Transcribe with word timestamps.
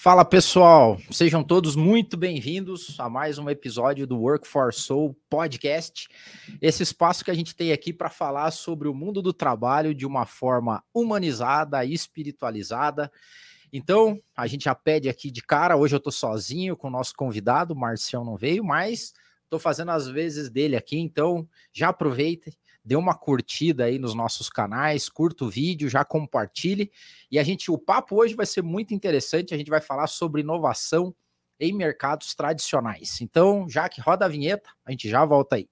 Fala 0.00 0.24
pessoal, 0.24 0.96
sejam 1.10 1.42
todos 1.42 1.74
muito 1.74 2.16
bem-vindos 2.16 2.94
a 3.00 3.10
mais 3.10 3.36
um 3.36 3.50
episódio 3.50 4.06
do 4.06 4.16
Work 4.16 4.46
for 4.46 4.72
Soul 4.72 5.18
Podcast. 5.28 6.06
Esse 6.62 6.84
espaço 6.84 7.24
que 7.24 7.32
a 7.32 7.34
gente 7.34 7.52
tem 7.52 7.72
aqui 7.72 7.92
para 7.92 8.08
falar 8.08 8.52
sobre 8.52 8.86
o 8.86 8.94
mundo 8.94 9.20
do 9.20 9.32
trabalho 9.32 9.92
de 9.92 10.06
uma 10.06 10.24
forma 10.24 10.84
humanizada 10.94 11.84
e 11.84 11.92
espiritualizada. 11.92 13.10
Então, 13.72 14.22
a 14.36 14.46
gente 14.46 14.66
já 14.66 14.74
pede 14.74 15.08
aqui 15.08 15.32
de 15.32 15.42
cara. 15.42 15.76
Hoje 15.76 15.96
eu 15.96 15.98
estou 15.98 16.12
sozinho 16.12 16.76
com 16.76 16.86
o 16.86 16.92
nosso 16.92 17.12
convidado, 17.16 17.74
o 17.74 17.76
Marcião 17.76 18.24
não 18.24 18.36
veio, 18.36 18.62
mas 18.62 19.12
estou 19.42 19.58
fazendo 19.58 19.90
as 19.90 20.06
vezes 20.06 20.48
dele 20.48 20.76
aqui. 20.76 20.96
Então, 20.96 21.44
já 21.72 21.88
aproveita 21.88 22.52
dê 22.88 22.96
uma 22.96 23.14
curtida 23.14 23.84
aí 23.84 23.98
nos 23.98 24.14
nossos 24.14 24.48
canais, 24.48 25.10
curta 25.10 25.44
o 25.44 25.50
vídeo, 25.50 25.90
já 25.90 26.06
compartilhe. 26.06 26.90
E 27.30 27.38
a 27.38 27.44
gente, 27.44 27.70
o 27.70 27.76
papo 27.76 28.16
hoje 28.16 28.34
vai 28.34 28.46
ser 28.46 28.62
muito 28.62 28.94
interessante. 28.94 29.52
A 29.52 29.58
gente 29.58 29.68
vai 29.68 29.80
falar 29.80 30.06
sobre 30.06 30.40
inovação 30.40 31.14
em 31.60 31.70
mercados 31.70 32.34
tradicionais. 32.34 33.20
Então, 33.20 33.68
já 33.68 33.90
que 33.90 34.00
roda 34.00 34.24
a 34.24 34.28
vinheta, 34.28 34.70
a 34.86 34.90
gente 34.90 35.06
já 35.06 35.22
volta 35.22 35.56
aí. 35.56 35.68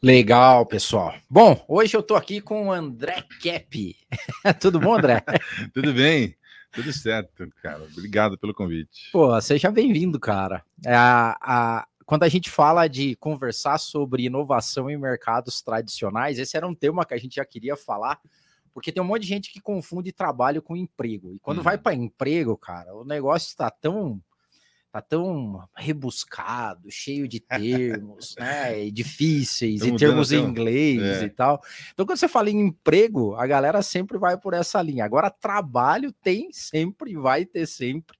Legal, 0.00 0.64
pessoal. 0.64 1.12
Bom, 1.28 1.60
hoje 1.66 1.96
eu 1.96 2.04
tô 2.04 2.14
aqui 2.14 2.40
com 2.40 2.68
o 2.68 2.72
André 2.72 3.20
Kepp. 3.40 3.96
Tudo 4.60 4.78
bom, 4.78 4.94
André? 4.94 5.24
Tudo 5.74 5.92
bem, 5.92 6.36
tudo 6.70 6.92
certo, 6.92 7.48
cara. 7.60 7.82
Obrigado 7.82 8.38
pelo 8.38 8.54
convite. 8.54 9.10
Pô, 9.10 9.40
seja 9.40 9.72
bem-vindo, 9.72 10.20
cara. 10.20 10.62
É, 10.86 10.94
a, 10.94 11.36
a, 11.40 11.88
quando 12.06 12.22
a 12.22 12.28
gente 12.28 12.48
fala 12.48 12.86
de 12.86 13.16
conversar 13.16 13.78
sobre 13.78 14.26
inovação 14.26 14.88
em 14.88 14.96
mercados 14.96 15.60
tradicionais, 15.62 16.38
esse 16.38 16.56
era 16.56 16.68
um 16.68 16.74
tema 16.76 17.04
que 17.04 17.14
a 17.14 17.18
gente 17.18 17.34
já 17.34 17.44
queria 17.44 17.76
falar, 17.76 18.20
porque 18.72 18.92
tem 18.92 19.02
um 19.02 19.06
monte 19.06 19.22
de 19.22 19.28
gente 19.28 19.52
que 19.52 19.60
confunde 19.60 20.12
trabalho 20.12 20.62
com 20.62 20.76
emprego. 20.76 21.34
E 21.34 21.40
quando 21.40 21.58
hum. 21.58 21.64
vai 21.64 21.76
para 21.76 21.96
emprego, 21.96 22.56
cara, 22.56 22.94
o 22.94 23.04
negócio 23.04 23.48
está 23.48 23.68
tão 23.68 24.22
tão 25.00 25.62
rebuscado, 25.76 26.90
cheio 26.90 27.28
de 27.28 27.40
termos, 28.00 28.34
né, 28.38 28.90
difíceis, 28.90 29.82
e 29.82 29.96
termos 29.96 30.32
em 30.32 30.42
inglês 30.42 31.22
é. 31.22 31.24
e 31.24 31.30
tal. 31.30 31.60
Então, 31.92 32.06
quando 32.06 32.18
você 32.18 32.28
fala 32.28 32.50
em 32.50 32.60
emprego, 32.60 33.34
a 33.34 33.46
galera 33.46 33.82
sempre 33.82 34.18
vai 34.18 34.38
por 34.38 34.54
essa 34.54 34.80
linha. 34.82 35.04
Agora, 35.04 35.30
trabalho 35.30 36.12
tem 36.12 36.48
sempre, 36.52 37.16
vai 37.16 37.44
ter 37.44 37.66
sempre, 37.66 38.16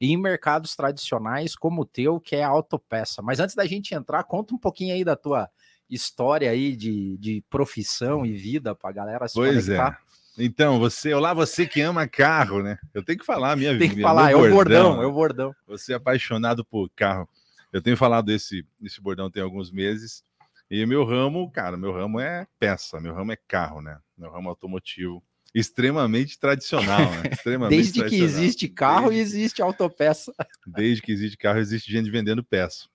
e 0.00 0.12
em 0.12 0.16
mercados 0.16 0.74
tradicionais 0.74 1.54
como 1.54 1.82
o 1.82 1.86
teu, 1.86 2.20
que 2.20 2.36
é 2.36 2.44
a 2.44 2.48
autopeça. 2.48 3.22
Mas 3.22 3.40
antes 3.40 3.54
da 3.54 3.66
gente 3.66 3.94
entrar, 3.94 4.24
conta 4.24 4.54
um 4.54 4.58
pouquinho 4.58 4.94
aí 4.94 5.04
da 5.04 5.16
tua 5.16 5.48
história 5.88 6.50
aí 6.50 6.74
de, 6.76 7.16
de 7.18 7.44
profissão 7.48 8.24
e 8.24 8.32
vida 8.32 8.74
para 8.74 8.90
a 8.90 8.92
galera 8.92 9.28
se 9.28 9.34
pois 9.34 9.68
é. 9.68 9.76
conectar. 9.76 10.00
É. 10.10 10.13
Então, 10.36 10.78
você, 10.80 11.14
olá, 11.14 11.32
você 11.32 11.66
que 11.66 11.80
ama 11.80 12.08
carro, 12.08 12.62
né? 12.62 12.76
Eu 12.92 13.04
tenho 13.04 13.18
que 13.18 13.24
falar 13.24 13.56
minha 13.56 13.72
vida. 13.72 13.86
Tem 13.86 13.96
que 13.96 14.02
falar, 14.02 14.32
é 14.32 14.36
o 14.36 14.50
bordão, 14.50 15.02
é 15.02 15.06
o 15.06 15.12
bordão. 15.12 15.54
Você 15.66 15.92
é 15.92 15.96
apaixonado 15.96 16.64
por 16.64 16.90
carro. 16.90 17.28
Eu 17.72 17.80
tenho 17.80 17.96
falado 17.96 18.30
esse, 18.30 18.66
esse 18.82 19.00
bordão 19.00 19.30
tem 19.30 19.42
alguns 19.42 19.70
meses. 19.70 20.24
E 20.70 20.84
meu 20.86 21.04
ramo, 21.04 21.50
cara, 21.52 21.76
meu 21.76 21.92
ramo 21.92 22.18
é 22.18 22.46
peça, 22.58 23.00
meu 23.00 23.14
ramo 23.14 23.32
é 23.32 23.36
carro, 23.46 23.80
né? 23.80 23.98
Meu 24.18 24.30
ramo 24.30 24.48
automotivo. 24.48 25.22
Extremamente 25.54 26.36
tradicional, 26.36 26.98
né? 26.98 27.22
Extremamente 27.30 27.76
Desde 27.76 28.00
tradicional. 28.00 28.28
que 28.28 28.34
existe 28.34 28.68
carro 28.68 29.12
e 29.12 29.18
existe 29.18 29.62
autopeça. 29.62 30.34
Desde 30.66 31.00
que 31.00 31.12
existe 31.12 31.36
carro, 31.36 31.60
existe 31.60 31.92
gente 31.92 32.10
vendendo 32.10 32.42
peça. 32.42 32.88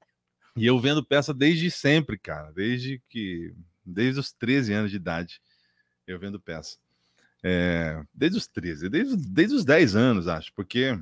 E 0.58 0.66
eu 0.66 0.78
vendo 0.78 1.06
peça 1.06 1.34
desde 1.34 1.72
sempre, 1.72 2.18
cara. 2.18 2.52
Desde 2.52 3.02
que. 3.08 3.54
Desde 3.86 4.20
os 4.20 4.34
13 4.34 4.74
anos 4.74 4.92
de 4.92 4.98
idade, 4.98 5.42
eu 6.06 6.20
vendo 6.20 6.38
peça. 6.40 6.78
É, 7.44 8.02
desde 8.14 8.38
os 8.38 8.48
13, 8.48 8.90
desde, 8.90 9.16
desde 9.16 9.56
os 9.56 9.66
10 9.66 9.96
anos, 9.96 10.28
acho, 10.28 10.52
porque. 10.54 10.98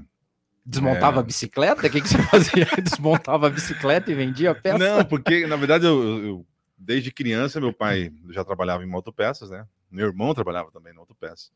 Desmontava 0.66 1.18
é... 1.18 1.20
a 1.22 1.24
bicicleta? 1.24 1.88
O 1.88 1.90
que, 1.90 2.02
que 2.02 2.08
você 2.08 2.22
fazia? 2.24 2.68
Desmontava 2.84 3.48
a 3.48 3.50
bicicleta 3.50 4.12
e 4.12 4.16
vendia 4.16 4.54
peça? 4.54 4.78
Não, 4.78 5.04
porque, 5.06 5.48
na 5.48 5.56
verdade, 5.56 5.86
eu, 5.86 6.24
eu, 6.24 6.48
desde 6.78 7.12
criança, 7.12 7.60
meu 7.60 7.74
pai 7.74 8.12
já 8.30 8.44
trabalhava 8.44 8.84
em 8.84 8.88
motopeças, 8.88 9.50
né? 9.50 9.66
Meu 9.90 10.08
irmão 10.08 10.34
trabalhava 10.34 10.72
também 10.72 10.94
em 10.94 10.96
motopeças. 10.96 11.52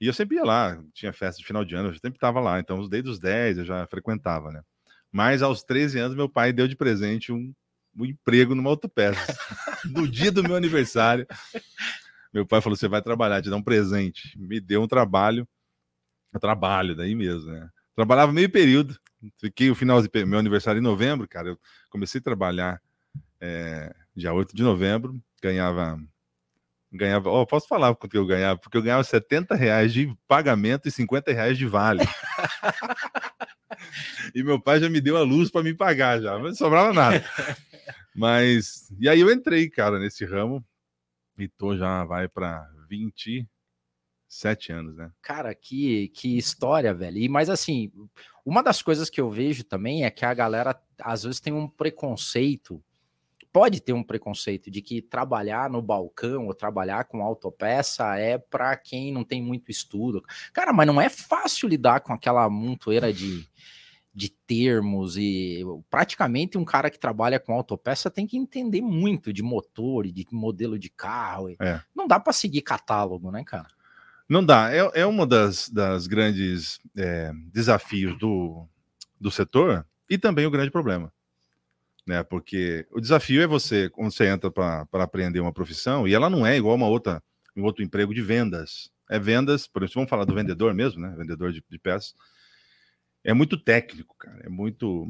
E 0.00 0.06
eu 0.06 0.12
sempre 0.12 0.36
ia 0.36 0.44
lá, 0.44 0.80
tinha 0.92 1.12
festa 1.12 1.40
de 1.40 1.46
final 1.46 1.64
de 1.64 1.74
ano, 1.74 1.88
eu 1.88 1.94
sempre 1.94 2.16
estava 2.16 2.40
lá. 2.40 2.58
Então, 2.58 2.88
desde 2.88 3.10
os 3.10 3.18
10 3.18 3.58
eu 3.58 3.64
já 3.64 3.86
frequentava, 3.86 4.50
né? 4.50 4.62
Mas 5.10 5.42
aos 5.42 5.62
13 5.62 5.98
anos, 5.98 6.16
meu 6.16 6.28
pai 6.28 6.52
deu 6.52 6.66
de 6.66 6.76
presente 6.76 7.32
um, 7.32 7.52
um 7.96 8.04
emprego 8.04 8.54
numa 8.54 8.70
autopeça. 8.70 9.20
no 9.84 10.08
dia 10.08 10.32
do 10.32 10.42
meu 10.42 10.56
aniversário, 10.56 11.26
meu 12.34 12.44
pai 12.44 12.60
falou: 12.60 12.76
você 12.76 12.88
vai 12.88 13.00
trabalhar, 13.00 13.40
te 13.40 13.48
dá 13.48 13.56
um 13.56 13.62
presente. 13.62 14.36
Me 14.36 14.60
deu 14.60 14.82
um 14.82 14.88
trabalho, 14.88 15.46
trabalho 16.40 16.96
daí 16.96 17.14
mesmo, 17.14 17.52
né? 17.52 17.68
Trabalhava 17.94 18.32
meio 18.32 18.50
período, 18.50 18.98
fiquei 19.38 19.70
o 19.70 19.74
final 19.74 20.02
de 20.02 20.10
meu 20.26 20.40
aniversário 20.40 20.80
em 20.80 20.82
novembro, 20.82 21.28
cara. 21.28 21.50
Eu 21.50 21.58
comecei 21.88 22.20
a 22.20 22.24
trabalhar 22.24 22.82
é, 23.40 23.94
dia 24.16 24.32
8 24.32 24.54
de 24.54 24.64
novembro, 24.64 25.22
ganhava. 25.40 25.96
Ganhava, 26.92 27.28
oh, 27.28 27.44
posso 27.44 27.66
falar 27.66 27.92
quanto 27.96 28.14
eu 28.14 28.24
ganhava? 28.24 28.58
Porque 28.58 28.76
eu 28.76 28.82
ganhava 28.82 29.02
70 29.02 29.56
reais 29.56 29.92
de 29.92 30.16
pagamento 30.28 30.86
e 30.86 30.92
50 30.92 31.32
reais 31.32 31.58
de 31.58 31.66
vale. 31.66 32.04
e 34.32 34.44
meu 34.44 34.60
pai 34.60 34.78
já 34.78 34.88
me 34.88 35.00
deu 35.00 35.16
a 35.16 35.22
luz 35.22 35.50
para 35.50 35.64
me 35.64 35.74
pagar 35.74 36.20
já, 36.20 36.34
mas 36.34 36.50
não 36.50 36.54
sobrava 36.54 36.92
nada. 36.92 37.24
Mas, 38.14 38.92
e 39.00 39.08
aí 39.08 39.20
eu 39.20 39.32
entrei, 39.32 39.68
cara, 39.68 39.98
nesse 39.98 40.24
ramo, 40.24 40.64
tô 41.56 41.76
já 41.76 42.04
vai 42.04 42.28
para 42.28 42.68
27 42.88 44.72
anos, 44.72 44.96
né? 44.96 45.10
Cara, 45.20 45.54
que, 45.54 46.08
que 46.08 46.36
história, 46.36 46.92
velho. 46.94 47.18
E 47.18 47.28
mais 47.28 47.50
assim, 47.50 47.90
uma 48.44 48.62
das 48.62 48.82
coisas 48.82 49.08
que 49.08 49.20
eu 49.20 49.30
vejo 49.30 49.64
também 49.64 50.04
é 50.04 50.10
que 50.10 50.24
a 50.24 50.34
galera 50.34 50.80
às 51.00 51.24
vezes 51.24 51.40
tem 51.40 51.52
um 51.52 51.68
preconceito, 51.68 52.82
pode 53.52 53.80
ter 53.80 53.92
um 53.92 54.02
preconceito 54.02 54.70
de 54.70 54.82
que 54.82 55.00
trabalhar 55.00 55.70
no 55.70 55.80
balcão 55.80 56.46
ou 56.46 56.54
trabalhar 56.54 57.04
com 57.04 57.22
autopeça 57.22 58.16
é 58.16 58.36
para 58.36 58.76
quem 58.76 59.12
não 59.12 59.24
tem 59.24 59.40
muito 59.40 59.70
estudo. 59.70 60.22
Cara, 60.52 60.72
mas 60.72 60.86
não 60.86 61.00
é 61.00 61.08
fácil 61.08 61.68
lidar 61.68 62.00
com 62.00 62.12
aquela 62.12 62.48
montoeira 62.50 63.12
de 63.12 63.48
de 64.14 64.28
termos 64.28 65.16
e 65.16 65.62
praticamente 65.90 66.56
um 66.56 66.64
cara 66.64 66.88
que 66.88 66.98
trabalha 66.98 67.40
com 67.40 67.52
autopeça 67.52 68.10
tem 68.10 68.26
que 68.26 68.36
entender 68.36 68.80
muito 68.80 69.32
de 69.32 69.42
motor 69.42 70.06
e 70.06 70.12
de 70.12 70.24
modelo 70.30 70.78
de 70.78 70.88
carro. 70.88 71.50
É. 71.60 71.80
Não 71.94 72.06
dá 72.06 72.20
para 72.20 72.32
seguir 72.32 72.62
catálogo, 72.62 73.32
né, 73.32 73.42
cara? 73.44 73.66
Não 74.28 74.44
dá. 74.44 74.72
É, 74.72 75.00
é 75.00 75.06
uma 75.06 75.26
das, 75.26 75.68
das 75.68 76.06
grandes 76.06 76.78
é, 76.96 77.32
desafios 77.52 78.16
do, 78.16 78.68
do 79.20 79.30
setor 79.30 79.84
e 80.08 80.16
também 80.16 80.46
o 80.46 80.50
grande 80.50 80.70
problema. 80.70 81.12
Né? 82.06 82.22
Porque 82.22 82.86
o 82.92 83.00
desafio 83.00 83.42
é 83.42 83.46
você, 83.46 83.90
quando 83.90 84.12
você 84.12 84.28
entra 84.28 84.50
para 84.50 84.86
aprender 84.92 85.40
uma 85.40 85.52
profissão, 85.52 86.06
e 86.06 86.14
ela 86.14 86.30
não 86.30 86.46
é 86.46 86.56
igual 86.56 86.76
uma 86.76 86.86
outra, 86.86 87.20
um 87.56 87.64
outro 87.64 87.82
emprego 87.82 88.14
de 88.14 88.22
vendas. 88.22 88.90
É 89.10 89.18
vendas, 89.18 89.66
por 89.66 89.82
exemplo, 89.82 89.96
vamos 89.96 90.10
falar 90.10 90.24
do 90.24 90.34
vendedor 90.34 90.72
mesmo, 90.72 91.00
né? 91.00 91.14
Vendedor 91.18 91.52
de, 91.52 91.62
de 91.68 91.78
peças 91.78 92.14
é 93.24 93.32
muito 93.32 93.56
técnico, 93.56 94.14
cara. 94.18 94.42
É 94.44 94.48
muito. 94.48 95.08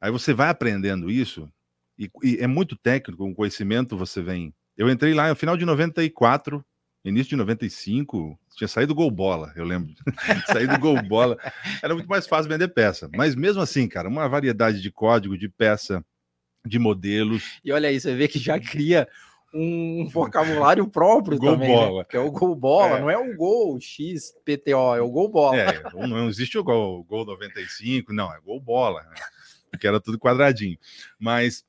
Aí 0.00 0.10
você 0.10 0.32
vai 0.32 0.48
aprendendo 0.48 1.10
isso, 1.10 1.50
e, 1.98 2.08
e 2.22 2.36
é 2.36 2.46
muito 2.46 2.76
técnico, 2.76 3.24
com 3.24 3.34
conhecimento 3.34 3.96
você 3.96 4.22
vem. 4.22 4.54
Eu 4.76 4.88
entrei 4.88 5.12
lá 5.12 5.28
no 5.28 5.34
final 5.34 5.56
de 5.56 5.64
94, 5.64 6.64
início 7.04 7.30
de 7.30 7.36
95, 7.36 8.38
tinha 8.56 8.68
saído 8.68 8.94
gol 8.94 9.10
bola, 9.10 9.52
eu 9.56 9.64
lembro. 9.64 9.92
saído 10.46 10.78
gol 10.78 11.02
bola. 11.02 11.36
Era 11.82 11.94
muito 11.94 12.08
mais 12.08 12.26
fácil 12.28 12.48
vender 12.48 12.68
peça. 12.68 13.10
Mas 13.16 13.34
mesmo 13.34 13.60
assim, 13.60 13.88
cara, 13.88 14.08
uma 14.08 14.28
variedade 14.28 14.80
de 14.80 14.90
código, 14.90 15.36
de 15.36 15.48
peça, 15.48 16.04
de 16.64 16.78
modelos. 16.78 17.58
E 17.64 17.72
olha 17.72 17.88
aí, 17.88 17.98
você 17.98 18.14
vê 18.14 18.28
que 18.28 18.38
já 18.38 18.60
cria 18.60 19.08
um 19.52 20.06
vocabulário 20.06 20.86
próprio 20.88 21.38
gol 21.38 21.52
também, 21.52 21.68
né? 21.68 21.74
bola. 21.74 21.98
Né? 22.00 22.06
que 22.08 22.16
é 22.16 22.20
o 22.20 22.30
gol 22.30 22.54
bola, 22.54 22.98
é. 22.98 23.00
não 23.00 23.10
é 23.10 23.16
o 23.16 23.36
gol 23.36 23.78
XPTO, 23.80 24.94
é 24.94 25.00
o 25.00 25.10
gol 25.10 25.28
bola. 25.28 25.56
É, 25.56 25.82
não 26.06 26.28
existe 26.28 26.58
o 26.58 26.64
gol, 26.64 27.02
gol 27.04 27.24
95, 27.24 28.12
não, 28.12 28.32
é 28.32 28.40
gol 28.40 28.60
bola, 28.60 29.02
né? 29.02 29.16
que 29.78 29.86
era 29.86 30.00
tudo 30.00 30.18
quadradinho. 30.18 30.78
Mas 31.18 31.64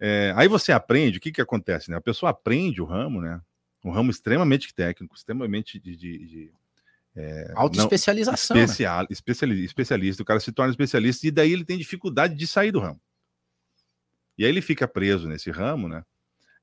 é, 0.00 0.32
aí 0.36 0.48
você 0.48 0.72
aprende, 0.72 1.18
o 1.18 1.20
que 1.20 1.32
que 1.32 1.40
acontece, 1.40 1.90
né? 1.90 1.96
A 1.96 2.00
pessoa 2.00 2.30
aprende 2.30 2.82
o 2.82 2.84
ramo, 2.84 3.20
né? 3.20 3.40
Um 3.84 3.90
ramo 3.90 4.10
extremamente 4.10 4.74
técnico, 4.74 5.14
extremamente 5.14 5.78
de, 5.78 5.96
de, 5.96 6.26
de 6.26 6.52
é, 7.14 7.52
Autoespecialização. 7.54 8.56
Especial, 8.56 9.00
né? 9.02 9.06
especialista, 9.10 9.64
especialista, 9.64 10.22
o 10.22 10.26
cara 10.26 10.40
se 10.40 10.52
torna 10.52 10.70
especialista 10.70 11.26
e 11.26 11.30
daí 11.30 11.52
ele 11.52 11.64
tem 11.64 11.78
dificuldade 11.78 12.34
de 12.34 12.46
sair 12.46 12.70
do 12.70 12.80
ramo. 12.80 13.00
E 14.36 14.44
aí 14.44 14.50
ele 14.50 14.62
fica 14.62 14.88
preso 14.88 15.28
nesse 15.28 15.50
ramo, 15.50 15.88
né? 15.88 16.04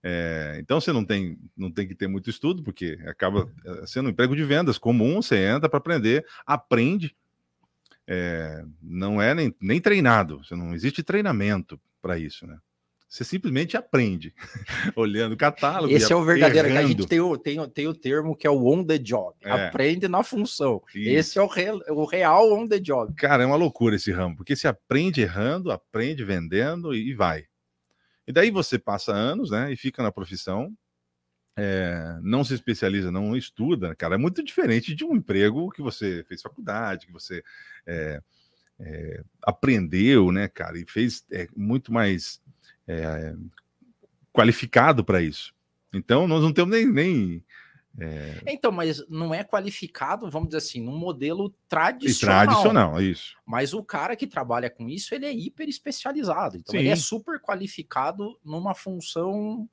É, 0.01 0.57
então 0.59 0.79
você 0.79 0.93
não 0.93 1.03
tem, 1.03 1.37
não 1.57 1.69
tem 1.71 1.87
que 1.87 1.95
ter 1.95 2.07
muito 2.07 2.29
estudo, 2.29 2.63
porque 2.63 2.97
acaba 3.05 3.51
eh, 3.65 3.85
sendo 3.85 4.07
um 4.07 4.09
emprego 4.09 4.35
de 4.35 4.43
vendas 4.43 4.77
comum, 4.77 5.21
você 5.21 5.37
entra 5.37 5.67
para 5.67 5.77
aprender, 5.77 6.25
aprende, 6.45 7.15
é, 8.07 8.63
não 8.81 9.21
é 9.21 9.35
nem, 9.35 9.53
nem 9.61 9.81
treinado, 9.81 10.41
você 10.43 10.55
não 10.55 10.73
existe 10.73 11.03
treinamento 11.03 11.79
para 12.01 12.17
isso, 12.17 12.47
né? 12.47 12.57
Você 13.09 13.23
simplesmente 13.23 13.75
aprende, 13.75 14.35
olhando 14.95 15.33
o 15.33 15.37
catálogo. 15.37 15.91
Esse 15.91 16.13
é 16.13 16.15
o 16.15 16.23
verdadeiro, 16.23 16.67
a 16.77 16.85
gente 16.85 17.07
tem 17.07 17.19
o, 17.19 17.35
tem, 17.35 17.69
tem 17.69 17.87
o 17.87 17.93
termo 17.93 18.35
que 18.35 18.45
é 18.45 18.49
o 18.51 18.67
on 18.67 18.83
the 18.83 18.99
job. 18.99 19.35
É. 19.43 19.51
Aprende 19.51 20.07
na 20.07 20.21
função. 20.21 20.79
Isso. 20.93 21.09
Esse 21.09 21.39
é 21.39 21.41
o, 21.41 21.47
re, 21.47 21.71
o 21.89 22.05
real 22.05 22.53
on 22.53 22.67
the 22.67 22.79
job. 22.79 23.11
Cara, 23.15 23.41
é 23.41 23.45
uma 23.47 23.55
loucura 23.55 23.95
esse 23.95 24.11
ramo, 24.11 24.35
porque 24.35 24.55
você 24.55 24.67
aprende 24.67 25.21
errando, 25.21 25.71
aprende 25.71 26.23
vendendo 26.23 26.93
e, 26.93 27.09
e 27.09 27.13
vai. 27.15 27.45
E 28.29 28.31
daí 28.31 28.51
você 28.51 28.77
passa 28.77 29.11
anos, 29.11 29.49
né, 29.49 29.73
e 29.73 29.75
fica 29.75 30.03
na 30.03 30.11
profissão, 30.11 30.71
é, 31.57 32.19
não 32.21 32.43
se 32.43 32.53
especializa, 32.53 33.09
não 33.09 33.35
estuda, 33.35 33.95
cara, 33.95 34.13
é 34.13 34.17
muito 34.19 34.43
diferente 34.43 34.93
de 34.93 35.03
um 35.03 35.15
emprego 35.15 35.71
que 35.71 35.81
você 35.81 36.23
fez 36.25 36.39
faculdade, 36.39 37.07
que 37.07 37.11
você 37.11 37.43
é, 37.87 38.21
é, 38.79 39.23
aprendeu, 39.41 40.31
né, 40.31 40.47
cara, 40.47 40.77
e 40.77 40.85
fez 40.87 41.25
muito 41.57 41.91
mais 41.91 42.39
qualificado 44.31 45.03
para 45.03 45.23
isso. 45.23 45.51
Então, 45.91 46.27
nós 46.27 46.43
não 46.43 46.53
temos 46.53 46.69
nem, 46.69 46.85
nem 46.85 47.43
é... 47.99 48.41
Então, 48.47 48.71
mas 48.71 49.07
não 49.09 49.33
é 49.33 49.43
qualificado, 49.43 50.29
vamos 50.29 50.49
dizer 50.49 50.57
assim, 50.57 50.81
num 50.81 50.97
modelo 50.97 51.53
tradicional. 51.67 52.43
E 52.43 52.47
tradicional, 52.47 53.01
isso. 53.01 53.35
Mas 53.45 53.73
o 53.73 53.83
cara 53.83 54.15
que 54.15 54.27
trabalha 54.27 54.69
com 54.69 54.87
isso, 54.87 55.13
ele 55.13 55.25
é 55.25 55.33
hiper 55.33 55.67
especializado. 55.67 56.57
Então, 56.57 56.71
Sim. 56.71 56.79
ele 56.79 56.89
é 56.89 56.95
super 56.95 57.39
qualificado 57.39 58.39
numa 58.43 58.73
função. 58.73 59.67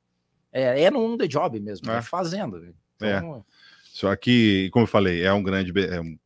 É, 0.53 0.85
é 0.85 0.91
no 0.91 1.01
on 1.01 1.17
the 1.17 1.27
job 1.27 1.59
mesmo, 1.61 1.91
é, 1.91 1.99
é 1.99 2.03
fazendo. 2.03 2.75
Então, 2.97 3.37
é. 3.37 3.43
Só 3.85 4.15
que, 4.17 4.69
como 4.73 4.85
eu 4.85 4.89
falei, 4.89 5.23
é 5.23 5.33
um 5.33 5.43
grande 5.43 5.73
é 5.81 6.01
uma 6.01 6.19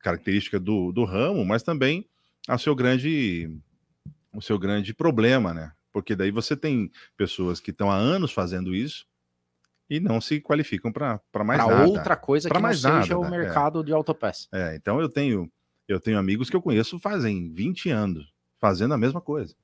característica 0.00 0.60
do, 0.60 0.92
do 0.92 1.04
ramo, 1.04 1.44
mas 1.44 1.62
também 1.62 2.08
é 2.48 2.54
o 2.54 2.58
seu 2.58 2.74
grande 2.74 3.50
o 4.32 4.42
seu 4.42 4.58
grande 4.58 4.94
problema, 4.94 5.54
né? 5.54 5.72
Porque 5.92 6.14
daí 6.14 6.30
você 6.30 6.54
tem 6.56 6.90
pessoas 7.16 7.58
que 7.58 7.70
estão 7.70 7.90
há 7.90 7.96
anos 7.96 8.30
fazendo 8.30 8.74
isso 8.74 9.06
e 9.88 10.00
não 10.00 10.20
se 10.20 10.40
qualificam 10.40 10.92
para 10.92 11.20
mais 11.44 11.62
pra 11.62 11.74
nada. 11.74 11.88
outra 11.88 12.16
coisa 12.16 12.48
pra 12.48 12.58
que 12.58 12.62
mais 12.62 12.82
não 12.82 13.02
seja 13.02 13.14
nada, 13.14 13.26
o 13.26 13.30
né? 13.30 13.38
mercado 13.38 13.80
é. 13.80 13.84
de 13.84 13.92
autopeça. 13.92 14.48
É, 14.52 14.76
então 14.76 15.00
eu 15.00 15.08
tenho 15.08 15.50
eu 15.88 16.00
tenho 16.00 16.18
amigos 16.18 16.50
que 16.50 16.56
eu 16.56 16.62
conheço 16.62 16.98
fazem 16.98 17.52
20 17.52 17.90
anos 17.90 18.32
fazendo 18.58 18.94
a 18.94 18.98
mesma 18.98 19.20
coisa. 19.20 19.54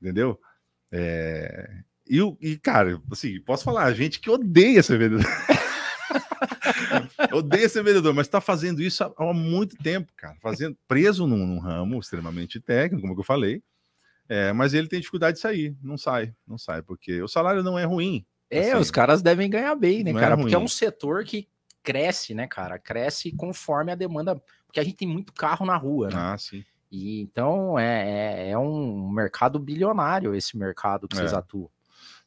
Entendeu? 0.00 0.40
É, 0.92 1.82
e, 2.08 2.18
e, 2.40 2.58
cara, 2.58 3.00
assim, 3.10 3.40
posso 3.42 3.64
falar, 3.64 3.84
a 3.84 3.94
gente 3.94 4.18
que 4.18 4.30
odeia 4.30 4.82
ser 4.82 4.98
vendedor. 4.98 5.26
odeia 7.32 7.68
ser 7.68 7.84
vendedor, 7.84 8.12
mas 8.12 8.26
está 8.26 8.40
fazendo 8.40 8.82
isso 8.82 9.04
há, 9.04 9.12
há, 9.16 9.32
muito 9.32 9.76
tempo, 9.76 10.12
cara. 10.16 10.36
Fazendo, 10.40 10.76
preso 10.88 11.26
num, 11.26 11.46
num 11.46 11.60
ramo 11.60 12.00
extremamente 12.00 12.60
técnico, 12.60 13.06
como 13.06 13.20
eu 13.20 13.24
falei. 13.24 13.62
É, 14.28 14.52
mas 14.52 14.74
ele 14.74 14.88
tem 14.88 15.00
dificuldade 15.00 15.36
de 15.36 15.40
sair, 15.40 15.76
não 15.82 15.98
sai, 15.98 16.32
não 16.46 16.56
sai, 16.56 16.82
porque 16.82 17.20
o 17.20 17.28
salário 17.28 17.64
não 17.64 17.76
é 17.76 17.84
ruim, 17.84 18.24
é, 18.50 18.72
assim, 18.72 18.80
os 18.80 18.90
caras 18.90 19.22
devem 19.22 19.48
ganhar 19.48 19.74
bem, 19.74 20.02
né, 20.02 20.10
é 20.10 20.14
cara? 20.14 20.34
É 20.34 20.36
porque 20.36 20.54
é 20.54 20.58
um 20.58 20.68
setor 20.68 21.24
que 21.24 21.48
cresce, 21.82 22.34
né, 22.34 22.46
cara? 22.46 22.78
Cresce 22.78 23.32
conforme 23.32 23.92
a 23.92 23.94
demanda. 23.94 24.40
Porque 24.66 24.80
a 24.80 24.84
gente 24.84 24.96
tem 24.96 25.08
muito 25.08 25.32
carro 25.32 25.64
na 25.64 25.76
rua, 25.76 26.08
né? 26.08 26.16
Ah, 26.16 26.38
sim. 26.38 26.64
E 26.90 27.20
então 27.20 27.78
é, 27.78 28.48
é, 28.48 28.50
é 28.50 28.58
um 28.58 29.08
mercado 29.10 29.58
bilionário 29.58 30.34
esse 30.34 30.56
mercado 30.56 31.06
que 31.06 31.16
é. 31.16 31.20
vocês 31.20 31.32
atuam. 31.32 31.70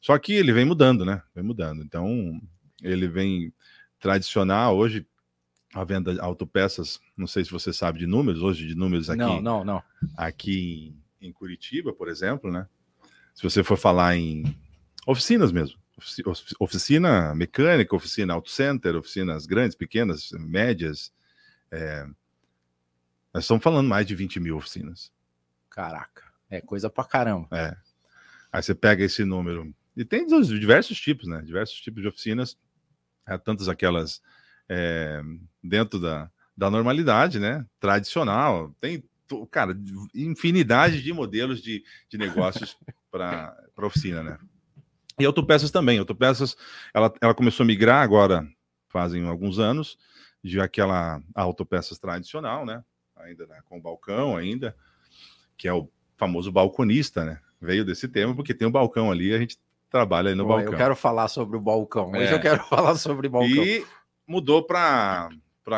Só 0.00 0.18
que 0.18 0.32
ele 0.32 0.52
vem 0.52 0.64
mudando, 0.64 1.04
né? 1.04 1.22
Vem 1.34 1.44
mudando. 1.44 1.82
Então, 1.82 2.40
ele 2.82 3.08
vem 3.08 3.52
tradicional 3.98 4.76
hoje. 4.76 5.06
A 5.74 5.82
venda 5.82 6.14
de 6.14 6.20
autopeças, 6.20 7.00
não 7.16 7.26
sei 7.26 7.44
se 7.44 7.50
você 7.50 7.72
sabe 7.72 7.98
de 7.98 8.06
números, 8.06 8.42
hoje 8.42 8.64
de 8.64 8.76
números 8.76 9.10
aqui. 9.10 9.18
Não, 9.18 9.42
não, 9.42 9.64
não. 9.64 9.82
Aqui 10.16 10.94
em 11.20 11.32
Curitiba, 11.32 11.92
por 11.92 12.08
exemplo, 12.08 12.52
né? 12.52 12.68
Se 13.34 13.42
você 13.42 13.64
for 13.64 13.76
falar 13.76 14.14
em 14.16 14.56
oficinas 15.04 15.50
mesmo, 15.50 15.76
oficina 16.58 17.34
mecânica, 17.34 17.94
oficina 17.94 18.34
auto 18.34 18.50
center, 18.50 18.96
oficinas 18.96 19.46
grandes, 19.46 19.76
pequenas, 19.76 20.30
médias. 20.32 21.12
É... 21.70 22.04
Nós 23.32 23.44
estamos 23.44 23.62
falando 23.62 23.88
mais 23.88 24.06
de 24.06 24.14
20 24.14 24.40
mil 24.40 24.56
oficinas. 24.56 25.12
Caraca, 25.70 26.24
é 26.50 26.60
coisa 26.60 26.88
pra 26.88 27.04
caramba. 27.04 27.48
É. 27.52 27.76
Aí 28.52 28.62
você 28.62 28.74
pega 28.74 29.04
esse 29.04 29.24
número. 29.24 29.74
E 29.96 30.04
tem 30.04 30.26
diversos 30.26 31.00
tipos, 31.00 31.26
né? 31.26 31.42
Diversos 31.42 31.80
tipos 31.80 32.02
de 32.02 32.08
oficinas. 32.08 32.56
É, 33.26 33.38
tantas 33.38 33.68
aquelas 33.68 34.20
é, 34.68 35.22
dentro 35.62 35.98
da, 35.98 36.30
da 36.56 36.70
normalidade, 36.70 37.38
né? 37.38 37.66
Tradicional. 37.80 38.74
Tem, 38.80 39.02
cara, 39.50 39.76
infinidade 40.14 41.02
de 41.02 41.12
modelos 41.12 41.62
de, 41.62 41.84
de 42.08 42.18
negócios 42.18 42.76
para 43.10 43.56
oficina, 43.76 44.22
né? 44.22 44.38
E 45.18 45.24
autopeças 45.24 45.70
também. 45.70 45.98
Autopeças, 45.98 46.56
ela, 46.92 47.12
ela 47.20 47.34
começou 47.34 47.64
a 47.64 47.66
migrar 47.66 48.02
agora, 48.02 48.46
fazem 48.88 49.26
alguns 49.26 49.58
anos, 49.58 49.96
de 50.42 50.60
aquela 50.60 51.20
autopeças 51.34 51.98
tradicional, 51.98 52.66
né? 52.66 52.82
Ainda 53.16 53.46
né? 53.46 53.60
com 53.64 53.80
balcão, 53.80 54.36
ainda, 54.36 54.76
que 55.56 55.68
é 55.68 55.72
o 55.72 55.88
famoso 56.16 56.52
balconista, 56.52 57.24
né? 57.24 57.40
Veio 57.60 57.84
desse 57.84 58.08
tema, 58.08 58.34
porque 58.34 58.52
tem 58.52 58.68
um 58.68 58.72
balcão 58.72 59.10
ali, 59.10 59.32
a 59.32 59.38
gente 59.38 59.58
trabalha 59.88 60.30
aí 60.30 60.34
no 60.34 60.46
balcão. 60.46 60.72
Eu 60.72 60.78
quero 60.78 60.96
falar 60.96 61.28
sobre 61.28 61.56
o 61.56 61.60
balcão. 61.60 62.10
Hoje 62.10 62.32
é. 62.32 62.34
eu 62.34 62.40
quero 62.40 62.62
falar 62.68 62.96
sobre 62.96 63.28
o 63.28 63.30
balcão. 63.30 63.64
E 63.64 63.86
mudou 64.26 64.62
para 64.62 65.30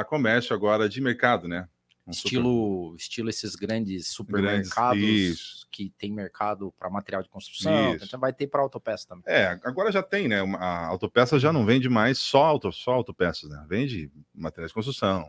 comércio 0.06 0.55
agora 0.55 0.89
de 0.89 1.00
mercado, 1.00 1.47
né? 1.47 1.69
Um 2.06 2.12
estilo, 2.12 2.85
super... 2.85 2.97
estilo 2.97 3.31
esses 3.31 3.56
grandes 3.56 4.06
supermercados 4.06 5.00
grandes, 5.00 5.67
que 5.73 5.93
tem 5.99 6.12
mercado 6.12 6.73
para 6.79 6.88
material 6.88 7.20
de 7.20 7.29
construção, 7.29 7.97
então 7.97 8.20
vai 8.20 8.32
ter 8.32 8.47
para 8.47 8.62
autopeça 8.62 9.08
também. 9.08 9.25
É, 9.26 9.58
agora 9.64 9.91
já 9.91 10.05
tem, 10.05 10.29
né? 10.29 10.41
A 10.58 10.87
autopeça 10.87 11.37
já 11.37 11.53
não 11.53 11.67
vende 11.67 11.88
mais 11.88 12.19
só, 12.19 12.44
auto, 12.44 12.70
só 12.70 12.93
autopeças, 12.93 13.50
né? 13.50 13.67
Vende 13.69 14.08
materiais 14.32 14.70
de 14.70 14.75
construção, 14.75 15.29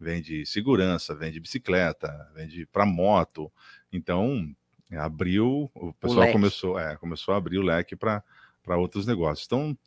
vende 0.00 0.44
segurança, 0.44 1.14
vende 1.14 1.38
bicicleta, 1.38 2.28
vende 2.34 2.66
para 2.66 2.84
moto. 2.84 3.52
Então, 3.92 4.52
abriu, 4.92 5.70
o 5.74 5.92
pessoal 5.92 6.28
o 6.28 6.32
começou, 6.32 6.78
é, 6.78 6.96
começou 6.96 7.34
a 7.34 7.36
abrir 7.36 7.58
o 7.58 7.62
leque 7.62 7.94
para 7.94 8.22
outros 8.76 9.06
negócios. 9.06 9.46
Então, 9.46 9.78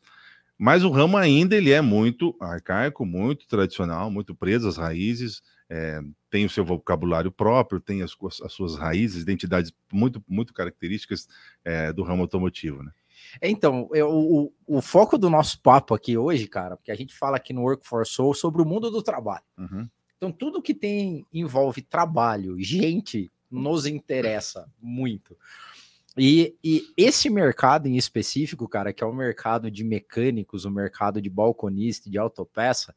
mas 0.59 0.83
o 0.83 0.91
ramo 0.91 1.17
ainda 1.17 1.55
ele 1.55 1.71
é 1.71 1.81
muito 1.81 2.35
arcaico, 2.39 3.03
muito 3.03 3.47
tradicional, 3.47 4.11
muito 4.11 4.35
preso 4.35 4.67
às 4.67 4.77
raízes 4.77 5.41
é, 5.69 6.01
tem 6.29 6.45
o 6.45 6.49
seu 6.49 6.65
vocabulário 6.65 7.31
próprio, 7.31 7.79
tem 7.79 8.01
as, 8.01 8.15
as 8.43 8.51
suas 8.51 8.75
raízes, 8.75 9.21
identidades 9.21 9.71
muito, 9.93 10.23
muito 10.27 10.53
características 10.53 11.27
é, 11.63 11.93
do 11.93 12.01
ramo 12.01 12.23
automotivo, 12.23 12.81
né? 12.81 12.91
Então, 13.41 13.89
eu, 13.93 14.09
o, 14.09 14.53
o, 14.65 14.81
foco 14.81 15.17
do 15.17 15.29
nosso 15.29 15.61
papo 15.61 15.93
aqui 15.93 16.17
hoje, 16.17 16.47
cara, 16.47 16.75
porque 16.75 16.91
a 16.91 16.95
gente 16.95 17.13
fala 17.13 17.37
aqui 17.37 17.53
no 17.53 17.61
Workforce 17.61 18.13
Soul 18.13 18.33
sobre 18.33 18.61
o 18.61 18.65
mundo 18.65 18.89
do 18.89 19.03
trabalho. 19.03 19.43
Uhum. 19.57 19.87
Então, 20.17 20.31
tudo 20.31 20.61
que 20.61 20.73
tem 20.73 21.25
envolve 21.31 21.81
trabalho, 21.81 22.57
gente, 22.59 23.31
nos 23.51 23.85
interessa 23.85 24.67
muito. 24.81 25.37
E, 26.21 26.57
e, 26.61 26.83
esse 26.97 27.29
mercado 27.29 27.87
em 27.87 27.95
específico, 27.95 28.67
cara, 28.67 28.91
que 28.91 29.01
é 29.01 29.07
o 29.07 29.13
mercado 29.13 29.71
de 29.71 29.85
mecânicos, 29.85 30.65
o 30.65 30.71
mercado 30.71 31.21
de 31.21 31.29
balconista, 31.29 32.09
de 32.09 32.17
autopeça, 32.17 32.93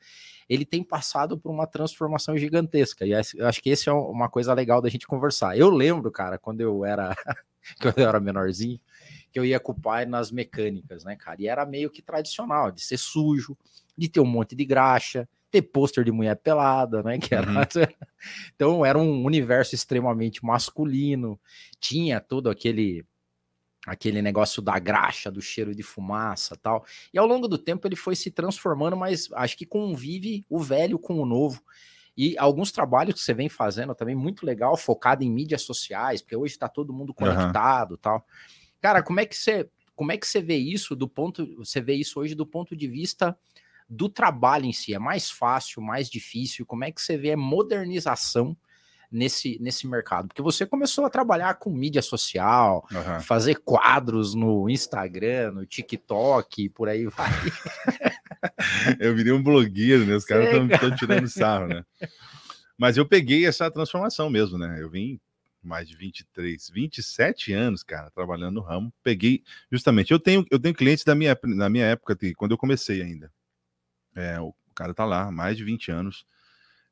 ele 0.48 0.64
tem 0.64 0.82
passado 0.82 1.38
por 1.38 1.52
uma 1.52 1.66
transformação 1.66 2.36
gigantesca. 2.36 3.06
E 3.06 3.12
eu 3.12 3.46
acho 3.46 3.62
que 3.62 3.70
esse 3.70 3.88
é 3.88 3.92
uma 3.92 4.28
coisa 4.28 4.52
legal 4.52 4.82
da 4.82 4.88
gente 4.88 5.06
conversar. 5.06 5.56
Eu 5.56 5.70
lembro, 5.70 6.10
cara, 6.10 6.36
quando 6.36 6.62
eu 6.62 6.84
era, 6.84 7.14
quando 7.80 7.98
eu 7.98 8.08
era 8.08 8.18
menorzinho, 8.18 8.80
que 9.30 9.38
eu 9.38 9.44
ia 9.44 9.60
com 9.60 9.70
o 9.70 9.80
pai 9.80 10.04
nas 10.04 10.32
mecânicas, 10.32 11.04
né, 11.04 11.14
cara? 11.14 11.40
E 11.40 11.46
era 11.46 11.64
meio 11.64 11.90
que 11.90 12.02
tradicional, 12.02 12.72
de 12.72 12.82
ser 12.82 12.98
sujo, 12.98 13.56
de 13.96 14.08
ter 14.08 14.18
um 14.20 14.26
monte 14.26 14.56
de 14.56 14.64
graxa, 14.64 15.28
ter 15.48 15.62
pôster 15.62 16.02
de 16.02 16.10
mulher 16.10 16.34
pelada, 16.34 17.04
né? 17.04 17.18
Que 17.18 17.34
era... 17.34 17.48
Uhum. 17.48 17.56
então 18.56 18.84
era 18.84 18.98
um 18.98 19.24
universo 19.24 19.76
extremamente 19.76 20.44
masculino, 20.44 21.38
tinha 21.78 22.20
todo 22.20 22.50
aquele 22.50 23.04
aquele 23.86 24.22
negócio 24.22 24.62
da 24.62 24.78
graxa, 24.78 25.30
do 25.30 25.40
cheiro 25.40 25.74
de 25.74 25.82
fumaça 25.82 26.56
tal. 26.56 26.84
E 27.12 27.18
ao 27.18 27.26
longo 27.26 27.48
do 27.48 27.58
tempo 27.58 27.86
ele 27.86 27.96
foi 27.96 28.14
se 28.14 28.30
transformando, 28.30 28.96
mas 28.96 29.28
acho 29.32 29.56
que 29.56 29.66
convive 29.66 30.44
o 30.48 30.58
velho 30.58 30.98
com 30.98 31.14
o 31.20 31.26
novo. 31.26 31.62
E 32.16 32.36
alguns 32.38 32.70
trabalhos 32.70 33.14
que 33.14 33.20
você 33.20 33.32
vem 33.32 33.48
fazendo 33.48 33.94
também 33.94 34.14
muito 34.14 34.44
legal, 34.44 34.76
focado 34.76 35.24
em 35.24 35.30
mídias 35.30 35.62
sociais, 35.62 36.20
porque 36.20 36.36
hoje 36.36 36.54
está 36.54 36.68
todo 36.68 36.92
mundo 36.92 37.14
conectado, 37.14 37.92
uhum. 37.92 37.96
tal. 37.96 38.26
Cara, 38.80 39.02
como 39.02 39.20
é 39.20 39.26
que 39.26 39.36
você 39.36 39.68
como 39.94 40.10
é 40.10 40.16
que 40.16 40.26
você 40.26 40.40
vê 40.40 40.56
isso 40.56 40.96
do 40.96 41.06
ponto 41.06 41.46
você 41.56 41.80
vê 41.80 41.94
isso 41.94 42.18
hoje 42.18 42.34
do 42.34 42.46
ponto 42.46 42.74
de 42.74 42.88
vista 42.88 43.36
do 43.88 44.08
trabalho 44.08 44.64
em 44.64 44.72
si? 44.72 44.94
É 44.94 44.98
mais 44.98 45.30
fácil, 45.30 45.82
mais 45.82 46.08
difícil? 46.08 46.66
Como 46.66 46.84
é 46.84 46.92
que 46.92 47.00
você 47.00 47.16
vê 47.16 47.32
a 47.32 47.36
modernização 47.36 48.56
nesse, 49.12 49.58
nesse 49.60 49.86
mercado? 49.86 50.28
Porque 50.28 50.42
você 50.42 50.64
começou 50.64 51.04
a 51.04 51.10
trabalhar 51.10 51.54
com 51.54 51.70
mídia 51.70 52.02
social, 52.02 52.86
uhum. 52.90 53.20
fazer 53.20 53.56
quadros 53.56 54.34
no 54.34 54.68
Instagram, 54.68 55.52
no 55.52 55.66
TikTok, 55.66 56.70
por 56.70 56.88
aí 56.88 57.06
vai. 57.06 57.30
Eu 58.98 59.14
virei 59.14 59.32
um 59.32 59.42
blogueiro, 59.42 60.04
né? 60.04 60.16
Os 60.16 60.24
caras 60.24 60.48
estão 60.48 60.96
tirando 60.96 61.28
sarro, 61.28 61.68
né? 61.68 61.84
Mas 62.76 62.96
eu 62.96 63.06
peguei 63.06 63.46
essa 63.46 63.70
transformação 63.70 64.28
mesmo, 64.28 64.58
né? 64.58 64.78
Eu 64.80 64.90
vim 64.90 65.20
mais 65.62 65.88
de 65.88 65.96
23, 65.96 66.70
27 66.70 67.52
anos, 67.52 67.84
cara, 67.84 68.10
trabalhando 68.10 68.56
no 68.56 68.60
ramo. 68.60 68.92
Peguei, 69.02 69.44
justamente, 69.70 70.10
eu 70.10 70.18
tenho, 70.18 70.44
eu 70.50 70.58
tenho 70.58 70.74
clientes 70.74 71.04
da 71.04 71.14
minha, 71.14 71.38
na 71.44 71.68
minha 71.68 71.86
época, 71.86 72.18
quando 72.36 72.50
eu 72.50 72.58
comecei 72.58 73.00
ainda. 73.00 73.32
É, 74.14 74.40
o 74.40 74.52
cara 74.74 74.92
tá 74.92 75.04
lá, 75.04 75.30
mais 75.30 75.56
de 75.56 75.64
20 75.64 75.90
anos, 75.92 76.26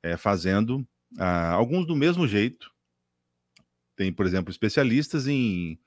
é, 0.02 0.16
fazendo 0.16 0.86
ah, 1.18 1.50
alguns 1.52 1.86
do 1.86 1.96
mesmo 1.96 2.26
jeito. 2.26 2.70
Tem, 3.96 4.12
por 4.12 4.26
exemplo, 4.26 4.50
especialistas 4.50 5.26
em, 5.26 5.78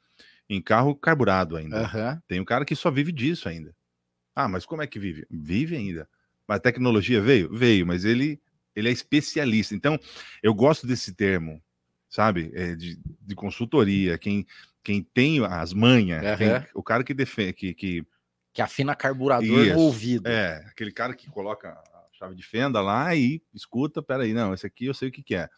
em 0.49 0.61
carro 0.61 0.95
carburado 0.95 1.57
ainda. 1.57 1.81
Aham. 1.81 2.21
Tem 2.27 2.39
um 2.39 2.45
cara 2.45 2.65
que 2.65 2.75
só 2.75 2.91
vive 2.91 3.11
disso 3.11 3.49
ainda. 3.49 3.75
Ah, 4.35 4.47
mas 4.47 4.65
como 4.65 4.81
é 4.81 4.87
que 4.87 4.99
vive? 4.99 5.25
Vive 5.29 5.75
ainda. 5.75 6.07
Mas 6.47 6.57
a 6.57 6.61
tecnologia 6.61 7.21
veio? 7.21 7.49
Veio, 7.53 7.85
mas 7.87 8.03
ele, 8.05 8.39
ele 8.75 8.89
é 8.89 8.91
especialista. 8.91 9.73
Então, 9.75 9.97
eu 10.41 10.53
gosto 10.53 10.85
desse 10.85 11.13
termo, 11.13 11.61
sabe? 12.09 12.51
É, 12.53 12.75
de, 12.75 12.99
de 13.21 13.35
consultoria, 13.35 14.17
quem, 14.17 14.45
quem 14.83 15.01
tem 15.01 15.43
as 15.45 15.73
manhas, 15.73 16.37
quem- 16.37 16.67
o 16.75 16.83
cara 16.83 17.03
que 17.03 17.13
defende, 17.13 17.53
que, 17.53 17.73
que 17.73 18.05
Que 18.53 18.61
afina 18.61 18.95
carburador 18.95 19.63
Isso, 19.65 19.73
no 19.73 19.79
ouvido. 19.79 20.27
é, 20.29 20.57
aquele 20.67 20.91
cara 20.91 21.15
que 21.15 21.27
coloca 21.29 21.69
chave 22.23 22.35
de 22.35 22.43
fenda 22.43 22.81
lá 22.81 23.13
e 23.15 23.41
escuta, 23.53 24.01
peraí, 24.01 24.33
não, 24.33 24.53
esse 24.53 24.65
aqui 24.65 24.85
eu 24.85 24.93
sei 24.93 25.09
o 25.09 25.11
que, 25.11 25.21
que 25.21 25.35
é. 25.35 25.49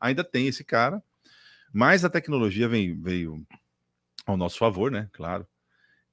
Ainda 0.00 0.24
tem 0.24 0.46
esse 0.46 0.64
cara, 0.64 1.02
mas 1.72 2.04
a 2.04 2.10
tecnologia 2.10 2.68
vem, 2.68 3.00
veio 3.00 3.46
ao 4.24 4.36
nosso 4.36 4.58
favor, 4.58 4.90
né? 4.90 5.08
Claro. 5.12 5.46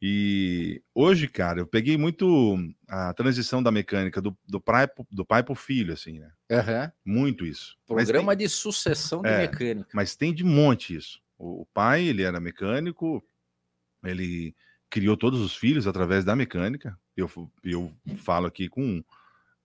E 0.01 0.81
hoje, 0.93 1.29
cara, 1.29 1.61
eu 1.61 1.67
peguei 1.67 1.97
muito 1.97 2.57
a 2.89 3.13
transição 3.13 3.63
da 3.63 3.71
mecânica 3.71 4.21
do, 4.21 4.37
do, 4.45 4.59
pai, 4.59 4.85
do 5.09 5.25
pai 5.25 5.41
pro 5.41 5.55
filho, 5.55 5.93
assim, 5.93 6.19
né? 6.19 6.29
Aham. 6.51 6.91
Muito 7.05 7.45
isso. 7.45 7.77
Mas 7.89 8.05
tem- 8.05 8.05
Programa 8.05 8.35
de 8.35 8.49
sucessão 8.49 9.21
de 9.21 9.29
É. 9.29 9.37
mecânica. 9.37 9.89
mas 9.93 10.15
tem 10.15 10.33
de 10.33 10.43
monte 10.43 10.93
isso. 10.95 11.21
O, 11.37 11.61
o 11.61 11.65
pai, 11.67 12.03
ele 12.03 12.23
era 12.23 12.39
mecânico, 12.41 13.23
ele 14.03 14.53
criou 14.89 15.15
todos 15.15 15.39
os 15.39 15.55
filhos 15.55 15.87
através 15.87 16.25
da 16.25 16.35
mecânica. 16.35 16.99
Eu, 17.15 17.31
eu 17.63 17.93
falo 18.17 18.47
aqui 18.47 18.67
com 18.67 19.01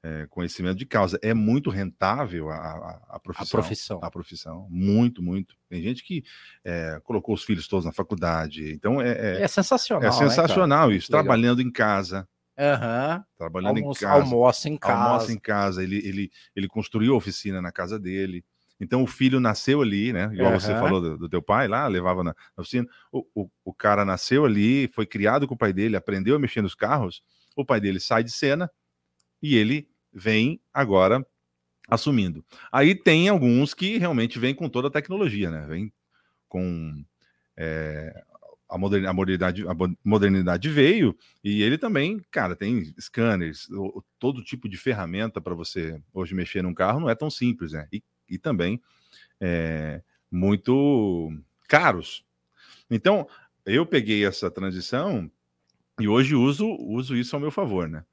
é, 0.03 0.27
conhecimento 0.31 0.77
de 0.79 0.87
causa. 0.87 1.19
É 1.23 1.35
muito 1.35 1.71
rentável 1.71 2.49
a, 2.51 2.55
a, 2.57 3.03
a 3.11 3.17
A 3.17 3.21
profissão. 3.21 3.61
profissão. 3.61 4.01
A 4.03 4.11
profissão. 4.11 4.67
Muito, 4.71 5.23
muito. 5.23 5.57
Tem 5.69 5.83
gente 5.83 6.05
que 6.05 6.23
é, 6.65 7.01
colocou 7.05 7.35
os 7.35 7.43
filhos 7.45 7.67
todos 7.67 7.85
na 7.85 7.93
faculdade. 7.93 8.71
Então 8.73 9.01
é, 9.01 9.39
é, 9.39 9.43
É 9.43 9.49
sensacional. 9.49 10.03
é 10.03 10.07
né, 10.07 10.13
sensacional 10.13 10.93
isso. 10.93 11.11
Legal. 11.11 11.23
Trabalhando 11.25 11.61
em 11.63 11.71
casa. 11.71 12.29
Aham. 12.59 13.25
Trabalhando 13.37 13.79
Almoça, 13.79 14.05
em 14.05 14.09
casa 14.09 14.23
almoça 14.23 14.69
em 14.69 14.77
casa. 14.77 14.95
almoça 15.01 15.33
em 15.33 15.39
casa, 15.39 15.83
ele, 15.83 15.97
ele, 15.99 16.31
ele 16.57 16.67
construiu 16.69 17.15
a 17.15 17.17
oficina 17.17 17.63
na 17.63 17.71
casa 17.71 17.99
dele. 18.01 18.45
Então 18.81 19.03
o 19.03 19.07
filho 19.07 19.41
nasceu 19.41 19.83
ali, 19.83 20.13
né? 20.13 20.31
Igual 20.33 20.53
você 20.59 20.71
Aham. 20.73 20.81
falou 20.81 21.01
do, 21.01 21.19
do 21.19 21.29
teu 21.29 21.43
pai 21.43 21.67
lá, 21.69 21.87
levava 21.89 22.23
na, 22.23 22.31
na 22.57 22.61
oficina. 22.63 22.87
O, 23.13 23.25
o, 23.35 23.51
o 23.65 23.75
cara 23.75 24.05
nasceu 24.05 24.45
ali, 24.45 24.89
foi 24.93 25.07
criado 25.07 25.47
com 25.49 25.55
o 25.55 25.59
pai 25.59 25.73
dele, 25.73 25.97
aprendeu 25.97 26.37
a 26.37 26.39
mexer 26.39 26.63
nos 26.63 26.75
carros. 26.77 27.23
O 27.57 27.65
pai 27.65 27.81
dele 27.81 27.99
sai 28.01 28.23
de 28.25 28.31
cena 28.31 28.71
e 29.43 29.57
ele 29.57 29.88
vem 30.13 30.61
agora 30.73 31.27
assumindo. 31.89 32.45
Aí 32.71 32.95
tem 32.95 33.29
alguns 33.29 33.73
que 33.73 33.97
realmente 33.99 34.39
vêm 34.39 34.55
com 34.55 34.69
toda 34.69 34.89
a 34.89 34.91
tecnologia, 34.91 35.51
né? 35.51 35.67
Vem 35.67 35.93
com 36.49 37.05
é, 37.57 38.13
a, 38.69 38.77
modern, 38.77 39.07
a 39.07 39.13
modernidade, 39.13 39.65
a 39.67 39.75
modernidade 40.05 40.69
veio 40.69 41.17
e 41.43 41.63
ele 41.63 41.79
também, 41.79 42.21
cara, 42.31 42.55
tem 42.55 42.93
scanners, 43.01 43.67
todo 44.19 44.45
tipo 44.45 44.69
de 44.69 44.77
ferramenta 44.77 45.41
para 45.41 45.55
você 45.55 46.01
hoje 46.13 46.35
mexer 46.35 46.63
num 46.63 46.75
carro 46.75 47.01
não 47.01 47.11
é 47.11 47.15
tão 47.15 47.31
simples, 47.31 47.73
né? 47.73 47.89
E, 47.93 48.03
e 48.29 48.39
também 48.39 48.81
é, 49.41 50.03
muito 50.31 51.33
caros. 51.69 52.25
Então, 52.91 53.27
eu 53.65 53.85
peguei 53.87 54.25
essa 54.25 54.51
transição 54.51 55.31
e 55.99 56.07
hoje 56.07 56.35
uso, 56.35 56.67
uso 56.69 57.17
isso 57.17 57.35
ao 57.35 57.41
meu 57.41 57.51
favor, 57.51 57.89
né? 57.89 58.05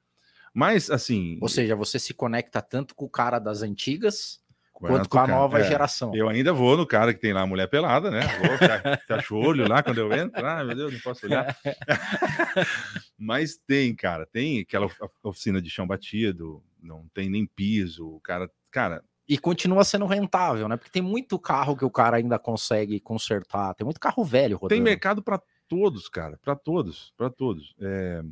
Mas, 0.58 0.90
assim. 0.90 1.38
Ou 1.42 1.48
seja, 1.50 1.76
você 1.76 1.98
se 1.98 2.14
conecta 2.14 2.62
tanto 2.62 2.94
com 2.94 3.04
o 3.04 3.10
cara 3.10 3.38
das 3.38 3.60
antigas 3.60 4.40
quanto 4.72 5.06
com 5.08 5.18
a 5.18 5.26
cara- 5.26 5.38
nova 5.38 5.58
é, 5.60 5.64
geração. 5.64 6.14
Eu 6.14 6.30
ainda 6.30 6.50
vou 6.52 6.78
no 6.78 6.86
cara 6.86 7.12
que 7.12 7.20
tem 7.20 7.34
lá 7.34 7.42
a 7.42 7.46
mulher 7.46 7.68
pelada, 7.68 8.10
né? 8.10 8.20
Vou, 8.38 8.56
fe- 8.56 8.96
fecho 9.06 9.34
o 9.34 9.38
olho 9.38 9.68
lá 9.68 9.82
quando 9.82 9.98
eu 9.98 10.10
entro. 10.12 10.46
Ah, 10.46 10.64
meu 10.64 10.74
Deus, 10.74 10.92
não 10.94 11.00
posso 11.00 11.26
olhar. 11.26 11.54
Mas 13.18 13.56
tem, 13.66 13.94
cara, 13.94 14.26
tem 14.26 14.60
aquela 14.60 14.86
of- 14.86 14.98
oficina 15.22 15.60
de 15.60 15.70
chão 15.70 15.86
batido, 15.86 16.62
não 16.82 17.06
tem 17.12 17.28
nem 17.28 17.46
piso, 17.46 18.06
o 18.08 18.20
cara, 18.20 18.50
cara, 18.70 19.02
E 19.28 19.36
continua 19.38 19.84
sendo 19.84 20.06
rentável, 20.06 20.68
né? 20.68 20.76
Porque 20.76 20.90
tem 20.90 21.02
muito 21.02 21.38
carro 21.38 21.76
que 21.76 21.84
o 21.84 21.90
cara 21.90 22.16
ainda 22.18 22.38
consegue 22.38 23.00
consertar. 23.00 23.74
Tem 23.74 23.84
muito 23.84 24.00
carro 24.00 24.24
velho 24.24 24.56
rodando. 24.56 24.68
tem 24.68 24.80
mercado 24.82 25.22
para 25.22 25.40
todos, 25.68 26.08
cara, 26.08 26.38
para 26.42 26.54
todos, 26.54 27.12
para 27.16 27.28
todos. 27.28 27.74
É, 27.80 28.22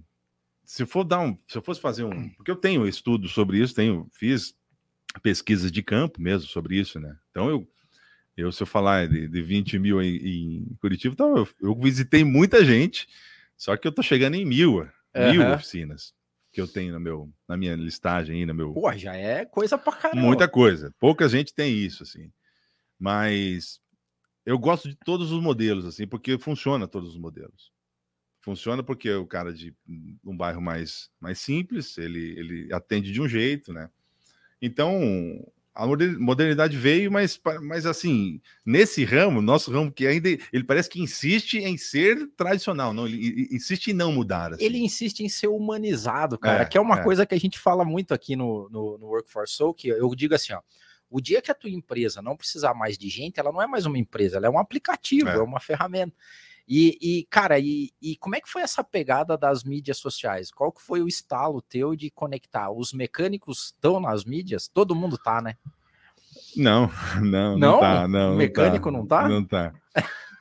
se 0.64 0.86
for 0.86 1.04
dar 1.04 1.20
um, 1.20 1.36
se 1.46 1.58
eu 1.58 1.62
fosse 1.62 1.80
fazer 1.80 2.04
um, 2.04 2.28
porque 2.30 2.50
eu 2.50 2.56
tenho 2.56 2.86
estudo 2.86 3.28
sobre 3.28 3.58
isso, 3.58 3.74
tenho, 3.74 4.08
fiz 4.12 4.54
pesquisas 5.22 5.70
de 5.70 5.82
campo 5.82 6.20
mesmo 6.20 6.48
sobre 6.48 6.78
isso, 6.78 6.98
né? 6.98 7.16
Então 7.30 7.48
eu, 7.48 7.68
eu 8.36 8.50
se 8.50 8.62
eu 8.62 8.66
falar 8.66 9.08
de, 9.08 9.28
de 9.28 9.42
20 9.42 9.78
mil 9.78 10.02
em, 10.02 10.16
em 10.16 10.76
Curitiba, 10.80 11.12
então 11.12 11.36
eu, 11.36 11.48
eu 11.60 11.74
visitei 11.74 12.24
muita 12.24 12.64
gente, 12.64 13.08
só 13.56 13.76
que 13.76 13.86
eu 13.86 13.92
tô 13.92 14.02
chegando 14.02 14.34
em 14.34 14.44
mil, 14.44 14.88
mil 15.14 15.42
Aham. 15.42 15.54
oficinas 15.54 16.14
que 16.54 16.60
eu 16.60 16.68
tenho 16.68 16.94
no 16.94 17.00
meu, 17.00 17.32
na 17.48 17.56
minha 17.56 17.74
listagem 17.74 18.36
aí, 18.36 18.46
no 18.46 18.54
meu, 18.54 18.72
Pô, 18.72 18.92
já 18.92 19.14
é 19.16 19.44
coisa 19.44 19.76
pra 19.76 19.92
caramba. 19.92 20.24
Muita 20.24 20.48
coisa. 20.48 20.94
Pouca 21.00 21.28
gente 21.28 21.52
tem 21.52 21.76
isso, 21.76 22.04
assim. 22.04 22.30
Mas 22.96 23.80
eu 24.46 24.56
gosto 24.56 24.88
de 24.88 24.96
todos 25.04 25.32
os 25.32 25.42
modelos, 25.42 25.84
assim, 25.84 26.06
porque 26.06 26.38
funciona 26.38 26.86
todos 26.86 27.10
os 27.10 27.18
modelos. 27.18 27.73
Funciona 28.44 28.82
porque 28.82 29.10
o 29.10 29.26
cara 29.26 29.52
de 29.54 29.74
um 30.22 30.36
bairro 30.36 30.60
mais, 30.60 31.08
mais 31.18 31.38
simples, 31.38 31.96
ele, 31.96 32.38
ele 32.38 32.74
atende 32.74 33.10
de 33.10 33.20
um 33.22 33.26
jeito, 33.26 33.72
né? 33.72 33.88
Então, 34.60 35.00
a 35.74 35.86
moder- 35.86 36.18
modernidade 36.20 36.76
veio, 36.76 37.10
mas, 37.10 37.40
mas 37.62 37.86
assim, 37.86 38.40
nesse 38.64 39.02
ramo, 39.02 39.40
nosso 39.40 39.72
ramo 39.72 39.90
que 39.90 40.06
ainda, 40.06 40.28
ele 40.52 40.62
parece 40.64 40.90
que 40.90 41.00
insiste 41.00 41.54
em 41.58 41.78
ser 41.78 42.28
tradicional, 42.36 42.92
não, 42.92 43.06
ele, 43.06 43.48
insiste 43.50 43.88
em 43.88 43.94
não 43.94 44.12
mudar. 44.12 44.52
assim. 44.52 44.62
Ele 44.64 44.78
insiste 44.78 45.20
em 45.20 45.28
ser 45.28 45.48
humanizado, 45.48 46.38
cara, 46.38 46.62
É, 46.62 46.66
que 46.66 46.76
é 46.76 46.80
uma 46.80 47.00
é. 47.00 47.02
coisa 47.02 47.24
que 47.24 47.34
a 47.34 47.40
gente 47.40 47.58
fala 47.58 47.82
muito 47.84 48.12
aqui 48.12 48.36
no, 48.36 48.68
no, 48.68 48.98
no 48.98 49.06
Work 49.06 49.30
for 49.30 49.48
Soul, 49.48 49.72
que 49.72 49.88
eu 49.88 50.14
digo 50.14 50.34
assim, 50.34 50.52
ó, 50.52 50.60
o 51.10 51.20
dia 51.20 51.40
que 51.40 51.50
a 51.50 51.54
tua 51.54 51.70
empresa 51.70 52.20
não 52.20 52.36
precisar 52.36 52.74
mais 52.74 52.98
de 52.98 53.08
gente, 53.08 53.40
ela 53.40 53.50
não 53.52 53.62
é 53.62 53.66
mais 53.66 53.86
uma 53.86 53.98
empresa, 53.98 54.36
ela 54.36 54.46
é 54.46 54.50
um 54.50 54.58
aplicativo, 54.58 55.28
É. 55.30 55.36
é, 55.36 55.40
uma 55.40 55.60
ferramenta. 55.60 56.14
E, 56.66 56.96
e, 57.00 57.26
cara, 57.28 57.58
e, 57.58 57.92
e 58.00 58.16
como 58.16 58.36
é 58.36 58.40
que 58.40 58.48
foi 58.48 58.62
essa 58.62 58.82
pegada 58.82 59.36
das 59.36 59.62
mídias 59.64 59.98
sociais? 59.98 60.50
Qual 60.50 60.72
que 60.72 60.80
foi 60.80 61.02
o 61.02 61.08
estalo 61.08 61.60
teu 61.60 61.94
de 61.94 62.10
conectar? 62.10 62.70
Os 62.70 62.92
mecânicos 62.92 63.66
estão 63.66 64.00
nas 64.00 64.24
mídias? 64.24 64.66
Todo 64.66 64.94
mundo 64.94 65.18
tá, 65.18 65.42
né? 65.42 65.56
Não, 66.56 66.90
não, 67.20 67.58
não, 67.58 67.58
Não? 67.58 67.80
tá. 67.80 68.08
Não, 68.08 68.34
O 68.34 68.36
mecânico 68.36 68.90
não 68.90 69.06
tá? 69.06 69.28
Não 69.28 69.44
tá. 69.44 69.74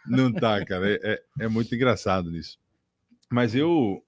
Não 0.06 0.32
tá, 0.32 0.64
cara. 0.66 0.90
É, 0.92 1.00
é, 1.04 1.24
é 1.46 1.48
muito 1.48 1.74
engraçado 1.74 2.30
nisso. 2.32 2.58
Mas 3.30 3.56
eu. 3.56 4.04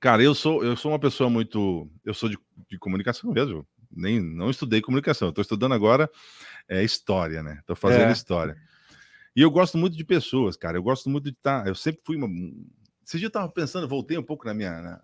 Cara, 0.00 0.22
eu 0.22 0.34
sou, 0.34 0.64
eu 0.64 0.76
sou 0.76 0.92
uma 0.92 0.98
pessoa 0.98 1.28
muito. 1.30 1.88
Eu 2.04 2.14
sou 2.14 2.28
de, 2.28 2.38
de 2.70 2.78
comunicação 2.78 3.32
mesmo. 3.32 3.66
Nem, 3.90 4.20
não 4.20 4.50
estudei 4.50 4.80
comunicação. 4.80 5.28
Estou 5.28 5.42
estudando 5.42 5.72
agora 5.74 6.08
é, 6.68 6.82
história, 6.82 7.42
né? 7.42 7.58
Estou 7.60 7.76
fazendo 7.76 8.08
É. 8.08 8.12
história. 8.12 8.56
E 9.34 9.40
eu 9.42 9.50
gosto 9.50 9.78
muito 9.78 9.96
de 9.96 10.04
pessoas, 10.04 10.56
cara. 10.56 10.76
Eu 10.76 10.82
gosto 10.82 11.08
muito 11.08 11.24
de 11.24 11.30
estar. 11.30 11.66
Eu 11.66 11.74
sempre 11.74 12.02
fui 12.04 12.16
uma. 12.16 12.28
Esse 13.06 13.18
dia 13.18 13.26
eu 13.26 13.28
estava 13.28 13.48
pensando, 13.48 13.88
voltei 13.88 14.16
um 14.18 14.22
pouco 14.22 14.46
na 14.46 14.54
minha. 14.54 14.80
na- 14.82 15.02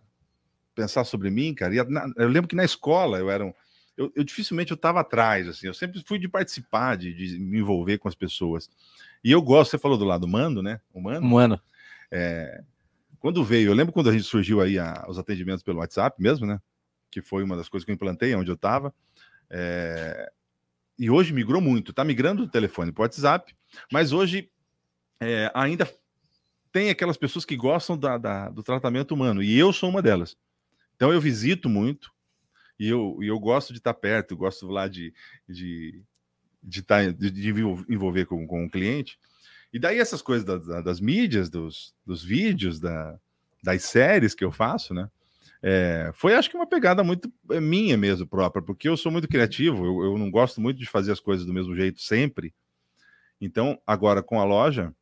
pensar 0.74 1.02
sobre 1.04 1.28
mim, 1.28 1.52
cara. 1.54 1.74
E 1.74 1.82
na- 1.90 2.08
eu 2.16 2.28
lembro 2.28 2.48
que 2.48 2.54
na 2.54 2.64
escola 2.64 3.18
eu 3.18 3.28
era 3.30 3.44
um 3.44 3.52
eu, 3.96 4.12
eu 4.14 4.22
dificilmente 4.22 4.70
eu 4.70 4.76
estava 4.76 5.00
atrás, 5.00 5.48
assim, 5.48 5.66
eu 5.66 5.74
sempre 5.74 6.00
fui 6.06 6.20
de 6.20 6.28
participar, 6.28 6.96
de, 6.96 7.12
de 7.12 7.36
me 7.40 7.58
envolver 7.58 7.98
com 7.98 8.06
as 8.06 8.14
pessoas. 8.14 8.70
E 9.24 9.32
eu 9.32 9.42
gosto, 9.42 9.72
você 9.72 9.78
falou 9.78 9.98
do 9.98 10.04
lado 10.04 10.22
humano, 10.24 10.62
né? 10.62 10.80
Humano. 10.94 11.26
Mano, 11.26 11.60
É, 12.12 12.62
quando 13.18 13.42
veio, 13.44 13.70
eu 13.70 13.74
lembro 13.74 13.92
quando 13.92 14.08
a 14.08 14.12
gente 14.12 14.22
surgiu 14.22 14.60
aí 14.60 14.78
a- 14.78 15.04
os 15.08 15.18
atendimentos 15.18 15.64
pelo 15.64 15.80
WhatsApp 15.80 16.22
mesmo, 16.22 16.46
né? 16.46 16.60
Que 17.10 17.20
foi 17.20 17.42
uma 17.42 17.56
das 17.56 17.68
coisas 17.68 17.84
que 17.84 17.90
eu 17.90 17.94
implantei 17.96 18.32
onde 18.36 18.48
eu 18.50 18.54
estava. 18.54 18.94
E 20.98 21.08
hoje 21.10 21.32
migrou 21.32 21.60
muito, 21.60 21.92
tá 21.92 22.04
migrando 22.04 22.44
do 22.44 22.50
telefone 22.50 22.90
para 22.92 23.02
o 23.02 23.04
WhatsApp, 23.04 23.54
mas 23.92 24.12
hoje 24.12 24.50
é, 25.20 25.50
ainda 25.54 25.88
tem 26.72 26.90
aquelas 26.90 27.16
pessoas 27.16 27.44
que 27.44 27.56
gostam 27.56 27.96
da- 27.98 28.18
da- 28.18 28.48
do 28.50 28.62
tratamento 28.62 29.12
humano, 29.14 29.42
e 29.42 29.56
eu 29.58 29.72
sou 29.72 29.88
uma 29.90 30.02
delas. 30.02 30.36
Então 30.96 31.12
eu 31.12 31.20
visito 31.20 31.68
muito, 31.68 32.10
e 32.78 32.88
eu, 32.88 33.18
e 33.20 33.26
eu 33.26 33.38
gosto 33.38 33.72
de 33.72 33.78
estar 33.78 33.94
perto, 33.94 34.32
eu 34.32 34.36
gosto 34.38 34.66
lá 34.68 34.86
de, 34.86 35.12
de, 35.48 36.02
de, 36.62 36.82
tá, 36.82 37.04
de, 37.10 37.30
de 37.30 37.48
envol- 37.50 37.84
envolver 37.88 38.26
com, 38.26 38.46
com 38.46 38.64
o 38.64 38.70
cliente. 38.70 39.18
E 39.72 39.78
daí 39.78 39.98
essas 39.98 40.22
coisas 40.22 40.44
da- 40.44 40.58
da- 40.58 40.80
das 40.82 41.00
mídias, 41.00 41.48
dos, 41.50 41.94
dos 42.06 42.22
vídeos, 42.24 42.78
da, 42.80 43.18
das 43.62 43.82
séries 43.82 44.34
que 44.34 44.44
eu 44.44 44.52
faço, 44.52 44.94
né? 44.94 45.10
É, 45.62 46.10
foi 46.14 46.34
acho 46.34 46.48
que 46.48 46.56
uma 46.56 46.66
pegada 46.66 47.02
muito 47.02 47.32
é, 47.50 47.60
minha 47.60 47.96
mesmo 47.96 48.26
própria, 48.26 48.62
porque 48.62 48.88
eu 48.88 48.96
sou 48.96 49.10
muito 49.10 49.26
criativo, 49.26 49.84
eu, 49.84 50.12
eu, 50.12 50.18
não 50.18 50.30
gosto 50.30 50.60
muito 50.60 50.78
de 50.78 50.86
fazer 50.86 51.12
as 51.12 51.20
coisas 51.20 51.44
do 51.44 51.52
mesmo 51.52 51.74
jeito 51.74 52.00
sempre. 52.00 52.54
Então, 53.40 53.80
agora 53.86 54.22
com 54.22 54.40
a 54.40 54.44
loja, 54.44 54.94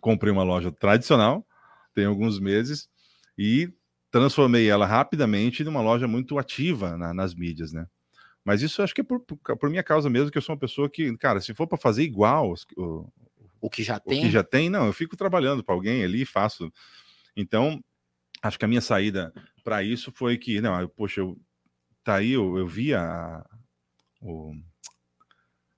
comprei 0.00 0.32
uma 0.32 0.42
loja 0.42 0.72
tradicional, 0.72 1.46
tem 1.94 2.06
alguns 2.06 2.40
meses, 2.40 2.88
e 3.36 3.72
transformei 4.10 4.68
ela 4.68 4.86
rapidamente 4.86 5.64
numa 5.64 5.80
loja 5.80 6.06
muito 6.06 6.38
ativa 6.38 6.96
na, 6.96 7.12
nas 7.12 7.34
mídias, 7.34 7.72
né? 7.72 7.86
Mas 8.44 8.62
isso 8.62 8.82
acho 8.82 8.94
que 8.94 9.00
é 9.00 9.04
por, 9.04 9.20
por, 9.20 9.70
minha 9.70 9.82
causa 9.82 10.10
mesmo, 10.10 10.30
que 10.30 10.36
eu 10.36 10.42
sou 10.42 10.54
uma 10.54 10.60
pessoa 10.60 10.88
que, 10.88 11.16
cara, 11.16 11.40
se 11.40 11.54
for 11.54 11.66
para 11.66 11.78
fazer 11.78 12.02
igual 12.02 12.54
o, 12.76 13.10
o 13.60 13.70
que 13.70 13.82
já 13.82 13.98
tem, 13.98 14.18
o 14.18 14.22
que 14.22 14.30
já 14.30 14.44
tem, 14.44 14.68
não, 14.68 14.86
eu 14.86 14.92
fico 14.92 15.16
trabalhando 15.16 15.64
para 15.64 15.74
alguém 15.74 16.04
ali, 16.04 16.26
faço. 16.26 16.70
Então, 17.34 17.82
acho 18.44 18.58
que 18.58 18.64
a 18.64 18.68
minha 18.68 18.80
saída 18.80 19.32
para 19.62 19.82
isso 19.82 20.12
foi 20.12 20.36
que, 20.36 20.60
não, 20.60 20.78
eu, 20.80 20.88
poxa, 20.88 21.20
eu, 21.20 21.40
tá 22.02 22.16
aí, 22.16 22.32
eu, 22.32 22.58
eu 22.58 22.66
vi 22.66 22.94
a, 22.94 23.44
o, 24.20 24.54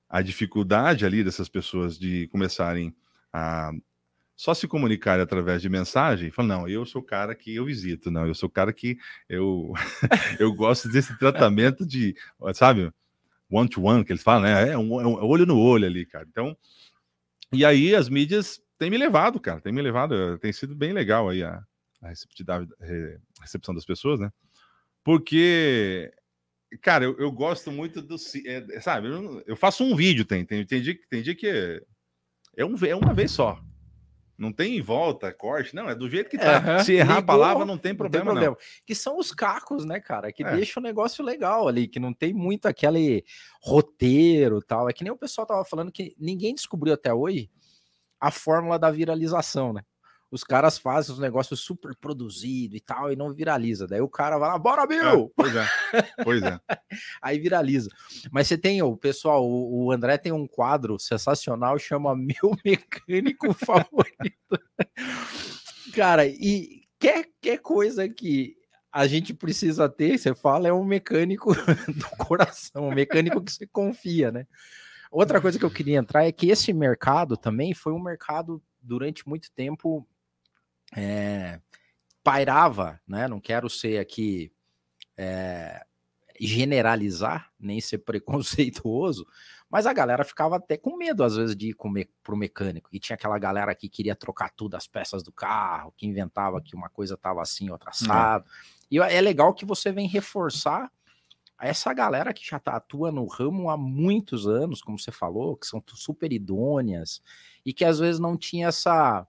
a 0.08 0.20
dificuldade 0.20 1.06
ali 1.06 1.22
dessas 1.22 1.48
pessoas 1.48 1.98
de 1.98 2.26
começarem 2.28 2.94
a 3.32 3.70
só 4.38 4.52
se 4.52 4.68
comunicarem 4.68 5.22
através 5.22 5.62
de 5.62 5.68
mensagem, 5.68 6.30
falam, 6.30 6.58
não, 6.58 6.68
eu 6.68 6.84
sou 6.84 7.00
o 7.00 7.04
cara 7.04 7.34
que 7.34 7.54
eu 7.54 7.64
visito, 7.64 8.10
não, 8.10 8.26
eu 8.26 8.34
sou 8.34 8.48
o 8.50 8.52
cara 8.52 8.70
que 8.70 8.98
eu, 9.30 9.72
eu 10.38 10.52
gosto 10.52 10.90
desse 10.90 11.16
tratamento 11.18 11.86
de, 11.86 12.14
sabe, 12.52 12.92
one-to-one, 13.50 14.04
que 14.04 14.12
eles 14.12 14.22
falam, 14.22 14.42
né, 14.42 14.72
é 14.72 14.76
um, 14.76 15.00
é 15.00 15.06
um, 15.06 15.24
olho 15.24 15.46
no 15.46 15.58
olho 15.58 15.86
ali, 15.86 16.04
cara. 16.04 16.26
Então, 16.28 16.54
e 17.50 17.64
aí 17.64 17.94
as 17.94 18.10
mídias 18.10 18.60
têm 18.78 18.90
me 18.90 18.98
levado, 18.98 19.40
cara, 19.40 19.58
tem 19.58 19.72
me 19.72 19.80
levado, 19.80 20.36
tem 20.36 20.52
sido 20.52 20.74
bem 20.74 20.92
legal 20.92 21.30
aí 21.30 21.42
a, 21.42 21.64
a 22.02 22.08
recepção 23.40 23.74
das 23.74 23.84
pessoas, 23.84 24.20
né? 24.20 24.30
Porque, 25.02 26.12
cara, 26.82 27.04
eu, 27.04 27.16
eu 27.18 27.30
gosto 27.30 27.70
muito 27.70 28.02
do. 28.02 28.16
É, 28.44 28.80
sabe, 28.80 29.08
eu, 29.08 29.42
eu, 29.46 29.56
faço 29.56 29.84
um 29.84 29.94
vídeo, 29.94 30.24
tem, 30.24 30.44
tem, 30.44 30.66
tem, 30.66 30.82
dia, 30.82 30.98
tem 31.08 31.22
dia 31.22 31.34
que 31.34 31.46
é, 31.46 31.80
é, 32.56 32.64
um, 32.64 32.74
é 32.84 32.94
uma 32.94 33.14
vez 33.14 33.30
só. 33.30 33.60
Não 34.38 34.52
tem 34.52 34.82
volta, 34.82 35.32
corte, 35.32 35.74
não, 35.74 35.88
é 35.88 35.94
do 35.94 36.10
jeito 36.10 36.28
que 36.28 36.36
tá. 36.36 36.76
Uhum. 36.76 36.84
Se 36.84 36.92
errar 36.92 37.20
Ligou, 37.20 37.22
a 37.22 37.38
palavra, 37.38 37.64
não 37.64 37.78
tem 37.78 37.94
problema, 37.94 38.26
não. 38.26 38.32
Tem 38.34 38.42
problema. 38.42 38.56
Não. 38.60 38.84
Que 38.84 38.94
são 38.94 39.18
os 39.18 39.32
cacos, 39.32 39.86
né, 39.86 39.98
cara? 39.98 40.30
Que 40.30 40.44
é. 40.44 40.56
deixa 40.56 40.78
o 40.78 40.82
negócio 40.82 41.24
legal 41.24 41.66
ali, 41.66 41.88
que 41.88 41.98
não 41.98 42.12
tem 42.12 42.34
muito 42.34 42.66
aquele 42.66 43.24
roteiro 43.62 44.60
tal. 44.60 44.90
É 44.90 44.92
que 44.92 45.02
nem 45.02 45.12
o 45.12 45.16
pessoal 45.16 45.46
tava 45.46 45.64
falando 45.64 45.90
que 45.90 46.14
ninguém 46.18 46.54
descobriu 46.54 46.92
até 46.92 47.14
hoje 47.14 47.50
a 48.20 48.30
fórmula 48.30 48.78
da 48.78 48.90
viralização, 48.90 49.72
né? 49.72 49.82
Os 50.30 50.42
caras 50.42 50.78
fazem 50.78 51.12
os 51.12 51.20
negócios 51.20 51.60
super 51.60 51.94
produzido 51.94 52.76
e 52.76 52.80
tal, 52.80 53.12
e 53.12 53.16
não 53.16 53.32
viraliza. 53.32 53.86
Daí 53.86 54.00
o 54.00 54.08
cara 54.08 54.38
vai 54.38 54.48
lá, 54.48 54.58
bora, 54.58 54.82
é, 54.82 54.86
Bill! 54.86 55.26
É, 55.26 55.30
pois 55.36 55.56
é, 55.56 55.66
pois 56.24 56.42
é. 56.42 56.60
Aí 57.22 57.38
viraliza. 57.38 57.88
Mas 58.30 58.48
você 58.48 58.58
tem, 58.58 58.82
o 58.82 58.96
pessoal, 58.96 59.44
o, 59.44 59.86
o, 59.86 59.92
André 59.92 60.18
tem 60.18 60.32
um 60.32 60.46
quadro 60.46 60.98
sensacional, 60.98 61.78
chama 61.78 62.14
Meu 62.16 62.56
Mecânico 62.64 63.52
Favorito. 63.54 64.60
cara, 65.94 66.26
e 66.26 66.82
quer, 66.98 67.26
quer 67.40 67.58
coisa 67.58 68.08
que 68.08 68.56
a 68.90 69.06
gente 69.06 69.34
precisa 69.34 69.88
ter, 69.88 70.18
você 70.18 70.34
fala, 70.34 70.68
é 70.68 70.72
um 70.72 70.84
mecânico 70.84 71.54
do 71.86 72.16
coração, 72.16 72.88
um 72.88 72.94
mecânico 72.94 73.42
que 73.42 73.52
você 73.52 73.66
confia, 73.66 74.32
né? 74.32 74.46
Outra 75.10 75.40
coisa 75.40 75.58
que 75.58 75.64
eu 75.64 75.70
queria 75.70 75.98
entrar 75.98 76.24
é 76.24 76.32
que 76.32 76.48
esse 76.48 76.72
mercado 76.72 77.36
também 77.36 77.72
foi 77.74 77.92
um 77.92 78.02
mercado 78.02 78.62
durante 78.82 79.28
muito 79.28 79.50
tempo 79.52 80.06
é, 80.96 81.60
pairava, 82.24 82.98
né? 83.06 83.28
Não 83.28 83.38
quero 83.38 83.68
ser 83.68 83.98
aqui 83.98 84.50
é, 85.16 85.84
generalizar, 86.40 87.52
nem 87.60 87.80
ser 87.80 87.98
preconceituoso, 87.98 89.26
mas 89.68 89.86
a 89.86 89.92
galera 89.92 90.24
ficava 90.24 90.56
até 90.56 90.76
com 90.76 90.96
medo, 90.96 91.22
às 91.22 91.36
vezes, 91.36 91.54
de 91.54 91.70
ir 91.70 91.76
me 91.84 92.08
pro 92.22 92.36
mecânico. 92.36 92.88
E 92.92 92.98
tinha 92.98 93.14
aquela 93.14 93.38
galera 93.38 93.74
que 93.74 93.88
queria 93.88 94.16
trocar 94.16 94.50
tudo 94.50 94.74
as 94.76 94.86
peças 94.86 95.22
do 95.22 95.32
carro, 95.32 95.92
que 95.96 96.06
inventava 96.06 96.60
que 96.62 96.74
uma 96.74 96.88
coisa 96.88 97.14
estava 97.14 97.42
assim, 97.42 97.68
outra 97.70 97.90
assado. 97.90 98.44
E 98.90 98.98
é 98.98 99.20
legal 99.20 99.52
que 99.52 99.66
você 99.66 99.92
vem 99.92 100.08
reforçar 100.08 100.90
essa 101.58 101.92
galera 101.92 102.32
que 102.32 102.46
já 102.46 102.58
tá, 102.58 102.76
atua 102.76 103.10
no 103.10 103.26
ramo 103.26 103.70
há 103.70 103.76
muitos 103.76 104.46
anos, 104.46 104.82
como 104.82 104.98
você 104.98 105.10
falou, 105.10 105.56
que 105.56 105.66
são 105.66 105.82
super 105.94 106.32
idôneas, 106.32 107.22
e 107.64 107.72
que 107.72 107.84
às 107.84 107.98
vezes 107.98 108.20
não 108.20 108.36
tinha 108.36 108.68
essa 108.68 109.26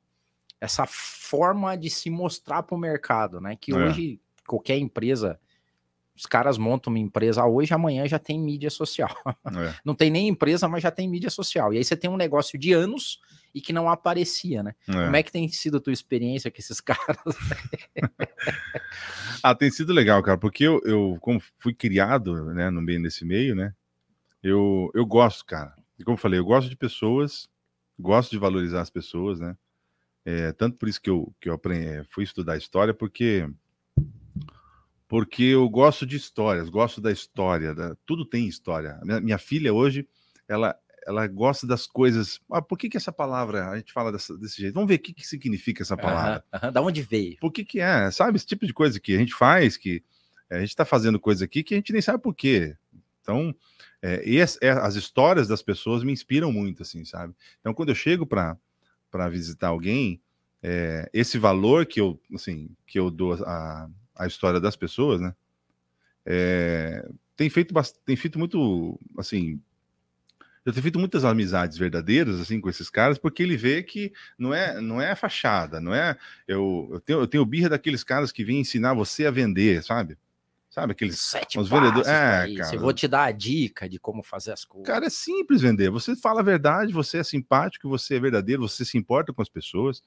essa 0.59 0.85
forma 0.87 1.75
de 1.77 1.89
se 1.89 2.09
mostrar 2.09 2.63
para 2.63 2.75
o 2.75 2.79
mercado, 2.79 3.39
né? 3.39 3.55
Que 3.59 3.71
é. 3.71 3.75
hoje 3.75 4.19
qualquer 4.45 4.77
empresa, 4.77 5.39
os 6.15 6.25
caras 6.25 6.57
montam 6.57 6.91
uma 6.91 6.99
empresa 6.99 7.45
hoje, 7.45 7.73
amanhã 7.73 8.07
já 8.07 8.17
tem 8.17 8.39
mídia 8.39 8.69
social. 8.69 9.15
É. 9.25 9.75
Não 9.85 9.93
tem 9.93 10.09
nem 10.09 10.27
empresa, 10.27 10.67
mas 10.67 10.81
já 10.81 10.89
tem 10.89 11.07
mídia 11.07 11.29
social. 11.29 11.73
E 11.73 11.77
aí 11.77 11.83
você 11.83 11.95
tem 11.95 12.09
um 12.09 12.17
negócio 12.17 12.57
de 12.57 12.73
anos 12.73 13.19
e 13.53 13.61
que 13.61 13.73
não 13.73 13.89
aparecia, 13.89 14.61
né? 14.61 14.75
É. 14.87 14.91
Como 14.91 15.15
é 15.15 15.23
que 15.23 15.31
tem 15.31 15.47
sido 15.47 15.77
a 15.77 15.79
tua 15.79 15.93
experiência 15.93 16.51
com 16.51 16.57
esses 16.57 16.79
caras? 16.81 17.17
ah, 19.41 19.55
tem 19.55 19.71
sido 19.71 19.93
legal, 19.93 20.21
cara, 20.21 20.37
porque 20.37 20.63
eu, 20.63 20.79
eu 20.85 21.17
como 21.21 21.41
fui 21.57 21.73
criado, 21.73 22.53
né, 22.53 22.69
no 22.69 22.81
meio 22.81 23.01
desse 23.01 23.25
meio, 23.25 23.55
né? 23.55 23.73
Eu, 24.43 24.91
eu 24.93 25.05
gosto, 25.05 25.45
cara. 25.45 25.73
E 25.97 26.03
como 26.03 26.15
eu 26.15 26.21
falei, 26.21 26.39
eu 26.39 26.45
gosto 26.45 26.69
de 26.69 26.75
pessoas, 26.75 27.49
gosto 27.97 28.29
de 28.29 28.37
valorizar 28.37 28.81
as 28.81 28.89
pessoas, 28.89 29.39
né? 29.39 29.57
É, 30.29 30.51
tanto 30.51 30.75
por 30.75 30.89
isso 30.89 31.01
que 31.01 31.09
eu, 31.09 31.33
que 31.39 31.47
eu 31.47 31.53
aprendi, 31.53 31.87
é, 31.87 32.03
fui 32.09 32.25
estudar 32.25 32.57
história, 32.57 32.93
porque 32.93 33.49
porque 35.07 35.41
eu 35.41 35.69
gosto 35.69 36.05
de 36.05 36.17
histórias, 36.17 36.67
gosto 36.67 36.99
da 36.99 37.09
história, 37.09 37.73
da, 37.73 37.95
tudo 38.05 38.25
tem 38.25 38.45
história. 38.45 38.99
Minha, 39.03 39.21
minha, 39.21 39.37
filha 39.37 39.73
hoje, 39.73 40.05
ela, 40.45 40.77
ela 41.05 41.25
gosta 41.27 41.65
das 41.65 41.87
coisas. 41.87 42.41
Ah, 42.51 42.61
por 42.61 42.77
que, 42.77 42.89
que 42.89 42.97
essa 42.97 43.09
palavra 43.09 43.69
a 43.69 43.77
gente 43.77 43.93
fala 43.93 44.11
dessa, 44.11 44.37
desse 44.37 44.61
jeito? 44.61 44.73
Vamos 44.73 44.89
ver 44.89 44.95
o 44.95 44.99
que, 44.99 45.13
que 45.13 45.25
significa 45.25 45.81
essa 45.81 45.95
palavra. 45.95 46.43
Uhum, 46.53 46.59
uhum. 46.61 46.73
Da 46.73 46.81
onde 46.81 47.01
veio? 47.01 47.37
Por 47.39 47.53
que, 47.53 47.63
que 47.63 47.79
é? 47.79 48.11
Sabe, 48.11 48.35
esse 48.35 48.45
tipo 48.45 48.67
de 48.67 48.73
coisa 48.73 48.99
que 48.99 49.15
a 49.15 49.17
gente 49.17 49.33
faz, 49.33 49.77
que 49.77 50.03
é, 50.49 50.57
a 50.57 50.59
gente 50.59 50.71
está 50.71 50.83
fazendo 50.83 51.21
coisa 51.21 51.45
aqui 51.45 51.63
que 51.63 51.73
a 51.73 51.77
gente 51.77 51.93
nem 51.93 52.01
sabe 52.01 52.21
por 52.21 52.35
quê. 52.35 52.75
Então, 53.21 53.55
é, 54.01 54.29
esse, 54.29 54.59
é, 54.61 54.71
as 54.71 54.95
histórias 54.95 55.47
das 55.47 55.61
pessoas 55.61 56.03
me 56.03 56.11
inspiram 56.11 56.51
muito, 56.51 56.83
assim, 56.83 57.05
sabe? 57.05 57.33
Então, 57.61 57.73
quando 57.73 57.89
eu 57.89 57.95
chego 57.95 58.25
para 58.25 58.57
para 59.11 59.29
visitar 59.29 59.69
alguém, 59.69 60.21
é, 60.61 61.09
esse 61.13 61.37
valor 61.37 61.85
que 61.85 61.99
eu, 61.99 62.19
assim, 62.33 62.69
que 62.85 62.99
eu 62.99 63.09
dou 63.09 63.33
à, 63.45 63.89
à 64.15 64.27
história 64.27 64.59
das 64.59 64.75
pessoas, 64.75 65.21
né? 65.21 65.33
É, 66.25 67.07
tem 67.35 67.49
feito 67.49 67.73
tem 68.05 68.15
feito 68.15 68.37
muito, 68.37 68.99
assim, 69.17 69.61
eu 70.67 70.73
tenho 70.73 70.83
feito 70.83 70.99
muitas 70.99 71.23
amizades 71.23 71.77
verdadeiras 71.77 72.41
assim 72.41 72.59
com 72.59 72.69
esses 72.69 72.89
caras, 72.89 73.17
porque 73.17 73.41
ele 73.41 73.55
vê 73.55 73.81
que 73.81 74.11
não 74.37 74.53
é 74.53 74.81
não 74.81 75.01
é 75.01 75.11
a 75.11 75.15
fachada, 75.15 75.79
não 75.79 75.93
é 75.95 76.17
eu, 76.45 76.89
eu 76.91 76.99
tenho 76.99 77.19
eu 77.21 77.27
tenho 77.27 77.45
birra 77.45 77.69
daqueles 77.69 78.03
caras 78.03 78.33
que 78.33 78.43
vêm 78.43 78.59
ensinar 78.59 78.93
você 78.93 79.25
a 79.25 79.31
vender, 79.31 79.81
sabe? 79.81 80.17
Sabe 80.77 80.91
aqueles 80.91 81.19
Sete 81.19 81.57
os 81.57 81.67
vendedores. 81.67 82.07
É, 82.07 82.53
cara. 82.55 82.75
Eu 82.75 82.79
vou 82.79 82.93
te 82.93 83.07
dar 83.07 83.23
a 83.23 83.31
dica 83.31 83.89
de 83.89 83.97
como 83.97 84.21
fazer 84.21 84.51
as 84.51 84.63
coisas. 84.63 84.85
Cara, 84.85 85.07
é 85.07 85.09
simples 85.09 85.59
vender. 85.59 85.89
Você 85.89 86.15
fala 86.15 86.41
a 86.41 86.43
verdade, 86.43 86.93
você 86.93 87.17
é 87.17 87.23
simpático, 87.23 87.89
você 87.89 88.17
é 88.17 88.19
verdadeiro, 88.19 88.61
você 88.61 88.85
se 88.85 88.95
importa 88.95 89.33
com 89.33 89.41
as 89.41 89.49
pessoas. 89.49 90.03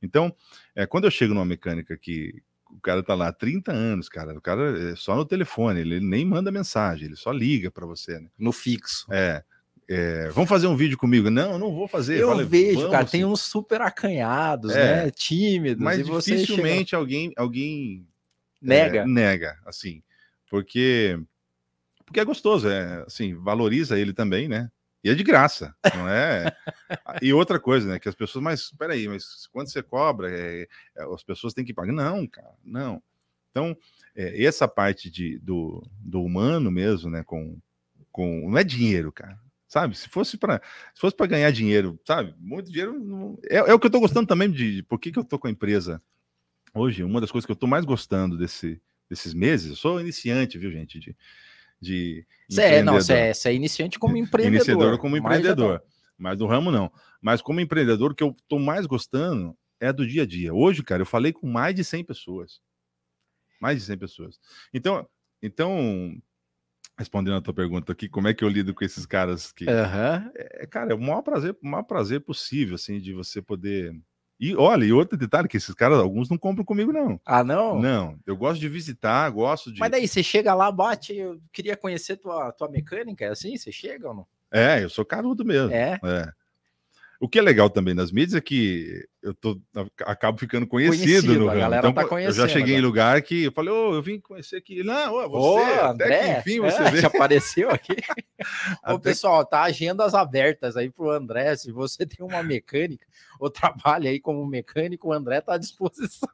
Então, 0.00 0.32
é, 0.76 0.86
quando 0.86 1.06
eu 1.06 1.10
chego 1.10 1.34
numa 1.34 1.44
mecânica 1.44 1.96
que 1.96 2.40
o 2.70 2.80
cara 2.80 3.02
tá 3.02 3.16
lá 3.16 3.28
há 3.28 3.32
30 3.32 3.72
anos, 3.72 4.08
cara, 4.08 4.32
o 4.38 4.40
cara 4.40 4.92
é 4.92 4.94
só 4.94 5.16
no 5.16 5.24
telefone, 5.24 5.80
ele 5.80 5.98
nem 5.98 6.24
manda 6.24 6.52
mensagem, 6.52 7.06
ele 7.06 7.16
só 7.16 7.32
liga 7.32 7.68
para 7.68 7.84
você, 7.84 8.20
né? 8.20 8.28
No 8.38 8.52
fixo. 8.52 9.08
É. 9.10 9.42
É, 9.88 10.28
vamos 10.28 10.48
fazer 10.48 10.68
um 10.68 10.76
vídeo 10.76 10.96
comigo? 10.96 11.30
Não, 11.30 11.58
não 11.58 11.74
vou 11.74 11.88
fazer. 11.88 12.20
Eu 12.20 12.28
Falei, 12.28 12.46
vejo, 12.46 12.88
cara, 12.88 13.06
sim. 13.06 13.10
tem 13.10 13.24
uns 13.24 13.40
super 13.40 13.82
acanhados, 13.82 14.70
é, 14.70 15.06
né? 15.06 15.10
Tímidos. 15.10 15.82
Mas 15.82 16.06
dificilmente 16.06 16.90
chega... 16.90 17.00
alguém, 17.00 17.32
alguém 17.36 18.06
nega. 18.62 19.00
É, 19.00 19.04
nega, 19.04 19.58
assim 19.66 20.00
porque 20.52 21.18
porque 22.04 22.20
é 22.20 22.24
gostoso, 22.26 22.68
é 22.68 23.04
assim, 23.06 23.34
valoriza 23.34 23.98
ele 23.98 24.12
também, 24.12 24.48
né? 24.48 24.70
E 25.02 25.08
é 25.08 25.14
de 25.14 25.24
graça, 25.24 25.74
não 25.96 26.06
é? 26.06 26.54
e 27.22 27.32
outra 27.32 27.58
coisa, 27.58 27.88
né? 27.88 27.98
Que 27.98 28.06
as 28.06 28.14
pessoas, 28.14 28.44
mas 28.44 28.70
peraí, 28.72 29.08
mas 29.08 29.46
quando 29.50 29.68
você 29.68 29.82
cobra, 29.82 30.30
é, 30.30 30.68
é, 30.94 31.04
as 31.14 31.22
pessoas 31.22 31.54
têm 31.54 31.64
que 31.64 31.72
pagar. 31.72 31.94
Não, 31.94 32.26
cara, 32.26 32.54
não. 32.62 33.02
Então, 33.50 33.74
é, 34.14 34.44
essa 34.44 34.68
parte 34.68 35.10
de, 35.10 35.38
do, 35.38 35.82
do 35.98 36.22
humano 36.22 36.70
mesmo, 36.70 37.10
né? 37.10 37.22
Com, 37.24 37.58
com. 38.12 38.50
Não 38.50 38.58
é 38.58 38.62
dinheiro, 38.62 39.10
cara. 39.10 39.40
Sabe? 39.66 39.96
Se 39.96 40.06
fosse 40.06 40.36
para 40.36 40.60
se 40.94 41.00
fosse 41.00 41.16
para 41.16 41.28
ganhar 41.28 41.50
dinheiro, 41.50 41.98
sabe? 42.06 42.34
Muito 42.38 42.70
dinheiro. 42.70 43.40
É, 43.48 43.56
é 43.56 43.72
o 43.72 43.80
que 43.80 43.86
eu 43.86 43.90
tô 43.90 44.00
gostando 44.00 44.26
também 44.26 44.50
de, 44.50 44.76
de. 44.76 44.82
Por 44.82 44.98
que, 44.98 45.10
que 45.10 45.18
eu 45.18 45.24
tô 45.24 45.38
com 45.38 45.48
a 45.48 45.50
empresa 45.50 46.02
hoje? 46.74 47.02
Uma 47.02 47.22
das 47.22 47.30
coisas 47.30 47.46
que 47.46 47.52
eu 47.52 47.56
tô 47.56 47.66
mais 47.66 47.86
gostando 47.86 48.36
desse 48.36 48.78
desses 49.12 49.34
meses. 49.34 49.70
Eu 49.70 49.76
sou 49.76 50.00
iniciante, 50.00 50.56
viu, 50.56 50.72
gente? 50.72 50.98
De, 50.98 51.14
de 51.78 52.26
você 52.48 52.62
é, 52.62 52.82
não, 52.82 52.94
você 52.94 53.12
é, 53.12 53.32
é, 53.44 53.54
iniciante 53.54 53.98
como 53.98 54.16
empreendedor. 54.16 54.66
Iniciador 54.66 54.98
como 54.98 55.16
empreendedor. 55.16 55.82
Mas 56.16 56.38
do 56.38 56.46
ramo, 56.46 56.70
não. 56.70 56.90
Mas 57.20 57.42
como 57.42 57.60
empreendedor, 57.60 58.12
o 58.12 58.14
que 58.14 58.24
eu 58.24 58.34
tô 58.48 58.58
mais 58.58 58.86
gostando 58.86 59.56
é 59.78 59.92
do 59.92 60.06
dia 60.06 60.22
a 60.22 60.26
dia. 60.26 60.54
Hoje, 60.54 60.82
cara, 60.82 61.02
eu 61.02 61.06
falei 61.06 61.32
com 61.32 61.46
mais 61.46 61.74
de 61.74 61.84
100 61.84 62.04
pessoas. 62.04 62.60
Mais 63.60 63.78
de 63.78 63.84
100 63.84 63.98
pessoas. 63.98 64.40
Então, 64.72 65.06
então 65.42 66.16
respondendo 66.98 67.36
a 67.36 67.40
tua 67.42 67.52
pergunta 67.52 67.92
aqui, 67.92 68.08
como 68.08 68.28
é 68.28 68.34
que 68.34 68.44
eu 68.44 68.48
lido 68.48 68.74
com 68.74 68.84
esses 68.84 69.04
caras 69.04 69.52
que. 69.52 69.68
Aham. 69.68 70.30
É, 70.34 70.66
cara, 70.66 70.92
é 70.92 70.94
o 70.94 71.00
maior 71.00 71.22
prazer, 71.22 71.56
o 71.62 71.66
maior 71.66 71.82
prazer 71.82 72.20
possível, 72.20 72.76
assim, 72.76 72.98
de 72.98 73.12
você 73.12 73.42
poder. 73.42 73.94
E 74.42 74.56
olha, 74.56 74.84
e 74.84 74.92
outro 74.92 75.16
detalhe, 75.16 75.46
que 75.46 75.56
esses 75.56 75.72
caras, 75.72 76.00
alguns 76.00 76.28
não 76.28 76.36
compram 76.36 76.64
comigo, 76.64 76.92
não. 76.92 77.20
Ah, 77.24 77.44
não? 77.44 77.80
Não, 77.80 78.18
eu 78.26 78.36
gosto 78.36 78.60
de 78.60 78.68
visitar, 78.68 79.30
gosto 79.30 79.72
de. 79.72 79.78
Mas 79.78 79.92
daí 79.92 80.08
você 80.08 80.20
chega 80.20 80.52
lá, 80.52 80.68
bate, 80.72 81.14
eu 81.14 81.40
queria 81.52 81.76
conhecer 81.76 82.16
tua, 82.16 82.50
tua 82.50 82.68
mecânica, 82.68 83.24
é 83.24 83.28
assim? 83.28 83.56
Você 83.56 83.70
chega 83.70 84.08
ou 84.08 84.14
não? 84.14 84.26
É, 84.52 84.82
eu 84.82 84.90
sou 84.90 85.04
carudo 85.04 85.44
mesmo. 85.44 85.72
É. 85.72 85.96
É. 86.02 86.32
O 87.24 87.28
que 87.28 87.38
é 87.38 87.42
legal 87.42 87.70
também 87.70 87.94
nas 87.94 88.10
mídias 88.10 88.34
é 88.34 88.40
que 88.40 89.06
eu 89.22 89.32
tô, 89.32 89.62
acabo 90.04 90.36
ficando 90.40 90.66
conhecido, 90.66 91.04
Conhecido, 91.04 91.38
no 91.38 91.46
ramo. 91.46 91.60
galera 91.60 91.88
Então, 91.88 92.08
tá 92.08 92.20
eu 92.20 92.32
já 92.32 92.48
cheguei 92.48 92.74
em 92.74 92.78
agora. 92.78 92.86
lugar 92.88 93.22
que 93.22 93.44
eu 93.44 93.52
falei, 93.52 93.72
ô, 93.72 93.94
eu 93.94 94.02
vim 94.02 94.18
conhecer 94.18 94.56
aqui. 94.56 94.82
Não, 94.82 95.12
ô, 95.14 95.26
Ô, 95.26 95.28
você, 95.60 95.64
até 95.70 95.86
André, 95.86 96.34
que 96.34 96.50
enfim 96.50 96.60
você 96.60 96.82
é, 96.82 96.90
veio. 96.90 97.02
já 97.02 97.06
apareceu 97.06 97.70
aqui. 97.70 97.94
Ô, 98.84 98.94
Até- 98.94 98.98
pessoal, 99.10 99.46
tá 99.46 99.62
agendas 99.62 100.14
abertas 100.14 100.76
aí 100.76 100.90
pro 100.90 101.10
André. 101.10 101.54
Se 101.54 101.70
você 101.70 102.04
tem 102.04 102.26
uma 102.26 102.42
mecânica 102.42 103.06
ou 103.38 103.48
trabalha 103.48 104.10
aí 104.10 104.18
como 104.18 104.44
mecânico, 104.44 105.10
o 105.10 105.12
André 105.12 105.40
tá 105.40 105.54
à 105.54 105.58
disposição. 105.58 106.28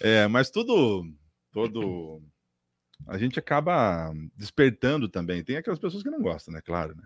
É, 0.00 0.26
mas 0.26 0.50
tudo, 0.50 1.04
todo, 1.52 2.20
a 3.06 3.16
gente 3.18 3.38
acaba 3.38 4.12
despertando 4.36 5.08
também. 5.08 5.44
Tem 5.44 5.56
aquelas 5.56 5.78
pessoas 5.78 6.02
que 6.02 6.10
não 6.10 6.20
gostam, 6.20 6.52
né? 6.52 6.60
Claro, 6.60 6.96
né? 6.96 7.04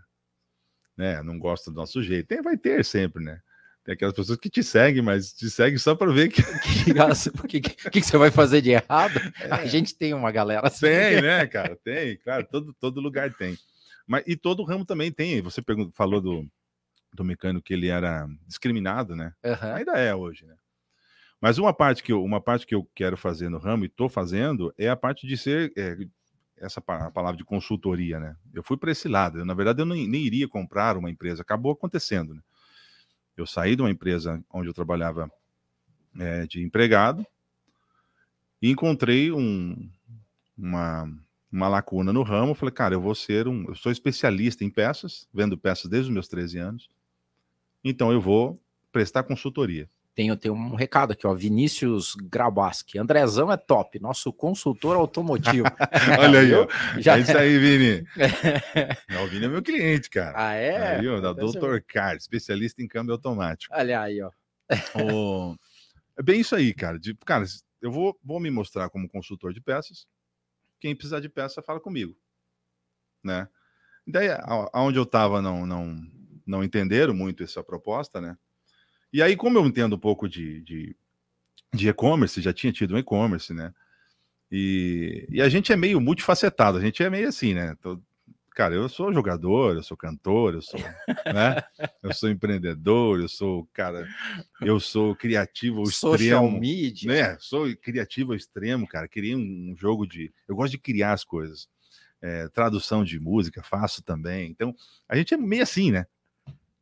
Né? 0.99 1.23
Não 1.23 1.39
gostam 1.39 1.73
do 1.73 1.77
nosso 1.77 2.03
jeito. 2.03 2.27
Tem, 2.27 2.43
vai 2.43 2.57
ter 2.57 2.85
sempre, 2.85 3.25
né? 3.25 3.41
Tem 3.85 3.95
aquelas 3.95 4.15
pessoas 4.15 4.39
que 4.39 4.51
te 4.51 4.63
seguem, 4.63 5.01
mas 5.01 5.33
te 5.33 5.49
seguem 5.49 5.79
só 5.79 5.95
para 5.95 6.13
ver 6.13 6.29
que 6.29 6.43
o 6.43 6.61
que, 7.49 7.61
que, 7.61 7.91
que 7.91 8.03
você 8.03 8.19
vai 8.19 8.31
fazer 8.31 8.61
de 8.61 8.71
errado? 8.71 9.19
A 9.51 9.65
gente 9.65 9.95
tem 9.95 10.13
uma 10.13 10.31
galera 10.33 10.67
assim. 10.67 10.87
tem, 10.87 11.23
né, 11.23 11.47
cara? 11.47 11.77
Tem, 11.77 12.19
claro, 12.19 12.47
todo, 12.51 12.75
todo 12.75 13.01
lugar 13.01 13.33
tem. 13.33 13.57
Mas 14.07 14.25
e 14.27 14.37
todo 14.37 14.65
ramo 14.65 14.85
também 14.85 15.13
tem. 15.13 15.41
Você 15.41 15.63
pergunta, 15.63 15.93
falou 15.95 16.21
do, 16.21 16.47
do 17.15 17.25
mecânico 17.25 17.65
que 17.65 17.73
ele 17.73 17.89
era 17.89 18.27
discriminado, 18.47 19.15
né? 19.15 19.33
Aham. 19.45 19.75
Ainda 19.75 19.93
é 19.93 20.15
hoje, 20.15 20.45
né? 20.45 20.55
Mas 21.41 21.57
uma 21.57 21.73
parte 21.73 22.03
que 22.03 22.13
eu, 22.13 22.23
uma 22.23 22.41
parte 22.41 22.67
que 22.67 22.75
eu 22.75 22.87
quero 22.95 23.17
fazer 23.17 23.49
no 23.49 23.59
ramo 23.59 23.85
e 23.85 23.87
estou 23.87 24.09
fazendo 24.09 24.75
é 24.77 24.89
a 24.89 24.97
parte 24.97 25.27
de 25.27 25.37
ser 25.37 25.73
é, 25.77 25.97
essa 26.61 26.81
palavra 26.81 27.37
de 27.37 27.44
consultoria, 27.44 28.18
né? 28.18 28.37
Eu 28.53 28.62
fui 28.62 28.77
para 28.77 28.90
esse 28.90 29.09
lado. 29.09 29.38
Eu, 29.38 29.44
na 29.44 29.55
verdade, 29.55 29.81
eu 29.81 29.87
nem, 29.87 30.09
nem 30.09 30.23
iria 30.23 30.49
comprar 30.49 30.97
uma 30.97 31.11
empresa. 31.11 31.42
Acabou 31.42 31.73
acontecendo, 31.73 32.35
né? 32.35 32.40
Eu 33.37 33.47
saí 33.47 33.77
de 33.77 33.83
uma 33.83 33.90
empresa 33.90 34.42
onde 34.53 34.68
eu 34.68 34.75
trabalhava 34.75 35.31
é, 36.18 36.47
de 36.47 36.62
empregado 36.62 37.25
e 38.61 38.71
encontrei 38.71 39.31
um, 39.31 39.88
uma, 40.57 41.09
uma 41.51 41.68
lacuna 41.68 42.12
no 42.12 42.23
ramo. 42.23 42.55
Falei, 42.55 42.75
cara, 42.75 42.94
eu 42.94 43.01
vou 43.01 43.14
ser 43.14 43.47
um. 43.47 43.64
Eu 43.68 43.75
sou 43.75 43.92
especialista 43.92 44.64
em 44.64 44.71
peças, 44.71 45.29
vendo 45.33 45.57
peças 45.57 45.88
desde 45.88 46.11
os 46.11 46.14
meus 46.14 46.29
13 46.29 46.59
anos. 46.59 46.90
Então 47.85 48.11
eu 48.11 48.21
vou 48.21 48.61
prestar 48.90 49.23
consultoria. 49.23 49.88
Tenho, 50.18 50.37
tenho 50.37 50.52
um 50.52 50.74
recado 50.74 51.12
aqui, 51.12 51.24
ó. 51.28 51.33
Vinícius 51.33 52.16
Grabaski. 52.16 52.98
Andrezão 52.98 53.52
é 53.52 53.57
top, 53.57 54.00
nosso 54.00 54.33
consultor 54.33 54.96
automotivo. 54.96 55.68
Olha 56.18 56.40
aí, 56.40 56.52
ó. 56.54 56.66
Já 56.98 57.16
É 57.16 57.20
isso 57.20 57.38
aí, 57.38 57.57
Vini. 57.57 58.04
Não, 59.09 59.22
o 59.22 59.28
Vini 59.28 59.44
é 59.44 59.48
meu 59.48 59.62
cliente, 59.62 60.11
cara. 60.11 60.33
Ah, 60.37 60.54
é? 60.54 60.96
Aí, 60.96 61.07
ó, 61.07 61.20
da 61.20 61.33
ser- 61.46 61.61
Dr. 61.61 61.78
Car, 61.87 62.16
especialista 62.16 62.83
em 62.83 62.88
câmbio 62.88 63.12
automático. 63.12 63.72
Olha 63.72 64.00
aí, 64.02 64.20
ó. 64.20 64.33
O- 65.00 65.54
É 66.18 66.22
bem 66.24 66.40
isso 66.40 66.57
aí, 66.57 66.74
cara. 66.74 66.98
De, 66.98 67.14
cara, 67.24 67.44
eu 67.81 67.92
vou, 67.92 68.18
vou 68.20 68.40
me 68.40 68.50
mostrar 68.50 68.90
como 68.90 69.09
consultor 69.09 69.52
de 69.52 69.61
peças. 69.61 70.04
Quem 70.81 70.96
precisar 70.96 71.20
de 71.20 71.28
peça, 71.28 71.62
fala 71.62 71.78
comigo. 71.78 72.16
Né? 73.22 73.46
Daí, 74.04 74.31
aonde 74.72 74.98
eu 74.98 75.04
estava, 75.04 75.40
não, 75.40 75.64
não, 75.64 75.96
não 76.44 76.64
entenderam 76.64 77.14
muito 77.14 77.44
essa 77.44 77.62
proposta, 77.62 78.20
né? 78.20 78.37
E 79.12 79.23
aí, 79.23 79.37
como 79.37 79.59
eu 79.59 79.66
entendo 79.66 79.97
um 79.97 79.99
pouco 79.99 80.29
de, 80.29 80.61
de, 80.62 80.97
de 81.73 81.88
e-commerce, 81.88 82.40
já 82.40 82.53
tinha 82.53 82.73
tido 82.73 82.94
um 82.94 82.99
e-commerce, 82.99 83.53
né? 83.55 83.73
E, 84.51 85.27
e 85.31 85.42
a 85.42 85.49
gente 85.49 85.73
é 85.73 85.77
meio 85.77 86.01
multifacetado, 86.01 86.79
a 86.79 86.81
gente 86.81 87.03
é 87.03 87.11
meio 87.11 87.29
assim, 87.29 87.55
né? 87.55 87.75
Tô- 87.83 88.01
cara, 88.55 88.75
eu 88.75 88.88
sou 88.88 89.12
jogador, 89.12 89.77
eu 89.77 89.83
sou 89.83 89.97
cantor, 89.97 90.55
eu 90.55 90.62
sou, 90.62 90.81
né? 91.27 91.62
Eu 92.03 92.12
sou 92.12 92.29
empreendedor, 92.29 93.21
eu 93.21 93.29
sou, 93.29 93.68
cara, 93.73 94.09
eu 94.61 94.81
sou 94.81 95.14
criativo 95.14 95.81
ao 95.81 95.87
Social 95.87 96.44
extremo, 96.44 96.61
media. 96.61 97.12
né? 97.12 97.37
Sou 97.38 97.75
criativo 97.77 98.33
ao 98.33 98.37
extremo, 98.37 98.87
cara. 98.88 99.07
Criei 99.07 99.37
um, 99.37 99.71
um 99.73 99.77
jogo 99.77 100.07
de, 100.07 100.33
eu 100.49 100.57
gosto 100.57 100.73
de 100.73 100.79
criar 100.79 101.12
as 101.12 101.25
coisas. 101.25 101.68
É, 102.21 102.49
tradução 102.49 103.05
de 103.05 103.21
música, 103.21 103.62
faço 103.62 104.03
também. 104.03 104.51
Então, 104.51 104.75
a 105.09 105.14
gente 105.16 105.35
é 105.35 105.37
meio 105.37 105.62
assim, 105.62 105.92
né? 105.92 106.05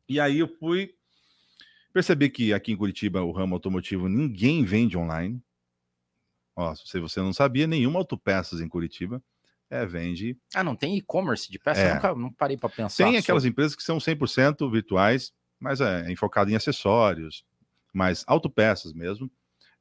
E 0.09 0.19
aí 0.19 0.39
eu 0.39 0.47
fui 0.47 0.95
perceber 1.97 2.29
que 2.29 2.53
aqui 2.53 2.71
em 2.71 2.77
Curitiba 2.77 3.23
o 3.23 3.31
ramo 3.31 3.55
automotivo 3.55 4.07
ninguém 4.07 4.63
vende 4.63 4.95
online. 4.95 5.41
Ó, 6.55 6.75
se 6.75 6.99
você 6.99 7.19
não 7.19 7.33
sabia, 7.33 7.65
nenhuma 7.65 7.97
autopeças 7.99 8.61
em 8.61 8.67
Curitiba 8.69 9.21
é, 9.69 9.83
vende 9.85 10.37
Ah, 10.53 10.63
não 10.63 10.75
tem 10.75 10.95
e-commerce 10.95 11.51
de 11.51 11.57
peça? 11.57 11.81
É. 11.81 11.93
Nunca 11.95 12.13
não 12.15 12.31
parei 12.31 12.55
para 12.55 12.69
pensar. 12.69 12.97
Tem 13.03 13.07
sobre. 13.13 13.17
aquelas 13.17 13.45
empresas 13.45 13.75
que 13.75 13.81
são 13.81 13.97
100% 13.97 14.69
virtuais, 14.71 15.33
mas 15.59 15.81
é, 15.81 16.11
enfocado 16.11 16.51
em 16.51 16.55
acessórios, 16.55 17.43
mas 17.91 18.23
autopeças 18.27 18.93
mesmo. 18.93 19.29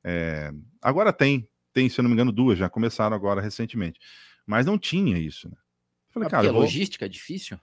É, 0.02 0.50
agora 0.80 1.12
tem, 1.12 1.46
tem, 1.74 1.88
se 1.90 2.00
eu 2.00 2.02
não 2.02 2.08
me 2.08 2.14
engano, 2.14 2.32
duas, 2.32 2.58
já 2.58 2.68
começaram 2.70 3.14
agora 3.14 3.42
recentemente. 3.42 4.00
Mas 4.46 4.64
não 4.64 4.78
tinha 4.78 5.18
isso, 5.18 5.50
né? 5.50 5.56
Falei, 6.10 6.28
Ah, 6.28 6.30
cara, 6.30 6.42
porque 6.44 6.48
eu 6.48 6.54
vou- 6.54 6.62
logística 6.62 7.04
é 7.04 7.08
difícil? 7.08 7.58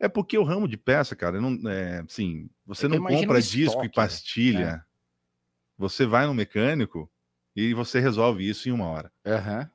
É 0.00 0.08
porque 0.08 0.38
o 0.38 0.44
ramo 0.44 0.68
de 0.68 0.76
peça, 0.76 1.16
cara, 1.16 1.40
não, 1.40 1.68
é, 1.70 2.00
assim, 2.00 2.48
você 2.64 2.86
É 2.86 2.88
que 2.88 2.96
eu 2.96 3.00
não 3.00 3.08
compra 3.08 3.40
disco 3.40 3.58
estoque, 3.58 3.86
e 3.86 3.88
né? 3.88 3.92
pastilha. 3.94 4.86
Você 5.76 6.06
vai 6.06 6.26
no 6.26 6.34
mecânico 6.34 7.10
e 7.54 7.74
você 7.74 8.00
resolve 8.00 8.48
isso 8.48 8.68
em 8.68 8.72
uma 8.72 8.86
hora. 8.86 9.12
Aham. 9.26 9.70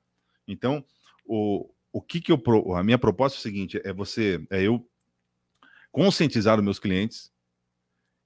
Então, 0.48 0.86
o, 1.26 1.70
o 1.92 2.02
que 2.02 2.20
que 2.20 2.32
eu 2.32 2.42
a 2.76 2.84
minha 2.84 2.98
proposta 2.98 3.38
é 3.38 3.40
o 3.40 3.42
seguinte, 3.42 3.82
é 3.84 3.94
você, 3.94 4.46
é 4.50 4.62
eu 4.62 4.86
conscientizar 5.92 6.58
os 6.58 6.64
meus 6.64 6.80
clientes 6.80 7.32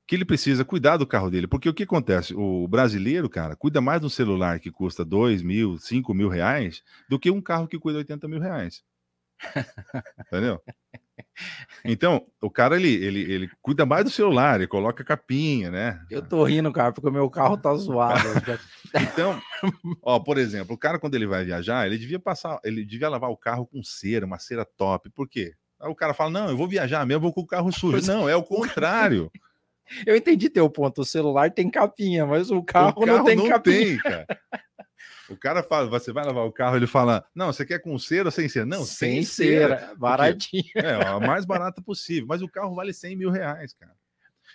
que 0.07 0.15
ele 0.15 0.23
precisa 0.23 0.63
cuidar 0.63 0.95
do 0.95 1.05
carro 1.05 1.29
dele, 1.29 1.47
porque 1.47 1.67
o 1.67 1.73
que 1.73 1.83
acontece? 1.83 2.33
O 2.33 2.65
brasileiro, 2.65 3.29
cara, 3.29 3.57
cuida 3.57 3.81
mais 3.81 3.99
de 3.99 4.07
um 4.07 4.09
celular 4.09 4.57
que 4.57 4.71
custa 4.71 5.03
dois 5.03 5.41
mil, 5.41 5.77
cinco 5.77 6.13
mil 6.13 6.29
reais 6.29 6.81
do 7.09 7.19
que 7.19 7.29
um 7.29 7.41
carro 7.41 7.67
que 7.67 7.77
custa 7.77 7.97
80 7.97 8.25
mil 8.27 8.39
reais. 8.39 8.83
Entendeu? 10.27 10.61
Então, 11.85 12.25
o 12.41 12.49
cara, 12.49 12.75
ele, 12.75 12.93
ele, 12.93 13.21
ele 13.31 13.49
cuida 13.61 13.85
mais 13.85 14.03
do 14.03 14.09
celular, 14.09 14.55
ele 14.59 14.67
coloca 14.67 15.03
capinha, 15.03 15.69
né? 15.69 16.01
Eu 16.09 16.21
tô 16.21 16.43
rindo, 16.43 16.71
cara, 16.71 16.91
porque 16.91 17.07
o 17.07 17.11
meu 17.11 17.29
carro 17.29 17.57
tá 17.57 17.73
zoado. 17.75 18.19
Então, 18.95 19.37
ó, 20.01 20.17
por 20.17 20.37
exemplo, 20.37 20.73
o 20.73 20.77
cara 20.77 20.97
quando 20.97 21.13
ele 21.13 21.27
vai 21.27 21.43
viajar, 21.43 21.85
ele 21.85 21.97
devia 21.97 22.17
passar, 22.17 22.57
ele 22.63 22.85
devia 22.85 23.09
lavar 23.09 23.29
o 23.29 23.35
carro 23.35 23.67
com 23.67 23.83
cera, 23.83 24.25
uma 24.25 24.39
cera 24.39 24.65
top. 24.77 25.09
Por 25.09 25.27
quê? 25.27 25.51
Aí 25.81 25.89
o 25.89 25.95
cara 25.95 26.13
fala: 26.13 26.29
"Não, 26.29 26.49
eu 26.49 26.55
vou 26.55 26.69
viajar 26.69 27.05
mesmo, 27.05 27.23
vou 27.23 27.33
com 27.33 27.41
o 27.41 27.45
carro 27.45 27.69
sujo". 27.69 28.09
Não, 28.09 28.29
é 28.29 28.35
o 28.35 28.43
contrário. 28.43 29.29
Eu 30.05 30.15
entendi 30.15 30.49
teu 30.49 30.69
ponto. 30.69 31.01
O 31.01 31.05
celular 31.05 31.51
tem 31.51 31.69
capinha, 31.69 32.25
mas 32.25 32.51
o 32.51 32.61
carro, 32.63 32.93
o 32.95 33.05
carro 33.05 33.17
não 33.19 33.25
tem 33.25 33.47
capinha. 33.47 33.77
tem, 33.77 33.97
cara. 33.97 34.25
O 35.29 35.35
cara 35.37 35.61
fala, 35.61 35.89
você 35.89 36.11
vai 36.13 36.23
lavar 36.25 36.45
o 36.45 36.51
carro, 36.51 36.75
ele 36.77 36.87
fala: 36.87 37.25
"Não, 37.35 37.47
você 37.51 37.65
quer 37.65 37.79
com 37.79 37.97
cera 37.99 38.27
ou 38.27 38.31
sem 38.31 38.47
cera?". 38.47 38.65
Não, 38.65 38.83
sem 38.85 39.23
sem, 39.23 39.47
cera. 39.47 39.79
cera. 39.79 39.95
Baratinho. 39.95 40.63
É, 40.75 41.05
a 41.05 41.19
mais 41.19 41.45
barata 41.45 41.81
possível, 41.81 42.25
mas 42.27 42.41
o 42.41 42.47
carro 42.47 42.73
vale 42.75 42.93
100 42.93 43.15
mil 43.15 43.29
reais, 43.29 43.73
cara. 43.73 43.93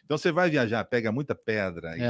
Então 0.05 0.19
você 0.19 0.33
vai 0.33 0.51
viajar, 0.51 0.85
pega 0.85 1.13
muita 1.13 1.35
pedra, 1.35 1.97
e- 1.97 2.01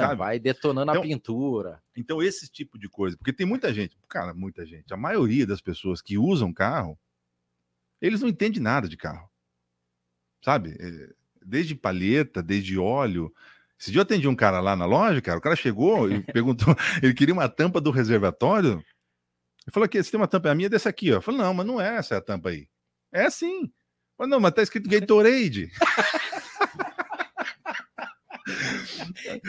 sabe? 0.00 0.16
vai 0.16 0.38
detonando 0.38 0.90
Então- 0.90 1.02
a 1.02 1.04
pintura. 1.06 1.82
Então, 1.96 2.22
esse 2.22 2.48
tipo 2.50 2.78
de 2.78 2.88
coisa, 2.88 3.16
porque 3.16 3.32
tem 3.32 3.44
muita 3.46 3.72
gente, 3.74 3.96
cara, 4.08 4.32
muita 4.32 4.64
gente, 4.64 4.92
a 4.94 4.96
maioria 4.96 5.46
das 5.46 5.60
pessoas 5.60 6.00
que 6.00 6.16
usam 6.16 6.52
carro, 6.52 6.98
eles 8.00 8.20
não 8.22 8.28
entendem 8.28 8.60
nada 8.62 8.88
de 8.88 8.96
carro. 8.96 9.28
Sabe? 10.44 10.76
É, 10.80 11.22
Desde 11.44 11.74
palheta, 11.74 12.40
desde 12.40 12.78
óleo. 12.78 13.32
Esse 13.82 13.90
dia 13.90 13.98
eu 13.98 14.02
atendi 14.04 14.28
um 14.28 14.36
cara 14.36 14.60
lá 14.60 14.76
na 14.76 14.84
loja, 14.86 15.20
cara, 15.20 15.38
o 15.38 15.42
cara 15.42 15.56
chegou 15.56 16.08
e 16.08 16.20
perguntou, 16.32 16.72
ele 17.02 17.12
queria 17.12 17.34
uma 17.34 17.48
tampa 17.48 17.80
do 17.80 17.90
reservatório. 17.90 18.74
Ele 18.74 19.72
falou 19.72 19.86
aqui, 19.86 20.00
você 20.00 20.08
tem 20.12 20.20
uma 20.20 20.28
tampa, 20.28 20.48
a 20.50 20.54
minha 20.54 20.66
é 20.66 20.70
dessa 20.70 20.88
aqui, 20.88 21.10
ó. 21.10 21.16
Eu 21.16 21.20
falei, 21.22 21.40
não, 21.40 21.52
mas 21.52 21.66
não 21.66 21.80
é 21.80 21.96
essa 21.96 22.16
a 22.16 22.20
tampa 22.20 22.50
aí. 22.50 22.68
É 23.12 23.24
assim. 23.24 23.62
Eu 23.64 23.70
falei, 24.16 24.30
não, 24.30 24.38
mas 24.38 24.52
tá 24.52 24.62
escrito 24.62 24.88
Gatorade. 24.88 25.68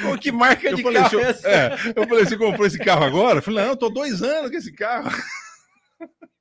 Pô, 0.02 0.18
que 0.18 0.32
marca 0.32 0.70
Eu 0.70 0.78
de 0.78 0.84
falei, 0.84 0.98
carro 0.98 1.10
"Senhor- 1.12 1.26
é 1.26 1.30
essa? 1.30 1.48
é, 1.48 1.76
eu 1.96 2.08
falei, 2.08 2.26
você 2.26 2.36
comprou 2.38 2.66
esse 2.66 2.80
carro 2.80 3.04
agora? 3.04 3.38
Eu 3.38 3.44
falei, 3.44 3.64
não, 3.64 3.72
eu 3.72 3.78
tô 3.78 3.90
dois 3.90 4.24
anos 4.24 4.50
com 4.50 4.58
esse 4.58 4.72
carro. 4.74 5.10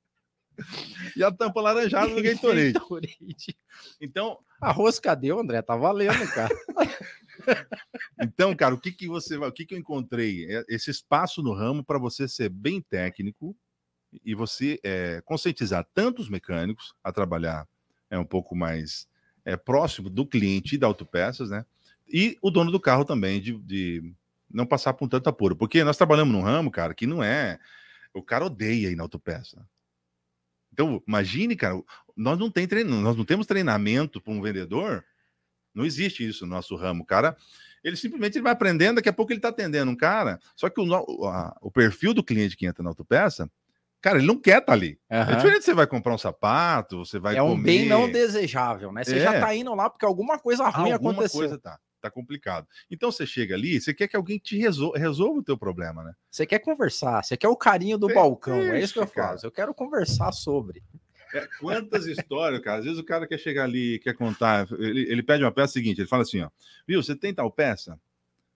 E 1.15 1.23
a 1.23 1.31
tampa 1.31 1.61
laranjada 1.61 2.13
do 2.13 2.21
Gatorade. 2.21 2.73
Gatorade. 2.73 3.57
Então, 3.99 4.39
Arroz 4.61 4.99
cadê, 4.99 5.31
André? 5.31 5.61
Tá 5.61 5.75
valendo, 5.75 6.27
cara. 6.33 6.53
Então, 8.21 8.55
cara, 8.55 8.73
o 8.73 8.79
que 8.79 8.91
que 8.91 9.07
você 9.07 9.37
vai, 9.37 9.49
o 9.49 9.51
que 9.51 9.65
que 9.65 9.73
eu 9.73 9.77
encontrei? 9.77 10.45
É 10.49 10.63
esse 10.69 10.89
espaço 10.89 11.41
no 11.41 11.51
ramo 11.51 11.83
para 11.83 11.97
você 11.97 12.27
ser 12.27 12.47
bem 12.47 12.79
técnico 12.79 13.55
e 14.23 14.35
você 14.35 14.79
é, 14.83 15.21
conscientizar 15.25 15.85
tanto 15.93 16.21
os 16.21 16.29
mecânicos 16.29 16.93
a 17.03 17.11
trabalhar 17.11 17.67
é 18.09 18.17
um 18.17 18.25
pouco 18.25 18.55
mais 18.55 19.07
é, 19.43 19.57
próximo 19.57 20.09
do 20.09 20.25
cliente 20.25 20.75
e 20.75 20.77
da 20.77 20.87
autopeças, 20.87 21.49
né? 21.49 21.65
E 22.07 22.37
o 22.41 22.51
dono 22.51 22.71
do 22.71 22.79
carro 22.79 23.03
também 23.03 23.41
de, 23.41 23.57
de 23.57 24.13
não 24.49 24.65
passar 24.65 24.93
por 24.93 25.09
tanto 25.09 25.27
apuro, 25.27 25.55
porque 25.55 25.83
nós 25.83 25.97
trabalhamos 25.97 26.33
num 26.33 26.43
ramo, 26.43 26.69
cara, 26.69 26.93
que 26.93 27.07
não 27.07 27.23
é 27.23 27.59
o 28.13 28.21
cara 28.21 28.45
odeia 28.45 28.89
ir 28.89 28.95
na 28.95 29.03
autopeça. 29.03 29.67
Então, 30.73 31.01
imagine, 31.07 31.55
cara, 31.55 31.79
nós 32.17 32.37
não, 32.37 32.49
tem 32.49 32.67
treino, 32.67 32.99
nós 32.99 33.15
não 33.15 33.23
temos 33.23 33.45
treinamento 33.45 34.19
para 34.19 34.33
um 34.33 34.41
vendedor, 34.41 35.05
não 35.73 35.85
existe 35.85 36.27
isso 36.27 36.45
no 36.45 36.51
nosso 36.55 36.75
ramo. 36.75 37.03
O 37.03 37.05
cara, 37.05 37.37
ele 37.83 37.95
simplesmente 37.95 38.37
ele 38.37 38.43
vai 38.43 38.53
aprendendo, 38.53 38.95
daqui 38.95 39.07
a 39.07 39.13
pouco 39.13 39.31
ele 39.31 39.37
está 39.37 39.49
atendendo 39.49 39.91
um 39.91 39.95
cara, 39.95 40.39
só 40.55 40.69
que 40.69 40.81
o, 40.81 41.25
a, 41.27 41.55
o 41.61 41.71
perfil 41.71 42.13
do 42.13 42.23
cliente 42.23 42.57
que 42.57 42.65
entra 42.65 42.83
na 42.83 42.89
autopeça, 42.89 43.49
cara, 44.01 44.17
ele 44.17 44.27
não 44.27 44.39
quer 44.39 44.59
estar 44.59 44.65
tá 44.67 44.73
ali. 44.73 44.99
Uhum. 45.11 45.17
É 45.17 45.35
diferente 45.35 45.63
você 45.63 45.73
vai 45.75 45.85
comprar 45.85 46.15
um 46.15 46.17
sapato, 46.17 47.05
você 47.05 47.19
vai 47.19 47.37
É 47.37 47.43
um 47.43 47.51
comer. 47.51 47.63
bem 47.63 47.85
não 47.87 48.11
desejável, 48.11 48.91
né? 48.91 49.03
Você 49.03 49.17
é. 49.17 49.19
já 49.19 49.35
está 49.35 49.55
indo 49.55 49.73
lá 49.75 49.89
porque 49.89 50.05
alguma 50.05 50.39
coisa 50.39 50.67
ruim 50.69 50.91
alguma 50.91 51.11
aconteceu. 51.11 51.39
Coisa 51.39 51.59
tá 51.59 51.79
tá 52.03 52.11
complicado. 52.11 52.67
Então 52.91 53.11
você 53.11 53.25
chega 53.25 53.55
ali, 53.55 53.79
você 53.79 53.93
quer 53.93 54.07
que 54.07 54.15
alguém 54.15 54.37
te 54.37 54.57
resolva, 54.57 54.97
resolva 54.97 55.39
o 55.39 55.43
teu 55.43 55.57
problema, 55.57 56.03
né? 56.03 56.13
Você 56.29 56.45
quer 56.45 56.59
conversar, 56.59 57.23
você 57.23 57.37
quer 57.37 57.47
o 57.47 57.55
carinho 57.55 57.97
do 57.97 58.11
é, 58.11 58.13
balcão, 58.13 58.59
é 58.59 58.81
isso 58.81 58.93
que 58.93 58.99
eu 58.99 59.07
cara. 59.07 59.29
faço. 59.29 59.45
Eu 59.45 59.51
quero 59.51 59.73
conversar 59.73 60.31
sobre. 60.31 60.83
É, 61.33 61.47
quantas 61.59 62.05
histórias, 62.05 62.61
cara? 62.61 62.79
Às 62.79 62.85
vezes 62.85 62.99
o 62.99 63.03
cara 63.03 63.25
quer 63.25 63.39
chegar 63.39 63.63
ali, 63.63 63.99
quer 63.99 64.13
contar, 64.13 64.67
ele, 64.77 65.01
ele 65.09 65.23
pede 65.23 65.43
uma 65.43 65.51
peça 65.51 65.73
seguinte, 65.73 65.99
ele 65.99 66.07
fala 66.07 66.23
assim, 66.23 66.41
ó, 66.41 66.49
viu, 66.87 67.01
você 67.01 67.15
tem 67.15 67.33
tal 67.33 67.49
peça? 67.49 67.99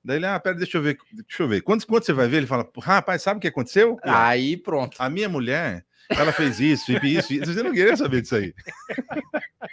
Daí 0.04 0.18
ele, 0.18 0.26
ah, 0.26 0.40
pera, 0.40 0.56
deixa 0.56 0.78
eu 0.78 0.82
ver, 0.82 0.98
deixa 1.12 1.44
eu 1.44 1.48
ver. 1.48 1.62
Quantos, 1.62 1.86
quantos 1.86 2.06
você 2.06 2.14
vai 2.14 2.28
ver? 2.28 2.38
Ele 2.38 2.48
fala, 2.48 2.70
rapaz, 2.78 3.22
sabe 3.22 3.40
o 3.40 3.42
que 3.42 3.48
aconteceu? 3.48 3.98
Aí 4.04 4.56
pronto. 4.56 4.96
A 5.00 5.10
minha 5.10 5.28
mulher, 5.28 5.86
ela 6.10 6.32
fez 6.32 6.60
isso, 6.60 6.92
isso, 7.04 7.34
isso. 7.34 7.46
Você 7.46 7.64
não 7.64 7.74
queria 7.74 7.98
saber 7.98 8.22
disso 8.22 8.36
aí. 8.36 8.54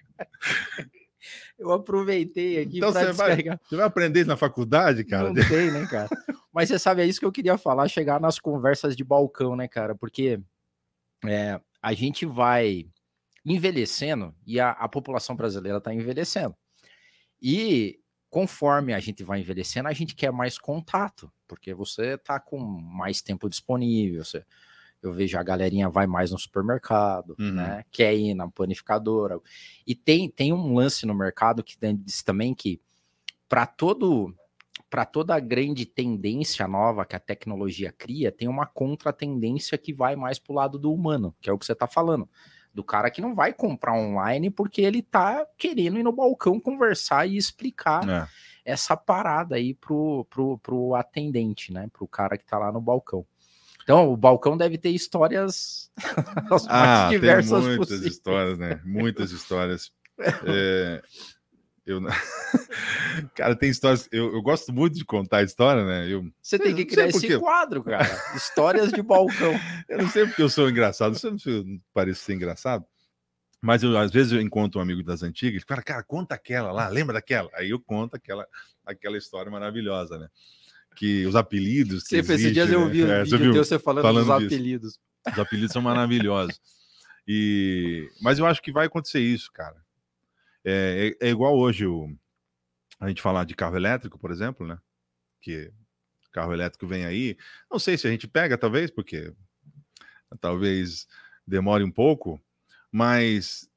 Eu 1.64 1.72
aproveitei 1.72 2.60
aqui 2.60 2.76
então 2.76 2.92
para 2.92 3.06
descarregar. 3.06 3.56
Vai, 3.56 3.66
você 3.68 3.76
vai 3.76 3.86
aprender 3.86 4.20
isso 4.20 4.28
na 4.28 4.36
faculdade, 4.36 5.02
cara? 5.04 5.32
Não 5.32 5.48
tem, 5.48 5.70
né, 5.70 5.86
cara? 5.86 6.08
Mas 6.52 6.68
você 6.68 6.78
sabe, 6.78 7.02
é 7.02 7.06
isso 7.06 7.18
que 7.18 7.26
eu 7.26 7.32
queria 7.32 7.56
falar, 7.56 7.88
chegar 7.88 8.20
nas 8.20 8.38
conversas 8.38 8.94
de 8.94 9.02
balcão, 9.02 9.56
né, 9.56 9.66
cara? 9.66 9.94
Porque 9.94 10.38
é, 11.24 11.58
a 11.82 11.94
gente 11.94 12.26
vai 12.26 12.86
envelhecendo 13.44 14.34
e 14.46 14.60
a, 14.60 14.70
a 14.70 14.88
população 14.88 15.34
brasileira 15.34 15.78
está 15.78 15.92
envelhecendo. 15.92 16.54
E 17.40 17.98
conforme 18.28 18.92
a 18.92 19.00
gente 19.00 19.24
vai 19.24 19.40
envelhecendo, 19.40 19.88
a 19.88 19.92
gente 19.92 20.14
quer 20.14 20.32
mais 20.32 20.58
contato, 20.58 21.32
porque 21.48 21.72
você 21.72 22.14
está 22.14 22.38
com 22.38 22.58
mais 22.58 23.22
tempo 23.22 23.48
disponível, 23.48 24.24
você 24.24 24.44
eu 25.06 25.12
vejo 25.12 25.38
a 25.38 25.42
galerinha 25.42 25.88
vai 25.88 26.06
mais 26.06 26.30
no 26.30 26.38
supermercado, 26.38 27.34
uhum. 27.38 27.52
né? 27.52 27.84
Quer 27.90 28.14
ir 28.14 28.34
na 28.34 28.48
panificadora. 28.48 29.38
E 29.86 29.94
tem, 29.94 30.28
tem 30.30 30.52
um 30.52 30.74
lance 30.74 31.06
no 31.06 31.14
mercado 31.14 31.62
que 31.62 31.76
diz 31.94 32.22
também 32.22 32.54
que 32.54 32.80
para 33.48 33.66
todo 33.66 34.34
para 34.94 35.04
toda 35.04 35.34
a 35.34 35.40
grande 35.40 35.84
tendência 35.84 36.68
nova 36.68 37.04
que 37.04 37.16
a 37.16 37.20
tecnologia 37.20 37.90
cria, 37.90 38.30
tem 38.30 38.46
uma 38.46 38.64
contra-tendência 38.64 39.76
que 39.76 39.92
vai 39.92 40.14
mais 40.14 40.38
para 40.38 40.52
o 40.52 40.54
lado 40.54 40.78
do 40.78 40.92
humano, 40.92 41.34
que 41.40 41.50
é 41.50 41.52
o 41.52 41.58
que 41.58 41.66
você 41.66 41.72
está 41.72 41.88
falando. 41.88 42.28
Do 42.72 42.84
cara 42.84 43.10
que 43.10 43.20
não 43.20 43.34
vai 43.34 43.52
comprar 43.52 43.92
online 43.92 44.50
porque 44.50 44.82
ele 44.82 45.02
tá 45.02 45.44
querendo 45.58 45.98
ir 45.98 46.04
no 46.04 46.12
balcão 46.12 46.60
conversar 46.60 47.28
e 47.28 47.36
explicar 47.36 48.08
é. 48.08 48.28
essa 48.64 48.96
parada 48.96 49.56
aí 49.56 49.74
pro, 49.74 50.26
pro, 50.30 50.58
pro 50.58 50.94
atendente, 50.94 51.72
né? 51.72 51.88
Pro 51.92 52.06
cara 52.06 52.38
que 52.38 52.44
tá 52.44 52.56
lá 52.56 52.70
no 52.70 52.80
balcão. 52.80 53.26
Então, 53.84 54.10
o 54.10 54.16
balcão 54.16 54.56
deve 54.56 54.76
ter 54.76 54.90
histórias 54.90 55.90
ah, 56.68 57.08
diversas 57.10 57.50
tem 57.50 57.60
muitas 57.60 57.76
possíveis. 57.76 58.12
histórias, 58.12 58.58
né? 58.58 58.80
Muitas 58.84 59.30
histórias. 59.30 59.92
É, 60.46 61.02
eu 61.84 62.00
cara, 63.34 63.56
tem 63.56 63.68
histórias. 63.68 64.08
Eu, 64.12 64.32
eu, 64.32 64.40
gosto 64.42 64.72
muito 64.72 64.94
de 64.96 65.04
contar 65.04 65.42
história, 65.42 65.84
né? 65.84 66.08
Eu, 66.08 66.30
Você 66.40 66.56
tem 66.56 66.74
que 66.74 66.84
criar 66.84 67.08
esse 67.08 67.36
quadro, 67.38 67.82
cara. 67.82 68.08
Histórias 68.34 68.92
de 68.92 69.02
balcão. 69.02 69.52
Eu 69.88 69.98
não 69.98 70.08
sei 70.08 70.24
porque 70.24 70.40
eu 70.40 70.48
sou 70.48 70.70
engraçado. 70.70 71.18
Eu 71.20 71.32
não 71.32 71.38
sei 71.38 71.62
se 71.62 71.80
pareço 71.92 72.22
ser 72.22 72.34
engraçado. 72.34 72.86
Mas 73.60 73.82
eu, 73.82 73.96
às 73.98 74.10
vezes 74.10 74.32
eu 74.32 74.40
encontro 74.40 74.78
um 74.78 74.82
amigo 74.82 75.02
das 75.02 75.22
antigas 75.22 75.62
e 75.62 75.66
fala, 75.66 75.82
cara, 75.82 76.02
conta 76.02 76.34
aquela 76.34 76.70
lá, 76.70 76.88
lembra 76.88 77.14
daquela? 77.14 77.50
Aí 77.54 77.70
eu 77.70 77.80
conto 77.80 78.14
aquela, 78.14 78.46
aquela 78.84 79.16
história 79.18 79.50
maravilhosa, 79.50 80.18
né? 80.18 80.28
Que 80.94 81.26
os 81.26 81.36
apelidos. 81.36 82.04
Que 82.04 82.16
Sempre, 82.16 82.34
esses 82.34 82.52
dias 82.52 82.68
né? 82.68 82.74
eu 82.74 82.82
ouvi 82.82 83.02
é, 83.02 83.24
vídeo 83.24 83.54
você, 83.54 83.78
falando, 83.78 84.02
falando 84.02 84.26
dos 84.26 84.38
disso. 84.38 84.54
apelidos. 84.54 85.00
Os 85.26 85.38
apelidos 85.38 85.72
são 85.72 85.82
maravilhosos. 85.82 86.60
E, 87.26 88.08
mas 88.20 88.38
eu 88.38 88.46
acho 88.46 88.62
que 88.62 88.72
vai 88.72 88.86
acontecer 88.86 89.20
isso, 89.20 89.50
cara. 89.52 89.76
É, 90.64 91.14
é, 91.20 91.28
é, 91.28 91.30
igual 91.30 91.56
hoje 91.56 91.86
o, 91.86 92.08
a 93.00 93.08
gente 93.08 93.22
falar 93.22 93.44
de 93.44 93.54
carro 93.54 93.76
elétrico, 93.76 94.18
por 94.18 94.30
exemplo, 94.30 94.66
né? 94.66 94.78
Que 95.40 95.72
carro 96.32 96.52
elétrico 96.52 96.86
vem 96.86 97.04
aí. 97.04 97.36
Não 97.70 97.78
sei 97.78 97.96
se 97.96 98.06
a 98.06 98.10
gente 98.10 98.26
pega, 98.26 98.58
talvez, 98.58 98.90
porque 98.90 99.32
talvez 100.40 101.06
demore 101.46 101.84
um 101.84 101.90
pouco, 101.90 102.40
mas 102.90 103.68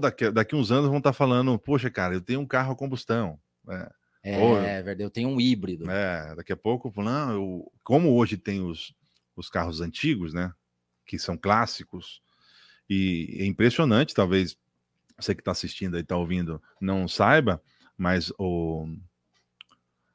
daqui, 0.00 0.30
daqui 0.30 0.56
uns 0.56 0.72
anos 0.72 0.88
vão 0.88 0.98
estar 0.98 1.12
falando, 1.12 1.58
poxa, 1.58 1.90
cara, 1.90 2.14
eu 2.14 2.20
tenho 2.20 2.40
um 2.40 2.46
carro 2.46 2.72
a 2.72 2.76
combustão. 2.76 3.38
Né? 3.64 3.88
É, 4.22 4.38
Ou, 4.38 4.54
verdade, 4.54 5.02
eu 5.02 5.10
tenho 5.10 5.28
um 5.28 5.40
híbrido. 5.40 5.90
É, 5.90 6.34
daqui 6.34 6.52
a 6.52 6.56
pouco, 6.56 6.92
não, 7.02 7.32
eu, 7.32 7.72
como 7.82 8.14
hoje 8.14 8.36
tem 8.36 8.60
os, 8.60 8.94
os 9.36 9.48
carros 9.48 9.80
antigos, 9.80 10.34
né? 10.34 10.52
Que 11.06 11.18
são 11.18 11.36
clássicos, 11.36 12.20
e 12.88 13.36
é 13.40 13.46
impressionante, 13.46 14.14
talvez 14.14 14.56
você 15.18 15.34
que 15.34 15.40
está 15.40 15.50
assistindo 15.50 15.96
e 15.98 16.00
está 16.00 16.16
ouvindo 16.16 16.62
não 16.80 17.06
saiba, 17.06 17.62
mas 17.96 18.32
o, 18.38 18.86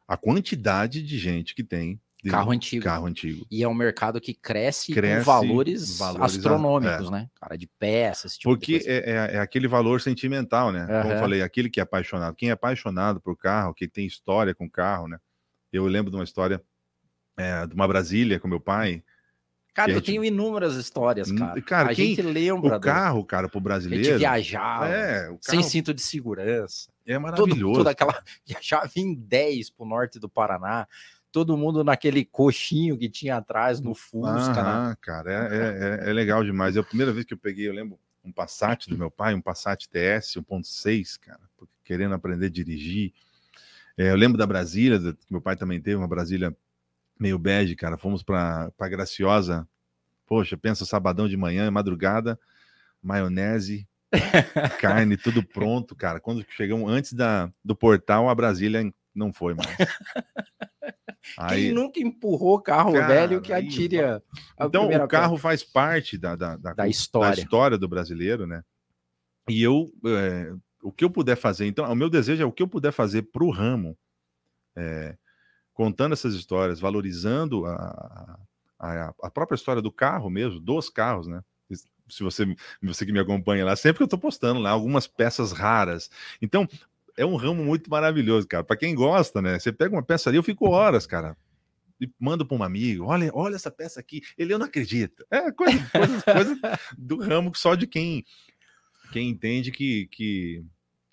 a 0.07 0.17
quantidade 0.17 1.03
de 1.03 1.19
gente 1.19 1.53
que 1.53 1.63
tem 1.63 1.99
Carro 2.29 2.51
antigo. 2.51 2.83
Carro 2.83 3.05
antigo. 3.05 3.45
E 3.51 3.63
é 3.63 3.67
um 3.67 3.73
mercado 3.73 4.21
que 4.21 4.33
cresce, 4.33 4.93
cresce 4.93 5.25
com 5.25 5.31
valores, 5.31 5.97
valores 5.97 6.35
astronômicos, 6.35 7.07
é. 7.07 7.11
né? 7.11 7.29
Cara, 7.35 7.57
de 7.57 7.67
peças. 7.67 8.37
Tipo 8.37 8.49
Porque 8.55 8.81
é, 8.85 9.11
é, 9.11 9.35
é, 9.35 9.39
aquele 9.39 9.67
valor 9.67 9.99
sentimental, 9.99 10.71
né? 10.71 10.81
Uhum. 10.81 11.01
Como 11.01 11.13
eu 11.13 11.19
falei, 11.19 11.41
aquele 11.41 11.69
que 11.69 11.79
é 11.79 11.83
apaixonado. 11.83 12.35
Quem 12.35 12.49
é 12.49 12.53
apaixonado 12.53 13.19
por 13.19 13.37
carro, 13.37 13.73
que 13.73 13.87
tem 13.87 14.05
história 14.05 14.55
com 14.55 14.69
carro, 14.69 15.07
né? 15.07 15.17
Eu 15.71 15.85
lembro 15.85 16.11
de 16.11 16.17
uma 16.17 16.23
história 16.23 16.61
é, 17.37 17.65
de 17.67 17.73
uma 17.73 17.87
Brasília 17.87 18.39
com 18.39 18.47
meu 18.47 18.59
pai. 18.59 19.03
Cara, 19.73 19.89
eu 19.89 19.95
gente... 19.95 20.05
tenho 20.05 20.23
inúmeras 20.23 20.75
histórias, 20.75 21.31
cara. 21.31 21.59
cara 21.63 21.91
a 21.91 21.95
quem... 21.95 22.09
gente 22.09 22.21
lembra. 22.21 22.77
O 22.77 22.79
carro, 22.79 23.25
cara, 23.25 23.49
pro 23.49 23.59
brasileiro. 23.59 24.15
A 24.15 24.17
viajava, 24.19 24.87
é, 24.87 25.23
carro... 25.23 25.39
sem 25.41 25.63
cinto 25.63 25.93
de 25.93 26.01
segurança. 26.01 26.91
É 27.05 27.17
maravilhoso. 27.17 27.79
toda 27.79 27.89
aquela. 27.89 28.23
Viajava 28.45 28.91
em 28.95 29.15
10 29.15 29.71
pro 29.71 29.85
norte 29.85 30.19
do 30.19 30.29
Paraná 30.29 30.87
todo 31.33 31.57
mundo 31.57 31.83
naquele 31.83 32.23
coxinho 32.23 32.95
que 32.95 33.09
tinha 33.09 33.37
atrás 33.37 33.81
no 33.81 33.95
Fusca. 33.95 34.61
Ah, 34.61 34.89
né? 34.89 34.97
cara, 35.01 35.33
é, 35.51 36.05
é, 36.05 36.09
é, 36.09 36.13
legal 36.13 36.43
demais. 36.43 36.77
É 36.77 36.79
a 36.79 36.83
primeira 36.83 37.11
vez 37.11 37.25
que 37.25 37.33
eu 37.33 37.37
peguei, 37.37 37.67
eu 37.67 37.73
lembro, 37.73 37.99
um 38.23 38.31
Passat 38.31 38.87
do 38.87 38.95
meu 38.95 39.09
pai, 39.09 39.33
um 39.33 39.41
Passat 39.41 39.89
TS 39.89 40.35
1.6, 40.37 41.19
cara, 41.19 41.41
querendo 41.83 42.13
aprender 42.13 42.45
a 42.45 42.49
dirigir. 42.49 43.13
É, 43.97 44.11
eu 44.11 44.15
lembro 44.15 44.37
da 44.37 44.45
Brasília, 44.45 44.99
que 44.99 45.31
meu 45.31 45.41
pai 45.41 45.55
também 45.55 45.81
teve 45.81 45.95
uma 45.95 46.07
Brasília 46.07 46.55
meio 47.19 47.39
bege, 47.39 47.75
cara. 47.75 47.97
Fomos 47.97 48.21
para 48.21 48.71
Graciosa. 48.79 49.67
Poxa, 50.27 50.55
pensa 50.55 50.85
sabadão 50.85 51.27
de 51.27 51.35
manhã, 51.35 51.69
madrugada, 51.71 52.39
maionese, 53.01 53.87
carne, 54.79 55.17
tudo 55.17 55.43
pronto, 55.43 55.95
cara. 55.95 56.19
Quando 56.19 56.45
chegamos 56.49 56.91
antes 56.91 57.13
da, 57.13 57.51
do 57.65 57.75
portal, 57.75 58.29
a 58.29 58.35
Brasília 58.35 58.93
não 59.13 59.31
foi 59.31 59.53
mais. 59.53 59.67
Aí, 61.37 61.65
Quem 61.65 61.73
nunca 61.73 61.99
empurrou 61.99 62.61
carro 62.61 62.93
cara, 62.93 63.07
velho 63.07 63.41
que 63.41 63.53
atire 63.53 64.01
a, 64.01 64.21
a 64.57 64.65
Então, 64.65 64.87
o 64.87 65.07
carro 65.07 65.37
faz 65.37 65.63
parte 65.63 66.17
da, 66.17 66.35
da, 66.35 66.57
da, 66.57 66.73
da, 66.73 66.87
história. 66.87 67.35
da 67.35 67.41
história 67.41 67.77
do 67.77 67.87
brasileiro, 67.87 68.45
né? 68.45 68.61
E 69.47 69.63
eu, 69.63 69.89
é, 70.05 70.53
o 70.81 70.91
que 70.91 71.03
eu 71.03 71.09
puder 71.09 71.37
fazer, 71.37 71.65
então, 71.65 71.89
o 71.89 71.95
meu 71.95 72.09
desejo 72.09 72.43
é 72.43 72.45
o 72.45 72.51
que 72.51 72.61
eu 72.61 72.67
puder 72.67 72.91
fazer 72.91 73.23
para 73.23 73.43
o 73.43 73.51
ramo, 73.51 73.97
é, 74.75 75.17
contando 75.73 76.13
essas 76.13 76.33
histórias, 76.35 76.79
valorizando 76.79 77.65
a, 77.65 78.39
a, 78.79 79.13
a, 79.23 79.31
própria 79.31 79.55
história 79.55 79.81
do 79.81 79.91
carro 79.91 80.29
mesmo, 80.29 80.59
dos 80.59 80.89
carros, 80.89 81.27
né? 81.27 81.41
Se 82.09 82.21
você, 82.21 82.45
você 82.81 83.05
que 83.05 83.13
me 83.13 83.19
acompanha 83.19 83.63
lá, 83.63 83.75
sempre 83.75 83.97
que 83.97 84.03
eu 84.03 84.05
estou 84.05 84.19
postando 84.19 84.59
lá 84.59 84.71
algumas 84.71 85.07
peças 85.07 85.53
raras. 85.53 86.09
Então, 86.41 86.67
é 87.17 87.25
um 87.25 87.35
ramo 87.35 87.63
muito 87.63 87.89
maravilhoso, 87.89 88.47
cara. 88.47 88.63
Para 88.63 88.77
quem 88.77 88.95
gosta, 88.95 89.41
né? 89.41 89.59
Você 89.59 89.71
pega 89.71 89.95
uma 89.95 90.03
peça 90.03 90.29
ali, 90.29 90.37
eu 90.37 90.43
fico 90.43 90.69
horas, 90.69 91.05
cara. 91.05 91.37
E 92.01 92.09
mando 92.19 92.45
para 92.45 92.57
um 92.57 92.63
amigo, 92.63 93.05
olha, 93.05 93.31
olha 93.33 93.55
essa 93.55 93.71
peça 93.71 93.99
aqui. 93.99 94.21
Ele 94.37 94.53
eu 94.53 94.59
não 94.59 94.65
acredita. 94.65 95.25
É 95.29 95.51
coisa, 95.51 95.79
coisa, 95.91 96.21
coisa 96.21 96.79
do 96.97 97.17
ramo 97.17 97.51
só 97.55 97.75
de 97.75 97.87
quem 97.87 98.25
quem 99.11 99.29
entende 99.29 99.71
que, 99.71 100.07
que, 100.07 100.65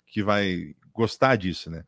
que 0.07 0.23
vai 0.23 0.75
gostar 0.91 1.35
disso, 1.35 1.69
né? 1.69 1.83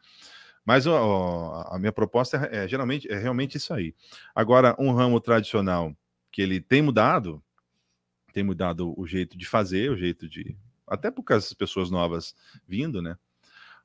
Mas 0.63 0.85
ó, 0.85 1.67
a 1.69 1.79
minha 1.79 1.91
proposta 1.91 2.37
é, 2.37 2.63
é, 2.63 2.67
geralmente 2.67 3.11
é 3.11 3.17
realmente 3.17 3.57
isso 3.57 3.73
aí. 3.73 3.95
Agora, 4.33 4.75
um 4.79 4.91
ramo 4.93 5.19
tradicional 5.19 5.95
que 6.31 6.41
ele 6.41 6.61
tem 6.61 6.81
mudado, 6.81 7.43
tem 8.31 8.43
mudado 8.43 8.93
o 8.97 9.07
jeito 9.07 9.37
de 9.37 9.45
fazer, 9.45 9.91
o 9.91 9.97
jeito 9.97 10.29
de. 10.29 10.55
Até 10.87 11.09
das 11.11 11.53
pessoas 11.53 11.89
novas 11.89 12.35
vindo, 12.67 13.01
né? 13.01 13.17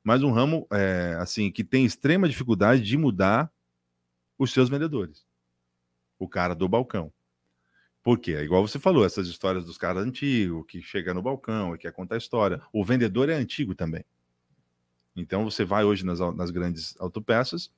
Mas 0.03 0.23
um 0.23 0.31
ramo 0.31 0.65
é, 0.71 1.15
assim 1.19 1.51
que 1.51 1.63
tem 1.63 1.85
extrema 1.85 2.27
dificuldade 2.27 2.81
de 2.81 2.97
mudar 2.97 3.51
os 4.37 4.51
seus 4.53 4.69
vendedores. 4.69 5.25
O 6.17 6.27
cara 6.27 6.53
do 6.55 6.67
balcão. 6.67 7.11
Por 8.01 8.17
quê? 8.17 8.33
É 8.33 8.43
igual 8.43 8.65
você 8.65 8.79
falou, 8.79 9.05
essas 9.05 9.27
histórias 9.27 9.65
dos 9.65 9.77
caras 9.77 10.05
antigos, 10.05 10.65
que 10.67 10.81
chega 10.81 11.13
no 11.13 11.21
balcão 11.21 11.75
e 11.75 11.77
quer 11.77 11.91
contar 11.91 12.15
a 12.15 12.17
história. 12.17 12.61
O 12.71 12.83
vendedor 12.83 13.29
é 13.29 13.33
antigo 13.33 13.75
também. 13.75 14.03
Então 15.15 15.43
você 15.43 15.65
vai 15.65 15.83
hoje 15.83 16.05
nas, 16.05 16.19
nas 16.35 16.49
grandes 16.49 16.95
autopeças, 16.99 17.69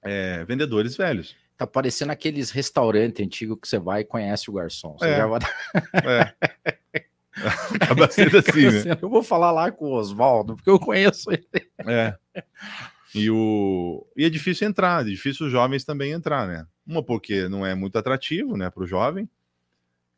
é, 0.00 0.42
vendedores 0.44 0.96
velhos. 0.96 1.36
Tá 1.56 1.66
parecendo 1.66 2.10
aqueles 2.12 2.50
restaurantes 2.50 3.24
antigos 3.24 3.58
que 3.60 3.68
você 3.68 3.78
vai 3.78 4.00
e 4.00 4.04
conhece 4.04 4.48
o 4.50 4.54
garçom. 4.54 4.96
Você 4.98 5.04
É. 5.06 5.16
já 5.18 5.26
vai... 5.26 5.40
É. 6.02 6.78
Acaba 7.80 8.10
sendo 8.10 8.38
assim, 8.38 8.70
né? 8.88 8.98
Eu 9.00 9.08
vou 9.08 9.22
falar 9.22 9.50
lá 9.52 9.70
com 9.70 9.86
o 9.86 9.94
Oswaldo, 9.94 10.56
porque 10.56 10.70
eu 10.70 10.78
conheço 10.78 11.30
ele. 11.30 11.46
É. 11.86 12.16
E, 13.14 13.30
o... 13.30 14.06
e 14.16 14.24
é 14.24 14.30
difícil 14.30 14.66
entrar, 14.66 15.02
é 15.02 15.10
difícil 15.10 15.46
os 15.46 15.52
jovens 15.52 15.84
também 15.84 16.12
entrar, 16.12 16.46
né? 16.46 16.66
Uma 16.86 17.02
porque 17.02 17.48
não 17.48 17.64
é 17.64 17.74
muito 17.74 17.98
atrativo, 17.98 18.56
né, 18.56 18.70
para 18.70 18.82
o 18.82 18.86
jovem, 18.86 19.28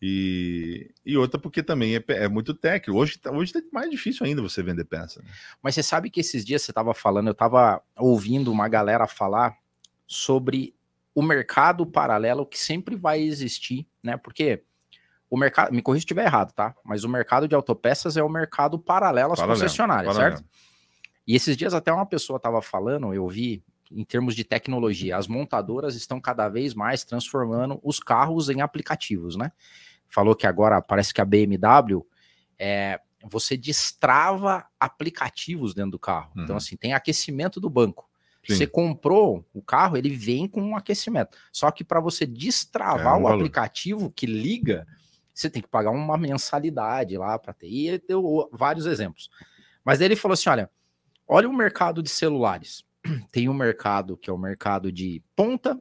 e... 0.01 0.91
e 1.05 1.17
outra 1.17 1.41
porque 1.41 1.63
também 1.63 1.97
é, 1.97 2.05
é 2.09 2.29
muito 2.29 2.55
técnico. 2.55 2.99
Hoje, 2.99 3.19
tá- 3.19 3.33
hoje 3.33 3.53
tá 3.53 3.61
mais 3.73 3.91
difícil 3.91 4.27
ainda 4.27 4.43
você 4.43 4.63
vender 4.63 4.85
peça. 4.85 5.21
né? 5.23 5.29
Mas 5.63 5.75
você 5.75 5.83
sabe 5.83 6.11
que 6.11 6.21
esses 6.21 6.45
dias 6.45 6.63
você 6.63 6.71
estava 6.71 6.95
falando, 6.95 7.29
eu 7.29 7.33
estava 7.33 7.83
ouvindo 7.97 8.53
uma 8.53 8.69
galera 8.69 9.07
falar 9.07 9.57
sobre 10.07 10.75
o 11.15 11.23
mercado 11.23 11.87
paralelo 11.87 12.45
que 12.45 12.59
sempre 12.59 12.97
vai 12.97 13.21
existir, 13.23 13.87
né? 14.03 14.17
Porque 14.17 14.63
o 15.35 15.39
mercado, 15.39 15.73
me 15.73 15.83
corrija 15.83 16.01
se 16.01 16.05
estiver 16.05 16.25
errado, 16.27 16.53
tá? 16.53 16.75
Mas 16.85 17.05
o 17.05 17.09
mercado 17.09 17.49
de 17.49 17.55
autopeças 17.55 18.17
é 18.17 18.23
o 18.23 18.29
mercado 18.29 18.79
paralelo 18.79 19.33
às 19.33 19.39
Paralelo, 19.41 19.61
concessionárias, 19.61 20.13
paralelo. 20.15 20.37
certo? 20.39 20.49
E 21.27 21.35
esses 21.35 21.57
dias 21.57 21.75
até 21.75 21.93
uma 21.93 22.07
pessoa 22.07 22.37
estava 22.37 22.61
falando, 22.63 23.13
eu 23.15 23.27
vi, 23.29 23.63
em 23.91 24.05
termos 24.05 24.35
de 24.37 24.45
tecnologia, 24.45 25.17
as 25.17 25.27
montadoras 25.27 25.95
estão 25.95 26.21
cada 26.21 26.49
vez 26.49 26.75
mais 26.75 27.03
transformando 27.05 27.81
os 27.83 27.99
carros 27.99 28.49
em 28.51 28.61
aplicativos, 28.61 29.37
né? 29.37 29.51
Falou 30.09 30.35
que 30.37 30.47
agora 30.47 30.81
parece 30.83 31.13
que 31.15 31.21
a 31.21 31.25
BMW 31.25 32.05
é, 32.59 33.01
você 33.25 33.57
destrava 33.57 34.65
aplicativos 34.79 35.75
dentro 35.75 35.93
do 35.93 35.99
carro. 35.99 36.31
Então, 36.37 36.51
Uhum. 36.51 36.57
assim, 36.57 36.77
tem 36.77 36.93
aquecimento 36.93 37.59
do 37.61 37.69
banco. 37.71 38.09
Sim. 38.47 38.57
Você 38.57 38.67
comprou 38.67 39.43
o 39.55 39.63
carro, 39.63 39.97
ele 39.97 40.11
vem 40.11 40.47
com 40.47 40.61
um 40.61 40.77
aquecimento. 40.77 41.37
Só 41.51 41.71
que 41.71 41.83
para 41.83 41.99
você 42.01 42.27
destravar 42.27 43.15
É 43.15 43.17
um 43.17 43.21
o 43.21 43.23
valor. 43.23 43.37
aplicativo 43.37 44.11
que 44.11 44.27
liga, 44.27 44.87
você 45.35 45.51
tem 45.51 45.61
que 45.61 45.69
pagar 45.69 45.91
uma 45.91 46.17
mensalidade 46.17 47.19
lá 47.19 47.39
para 47.39 47.53
ter. 47.53 47.69
E 47.69 47.89
ele 47.89 48.03
deu 48.07 48.49
vários 48.53 48.87
exemplos. 48.87 49.29
Mas 49.85 50.01
ele 50.01 50.15
falou 50.15 50.35
assim: 50.35 50.49
olha, 50.49 50.71
olha 51.27 51.49
o 51.49 51.53
mercado 51.53 52.03
de 52.03 52.09
celulares. 52.09 52.85
Tem 53.33 53.49
um 53.49 53.55
mercado 53.55 54.17
que 54.17 54.31
é 54.31 54.33
o 54.33 54.39
mercado 54.39 54.93
de 54.93 55.23
ponta, 55.35 55.79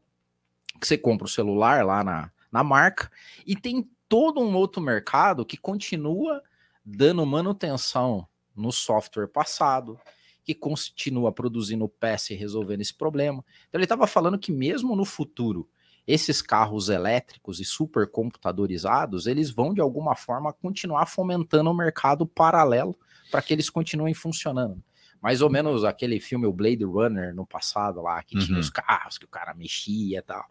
que 0.82 0.88
você 0.88 0.98
compra 0.98 1.26
o 1.26 1.30
celular 1.30 1.86
lá 1.86 2.04
na, 2.04 2.32
na 2.52 2.64
marca, 2.64 3.10
e 3.46 3.56
tem 3.56 3.90
todo 4.10 4.42
um 4.42 4.54
outro 4.56 4.82
mercado 4.82 5.46
que 5.46 5.56
continua 5.56 6.42
dando 6.84 7.26
manutenção 7.26 8.28
no 8.56 8.72
software 8.72 9.28
passado, 9.28 9.98
que 10.44 10.54
continua 10.54 11.32
produzindo 11.32 11.88
peça 11.88 12.34
e 12.34 12.36
resolvendo 12.36 12.82
esse 12.82 12.94
problema. 12.94 13.46
Então 13.70 13.80
ele 13.80 13.86
estava 13.86 14.06
falando 14.06 14.38
que 14.38 14.52
mesmo 14.52 14.96
no 14.96 15.06
futuro, 15.06 15.70
esses 16.08 16.42
carros 16.42 16.90
elétricos 16.90 17.60
e 17.60 17.66
supercomputadorizados, 17.66 19.28
eles 19.28 19.50
vão 19.52 19.74
de 19.74 19.82
alguma 19.82 20.16
forma 20.16 20.52
continuar 20.54 21.06
fomentando 21.06 21.70
o 21.70 21.74
mercado 21.74 22.26
paralelo 22.26 22.98
para 23.32 23.42
que 23.42 23.54
eles 23.54 23.70
continuem 23.70 24.14
funcionando. 24.14 24.82
Mais 25.22 25.42
ou 25.42 25.50
menos 25.50 25.86
aquele 25.86 26.20
filme 26.20 26.46
o 26.46 26.52
Blade 26.52 26.84
Runner 26.84 27.34
no 27.34 27.46
passado 27.46 28.02
lá, 28.02 28.22
que 28.22 28.38
tinha 28.38 28.56
Uhum. 28.56 28.60
os 28.60 28.70
carros 28.70 29.18
que 29.18 29.26
o 29.26 29.30
cara 29.30 29.54
mexia 29.54 30.20
e 30.20 30.22
tal. 30.22 30.46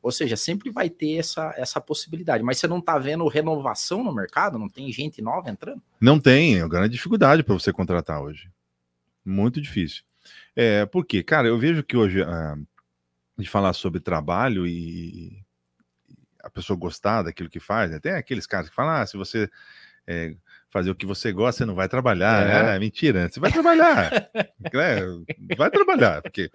Ou 0.00 0.10
seja, 0.12 0.36
sempre 0.36 0.70
vai 0.70 0.88
ter 0.88 1.16
essa, 1.18 1.52
essa 1.56 1.80
possibilidade. 1.80 2.42
Mas 2.42 2.58
você 2.58 2.66
não 2.68 2.78
está 2.78 2.98
vendo 2.98 3.26
renovação 3.28 4.02
no 4.02 4.12
mercado? 4.14 4.58
Não 4.58 4.68
tem 4.68 4.90
gente 4.92 5.20
nova 5.22 5.50
entrando? 5.50 5.82
Não 6.00 6.18
tem, 6.20 6.58
é 6.58 6.62
uma 6.62 6.68
grande 6.68 6.92
dificuldade 6.94 7.42
para 7.42 7.54
você 7.54 7.72
contratar 7.72 8.20
hoje. 8.20 8.48
Muito 9.24 9.60
difícil. 9.60 10.02
É, 10.54 10.86
por 10.86 11.04
quê? 11.04 11.22
Cara, 11.22 11.48
eu 11.48 11.58
vejo 11.58 11.82
que 11.84 11.96
hoje, 11.96 12.22
ah, 12.22 12.56
de 13.42 13.50
falar 13.50 13.72
sobre 13.72 14.00
trabalho 14.00 14.66
e 14.66 15.44
a 16.42 16.50
pessoa 16.50 16.78
gostar 16.78 17.22
daquilo 17.22 17.48
que 17.48 17.60
faz, 17.60 17.90
né? 17.90 18.00
tem 18.00 18.12
aqueles 18.12 18.46
caras 18.46 18.68
que 18.68 18.74
falam, 18.74 18.94
ah, 18.94 19.06
se 19.06 19.16
você 19.16 19.48
é, 20.06 20.34
fazer 20.70 20.90
o 20.90 20.94
que 20.94 21.06
você 21.06 21.32
gosta, 21.32 21.58
você 21.58 21.64
não 21.64 21.74
vai 21.74 21.88
trabalhar. 21.88 22.70
É. 22.72 22.76
É, 22.76 22.78
mentira, 22.78 23.22
né? 23.22 23.28
você 23.28 23.40
vai 23.40 23.52
trabalhar. 23.52 24.10
É, 24.74 25.56
vai 25.56 25.70
trabalhar, 25.70 26.22
porque 26.22 26.50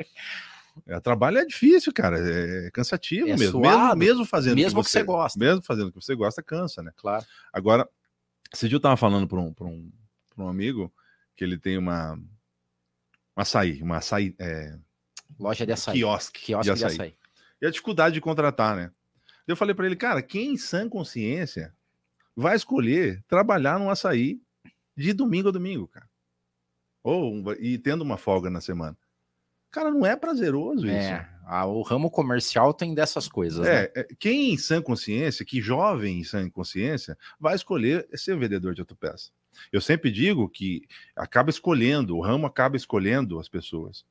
é, 0.88 1.00
trabalho 1.00 1.38
é 1.38 1.46
difícil, 1.46 1.94
cara, 1.94 2.18
é 2.20 2.72
cansativo 2.72 3.30
É 3.30 3.38
mesmo. 3.38 3.60
Mesmo, 3.60 3.96
mesmo 3.96 4.26
fazendo 4.26 4.54
o 4.54 4.56
mesmo 4.56 4.84
que 4.84 4.90
você 4.90 5.04
gosta. 5.04 5.40
Mesmo 5.40 5.62
fazendo 5.62 5.88
o 5.88 5.92
que 5.92 6.02
você 6.02 6.16
gosta, 6.16 6.42
cansa, 6.42 6.82
né? 6.82 6.92
Claro. 6.96 7.26
Agora, 7.52 7.88
esse 8.54 8.68
dia 8.68 8.78
eu 8.78 8.82
tava 8.82 8.98
falando 8.98 9.28
para 9.28 9.40
um, 9.40 9.54
pra 9.54 9.68
um, 9.68 9.92
pra 10.34 10.46
um 10.46 10.48
amigo 10.48 10.92
que 11.36 11.44
ele 11.44 11.58
tem 11.58 11.78
uma, 11.78 12.14
uma 12.14 12.24
açaí, 13.36 13.82
uma 13.82 13.98
açaí, 13.98 14.36
é, 14.40 14.78
Loja 15.40 15.66
de 15.66 15.72
açaí. 15.72 15.96
quiosque, 15.98 16.42
Quiosque 16.46 16.72
de 16.74 16.78
de 16.80 16.86
açaí. 16.86 16.96
açaí. 16.96 17.16
E 17.62 17.66
a 17.66 17.70
dificuldade 17.70 18.14
de 18.16 18.22
contratar, 18.22 18.76
né? 18.76 18.92
Eu 19.48 19.56
falei 19.56 19.74
para 19.74 19.86
ele, 19.86 19.96
cara, 19.96 20.22
quem 20.22 20.54
em 20.54 20.58
sã 20.58 20.88
consciência 20.90 21.74
vai 22.36 22.56
escolher 22.56 23.24
trabalhar 23.28 23.80
num 23.80 23.90
açaí 23.90 24.42
de 24.96 25.14
domingo 25.14 25.50
a 25.50 25.52
domingo, 25.52 25.88
cara? 25.88 26.08
Ou 27.04 27.54
e 27.60 27.78
tendo 27.78 28.02
uma 28.02 28.18
folga 28.18 28.50
na 28.50 28.60
semana. 28.62 28.98
Cara, 29.72 29.92
não 29.92 30.06
é 30.06 30.16
prazeroso 30.16 30.88
isso. 30.88 30.96
É, 30.96 31.30
a- 31.46 31.66
o 31.66 31.82
ramo 31.82 32.10
comercial 32.10 32.74
tem 32.74 32.94
dessas 32.94 33.28
coisas, 33.28 33.66
né? 33.66 33.84
É, 33.86 33.92
é, 33.96 34.08
quem 34.20 34.52
em 34.54 34.58
sã 34.58 34.82
consciência, 34.82 35.46
que 35.46 35.62
jovem 35.62 36.20
em 36.20 36.24
sã 36.24 36.50
consciência, 36.50 37.18
vai 37.40 37.56
escolher 37.56 38.08
ser 38.16 38.38
vendedor 38.38 38.74
de 38.74 38.82
autopeça. 38.82 39.32
Eu 39.72 39.82
sempre 39.82 40.12
digo 40.12 40.48
que 40.50 40.84
acaba 41.16 41.50
escolhendo, 41.50 42.16
o 42.18 42.22
ramo 42.22 42.46
acaba 42.46 42.76
escolhendo 42.78 43.40
as 43.40 43.48
pessoas. 43.50 44.06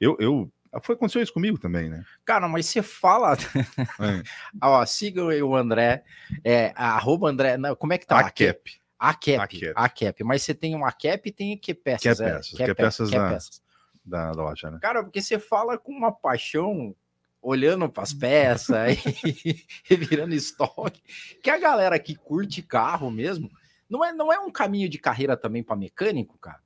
Eu, 0.00 0.16
eu 0.20 0.50
foi 0.82 0.94
aconteceu 0.94 1.22
isso 1.22 1.32
comigo 1.32 1.58
também, 1.58 1.88
né? 1.88 2.04
Cara, 2.24 2.48
mas 2.48 2.66
você 2.66 2.82
fala. 2.82 3.36
É. 4.00 4.22
Ó, 4.62 4.84
siga 4.86 5.24
o 5.24 5.56
André. 5.56 6.04
É, 6.44 6.72
arroba 6.76 7.28
André. 7.28 7.56
Não, 7.56 7.74
como 7.74 7.92
é 7.92 7.98
que 7.98 8.06
tá? 8.06 8.18
A 8.20 8.30
cap. 8.30 8.80
A 8.98 9.14
cap. 9.14 9.36
A 9.38 9.46
cap. 9.48 9.72
A 9.74 9.88
cap. 9.88 10.24
Mas 10.24 10.42
você 10.42 10.54
tem 10.54 10.74
uma 10.74 10.92
cap 10.92 11.20
e 11.28 11.32
tem 11.32 11.56
que 11.58 11.74
peças. 11.74 12.02
Que 12.02 12.08
é 12.08 12.14
peças, 12.14 12.48
que 12.50 12.62
é 12.62 12.66
que 12.66 12.74
pe- 12.74 12.82
peças 12.82 13.10
da- 13.10 13.30
peças. 13.30 13.62
Da, 14.04 14.32
da 14.32 14.42
loja, 14.42 14.70
né? 14.70 14.78
Cara, 14.80 15.02
porque 15.02 15.20
você 15.20 15.38
fala 15.38 15.76
com 15.78 15.92
uma 15.92 16.10
paixão, 16.12 16.94
olhando 17.42 17.88
para 17.88 18.02
as 18.02 18.12
peças 18.12 18.76
e, 19.24 19.66
e 19.90 19.96
virando 19.96 20.34
estoque, 20.34 21.02
que 21.42 21.50
a 21.50 21.58
galera 21.58 21.98
que 21.98 22.14
curte 22.14 22.62
carro 22.62 23.10
mesmo, 23.10 23.50
não 23.88 24.04
é, 24.04 24.12
não 24.12 24.32
é 24.32 24.38
um 24.38 24.50
caminho 24.50 24.88
de 24.88 24.98
carreira 24.98 25.36
também 25.36 25.62
para 25.62 25.76
mecânico, 25.76 26.38
cara? 26.38 26.60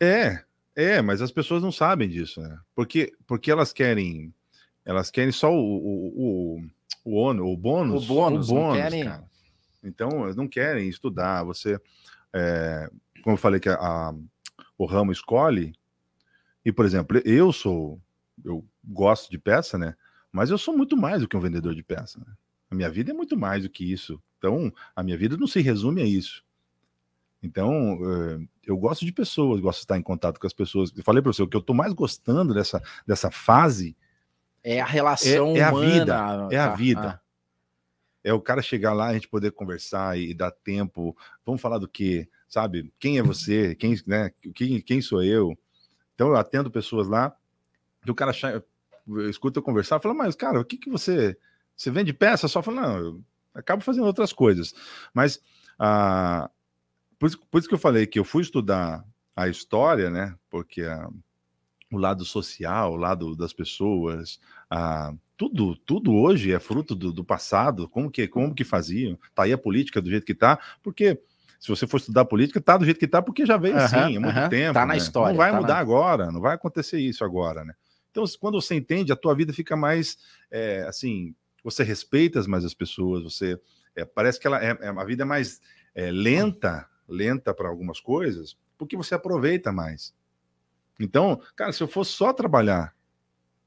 É, 0.00 0.42
é, 0.74 1.00
mas 1.02 1.20
as 1.22 1.30
pessoas 1.30 1.62
não 1.62 1.72
sabem 1.72 2.08
disso, 2.08 2.40
né? 2.40 2.58
Porque, 2.74 3.12
porque 3.26 3.50
elas 3.50 3.72
querem, 3.72 4.32
elas 4.84 5.10
querem 5.10 5.32
só 5.32 5.52
o, 5.52 5.58
o, 5.58 6.12
o, 6.56 6.66
o, 7.04 7.16
ono- 7.22 7.46
o 7.46 7.56
bônus, 7.56 8.04
O 8.04 8.06
bônus, 8.06 8.48
não 8.48 8.72
querem- 8.72 9.04
cara. 9.04 9.30
Então, 9.84 10.24
eles 10.24 10.36
não 10.36 10.46
querem 10.48 10.88
estudar. 10.88 11.42
Você, 11.44 11.80
é, 12.32 12.88
como 13.22 13.34
eu 13.34 13.38
falei 13.38 13.58
que 13.60 13.68
a- 13.68 13.74
a- 13.74 14.14
o 14.78 14.84
ramo 14.86 15.10
escolhe, 15.12 15.74
e, 16.64 16.70
por 16.72 16.84
exemplo, 16.84 17.20
eu 17.24 17.52
sou, 17.52 18.00
eu 18.44 18.64
gosto 18.84 19.30
de 19.30 19.38
peça, 19.38 19.76
né? 19.76 19.94
Mas 20.30 20.48
eu 20.50 20.56
sou 20.58 20.76
muito 20.76 20.96
mais 20.96 21.20
do 21.20 21.28
que 21.28 21.36
um 21.36 21.40
vendedor 21.40 21.74
de 21.74 21.82
peça. 21.82 22.18
né? 22.20 22.32
A 22.70 22.74
minha 22.74 22.88
vida 22.88 23.10
é 23.10 23.14
muito 23.14 23.36
mais 23.36 23.64
do 23.64 23.68
que 23.68 23.84
isso. 23.92 24.22
Então, 24.38 24.72
a 24.96 25.02
minha 25.02 25.16
vida 25.18 25.36
não 25.36 25.46
se 25.46 25.60
resume 25.60 26.00
a 26.00 26.06
isso. 26.06 26.42
Então, 27.42 27.98
eh, 28.02 28.38
eu 28.64 28.76
gosto 28.76 29.04
de 29.04 29.12
pessoas, 29.12 29.60
gosto 29.60 29.78
de 29.78 29.84
estar 29.84 29.98
em 29.98 30.02
contato 30.02 30.38
com 30.38 30.46
as 30.46 30.52
pessoas. 30.52 30.92
Eu 30.96 31.02
falei 31.02 31.20
para 31.22 31.32
você, 31.32 31.42
o 31.42 31.48
que 31.48 31.56
eu 31.56 31.60
estou 31.60 31.74
mais 31.74 31.92
gostando 31.92 32.54
dessa, 32.54 32.82
dessa 33.06 33.30
fase 33.30 33.96
É 34.62 34.80
a 34.80 34.84
relação 34.86 35.56
É- 35.56 35.58
é 35.58 35.62
a 35.64 35.70
humana. 35.70 35.86
vida, 35.98 36.14
é 36.54 36.58
a 36.58 36.68
tá? 36.68 36.74
vida. 36.74 37.08
Ah, 37.08 37.20
é 38.24 38.32
o 38.32 38.40
cara 38.40 38.62
chegar 38.62 38.92
lá, 38.92 39.08
a 39.08 39.14
gente 39.14 39.26
poder 39.28 39.50
conversar 39.50 40.16
e 40.16 40.32
dar 40.32 40.52
tempo. 40.52 41.16
Vamos 41.44 41.60
falar 41.60 41.78
do 41.78 41.88
quê? 41.88 42.28
Sabe? 42.48 42.92
Quem 42.98 43.18
é 43.18 43.22
você? 43.22 43.74
Quem, 43.80 43.96
né? 44.06 44.30
quem, 44.54 44.80
quem 44.80 45.00
sou 45.00 45.22
eu? 45.22 45.58
Então, 46.14 46.28
eu 46.28 46.36
atendo 46.36 46.70
pessoas 46.70 47.08
lá, 47.08 47.34
que 48.04 48.10
o 48.10 48.14
cara 48.14 48.32
escuta 49.28 49.58
eu 49.58 49.62
conversar, 49.62 49.98
fala, 49.98 50.14
mas, 50.14 50.36
cara, 50.36 50.60
o 50.60 50.64
que, 50.64 50.76
que 50.76 50.90
você. 50.90 51.36
Você 51.74 51.90
vende 51.90 52.12
peça? 52.12 52.46
Só 52.46 52.62
fala, 52.62 52.82
não, 52.82 52.96
eu 52.98 53.24
acabo 53.54 53.82
fazendo 53.82 54.06
outras 54.06 54.32
coisas. 54.32 54.72
Mas 55.12 55.40
ah, 55.78 56.48
por, 57.22 57.28
isso, 57.28 57.38
por 57.48 57.58
isso 57.60 57.68
que 57.68 57.74
eu 57.74 57.78
falei 57.78 58.04
que 58.04 58.18
eu 58.18 58.24
fui 58.24 58.42
estudar 58.42 59.04
a 59.36 59.46
história, 59.46 60.10
né? 60.10 60.34
Porque 60.50 60.82
o 61.92 61.96
lado 61.96 62.24
social, 62.24 62.94
o 62.94 62.96
lado 62.96 63.36
das 63.36 63.52
pessoas, 63.52 64.40
a, 64.68 65.14
tudo, 65.36 65.76
tudo 65.76 66.12
hoje 66.12 66.52
é 66.52 66.58
fruto 66.58 66.96
do, 66.96 67.12
do, 67.12 67.22
passado, 67.22 67.88
como 67.88 68.10
que, 68.10 68.26
como 68.26 68.52
que 68.52 68.64
faziam, 68.64 69.16
tá 69.36 69.44
aí 69.44 69.52
a 69.52 69.58
política 69.58 70.02
do 70.02 70.10
jeito 70.10 70.26
que 70.26 70.34
tá, 70.34 70.58
porque 70.82 71.16
se 71.60 71.68
você 71.68 71.86
for 71.86 71.98
estudar 71.98 72.24
política, 72.24 72.60
tá 72.60 72.76
do 72.76 72.84
jeito 72.84 72.98
que 72.98 73.06
tá, 73.06 73.22
porque 73.22 73.46
já 73.46 73.56
veio 73.56 73.76
assim, 73.76 74.16
há 74.16 74.20
muito 74.20 74.48
tempo. 74.50 74.74
Tá 74.74 74.84
na 74.84 74.94
né? 74.94 74.96
história. 74.96 75.30
Não 75.30 75.36
vai 75.36 75.52
tá 75.52 75.60
mudar 75.60 75.74
na... 75.74 75.80
agora, 75.80 76.32
não 76.32 76.40
vai 76.40 76.56
acontecer 76.56 76.98
isso 76.98 77.24
agora, 77.24 77.64
né? 77.64 77.72
Então, 78.10 78.24
quando 78.40 78.60
você 78.60 78.74
entende, 78.74 79.12
a 79.12 79.16
tua 79.16 79.32
vida 79.32 79.52
fica 79.52 79.76
mais, 79.76 80.18
é, 80.50 80.82
assim, 80.88 81.36
você 81.62 81.84
respeita 81.84 82.42
mais 82.48 82.64
as 82.64 82.74
pessoas, 82.74 83.22
você, 83.22 83.56
é, 83.94 84.04
parece 84.04 84.40
que 84.40 84.48
ela 84.48 84.60
é, 84.60 84.76
é, 84.80 84.88
a 84.88 85.04
vida 85.04 85.22
é 85.22 85.24
mais 85.24 85.60
lenta, 85.94 86.88
lenta 87.08 87.52
para 87.52 87.68
algumas 87.68 88.00
coisas, 88.00 88.56
porque 88.78 88.96
você 88.96 89.14
aproveita 89.14 89.72
mais. 89.72 90.14
Então, 90.98 91.40
cara, 91.56 91.72
se 91.72 91.82
eu 91.82 91.88
fosse 91.88 92.12
só 92.12 92.32
trabalhar 92.32 92.94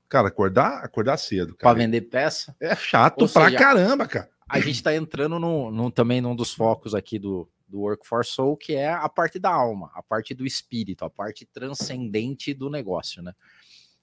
Cara, 0.08 0.28
acordar, 0.28 0.84
acordar 0.84 1.18
cedo. 1.18 1.56
Para 1.56 1.78
vender 1.78 2.02
peça. 2.02 2.56
É 2.60 2.76
chato 2.76 3.24
Ou 3.24 3.30
pra 3.30 3.46
seja, 3.46 3.58
caramba, 3.58 4.08
cara. 4.08 4.30
A 4.48 4.60
gente 4.60 4.76
está 4.76 4.96
entrando 4.96 5.40
no, 5.40 5.72
no, 5.72 5.90
também 5.90 6.22
num 6.22 6.36
dos 6.36 6.54
focos 6.54 6.94
aqui 6.94 7.18
do, 7.18 7.50
do 7.68 7.80
Work 7.80 8.08
for 8.08 8.24
Soul, 8.24 8.56
que 8.56 8.76
é 8.76 8.92
a 8.94 9.10
parte 9.10 9.40
da 9.40 9.52
alma, 9.52 9.92
a 9.96 10.04
parte 10.04 10.36
do 10.36 10.46
espírito, 10.46 11.04
a 11.04 11.10
parte 11.10 11.46
transcendente 11.46 12.54
do 12.54 12.70
negócio, 12.70 13.24
né? 13.24 13.34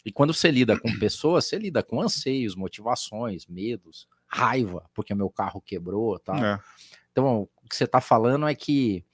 E 0.05 0.11
quando 0.11 0.35
você 0.35 0.51
lida 0.51 0.78
com 0.78 0.99
pessoas, 0.99 1.47
você 1.47 1.57
lida 1.57 1.80
com 1.80 2.01
anseios, 2.01 2.57
motivações, 2.57 3.47
medos, 3.47 4.09
raiva, 4.26 4.85
porque 4.93 5.14
meu 5.14 5.30
carro 5.30 5.61
quebrou, 5.61 6.18
tá? 6.18 6.55
É. 6.55 6.61
Então, 7.12 7.49
o 7.62 7.68
que 7.68 7.76
você 7.76 7.85
está 7.85 8.01
falando 8.01 8.49
é 8.49 8.55
que 8.55 9.05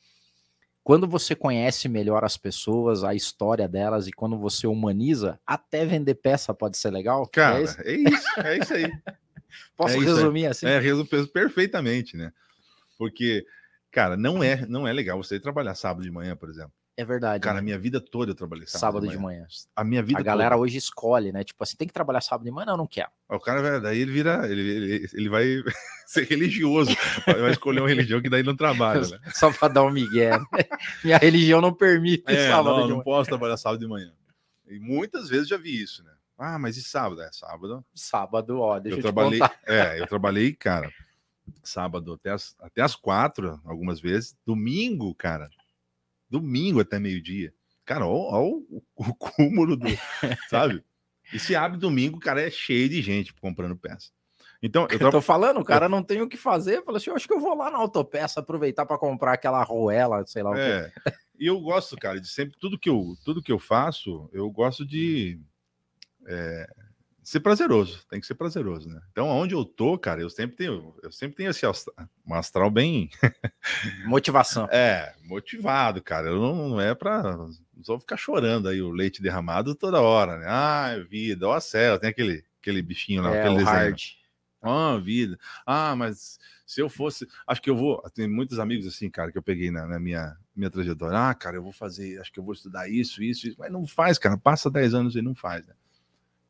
quando 0.88 1.06
você 1.06 1.34
conhece 1.34 1.86
melhor 1.86 2.24
as 2.24 2.38
pessoas, 2.38 3.04
a 3.04 3.14
história 3.14 3.68
delas 3.68 4.06
e 4.06 4.10
quando 4.10 4.38
você 4.38 4.66
humaniza, 4.66 5.38
até 5.46 5.84
vender 5.84 6.14
peça 6.14 6.54
pode 6.54 6.78
ser 6.78 6.90
legal? 6.90 7.24
É 7.24 7.28
Cara, 7.30 7.58
é 7.58 7.62
isso, 7.62 7.80
é 7.82 7.92
isso, 7.94 8.40
é 8.40 8.58
isso 8.58 8.72
aí. 8.72 8.90
Posso 9.76 9.96
é 9.96 9.98
resumir 9.98 10.46
assim? 10.46 10.66
É, 10.66 10.78
resumo 10.78 11.06
perfeitamente, 11.28 12.16
né? 12.16 12.32
Porque, 12.96 13.44
cara, 13.90 14.16
não 14.16 14.42
é, 14.42 14.64
não 14.66 14.88
é 14.88 14.92
legal 14.94 15.22
você 15.22 15.38
trabalhar 15.38 15.74
sábado 15.74 16.02
de 16.02 16.10
manhã, 16.10 16.34
por 16.34 16.48
exemplo. 16.48 16.72
É 16.98 17.04
verdade. 17.04 17.40
Cara, 17.44 17.54
né? 17.54 17.60
a 17.60 17.62
minha 17.62 17.78
vida 17.78 18.00
toda 18.00 18.32
eu 18.32 18.34
trabalhei 18.34 18.66
sábado, 18.66 18.80
sábado 18.80 19.08
de, 19.08 19.16
manhã. 19.16 19.36
de, 19.36 19.38
manhã. 19.38 19.46
A 19.76 19.84
minha 19.84 20.02
vida 20.02 20.18
A 20.18 20.22
galera 20.22 20.56
toda. 20.56 20.62
hoje 20.62 20.78
escolhe, 20.78 21.30
né? 21.30 21.44
Tipo 21.44 21.62
assim, 21.62 21.76
tem 21.76 21.86
que 21.86 21.94
trabalhar 21.94 22.20
sábado 22.20 22.44
de 22.44 22.50
manhã? 22.50 22.66
Não, 22.66 22.76
não 22.76 22.88
quero. 22.88 23.08
O 23.28 23.38
cara, 23.38 23.80
daí 23.80 24.00
ele 24.00 24.10
vira, 24.10 24.50
ele, 24.50 24.68
ele, 24.68 25.08
ele 25.14 25.28
vai 25.28 25.44
ser 26.08 26.26
religioso, 26.26 26.90
vai 27.24 27.52
escolher 27.52 27.78
uma 27.78 27.88
religião 27.88 28.20
que 28.20 28.28
daí 28.28 28.42
não 28.42 28.56
trabalha, 28.56 29.02
né? 29.02 29.20
Só 29.32 29.52
para 29.52 29.68
dar 29.68 29.84
um 29.84 29.92
migué. 29.92 30.36
Né? 30.36 30.44
Minha 31.04 31.18
religião 31.18 31.60
não 31.60 31.72
permite 31.72 32.24
é, 32.26 32.48
sábado 32.48 32.70
não, 32.70 32.74
de 32.74 32.82
manhã. 32.88 32.96
não 32.96 33.04
posso 33.04 33.28
trabalhar 33.28 33.56
sábado 33.56 33.78
de 33.78 33.86
manhã. 33.86 34.12
E 34.66 34.80
muitas 34.80 35.28
vezes 35.28 35.46
já 35.46 35.56
vi 35.56 35.80
isso, 35.80 36.02
né? 36.02 36.10
Ah, 36.36 36.58
mas 36.58 36.76
e 36.76 36.82
sábado? 36.82 37.22
É 37.22 37.30
sábado. 37.30 37.84
Sábado, 37.94 38.58
ó, 38.58 38.80
deixa 38.80 38.96
eu, 38.96 38.98
eu 38.98 39.02
trabalhei, 39.02 39.40
É, 39.64 40.00
eu 40.00 40.06
trabalhei, 40.08 40.52
cara, 40.52 40.90
sábado 41.62 42.14
até 42.14 42.30
as, 42.30 42.56
até 42.60 42.82
as 42.82 42.96
quatro, 42.96 43.60
algumas 43.64 44.00
vezes. 44.00 44.36
Domingo, 44.44 45.14
cara, 45.14 45.48
domingo 46.28 46.80
até 46.80 46.98
meio-dia. 46.98 47.52
Cara, 47.84 48.06
olha 48.06 48.44
o, 48.68 48.82
o 48.96 49.14
cúmulo 49.14 49.76
do. 49.76 49.86
sabe? 50.50 50.84
E 51.32 51.38
se 51.38 51.54
abre 51.54 51.78
domingo, 51.78 52.18
cara, 52.18 52.40
é 52.40 52.50
cheio 52.50 52.88
de 52.88 53.02
gente 53.02 53.32
comprando 53.34 53.76
peça. 53.76 54.10
Então, 54.62 54.88
eu, 54.90 54.98
tra... 54.98 55.10
tô 55.10 55.20
falando, 55.20 55.60
o 55.60 55.64
cara 55.64 55.86
eu... 55.86 55.88
não 55.90 56.02
tem 56.02 56.20
o 56.20 56.28
que 56.28 56.36
fazer. 56.36 56.82
Fala 56.84 56.98
assim, 56.98 57.10
eu 57.10 57.16
acho 57.16 57.28
que 57.28 57.34
eu 57.34 57.40
vou 57.40 57.54
lá 57.54 57.70
na 57.70 57.78
autopeça 57.78 58.40
aproveitar 58.40 58.84
para 58.86 58.98
comprar 58.98 59.34
aquela 59.34 59.62
roela, 59.62 60.26
sei 60.26 60.42
lá 60.42 60.50
o 60.50 60.56
é. 60.56 60.90
que. 60.90 61.12
E 61.38 61.46
eu 61.46 61.60
gosto, 61.60 61.96
cara, 61.96 62.20
de 62.20 62.28
sempre 62.28 62.58
tudo 62.58 62.78
que 62.78 62.88
eu 62.88 63.14
tudo 63.24 63.42
que 63.42 63.52
eu 63.52 63.58
faço, 63.60 64.28
eu 64.32 64.50
gosto 64.50 64.84
de 64.84 65.40
é, 66.26 66.68
ser 67.28 67.40
prazeroso. 67.40 68.06
Tem 68.08 68.20
que 68.20 68.26
ser 68.26 68.34
prazeroso, 68.34 68.88
né? 68.88 69.00
Então, 69.12 69.28
onde 69.28 69.54
eu 69.54 69.62
tô, 69.64 69.98
cara, 69.98 70.20
eu 70.20 70.30
sempre 70.30 70.56
tenho, 70.56 70.94
eu 71.02 71.12
sempre 71.12 71.36
tenho 71.36 71.50
esse 71.50 71.66
um 72.26 72.34
astral 72.34 72.70
bem 72.70 73.10
motivação. 74.06 74.66
É, 74.72 75.14
motivado, 75.24 76.02
cara. 76.02 76.28
Eu 76.28 76.40
não, 76.40 76.68
não 76.70 76.80
é 76.80 76.94
para 76.94 77.36
só 77.82 77.98
ficar 77.98 78.16
chorando 78.16 78.68
aí 78.68 78.80
o 78.80 78.90
leite 78.90 79.20
derramado 79.20 79.74
toda 79.74 80.00
hora, 80.00 80.38
né? 80.38 80.46
Ah, 80.48 81.04
vida, 81.08 81.46
ó 81.46 81.60
céu, 81.60 81.98
tem 81.98 82.08
aquele, 82.08 82.44
aquele 82.60 82.80
bichinho 82.80 83.22
lá, 83.22 83.34
é, 83.34 83.40
aquele 83.40 83.56
desenho. 83.56 83.76
Hard. 83.76 84.02
Ah, 84.62 84.96
vida. 84.96 85.38
Ah, 85.66 85.94
mas 85.94 86.38
se 86.66 86.80
eu 86.80 86.88
fosse. 86.88 87.26
Acho 87.46 87.60
que 87.60 87.70
eu 87.70 87.76
vou. 87.76 88.00
Tem 88.14 88.26
muitos 88.26 88.58
amigos 88.58 88.86
assim, 88.86 89.10
cara, 89.10 89.30
que 89.30 89.38
eu 89.38 89.42
peguei 89.42 89.70
na, 89.70 89.86
na, 89.86 90.00
minha, 90.00 90.34
minha 90.56 90.70
trajetória. 90.70 91.18
Ah, 91.18 91.34
cara, 91.34 91.56
eu 91.56 91.62
vou 91.62 91.72
fazer. 91.72 92.18
Acho 92.20 92.32
que 92.32 92.40
eu 92.40 92.44
vou 92.44 92.54
estudar 92.54 92.88
isso, 92.88 93.22
isso, 93.22 93.46
isso. 93.46 93.56
Mas 93.58 93.70
não 93.70 93.86
faz, 93.86 94.18
cara. 94.18 94.36
Passa 94.36 94.70
10 94.70 94.94
anos 94.94 95.14
e 95.14 95.22
não 95.22 95.34
faz, 95.34 95.66
né? 95.66 95.74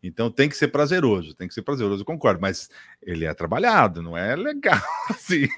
Então 0.03 0.31
tem 0.31 0.49
que 0.49 0.57
ser 0.57 0.69
prazeroso, 0.69 1.35
tem 1.35 1.49
que 1.49 1.55
ser 1.55 1.63
prazeroso, 1.63 2.05
concordo, 2.05 2.41
mas 2.41 2.71
ele 3.03 3.25
é 3.25 3.35
trabalhado, 3.35 4.01
não 4.01 4.17
é 4.17 4.37
legal 4.37 4.81
assim. 5.11 5.49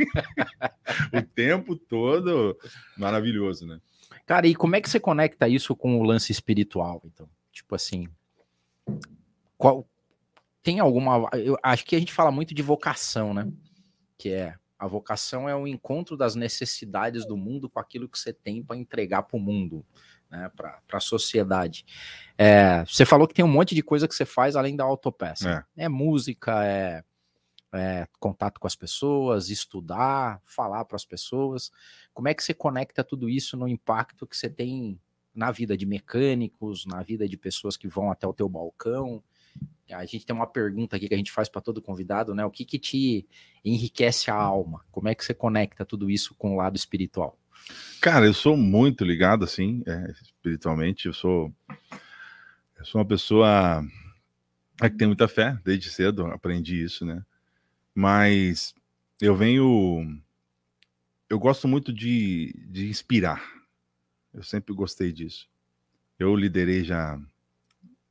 o 1.13 1.23
tempo 1.23 1.77
todo 1.77 2.57
maravilhoso, 2.97 3.67
né? 3.67 3.81
Cara, 4.25 4.47
e 4.47 4.55
como 4.55 4.77
é 4.77 4.81
que 4.81 4.89
você 4.89 4.99
conecta 4.99 5.49
isso 5.49 5.77
com 5.77 5.99
o 5.99 6.03
lance 6.03 6.33
espiritual, 6.33 7.03
então? 7.05 7.29
Tipo 7.53 7.75
assim, 7.75 8.09
qual 9.59 9.87
tem 10.63 10.81
alguma, 10.81 11.29
eu 11.35 11.59
acho 11.63 11.85
que 11.85 11.97
a 11.97 11.99
gente 11.99 12.13
fala 12.13 12.31
muito 12.31 12.55
de 12.55 12.63
vocação, 12.63 13.35
né? 13.35 13.51
Que 14.17 14.31
é 14.31 14.55
a 14.79 14.87
vocação 14.87 15.47
é 15.47 15.55
o 15.55 15.67
encontro 15.67 16.17
das 16.17 16.35
necessidades 16.35 17.27
do 17.27 17.37
mundo 17.37 17.69
com 17.69 17.79
aquilo 17.79 18.09
que 18.09 18.19
você 18.19 18.33
tem 18.33 18.63
para 18.63 18.79
entregar 18.79 19.25
para 19.25 19.37
o 19.37 19.41
mundo, 19.41 19.85
né? 20.31 20.51
Para 20.57 20.81
a 20.93 21.01
sociedade. 21.01 21.85
É, 22.39 22.85
você 22.85 23.05
falou 23.05 23.27
que 23.27 23.35
tem 23.35 23.45
um 23.45 23.49
monte 23.49 23.75
de 23.75 23.83
coisa 23.83 24.09
que 24.09 24.15
você 24.15 24.25
faz 24.25 24.57
além 24.57 24.77
da 24.77 24.85
autopeça. 24.85 25.67
É, 25.77 25.85
é 25.85 25.89
música, 25.89 26.65
é, 26.65 27.05
é, 27.73 28.07
contato 28.19 28.59
com 28.59 28.67
as 28.67 28.77
pessoas, 28.77 29.51
estudar, 29.51 30.41
falar 30.45 30.85
para 30.85 30.97
as 30.97 31.05
pessoas. 31.05 31.71
Como 32.15 32.29
é 32.29 32.35
que 32.35 32.43
você 32.43 32.55
conecta 32.55 33.05
tudo 33.05 33.29
isso 33.29 33.57
no 33.57 33.69
impacto 33.69 34.27
que 34.27 34.37
você 34.37 34.49
tem 34.49 34.99
na 35.35 35.51
vida 35.51 35.77
de 35.77 35.87
mecânicos, 35.87 36.87
na 36.87 37.03
vida 37.03 37.29
de 37.29 37.37
pessoas 37.37 37.77
que 37.77 37.89
vão 37.89 38.11
até 38.11 38.27
o 38.27 38.33
teu 38.33 38.49
balcão? 38.49 39.23
A 39.91 40.05
gente 40.05 40.25
tem 40.25 40.35
uma 40.35 40.47
pergunta 40.47 40.97
aqui 40.97 41.09
que 41.09 41.15
a 41.15 41.17
gente 41.17 41.33
faz 41.33 41.49
para 41.49 41.61
todo 41.61 41.83
convidado, 41.83 42.33
né? 42.33 42.45
O 42.45 42.51
que, 42.51 42.65
que 42.65 42.79
te 42.79 43.27
enriquece 43.65 44.31
a 44.31 44.35
alma? 44.35 44.85
Como 44.91 45.09
é 45.09 45.15
que 45.15 45.25
você 45.25 45.35
conecta 45.35 45.85
tudo 45.85 46.09
isso 46.09 46.35
com 46.37 46.55
o 46.55 46.57
lado 46.57 46.77
espiritual? 46.77 47.37
Cara, 48.01 48.27
eu 48.27 48.33
sou 48.33 48.57
muito 48.57 49.05
ligado, 49.05 49.45
assim, 49.45 49.83
é, 49.87 50.11
espiritualmente. 50.11 51.07
Eu 51.07 51.13
sou, 51.13 51.53
eu 52.79 52.85
sou 52.85 53.01
uma 53.01 53.07
pessoa 53.07 53.85
é, 54.81 54.89
que 54.89 54.97
tem 54.97 55.07
muita 55.07 55.29
fé, 55.29 55.59
desde 55.63 55.91
cedo 55.91 56.27
aprendi 56.27 56.83
isso, 56.83 57.05
né? 57.05 57.23
Mas 57.95 58.75
eu 59.21 59.37
venho. 59.37 60.19
Eu 61.29 61.39
gosto 61.39 61.69
muito 61.69 61.93
de, 61.93 62.55
de 62.69 62.89
inspirar. 62.89 63.45
Eu 64.33 64.43
sempre 64.43 64.75
gostei 64.75 65.13
disso. 65.13 65.47
Eu 66.19 66.35
liderei 66.35 66.83
já 66.83 67.21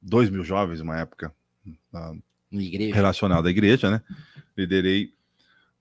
dois 0.01 0.29
mil 0.29 0.43
jovens 0.43 0.79
uma 0.79 0.99
época 0.99 1.33
na 1.91 2.15
igreja. 2.51 2.93
relacionada 2.93 3.47
à 3.47 3.51
igreja, 3.51 3.89
né? 3.89 4.01
Liderei 4.55 5.13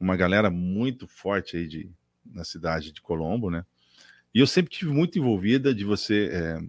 uma 0.00 0.16
galera 0.16 0.50
muito 0.50 1.06
forte 1.06 1.56
aí 1.56 1.66
de, 1.66 1.90
na 2.32 2.44
cidade 2.44 2.92
de 2.92 3.00
Colombo, 3.00 3.50
né? 3.50 3.64
E 4.34 4.40
eu 4.40 4.46
sempre 4.46 4.72
tive 4.72 4.92
muito 4.92 5.18
envolvida 5.18 5.74
de 5.74 5.84
você 5.84 6.30
é, 6.32 6.60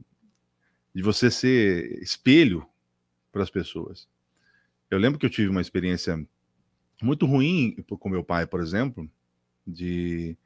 de 0.94 1.04
você 1.04 1.30
ser 1.30 2.02
espelho 2.02 2.66
para 3.32 3.44
as 3.44 3.50
pessoas. 3.50 4.08
Eu 4.90 4.98
lembro 4.98 5.20
que 5.20 5.26
eu 5.26 5.30
tive 5.30 5.50
uma 5.50 5.62
experiência 5.62 6.26
muito 7.02 7.26
ruim 7.26 7.76
com 7.88 8.10
meu 8.10 8.24
pai, 8.24 8.48
por 8.48 8.60
exemplo, 8.60 9.10
de 9.66 10.38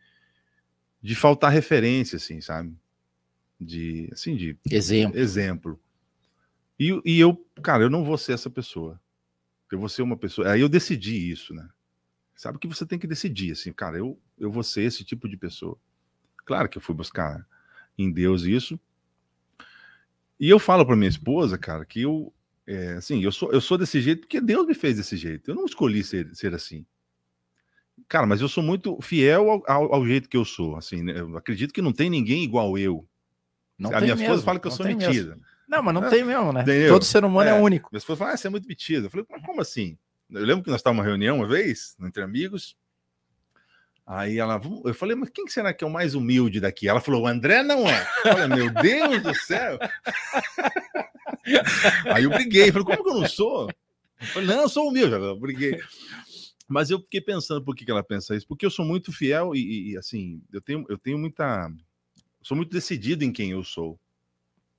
de 1.02 1.16
faltar 1.16 1.52
referência, 1.52 2.16
assim, 2.16 2.40
sabe? 2.40 2.74
De 3.60 4.10
assim 4.12 4.36
de 4.36 4.58
exemplo. 4.70 5.20
Exemplo. 5.20 5.80
E, 6.80 7.02
e 7.06 7.20
eu, 7.20 7.36
cara, 7.62 7.84
eu 7.84 7.90
não 7.90 8.04
vou 8.04 8.18
ser 8.18 8.34
essa 8.34 8.50
pessoa. 8.50 9.00
Eu 9.72 9.80
vou 9.80 9.90
ser 9.90 10.02
uma 10.02 10.18
pessoa. 10.18 10.52
Aí 10.52 10.62
eu 10.62 10.70
decidi 10.70 11.32
isso, 11.32 11.54
né? 11.54 11.68
Sabe 12.36 12.60
que 12.60 12.68
você 12.68 12.86
tem 12.86 13.00
que 13.00 13.08
decidir, 13.08 13.52
assim, 13.52 13.72
cara, 13.72 13.98
eu, 13.98 14.20
eu 14.38 14.52
vou 14.52 14.64
ser 14.64 14.84
esse 14.84 15.04
tipo 15.04 15.28
de 15.28 15.38
pessoa. 15.38 15.78
Claro 16.46 16.68
que 16.70 16.78
eu 16.78 16.82
fui 16.82 16.96
buscar 16.96 17.46
em 17.98 18.12
Deus 18.12 18.44
isso. 18.44 18.80
E 20.40 20.50
eu 20.50 20.60
falo 20.60 20.86
para 20.86 20.96
minha 20.96 21.10
esposa, 21.10 21.58
cara, 21.58 21.86
que 21.86 22.02
eu, 22.02 22.34
é, 22.68 22.94
assim, 22.94 23.24
eu 23.24 23.32
sou, 23.32 23.52
eu 23.52 23.62
sou 23.62 23.78
desse 23.78 24.02
jeito 24.02 24.22
porque 24.22 24.42
Deus 24.42 24.66
me 24.68 24.74
fez 24.74 24.98
desse 24.98 25.16
jeito. 25.16 25.52
Eu 25.52 25.56
não 25.56 25.66
escolhi 25.66 26.04
ser, 26.04 26.34
ser 26.36 26.54
assim. 26.54 26.86
Cara, 28.08 28.26
mas 28.26 28.42
eu 28.42 28.50
sou 28.50 28.64
muito 28.64 29.00
fiel 29.02 29.50
ao, 29.50 29.64
ao, 29.68 29.96
ao 29.96 30.06
jeito 30.06 30.28
que 30.28 30.38
eu 30.38 30.44
sou. 30.44 30.76
Assim, 30.76 31.04
né? 31.04 31.20
eu 31.20 31.38
acredito 31.38 31.74
que 31.74 31.82
não 31.82 31.94
tem 31.94 32.10
ninguém 32.10 32.44
igual 32.44 32.78
eu. 32.78 33.08
Não 33.78 33.90
a 33.90 34.02
minha 34.02 34.16
mesmo, 34.16 34.24
esposa 34.24 34.44
fala 34.44 34.60
que 34.60 34.68
eu 34.68 34.72
sou 34.72 34.86
mentira. 34.86 35.36
Mesmo. 35.36 35.42
Não, 35.68 35.82
mas 35.82 35.94
não 35.94 36.06
é, 36.06 36.10
tem 36.10 36.24
mesmo, 36.24 36.54
né? 36.54 36.62
Entendeu? 36.62 36.94
Todo 36.94 37.06
ser 37.06 37.24
humano 37.24 37.50
é, 37.50 37.58
é 37.58 37.62
único. 37.62 37.90
Minha 37.92 38.00
esposa 38.00 38.20
fala, 38.20 38.34
ah, 38.34 38.38
você 38.38 38.48
é 38.48 38.50
muito 38.50 38.68
metido. 38.68 39.08
Eu 39.08 39.10
falei, 39.10 39.26
mas 39.30 39.46
como 39.46 39.62
assim? 39.62 39.98
Eu 40.30 40.46
lembro 40.46 40.64
que 40.64 40.70
nós 40.70 40.80
estávamos 40.80 41.04
numa 41.04 41.10
reunião 41.10 41.38
uma 41.38 41.48
vez, 41.48 41.96
entre 42.02 42.22
amigos. 42.22 42.76
Aí 44.06 44.38
ela, 44.38 44.62
eu 44.84 44.94
falei, 44.94 45.16
mas 45.16 45.30
quem 45.30 45.48
será 45.48 45.74
que 45.74 45.84
é 45.84 45.88
o 45.88 45.90
mais 45.90 46.14
humilde 46.14 46.60
daqui? 46.60 46.90
Ela 46.90 47.00
falou, 47.00 47.24
o 47.24 47.28
André 47.28 47.64
não 47.64 47.88
é. 47.88 48.08
Olha, 48.26 48.48
meu 48.48 48.70
Deus 48.70 49.24
do 49.24 49.34
céu. 49.34 49.80
Aí 52.14 52.26
eu 52.26 52.30
briguei, 52.30 52.72
falei, 52.72 52.86
como 52.86 53.04
que 53.04 53.10
eu 53.10 53.22
não 53.22 53.28
sou? 53.28 53.70
Eu 54.20 54.28
falei, 54.28 54.48
não, 54.48 54.62
eu 54.62 54.70
sou 54.70 54.90
humilde, 54.90 55.14
eu 55.14 55.40
briguei. 55.40 55.80
Mas 56.68 56.90
eu 56.90 57.00
fiquei 57.00 57.22
pensando 57.22 57.64
por 57.64 57.76
que, 57.76 57.86
que 57.86 57.92
ela 57.92 58.04
pensa 58.04 58.36
isso, 58.36 58.48
porque 58.48 58.66
eu 58.66 58.72
sou 58.72 58.86
muito 58.86 59.12
fiel 59.12 59.56
e, 59.56 59.92
e 59.92 59.98
assim, 59.98 60.42
eu 60.52 60.62
tenho, 60.62 60.86
eu 60.90 60.98
tenho 60.98 61.18
muita. 61.18 61.72
sou 62.42 62.58
muito 62.58 62.72
decidido 62.72 63.24
em 63.24 63.32
quem 63.32 63.52
eu 63.52 63.64
sou, 63.64 64.00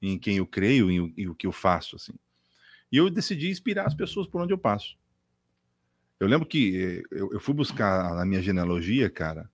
em 0.03 0.19
quem 0.19 0.37
eu 0.37 0.47
creio, 0.47 0.91
em 0.91 1.29
o 1.29 1.35
que 1.35 1.47
eu 1.47 1.53
faço, 1.53 1.97
assim. 1.97 2.15
E 2.93 2.99
eu 2.99 3.09
decidi 3.09 3.49
inspirar 3.49 3.87
as 3.87 3.95
pessoas 3.95 4.27
por 4.27 4.41
onde 4.41 4.53
eu 4.53 4.59
passo. 4.59 4.97
Eu 6.25 6.29
lembro 6.29 6.47
que 6.47 7.03
eh, 7.11 7.19
eu, 7.19 7.33
eu 7.33 7.41
fui 7.41 7.55
buscar 7.55 8.15
na 8.15 8.25
minha 8.25 8.43
genealogia, 8.43 9.09
cara, 9.11 9.49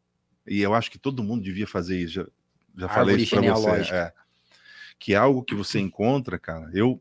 e 0.46 0.60
eu 0.60 0.74
acho 0.74 0.90
que 0.90 0.98
todo 0.98 1.22
mundo 1.22 1.42
devia 1.42 1.66
fazer 1.66 1.98
isso. 1.98 2.14
Já, 2.14 2.26
já 2.76 2.88
falei 2.88 3.16
isso 3.16 3.36
para 3.36 3.52
você. 3.52 3.94
É, 3.94 4.12
que 4.98 5.14
é 5.14 5.16
algo 5.16 5.42
que 5.42 5.54
você 5.54 5.78
encontra, 5.80 6.38
cara. 6.38 6.70
Eu, 6.74 7.00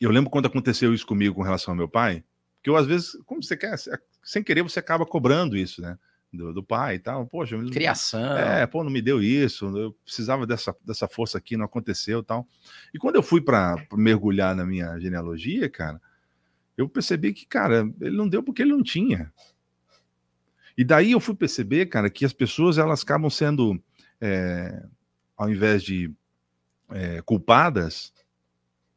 eu 0.00 0.10
lembro 0.10 0.30
quando 0.30 0.46
aconteceu 0.46 0.92
isso 0.92 1.06
comigo 1.06 1.34
com 1.34 1.42
relação 1.42 1.72
ao 1.72 1.76
meu 1.76 1.88
pai, 1.88 2.24
que 2.62 2.68
eu 2.68 2.76
às 2.76 2.86
vezes, 2.86 3.16
como 3.24 3.42
você 3.42 3.56
quer, 3.56 3.76
sem 4.22 4.42
querer 4.42 4.62
você 4.62 4.80
acaba 4.80 5.06
cobrando 5.06 5.56
isso, 5.56 5.80
né? 5.80 5.96
Do, 6.32 6.52
do 6.52 6.62
pai 6.62 6.96
e 6.96 6.98
tal. 6.98 7.24
Poxa, 7.26 7.56
criação. 7.72 8.36
É, 8.36 8.66
pô, 8.66 8.82
não 8.82 8.90
me 8.90 9.00
deu 9.00 9.22
isso. 9.22 9.66
Eu 9.78 9.92
precisava 10.04 10.46
dessa, 10.46 10.76
dessa 10.84 11.06
força 11.06 11.38
aqui, 11.38 11.56
não 11.56 11.64
aconteceu 11.64 12.22
tal. 12.22 12.46
E 12.92 12.98
quando 12.98 13.14
eu 13.14 13.22
fui 13.22 13.40
para 13.40 13.76
mergulhar 13.92 14.54
na 14.54 14.66
minha 14.66 14.98
genealogia, 14.98 15.70
cara, 15.70 16.00
eu 16.76 16.88
percebi 16.88 17.32
que, 17.32 17.46
cara, 17.46 17.90
ele 18.00 18.16
não 18.16 18.28
deu 18.28 18.42
porque 18.42 18.62
ele 18.62 18.72
não 18.72 18.82
tinha. 18.82 19.32
E 20.76 20.84
daí 20.84 21.12
eu 21.12 21.20
fui 21.20 21.34
perceber, 21.34 21.86
cara, 21.86 22.10
que 22.10 22.24
as 22.24 22.32
pessoas 22.32 22.76
elas 22.76 23.02
acabam 23.02 23.30
sendo, 23.30 23.82
é, 24.20 24.84
ao 25.36 25.48
invés 25.50 25.82
de 25.82 26.12
é, 26.90 27.22
culpadas, 27.22 28.12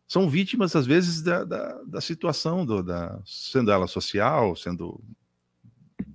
são 0.06 0.30
vítimas, 0.30 0.76
às 0.76 0.86
vezes, 0.86 1.22
da, 1.22 1.44
da, 1.44 1.82
da 1.84 2.02
situação, 2.02 2.66
do, 2.66 2.84
da, 2.84 3.22
sendo 3.26 3.72
ela 3.72 3.88
social, 3.88 4.56
sendo, 4.56 5.00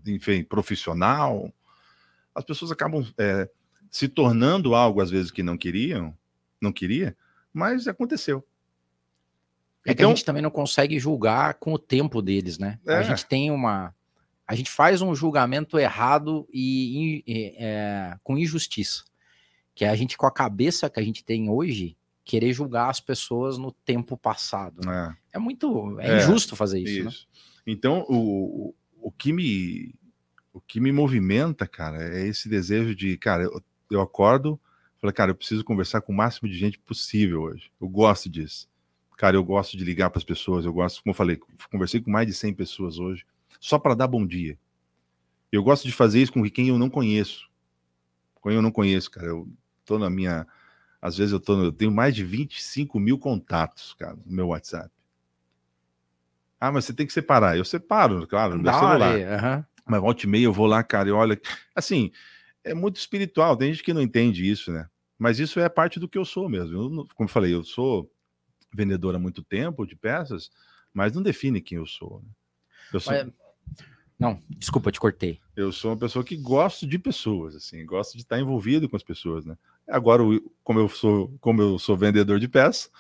enfim, 0.07 0.43
profissional. 0.43 1.53
As 2.35 2.45
pessoas 2.45 2.73
acabam 2.73 3.07
é, 3.17 3.49
se 3.91 4.09
tornando 4.09 4.75
algo, 4.75 5.01
às 5.01 5.11
vezes, 5.11 5.31
que 5.31 5.43
não 5.43 5.57
queriam, 5.57 6.15
não 6.61 6.73
queria, 6.73 7.17
mas 7.53 7.87
aconteceu. 7.87 8.45
É 9.87 9.93
então, 9.93 9.95
que 9.97 10.03
a 10.03 10.05
então 10.05 10.11
gente 10.11 10.25
também 10.25 10.43
não 10.43 10.51
consegue 10.51 10.99
julgar 10.99 11.55
com 11.55 11.75
o 11.75 11.79
tempo 11.79 12.23
deles, 12.23 12.59
né? 12.59 12.79
É. 12.87 12.95
A 12.95 13.03
gente 13.03 13.27
tem 13.27 13.51
uma. 13.51 13.95
A 14.47 14.55
gente 14.55 14.71
faz 14.71 15.03
um 15.03 15.15
julgamento 15.15 15.79
errado 15.79 16.47
e, 16.53 17.23
e 17.27 17.55
é, 17.59 18.17
com 18.23 18.37
injustiça. 18.37 19.05
Que 19.75 19.85
é 19.85 19.89
a 19.89 19.97
gente, 19.97 20.17
com 20.17 20.27
a 20.27 20.31
cabeça 20.31 20.89
que 20.89 21.01
a 21.01 21.03
gente 21.03 21.25
tem 21.25 21.51
hoje, 21.51 21.97
querer 22.25 22.53
julgar 22.53 22.89
as 22.89 23.01
pessoas 23.01 23.59
no 23.59 23.73
tempo 23.73 24.17
passado. 24.17 24.81
Né? 24.87 25.17
É. 25.33 25.37
é. 25.37 25.39
muito. 25.39 25.99
É, 26.01 26.09
é, 26.09 26.17
injusto 26.19 26.57
fazer 26.57 26.81
isso. 26.81 27.05
Né? 27.05 27.11
isso. 27.11 27.29
Né? 27.33 27.45
Então, 27.67 28.05
o, 28.09 28.69
o, 28.69 28.75
o, 29.09 29.13
que 29.13 29.33
me. 29.33 29.95
O 30.53 30.61
que 30.61 30.81
me 30.81 30.93
movimenta, 30.93 31.67
cara, 31.67 32.17
é 32.17 32.27
esse 32.27 32.49
desejo 32.49 32.95
de, 32.95 33.19
cara, 33.19 33.43
eu, 33.43 33.63
eu 33.91 34.01
acordo, 34.01 34.59
falei, 35.01 35.13
cara, 35.13 35.33
eu 35.33 35.35
preciso 35.35 35.65
conversar 35.65 36.01
com 36.01 36.13
o 36.13 36.17
máximo 36.17 36.49
de 36.49 36.57
gente 36.57 36.79
possível 36.79 37.43
hoje. 37.43 37.73
Eu 37.81 37.89
gosto 37.89 38.31
disso. 38.31 38.69
Cara, 39.17 39.37
eu 39.37 39.45
gosto 39.45 39.77
de 39.77 39.85
ligar 39.85 40.11
para 40.11 40.19
as 40.19 40.25
pessoas, 40.25 40.65
eu 40.65 40.73
gosto, 40.73 41.03
como 41.03 41.13
eu 41.13 41.17
falei, 41.17 41.41
conversei 41.71 42.01
com 42.01 42.11
mais 42.11 42.27
de 42.27 42.33
100 42.33 42.55
pessoas 42.55 42.99
hoje, 42.99 43.25
só 43.61 43.79
para 43.79 43.95
dar 43.95 44.07
bom 44.07 44.27
dia. 44.27 44.59
Eu 45.51 45.63
gosto 45.63 45.87
de 45.87 45.93
fazer 45.93 46.21
isso 46.21 46.33
com 46.33 46.43
quem 46.51 46.69
eu 46.69 46.79
não 46.79 46.91
conheço. 46.91 47.49
Com 48.35 48.49
quem 48.49 48.57
eu 48.57 48.63
não 48.63 48.73
conheço, 48.73 49.11
cara. 49.11 49.29
Eu 49.29 49.49
tô 49.85 49.99
na 49.99 50.11
minha. 50.11 50.47
Às 51.01 51.17
vezes 51.17 51.33
eu, 51.33 51.39
tô 51.39 51.63
eu 51.63 51.73
tenho 51.73 51.93
mais 51.93 52.15
de 52.15 52.25
25 52.25 52.99
mil 52.99 53.19
contatos, 53.19 53.95
cara, 53.95 54.17
no 54.27 54.33
meu 54.33 54.49
WhatsApp. 54.49 54.91
Ah, 56.59 56.73
mas 56.73 56.87
você 56.87 56.93
tem 56.93 57.07
que 57.07 57.13
separar. 57.13 57.57
Eu 57.57 57.65
separo, 57.65 58.27
claro, 58.27 58.57
no 58.57 58.63
meu 58.63 58.73
celular. 58.73 59.15
uhum. 59.17 59.65
Mas 59.87 60.01
volta 60.01 60.25
e 60.25 60.29
meia 60.29 60.45
eu 60.45 60.53
vou 60.53 60.67
lá, 60.67 60.83
cara, 60.83 61.09
e 61.09 61.13
olha. 61.13 61.41
Assim, 61.75 62.11
é 62.65 62.75
muito 62.75 62.97
espiritual. 62.97 63.57
Tem 63.57 63.73
gente 63.73 63.85
que 63.85 63.93
não 63.93 64.03
entende 64.03 64.51
isso, 64.51 64.73
né? 64.73 64.89
Mas 65.19 65.39
isso 65.39 65.61
é 65.61 65.69
parte 65.69 66.01
do 66.01 66.09
que 66.09 66.19
eu 66.19 66.25
sou 66.25 66.49
mesmo. 66.49 66.75
Eu, 66.75 67.07
como 67.15 67.29
eu 67.29 67.33
falei, 67.33 67.55
eu 67.55 67.63
sou 67.63 68.11
vendedor 68.75 69.15
há 69.15 69.19
muito 69.19 69.43
tempo 69.43 69.87
de 69.87 69.97
peças, 69.97 70.51
mas 70.93 71.15
não 71.15 71.23
define 71.23 71.61
quem 71.61 71.79
eu 71.79 71.87
sou. 71.87 72.23
Né? 72.25 72.31
Eu 72.93 73.01
sou... 73.01 73.15
Não, 74.19 74.41
desculpa, 74.49 74.93
te 74.93 75.01
cortei. 75.01 75.41
Eu 75.57 75.73
sou 75.73 75.91
uma 75.91 75.97
pessoa 75.97 76.25
que 76.25 76.37
gosto 76.37 76.87
de 76.87 76.99
pessoas, 76.99 77.57
assim, 77.57 77.85
gosto 77.85 78.13
de 78.13 78.23
estar 78.23 78.39
envolvido 78.39 78.89
com 78.89 78.97
as 78.97 79.03
pessoas, 79.03 79.45
né? 79.45 79.57
Agora, 79.89 80.23
como 80.63 80.79
eu 80.79 80.89
sou, 80.89 81.37
como 81.41 81.61
eu 81.61 81.79
sou 81.79 81.97
vendedor 81.97 82.39
de 82.39 82.49
peças, 82.49 82.91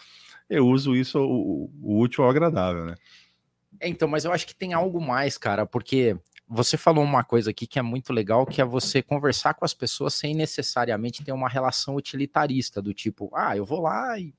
eu 0.50 0.66
uso 0.66 0.94
isso 0.94 1.18
o, 1.20 1.70
o 1.80 2.00
útil 2.00 2.24
ao 2.24 2.30
agradável, 2.30 2.84
né? 2.84 2.94
É, 3.80 3.88
então, 3.88 4.08
mas 4.08 4.24
eu 4.24 4.32
acho 4.32 4.46
que 4.46 4.54
tem 4.54 4.72
algo 4.72 5.00
mais, 5.00 5.38
cara, 5.38 5.64
porque 5.64 6.16
você 6.46 6.76
falou 6.76 7.02
uma 7.02 7.24
coisa 7.24 7.50
aqui 7.50 7.66
que 7.66 7.78
é 7.78 7.82
muito 7.82 8.12
legal, 8.12 8.44
que 8.44 8.60
é 8.60 8.64
você 8.64 9.02
conversar 9.02 9.54
com 9.54 9.64
as 9.64 9.72
pessoas 9.72 10.14
sem 10.14 10.34
necessariamente 10.34 11.24
ter 11.24 11.32
uma 11.32 11.48
relação 11.48 11.96
utilitarista, 11.96 12.82
do 12.82 12.92
tipo, 12.92 13.30
ah, 13.34 13.56
eu 13.56 13.64
vou 13.64 13.80
lá 13.80 14.18
e 14.18 14.34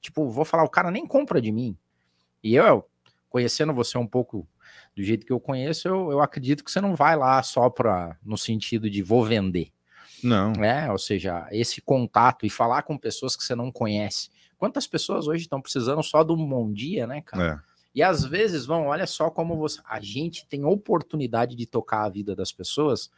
Tipo, 0.00 0.28
vou 0.28 0.44
falar, 0.44 0.64
o 0.64 0.70
cara 0.70 0.90
nem 0.90 1.06
compra 1.06 1.40
de 1.40 1.52
mim. 1.52 1.76
E 2.42 2.54
eu, 2.54 2.86
conhecendo 3.28 3.74
você 3.74 3.98
um 3.98 4.06
pouco 4.06 4.46
do 4.94 5.02
jeito 5.02 5.26
que 5.26 5.32
eu 5.32 5.40
conheço, 5.40 5.88
eu, 5.88 6.10
eu 6.10 6.20
acredito 6.20 6.64
que 6.64 6.70
você 6.70 6.80
não 6.80 6.94
vai 6.94 7.16
lá 7.16 7.42
só 7.42 7.68
para 7.68 8.16
no 8.24 8.36
sentido 8.36 8.88
de 8.88 9.02
vou 9.02 9.24
vender. 9.24 9.72
Não. 10.22 10.52
É, 10.52 10.90
ou 10.90 10.98
seja, 10.98 11.46
esse 11.50 11.80
contato 11.80 12.44
e 12.44 12.50
falar 12.50 12.82
com 12.82 12.96
pessoas 12.96 13.36
que 13.36 13.42
você 13.42 13.54
não 13.54 13.70
conhece. 13.70 14.30
Quantas 14.58 14.86
pessoas 14.86 15.26
hoje 15.26 15.44
estão 15.44 15.60
precisando 15.60 16.02
só 16.02 16.22
de 16.22 16.32
um 16.32 16.48
bom 16.48 16.70
dia, 16.70 17.06
né, 17.06 17.22
cara? 17.22 17.64
É. 17.66 17.70
E 17.94 18.02
às 18.02 18.24
vezes 18.24 18.66
vão, 18.66 18.86
olha 18.86 19.06
só 19.06 19.30
como 19.30 19.56
você, 19.56 19.80
a 19.84 20.00
gente 20.00 20.46
tem 20.46 20.64
oportunidade 20.64 21.56
de 21.56 21.66
tocar 21.66 22.04
a 22.04 22.08
vida 22.08 22.36
das 22.36 22.52
pessoas 22.52 23.10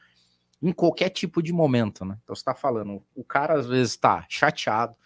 em 0.62 0.72
qualquer 0.72 1.10
tipo 1.10 1.42
de 1.42 1.52
momento, 1.52 2.04
né? 2.04 2.16
Então 2.22 2.34
você 2.34 2.44
tá 2.44 2.54
falando, 2.54 3.02
o 3.14 3.24
cara 3.24 3.54
às 3.54 3.66
vezes 3.66 3.96
tá 3.96 4.24
chateado, 4.28 4.96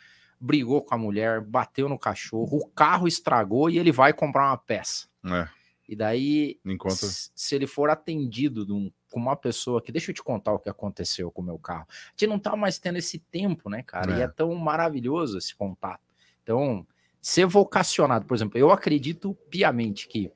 brigou 0.47 0.81
com 0.81 0.95
a 0.95 0.99
mulher, 0.99 1.41
bateu 1.41 1.89
no 1.89 1.99
cachorro, 1.99 2.59
o 2.59 2.67
carro 2.69 3.09
estragou 3.09 3.69
e 3.69 3.79
ele 3.79 3.91
vai 3.91 4.13
comprar 4.13 4.47
uma 4.47 4.57
peça. 4.57 5.09
É. 5.25 5.49
E 5.89 5.95
daí, 5.95 6.59
Enquanto... 6.65 6.95
se 6.97 7.55
ele 7.55 7.67
for 7.67 7.91
atendido 7.91 8.67
um, 8.75 8.91
com 9.11 9.21
uma 9.21 9.37
pessoa 9.37 9.83
que, 9.83 9.93
deixa 9.93 10.11
eu 10.11 10.15
te 10.15 10.23
contar 10.23 10.53
o 10.53 10.59
que 10.59 10.69
aconteceu 10.69 11.31
com 11.31 11.43
o 11.43 11.45
meu 11.45 11.59
carro, 11.59 11.87
a 11.89 12.11
gente 12.13 12.29
não 12.29 12.39
tá 12.39 12.57
mais 12.57 12.79
tendo 12.79 12.99
esse 12.99 13.19
tempo, 13.19 13.69
né, 13.69 13.83
cara? 13.83 14.15
É. 14.15 14.19
E 14.19 14.23
é 14.23 14.29
tão 14.29 14.55
maravilhoso 14.55 15.39
esse 15.39 15.55
contato. 15.55 16.03
Então, 16.43 16.87
ser 17.21 17.47
vocacionado, 17.47 18.25
por 18.25 18.35
exemplo, 18.35 18.59
eu 18.59 18.71
acredito 18.71 19.37
piamente 19.51 20.07
que 20.09 20.31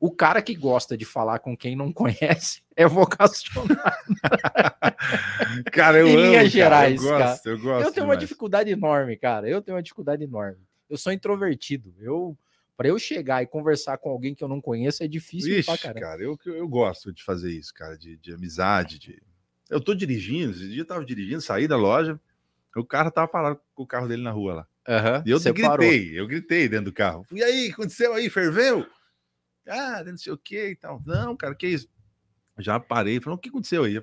o 0.00 0.10
cara 0.10 0.42
que 0.42 0.54
gosta 0.54 0.96
de 0.96 1.04
falar 1.04 1.38
com 1.38 1.56
quem 1.56 1.76
não 1.76 1.92
conhece 1.92 2.62
é 2.76 2.86
vocacionado. 2.86 3.76
cara, 5.72 5.98
eu 5.98 6.08
em 6.08 6.16
amo, 6.16 6.26
linhas 6.26 6.50
gerais, 6.50 7.02
cara. 7.02 7.12
Eu 7.12 7.18
gosto, 7.18 7.42
cara. 7.42 7.56
eu 7.56 7.62
gosto. 7.62 7.86
Eu 7.86 7.92
tenho 7.92 8.06
uma 8.06 8.16
dificuldade 8.16 8.70
enorme, 8.70 9.16
cara. 9.16 9.48
Eu 9.48 9.62
tenho 9.62 9.76
uma 9.76 9.82
dificuldade 9.82 10.22
enorme. 10.24 10.58
Eu 10.88 10.96
sou 10.96 11.12
introvertido. 11.12 11.94
Eu 12.00 12.36
para 12.76 12.88
eu 12.88 12.98
chegar 12.98 13.42
e 13.42 13.46
conversar 13.46 13.96
com 13.96 14.10
alguém 14.10 14.34
que 14.34 14.44
eu 14.44 14.48
não 14.48 14.60
conheço 14.60 15.02
é 15.02 15.08
difícil 15.08 15.58
Ixi, 15.58 15.64
pra 15.66 15.78
caramba. 15.78 16.00
cara, 16.00 16.22
eu, 16.22 16.38
eu 16.44 16.68
gosto 16.68 17.10
de 17.10 17.24
fazer 17.24 17.50
isso, 17.50 17.72
cara, 17.72 17.96
de, 17.96 18.18
de 18.18 18.34
amizade, 18.34 18.98
de... 18.98 19.22
Eu 19.70 19.80
tô 19.80 19.94
dirigindo, 19.94 20.52
esse 20.52 20.68
dia 20.68 20.82
eu 20.82 20.86
tava 20.86 21.04
dirigindo, 21.04 21.40
saí 21.40 21.66
da 21.66 21.76
loja, 21.76 22.20
o 22.76 22.84
cara 22.84 23.10
tava 23.10 23.26
parado 23.26 23.58
com 23.74 23.82
o 23.82 23.86
carro 23.86 24.06
dele 24.06 24.22
na 24.22 24.30
rua 24.30 24.54
lá. 24.54 24.66
Uhum, 24.88 25.22
e 25.26 25.30
eu 25.30 25.40
gritei, 25.40 25.64
parou. 25.64 25.84
eu 25.84 26.26
gritei 26.28 26.68
dentro 26.68 26.84
do 26.86 26.92
carro. 26.92 27.26
E 27.32 27.42
aí, 27.42 27.70
aconteceu 27.72 28.12
aí, 28.12 28.28
ferveu? 28.30 28.86
Ah, 29.66 30.02
não 30.04 30.16
sei 30.16 30.32
o 30.32 30.38
que 30.38 30.70
e 30.70 30.76
tal. 30.76 31.02
Não, 31.04 31.36
cara, 31.36 31.54
que 31.54 31.66
isso? 31.66 31.88
Já 32.58 32.80
parei, 32.80 33.20
falei, 33.20 33.36
o 33.36 33.38
que 33.38 33.48
aconteceu 33.48 33.84
aí? 33.84 34.02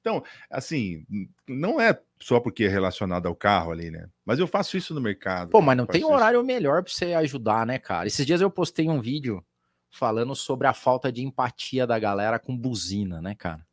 Então, 0.00 0.22
assim, 0.48 1.04
não 1.48 1.80
é 1.80 2.00
só 2.20 2.38
porque 2.38 2.64
é 2.64 2.68
relacionado 2.68 3.26
ao 3.26 3.34
carro 3.34 3.72
ali, 3.72 3.90
né? 3.90 4.08
Mas 4.24 4.38
eu 4.38 4.46
faço 4.46 4.76
isso 4.76 4.94
no 4.94 5.00
mercado. 5.00 5.50
Pô, 5.50 5.60
mas 5.60 5.76
não 5.76 5.86
tem 5.86 6.04
horário 6.04 6.38
isso. 6.38 6.46
melhor 6.46 6.82
para 6.82 6.92
você 6.92 7.12
ajudar, 7.14 7.66
né, 7.66 7.78
cara? 7.78 8.06
Esses 8.06 8.24
dias 8.24 8.40
eu 8.40 8.50
postei 8.50 8.88
um 8.88 9.00
vídeo 9.00 9.44
falando 9.90 10.34
sobre 10.34 10.66
a 10.66 10.72
falta 10.72 11.10
de 11.10 11.24
empatia 11.24 11.86
da 11.86 11.98
galera 11.98 12.38
com 12.38 12.56
buzina, 12.56 13.20
né, 13.20 13.34
cara? 13.34 13.66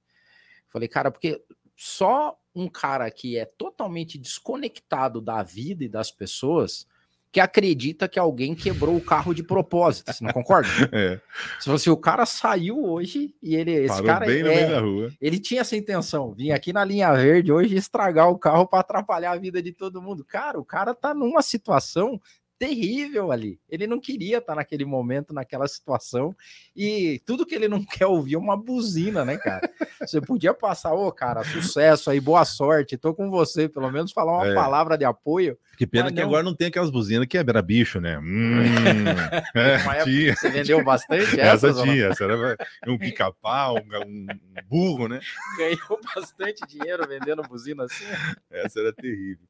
Falei, 0.70 0.88
cara, 0.88 1.12
porque 1.12 1.44
só 1.76 2.36
um 2.56 2.68
cara 2.68 3.10
que 3.12 3.38
é 3.38 3.46
totalmente 3.46 4.18
desconectado 4.18 5.22
da 5.22 5.44
vida 5.44 5.84
e 5.84 5.90
das 5.90 6.12
pessoas 6.12 6.88
que 7.34 7.40
acredita 7.40 8.08
que 8.08 8.20
alguém 8.20 8.54
quebrou 8.54 8.96
o 8.96 9.02
carro 9.02 9.34
de 9.34 9.42
propósito. 9.42 10.14
Você 10.14 10.24
não 10.24 10.32
concorda? 10.32 10.70
É. 10.94 11.20
Se 11.60 11.70
você 11.70 11.90
o 11.90 11.98
cara 11.98 12.26
saiu 12.26 12.86
hoje 12.86 13.34
e 13.42 13.56
ele 13.56 13.72
esse 13.72 13.88
Parou 13.88 14.06
cara 14.06 14.26
bem 14.26 14.44
no 14.44 14.50
é, 14.50 14.56
meio 14.56 14.70
da 14.70 14.80
rua. 14.80 15.12
ele 15.20 15.40
tinha 15.40 15.62
essa 15.62 15.76
intenção, 15.76 16.34
vir 16.34 16.52
aqui 16.52 16.72
na 16.72 16.86
linha 16.86 17.12
verde 17.14 17.52
hoje 17.52 17.76
estragar 17.76 18.30
o 18.30 18.38
carro 18.38 18.68
para 18.68 18.82
atrapalhar 18.82 19.32
a 19.32 19.38
vida 19.38 19.62
de 19.62 19.72
todo 19.72 20.02
mundo. 20.02 20.24
Cara, 20.24 20.60
o 20.60 20.66
cara 20.66 20.94
tá 20.94 21.14
numa 21.14 21.42
situação 21.42 22.22
terrível 22.64 23.30
ali. 23.30 23.59
Ele 23.70 23.86
não 23.86 23.99
queria 23.99 24.38
estar 24.38 24.55
naquele 24.55 24.86
momento, 24.86 25.34
naquela 25.34 25.68
situação, 25.68 26.34
e 26.74 27.22
tudo 27.26 27.45
que 27.45 27.53
ele 27.53 27.68
não 27.68 27.84
quer 27.86 28.05
ouvir 28.05 28.36
é 28.36 28.38
uma 28.38 28.55
buzina, 28.55 29.26
né, 29.26 29.38
cara? 29.38 29.70
Você 29.99 30.22
podia 30.22 30.53
passar, 30.53 30.93
ô, 30.93 31.07
oh, 31.07 31.11
cara, 31.11 31.43
sucesso 31.43 32.09
aí, 32.09 32.22
boa 32.22 32.45
sorte, 32.45 32.97
tô 32.97 33.14
com 33.14 33.30
você, 33.30 33.68
pelo 33.68 33.91
menos 33.91 34.14
falar 34.14 34.38
uma 34.38 34.47
é. 34.47 34.55
palavra 34.55 34.97
de 34.97 35.03
apoio. 35.03 35.57
Que 35.78 35.86
pena 35.86 36.09
que 36.09 36.20
não... 36.20 36.24
agora 36.24 36.43
não 36.43 36.55
tem 36.55 36.68
aquelas 36.68 36.89
buzinas 36.89 37.28
que 37.28 37.38
era 37.38 37.61
bicho, 37.61 37.99
né? 37.99 38.18
Hum, 38.20 38.61
é, 39.55 40.03
tinha. 40.03 40.36
Você 40.36 40.49
vendeu 40.49 40.84
bastante 40.84 41.39
essa? 41.39 41.68
Essa 41.68 41.84
tinha, 41.84 42.07
essa 42.07 42.24
era 42.24 42.57
um 42.88 42.97
pica-pau, 42.97 43.78
um, 43.78 44.07
um 44.07 44.28
burro, 44.70 45.09
né? 45.09 45.20
Ganhou 45.57 45.99
bastante 46.16 46.61
dinheiro 46.68 47.05
vendendo 47.07 47.41
buzina 47.43 47.86
assim. 47.86 48.05
Essa 48.51 48.80
era 48.80 48.93
terrível. 48.93 49.45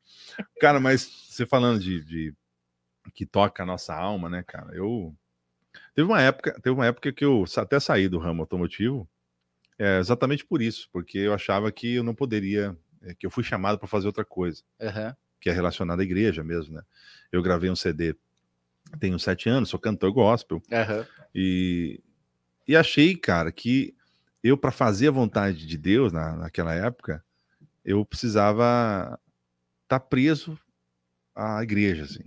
Cara, 0.59 0.79
mas 0.79 1.07
você 1.29 1.45
falando 1.45 1.79
de, 1.79 2.03
de 2.03 2.33
que 3.11 3.25
toca 3.25 3.63
a 3.63 3.65
nossa 3.65 3.93
alma, 3.93 4.29
né, 4.29 4.43
cara? 4.43 4.73
Eu 4.75 5.15
teve 5.95 6.07
uma 6.07 6.21
época, 6.21 6.53
teve 6.61 6.75
uma 6.75 6.85
época 6.85 7.11
que 7.11 7.25
eu 7.25 7.43
até 7.57 7.79
saí 7.79 8.07
do 8.07 8.19
ramo 8.19 8.41
automotivo, 8.41 9.07
é, 9.77 9.99
exatamente 9.99 10.45
por 10.45 10.61
isso, 10.61 10.89
porque 10.91 11.17
eu 11.17 11.33
achava 11.33 11.71
que 11.71 11.95
eu 11.95 12.03
não 12.03 12.13
poderia, 12.13 12.75
é, 13.01 13.13
que 13.13 13.25
eu 13.25 13.31
fui 13.31 13.43
chamado 13.43 13.77
para 13.77 13.87
fazer 13.87 14.07
outra 14.07 14.23
coisa, 14.23 14.63
uhum. 14.79 15.13
que 15.41 15.49
é 15.49 15.53
relacionada 15.53 16.01
à 16.01 16.05
igreja 16.05 16.43
mesmo, 16.43 16.75
né? 16.75 16.83
Eu 17.31 17.41
gravei 17.41 17.69
um 17.69 17.75
CD, 17.75 18.15
tenho 18.99 19.19
sete 19.19 19.49
anos, 19.49 19.69
sou 19.69 19.79
cantor 19.79 20.11
gospel 20.11 20.61
uhum. 20.71 21.05
e 21.33 21.99
e 22.67 22.75
achei, 22.75 23.15
cara, 23.15 23.51
que 23.51 23.95
eu 24.43 24.57
para 24.57 24.71
fazer 24.71 25.09
a 25.09 25.11
vontade 25.11 25.65
de 25.65 25.77
Deus 25.77 26.11
na, 26.11 26.35
naquela 26.35 26.73
época, 26.73 27.23
eu 27.83 28.05
precisava 28.05 29.19
estar 29.83 29.99
tá 29.99 29.99
preso 29.99 30.57
à 31.35 31.61
igreja, 31.63 32.03
assim. 32.03 32.23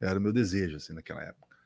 Era 0.00 0.18
o 0.18 0.22
meu 0.22 0.32
desejo, 0.32 0.76
assim, 0.76 0.92
naquela 0.94 1.22
época. 1.22 1.56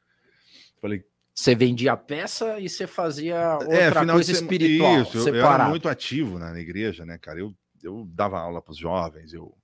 Falei. 0.81 1.05
Você 1.33 1.55
vendia 1.55 1.97
peça 1.97 2.61
e 2.61 2.69
você 2.69 2.87
fazia 2.87 3.35
é, 3.35 3.55
outra 3.55 4.03
é, 4.03 4.07
coisa 4.07 4.33
espiritual. 4.33 5.03
Isso, 5.03 5.29
eu, 5.29 5.35
eu, 5.35 5.47
era 5.47 5.69
muito 5.69 5.89
ativo 5.89 6.39
na, 6.39 6.53
na 6.53 6.61
igreja, 6.61 7.05
né, 7.05 7.19
cara? 7.19 7.41
Eu, 7.41 7.55
eu 7.83 8.09
dava 8.13 8.39
aula 8.39 8.63
para 8.63 8.73
os 8.73 8.79
jovens, 8.79 9.33
eu 9.33 9.57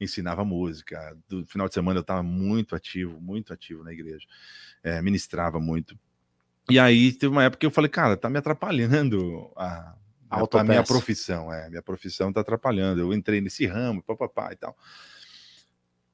ensinava 0.00 0.44
música. 0.44 1.16
Do 1.28 1.46
final 1.46 1.68
de 1.68 1.74
semana 1.74 1.98
eu 1.98 2.02
estava 2.02 2.22
muito 2.22 2.74
ativo, 2.74 3.20
muito 3.20 3.52
ativo 3.52 3.84
na 3.84 3.92
igreja. 3.92 4.26
É, 4.82 5.00
ministrava 5.02 5.60
muito. 5.60 5.98
E 6.70 6.78
aí 6.78 7.12
teve 7.12 7.32
uma 7.32 7.44
época 7.44 7.60
que 7.60 7.66
eu 7.66 7.70
falei, 7.70 7.90
cara, 7.90 8.16
tá 8.16 8.30
me 8.30 8.38
atrapalhando 8.38 9.52
a, 9.56 9.94
a, 10.30 10.60
a 10.60 10.64
minha 10.64 10.82
profissão. 10.82 11.52
É, 11.52 11.68
minha 11.68 11.82
profissão 11.82 12.32
tá 12.32 12.40
atrapalhando. 12.40 13.00
Eu 13.00 13.12
entrei 13.12 13.40
nesse 13.40 13.66
ramo, 13.66 14.02
papapá 14.02 14.50
e 14.52 14.56
tal. 14.56 14.76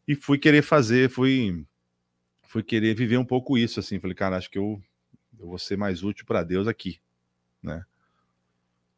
E 0.07 0.15
fui 0.15 0.39
querer 0.39 0.63
fazer, 0.63 1.11
fui 1.11 1.65
fui 2.49 2.63
querer 2.63 2.95
viver 2.95 3.19
um 3.19 3.25
pouco 3.25 3.57
isso, 3.57 3.79
assim. 3.79 4.01
Falei, 4.01 4.17
cara, 4.17 4.37
acho 4.37 4.51
que 4.51 4.59
eu, 4.59 4.83
eu 5.39 5.47
vou 5.47 5.59
ser 5.59 5.77
mais 5.77 6.03
útil 6.03 6.25
para 6.27 6.43
Deus 6.43 6.67
aqui, 6.67 6.99
né? 7.63 7.85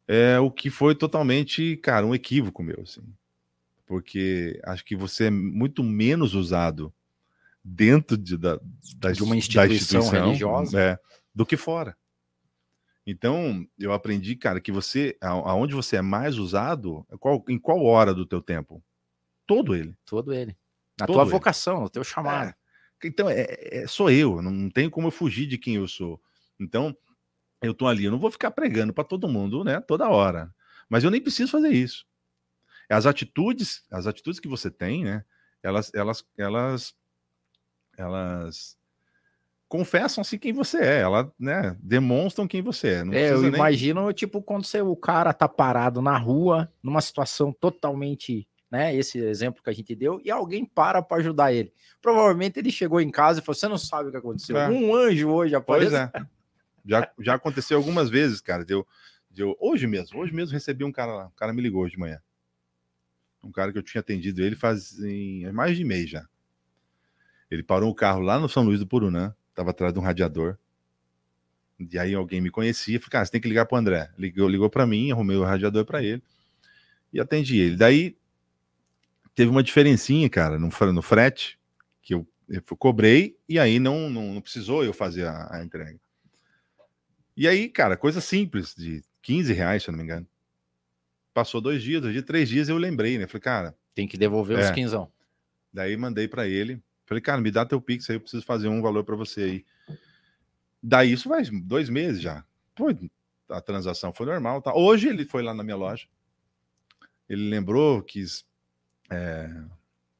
É 0.07 0.39
o 0.39 0.49
que 0.49 0.69
foi 0.69 0.95
totalmente, 0.95 1.77
cara, 1.77 2.05
um 2.05 2.15
equívoco 2.15 2.63
meu, 2.63 2.81
assim. 2.81 3.03
Porque 3.85 4.59
acho 4.63 4.83
que 4.85 4.95
você 4.95 5.25
é 5.25 5.29
muito 5.29 5.83
menos 5.83 6.33
usado 6.33 6.93
dentro 7.63 8.17
de, 8.17 8.37
da, 8.37 8.59
da, 8.95 9.11
de 9.11 9.21
uma 9.21 9.35
instituição, 9.35 9.99
instituição 9.99 10.09
religiosa 10.09 10.81
é, 10.81 10.99
do 11.35 11.45
que 11.45 11.57
fora. 11.57 11.95
Então, 13.05 13.67
eu 13.77 13.91
aprendi, 13.91 14.35
cara, 14.35 14.61
que 14.61 14.71
você, 14.71 15.17
aonde 15.19 15.73
você 15.73 15.97
é 15.97 16.01
mais 16.01 16.37
usado, 16.37 17.05
qual, 17.19 17.43
em 17.49 17.59
qual 17.59 17.83
hora 17.83 18.13
do 18.13 18.25
teu 18.25 18.41
tempo? 18.41 18.81
Todo 19.45 19.75
ele. 19.75 19.93
Todo 20.05 20.33
ele. 20.33 20.55
Na 20.97 21.05
Todo 21.05 21.15
tua 21.15 21.23
ele. 21.23 21.31
vocação, 21.31 21.81
no 21.81 21.89
teu 21.89 22.03
chamado. 22.03 22.49
É. 22.49 22.60
Então, 23.03 23.29
é, 23.29 23.45
é, 23.49 23.87
sou 23.87 24.09
eu, 24.09 24.41
não, 24.41 24.69
tem 24.69 24.89
como 24.89 25.07
eu 25.07 25.11
fugir 25.11 25.47
de 25.47 25.57
quem 25.57 25.75
eu 25.75 25.87
sou. 25.87 26.21
Então, 26.59 26.95
eu 27.61 27.73
tô 27.73 27.87
ali, 27.87 28.05
eu 28.05 28.11
não 28.11 28.19
vou 28.19 28.31
ficar 28.31 28.51
pregando 28.51 28.93
para 28.93 29.03
todo 29.03 29.27
mundo, 29.27 29.63
né, 29.63 29.79
toda 29.81 30.09
hora. 30.09 30.53
Mas 30.89 31.03
eu 31.03 31.11
nem 31.11 31.21
preciso 31.21 31.51
fazer 31.51 31.69
isso. 31.69 32.05
As 32.89 33.05
atitudes, 33.05 33.85
as 33.89 34.07
atitudes 34.07 34.39
que 34.39 34.47
você 34.47 34.69
tem, 34.69 35.03
né, 35.03 35.23
elas, 35.63 35.91
elas, 35.93 36.25
elas, 36.37 36.95
elas 37.97 38.77
confessam-se 39.67 40.37
quem 40.37 40.51
você 40.51 40.79
é, 40.79 40.99
elas, 40.99 41.27
né, 41.39 41.77
demonstram 41.81 42.47
quem 42.47 42.61
você 42.61 42.89
é. 42.89 43.03
Não 43.03 43.13
é, 43.13 43.31
eu 43.31 43.41
nem... 43.41 43.53
imagino, 43.53 44.11
tipo, 44.11 44.41
quando 44.41 44.65
você, 44.65 44.81
o 44.81 44.95
cara 44.95 45.33
tá 45.33 45.47
parado 45.47 46.01
na 46.01 46.17
rua, 46.17 46.71
numa 46.83 46.99
situação 46.99 47.53
totalmente 47.53 48.47
né? 48.71 48.95
Esse 48.95 49.19
exemplo 49.19 49.61
que 49.61 49.69
a 49.69 49.73
gente 49.73 49.93
deu, 49.93 50.21
e 50.23 50.31
alguém 50.31 50.63
para 50.63 51.01
para 51.01 51.17
ajudar 51.17 51.51
ele. 51.51 51.73
Provavelmente 52.01 52.57
ele 52.57 52.71
chegou 52.71 53.01
em 53.01 53.11
casa 53.11 53.39
e 53.39 53.43
falou: 53.43 53.55
Você 53.55 53.67
não 53.67 53.77
sabe 53.77 54.07
o 54.07 54.11
que 54.11 54.17
aconteceu. 54.17 54.57
É. 54.57 54.69
Um 54.69 54.95
anjo 54.95 55.29
hoje 55.29 55.53
apareceu. 55.53 56.09
Pois 56.09 56.23
é. 56.23 56.27
Já, 56.85 57.11
já 57.19 57.33
aconteceu 57.35 57.77
algumas 57.77 58.09
vezes, 58.09 58.39
cara. 58.39 58.63
Deu, 58.63 58.87
deu, 59.29 59.55
hoje 59.59 59.85
mesmo, 59.85 60.17
hoje 60.19 60.33
mesmo 60.33 60.53
recebi 60.53 60.85
um 60.85 60.91
cara 60.91 61.13
lá. 61.13 61.27
O 61.27 61.31
cara 61.31 61.53
me 61.53 61.61
ligou 61.61 61.83
hoje 61.83 61.93
de 61.93 61.99
manhã. 61.99 62.19
Um 63.43 63.51
cara 63.51 63.71
que 63.71 63.77
eu 63.77 63.83
tinha 63.83 63.99
atendido 63.99 64.41
ele 64.41 64.55
faz 64.55 64.99
em, 64.99 65.51
mais 65.51 65.75
de 65.75 65.83
mês 65.83 66.09
já. 66.09 66.25
Ele 67.49 67.61
parou 67.61 67.91
o 67.91 67.95
carro 67.95 68.21
lá 68.21 68.39
no 68.39 68.47
São 68.47 68.63
Luís 68.63 68.79
do 68.79 68.87
Purunã, 68.87 69.35
estava 69.49 69.71
atrás 69.71 69.93
de 69.93 69.99
um 69.99 70.03
radiador. 70.03 70.57
E 71.77 71.99
aí 71.99 72.13
alguém 72.13 72.39
me 72.39 72.49
conhecia, 72.49 72.99
falei, 72.99 73.11
cara, 73.11 73.25
você 73.25 73.31
tem 73.31 73.41
que 73.41 73.49
ligar 73.49 73.65
para 73.65 73.75
o 73.75 73.79
André. 73.79 74.09
Ligou, 74.17 74.47
ligou 74.47 74.69
para 74.69 74.87
mim, 74.87 75.11
arrumei 75.11 75.35
o 75.35 75.43
radiador 75.43 75.83
para 75.83 76.01
ele 76.01 76.23
e 77.11 77.19
atendi 77.19 77.59
ele. 77.59 77.75
Daí 77.75 78.15
teve 79.41 79.49
uma 79.49 79.63
diferencinha, 79.63 80.29
cara, 80.29 80.59
no, 80.59 80.69
no 80.93 81.01
frete, 81.01 81.59
que 82.03 82.13
eu, 82.13 82.27
eu 82.47 82.61
cobrei 82.77 83.35
e 83.49 83.57
aí 83.57 83.79
não, 83.79 84.07
não, 84.07 84.35
não 84.35 84.41
precisou 84.41 84.83
eu 84.83 84.93
fazer 84.93 85.25
a, 85.25 85.55
a, 85.55 85.63
entrega. 85.63 85.99
E 87.35 87.47
aí, 87.47 87.67
cara, 87.67 87.97
coisa 87.97 88.21
simples, 88.21 88.75
de 88.75 89.03
15 89.23 89.51
reais, 89.51 89.81
se 89.81 89.89
eu 89.89 89.93
não 89.93 89.97
me 89.97 90.03
engano. 90.03 90.27
Passou 91.33 91.59
dois 91.59 91.81
dias, 91.81 92.03
dois 92.03 92.13
dias, 92.13 92.23
três 92.23 92.47
dias, 92.49 92.69
eu 92.69 92.77
lembrei, 92.77 93.17
né? 93.17 93.25
Falei, 93.25 93.41
cara. 93.41 93.75
Tem 93.95 94.07
que 94.07 94.15
devolver 94.15 94.59
é. 94.59 94.63
os 94.63 94.69
quinzão. 94.69 95.11
Daí 95.73 95.97
mandei 95.97 96.27
para 96.27 96.47
ele. 96.47 96.79
Falei, 97.07 97.19
cara, 97.19 97.41
me 97.41 97.49
dá 97.49 97.65
teu 97.65 97.81
Pix 97.81 98.07
aí, 98.11 98.17
eu 98.17 98.21
preciso 98.21 98.45
fazer 98.45 98.67
um 98.67 98.79
valor 98.79 99.03
para 99.03 99.15
você 99.15 99.41
aí. 99.41 99.65
Daí 100.83 101.13
isso 101.13 101.27
vai 101.27 101.43
dois 101.45 101.89
meses 101.89 102.21
já. 102.21 102.45
Pô, 102.75 102.95
a 103.49 103.59
transação 103.59 104.13
foi 104.13 104.27
normal. 104.27 104.61
Tá? 104.61 104.71
Hoje 104.75 105.07
ele 105.07 105.25
foi 105.25 105.41
lá 105.41 105.51
na 105.51 105.63
minha 105.63 105.77
loja. 105.77 106.05
Ele 107.27 107.49
lembrou, 107.49 108.03
quis 108.03 108.45
é, 109.11 109.49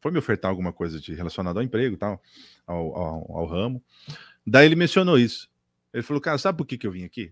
foi 0.02 0.12
me 0.12 0.18
ofertar 0.18 0.50
alguma 0.50 0.74
coisa 0.74 1.00
de 1.00 1.14
relacionado 1.14 1.58
ao 1.58 1.64
emprego 1.64 1.96
tal, 1.96 2.22
ao, 2.68 2.96
ao, 2.96 3.38
ao, 3.38 3.46
ramo. 3.46 3.82
Daí 4.46 4.66
ele 4.66 4.76
mencionou 4.76 5.18
isso. 5.18 5.50
Ele 5.94 6.04
falou, 6.04 6.20
cara, 6.20 6.38
sabe 6.38 6.58
por 6.58 6.66
que, 6.66 6.78
que 6.78 6.86
eu 6.86 6.92
vim 6.92 7.06
aqui? 7.06 7.32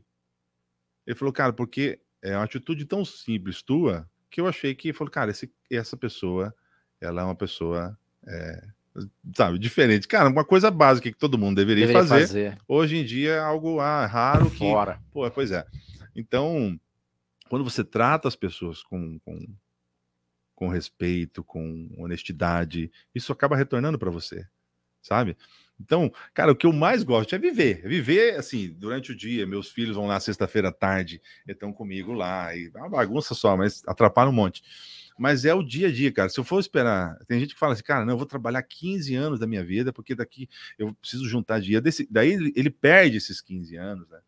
Ele 1.05 1.15
falou, 1.15 1.33
cara, 1.33 1.51
porque 1.51 1.99
é 2.21 2.35
uma 2.35 2.43
atitude 2.43 2.85
tão 2.85 3.03
simples 3.03 3.61
tua 3.61 4.09
que 4.29 4.39
eu 4.39 4.47
achei 4.47 4.75
que, 4.75 4.93
falou, 4.93 5.11
cara, 5.11 5.31
esse, 5.31 5.51
essa 5.71 5.97
pessoa, 5.97 6.53
ela 7.01 7.21
é 7.21 7.25
uma 7.25 7.35
pessoa, 7.35 7.97
é, 8.27 8.63
sabe, 9.35 9.57
diferente. 9.57 10.07
Cara, 10.07 10.29
uma 10.29 10.45
coisa 10.45 10.69
básica 10.69 11.11
que 11.11 11.17
todo 11.17 11.37
mundo 11.37 11.55
deveria, 11.55 11.87
deveria 11.87 12.07
fazer, 12.07 12.27
fazer, 12.27 12.57
Hoje 12.67 12.97
em 12.97 13.03
dia 13.03 13.31
é 13.31 13.39
algo 13.39 13.79
ah, 13.79 14.05
raro 14.05 14.51
que. 14.51 14.59
Fora. 14.59 15.01
Pô, 15.11 15.29
pois 15.31 15.51
é. 15.51 15.65
Então, 16.15 16.79
quando 17.49 17.63
você 17.63 17.83
trata 17.83 18.27
as 18.27 18.35
pessoas 18.35 18.83
com, 18.83 19.17
com 19.19 19.47
com 20.59 20.67
respeito, 20.67 21.41
com 21.41 21.89
honestidade, 21.97 22.91
isso 23.15 23.31
acaba 23.31 23.55
retornando 23.55 23.97
para 23.97 24.11
você, 24.11 24.45
sabe? 25.01 25.37
Então, 25.79 26.11
cara, 26.33 26.51
o 26.51 26.55
que 26.55 26.65
eu 26.65 26.73
mais 26.73 27.01
gosto 27.01 27.33
é 27.33 27.39
viver. 27.39 27.79
É 27.85 27.87
viver, 27.87 28.35
assim, 28.35 28.67
durante 28.77 29.13
o 29.13 29.15
dia. 29.15 29.47
Meus 29.47 29.71
filhos 29.71 29.95
vão 29.95 30.05
lá 30.05 30.19
sexta-feira 30.19 30.67
à 30.67 30.71
tarde, 30.73 31.21
estão 31.47 31.71
comigo 31.71 32.11
lá. 32.11 32.53
E 32.53 32.69
é 32.75 32.77
uma 32.77 32.89
bagunça 32.89 33.33
só, 33.33 33.55
mas 33.55 33.81
atrapalha 33.87 34.29
um 34.29 34.33
monte. 34.33 34.61
Mas 35.17 35.45
é 35.45 35.53
o 35.53 35.63
dia 35.63 35.87
a 35.87 35.91
dia, 35.91 36.11
cara. 36.11 36.27
Se 36.27 36.37
eu 36.37 36.43
for 36.43 36.59
esperar, 36.59 37.17
tem 37.25 37.39
gente 37.39 37.53
que 37.53 37.59
fala 37.59 37.71
assim, 37.71 37.83
cara, 37.83 38.03
não, 38.03 38.15
eu 38.15 38.17
vou 38.17 38.27
trabalhar 38.27 38.61
15 38.61 39.15
anos 39.15 39.39
da 39.39 39.47
minha 39.47 39.63
vida, 39.63 39.93
porque 39.93 40.13
daqui 40.13 40.49
eu 40.77 40.93
preciso 40.95 41.25
juntar 41.29 41.61
dinheiro. 41.61 41.81
Desse, 41.81 42.05
daí 42.11 42.33
ele, 42.33 42.51
ele 42.57 42.69
perde 42.69 43.15
esses 43.15 43.39
15 43.39 43.77
anos, 43.77 44.09
né? 44.09 44.19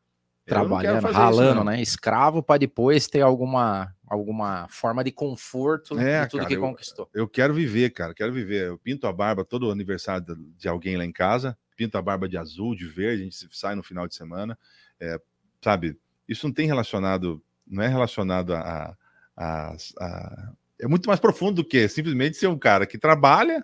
Trabalhando, 0.53 1.07
ralando, 1.07 1.55
isso, 1.55 1.63
né? 1.63 1.81
Escravo 1.81 2.43
para 2.43 2.57
depois 2.57 3.07
ter 3.07 3.21
alguma, 3.21 3.95
alguma 4.05 4.67
forma 4.69 5.03
de 5.03 5.11
conforto 5.11 5.97
é, 5.99 6.23
de 6.23 6.29
tudo 6.29 6.41
cara, 6.41 6.49
que 6.49 6.57
conquistou. 6.57 7.09
Eu, 7.13 7.21
eu 7.21 7.27
quero 7.27 7.53
viver, 7.53 7.89
cara, 7.91 8.13
quero 8.13 8.33
viver. 8.33 8.67
Eu 8.67 8.77
pinto 8.77 9.07
a 9.07 9.13
barba 9.13 9.45
todo 9.45 9.71
aniversário 9.71 10.25
de 10.57 10.67
alguém 10.67 10.97
lá 10.97 11.05
em 11.05 11.11
casa, 11.11 11.57
pinto 11.75 11.97
a 11.97 12.01
barba 12.01 12.27
de 12.27 12.37
azul, 12.37 12.75
de 12.75 12.85
verde, 12.85 13.21
a 13.21 13.25
gente 13.25 13.47
sai 13.51 13.75
no 13.75 13.83
final 13.83 14.07
de 14.07 14.15
semana. 14.15 14.57
É, 14.99 15.19
sabe, 15.63 15.97
isso 16.27 16.45
não 16.47 16.53
tem 16.53 16.67
relacionado, 16.67 17.41
não 17.65 17.83
é 17.83 17.87
relacionado 17.87 18.53
a, 18.53 18.95
a, 19.35 19.75
a, 19.99 20.53
É 20.79 20.87
muito 20.87 21.07
mais 21.07 21.19
profundo 21.19 21.57
do 21.57 21.67
que 21.67 21.87
simplesmente 21.87 22.37
ser 22.37 22.47
um 22.47 22.57
cara 22.57 22.85
que 22.85 22.97
trabalha, 22.97 23.63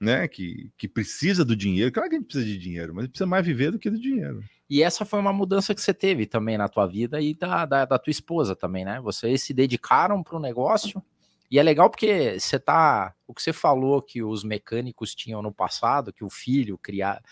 né? 0.00 0.28
Que, 0.28 0.70
que 0.76 0.88
precisa 0.88 1.44
do 1.44 1.56
dinheiro. 1.56 1.90
Claro 1.90 2.08
que 2.08 2.16
a 2.16 2.18
gente 2.18 2.26
precisa 2.26 2.46
de 2.46 2.58
dinheiro, 2.58 2.94
mas 2.94 3.08
precisa 3.08 3.26
mais 3.26 3.46
viver 3.46 3.70
do 3.70 3.78
que 3.78 3.90
do 3.90 3.98
dinheiro. 3.98 4.42
E 4.68 4.82
essa 4.82 5.04
foi 5.04 5.20
uma 5.20 5.32
mudança 5.32 5.74
que 5.74 5.80
você 5.80 5.92
teve 5.92 6.26
também 6.26 6.56
na 6.56 6.68
tua 6.68 6.86
vida 6.86 7.20
e 7.20 7.34
da, 7.34 7.66
da, 7.66 7.84
da 7.84 7.98
tua 7.98 8.10
esposa 8.10 8.56
também, 8.56 8.84
né? 8.84 9.00
Vocês 9.00 9.42
se 9.42 9.52
dedicaram 9.52 10.22
para 10.22 10.36
o 10.36 10.40
negócio 10.40 11.02
E 11.50 11.58
é 11.58 11.62
legal 11.62 11.90
porque 11.90 12.38
você 12.40 12.58
tá. 12.58 13.14
O 13.26 13.34
que 13.34 13.42
você 13.42 13.52
falou 13.52 14.00
que 14.00 14.22
os 14.22 14.42
mecânicos 14.42 15.14
tinham 15.14 15.42
no 15.42 15.52
passado, 15.52 16.12
que 16.12 16.24
o 16.24 16.30
filho 16.30 16.78
criar. 16.78 17.22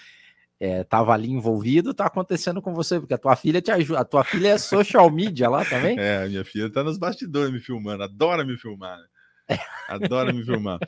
É, 0.60 0.84
tava 0.84 1.12
ali 1.12 1.28
envolvido, 1.28 1.92
tá 1.92 2.06
acontecendo 2.06 2.62
com 2.62 2.72
você, 2.72 3.00
porque 3.00 3.12
a 3.12 3.18
tua 3.18 3.34
filha 3.34 3.60
te 3.60 3.72
ajuda. 3.72 3.98
A 3.98 4.04
tua 4.04 4.22
filha 4.22 4.50
é 4.50 4.58
social 4.58 5.10
media 5.10 5.48
lá 5.48 5.64
também? 5.64 5.98
É, 5.98 6.22
a 6.22 6.28
minha 6.28 6.44
filha 6.44 6.70
tá 6.70 6.84
nos 6.84 6.96
bastidores 6.98 7.52
me 7.52 7.58
filmando, 7.58 8.04
adora 8.04 8.44
me 8.44 8.56
filmar. 8.56 8.96
Né? 8.96 9.04
Adora 9.88 10.32
me 10.32 10.44
filmar. 10.44 10.78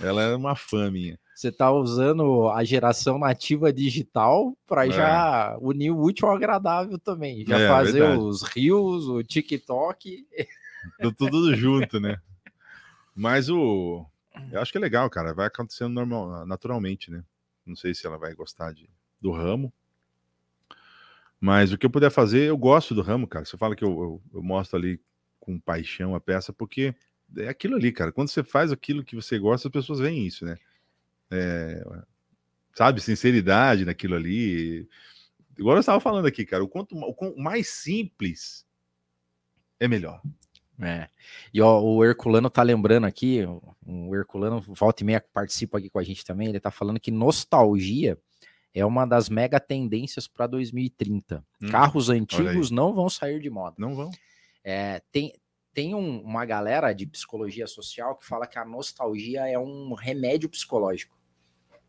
Ela 0.00 0.22
é 0.22 0.36
uma 0.36 0.54
fã 0.54 0.90
minha. 0.92 1.18
Você 1.40 1.50
tá 1.50 1.72
usando 1.72 2.50
a 2.50 2.62
geração 2.62 3.18
nativa 3.18 3.72
digital 3.72 4.54
para 4.66 4.86
é. 4.86 4.90
já 4.90 5.56
unir 5.58 5.90
o 5.90 5.98
útil 5.98 6.28
ao 6.28 6.36
agradável 6.36 6.98
também. 6.98 7.46
Já 7.46 7.58
é, 7.58 7.66
fazer 7.66 8.00
verdade. 8.00 8.18
os 8.20 8.42
rios, 8.42 9.08
o 9.08 9.22
TikTok. 9.22 10.28
Tudo 11.16 11.56
junto, 11.56 11.98
né? 11.98 12.20
Mas 13.14 13.48
o. 13.48 14.04
Eu 14.52 14.60
acho 14.60 14.70
que 14.70 14.76
é 14.76 14.80
legal, 14.82 15.08
cara. 15.08 15.32
Vai 15.32 15.46
acontecendo 15.46 15.94
normal, 15.94 16.44
naturalmente, 16.44 17.10
né? 17.10 17.24
Não 17.64 17.74
sei 17.74 17.94
se 17.94 18.06
ela 18.06 18.18
vai 18.18 18.34
gostar 18.34 18.74
de, 18.74 18.90
do 19.18 19.32
ramo. 19.32 19.72
Mas 21.40 21.72
o 21.72 21.78
que 21.78 21.86
eu 21.86 21.90
puder 21.90 22.10
fazer, 22.10 22.50
eu 22.50 22.56
gosto 22.58 22.94
do 22.94 23.00
ramo, 23.00 23.26
cara. 23.26 23.46
Você 23.46 23.56
fala 23.56 23.74
que 23.74 23.82
eu, 23.82 23.88
eu, 23.88 24.22
eu 24.34 24.42
mostro 24.42 24.78
ali 24.78 25.00
com 25.38 25.58
paixão 25.58 26.14
a 26.14 26.20
peça, 26.20 26.52
porque 26.52 26.94
é 27.38 27.48
aquilo 27.48 27.76
ali, 27.76 27.92
cara. 27.92 28.12
Quando 28.12 28.28
você 28.28 28.44
faz 28.44 28.70
aquilo 28.70 29.02
que 29.02 29.16
você 29.16 29.38
gosta, 29.38 29.68
as 29.68 29.72
pessoas 29.72 30.00
veem 30.00 30.26
isso, 30.26 30.44
né? 30.44 30.58
É, 31.30 31.82
sabe, 32.74 33.00
sinceridade 33.00 33.84
naquilo 33.84 34.14
ali. 34.14 34.88
Igual 35.58 35.76
eu 35.76 35.80
estava 35.80 36.00
falando 36.00 36.26
aqui, 36.26 36.44
cara, 36.44 36.64
o 36.64 36.68
quanto 36.68 36.96
o 36.96 37.42
mais 37.42 37.68
simples 37.68 38.66
é 39.78 39.86
melhor. 39.86 40.20
É. 40.82 41.08
E 41.52 41.60
ó, 41.60 41.80
o 41.80 42.02
Herculano 42.04 42.48
tá 42.48 42.62
lembrando 42.62 43.06
aqui, 43.06 43.40
o 43.86 44.16
Herculano 44.16 44.60
volta 44.60 45.02
e 45.02 45.06
meia 45.06 45.20
participa 45.20 45.78
aqui 45.78 45.90
com 45.90 45.98
a 45.98 46.02
gente 46.02 46.24
também, 46.24 46.48
ele 46.48 46.58
tá 46.58 46.70
falando 46.70 46.98
que 46.98 47.10
nostalgia 47.10 48.18
é 48.72 48.84
uma 48.84 49.04
das 49.04 49.28
mega 49.28 49.60
tendências 49.60 50.26
para 50.26 50.46
2030. 50.46 51.44
Hum, 51.62 51.68
Carros 51.68 52.08
antigos 52.08 52.70
não 52.70 52.94
vão 52.94 53.10
sair 53.10 53.40
de 53.40 53.50
moda. 53.50 53.76
Não 53.78 53.94
vão. 53.94 54.10
É, 54.64 55.02
tem, 55.10 55.34
tem 55.74 55.94
um, 55.94 56.22
uma 56.22 56.44
galera 56.44 56.92
de 56.92 57.06
psicologia 57.06 57.66
social 57.66 58.16
que 58.16 58.26
fala 58.26 58.46
que 58.46 58.58
a 58.58 58.64
nostalgia 58.64 59.46
é 59.48 59.58
um 59.58 59.92
remédio 59.94 60.48
psicológico. 60.48 61.19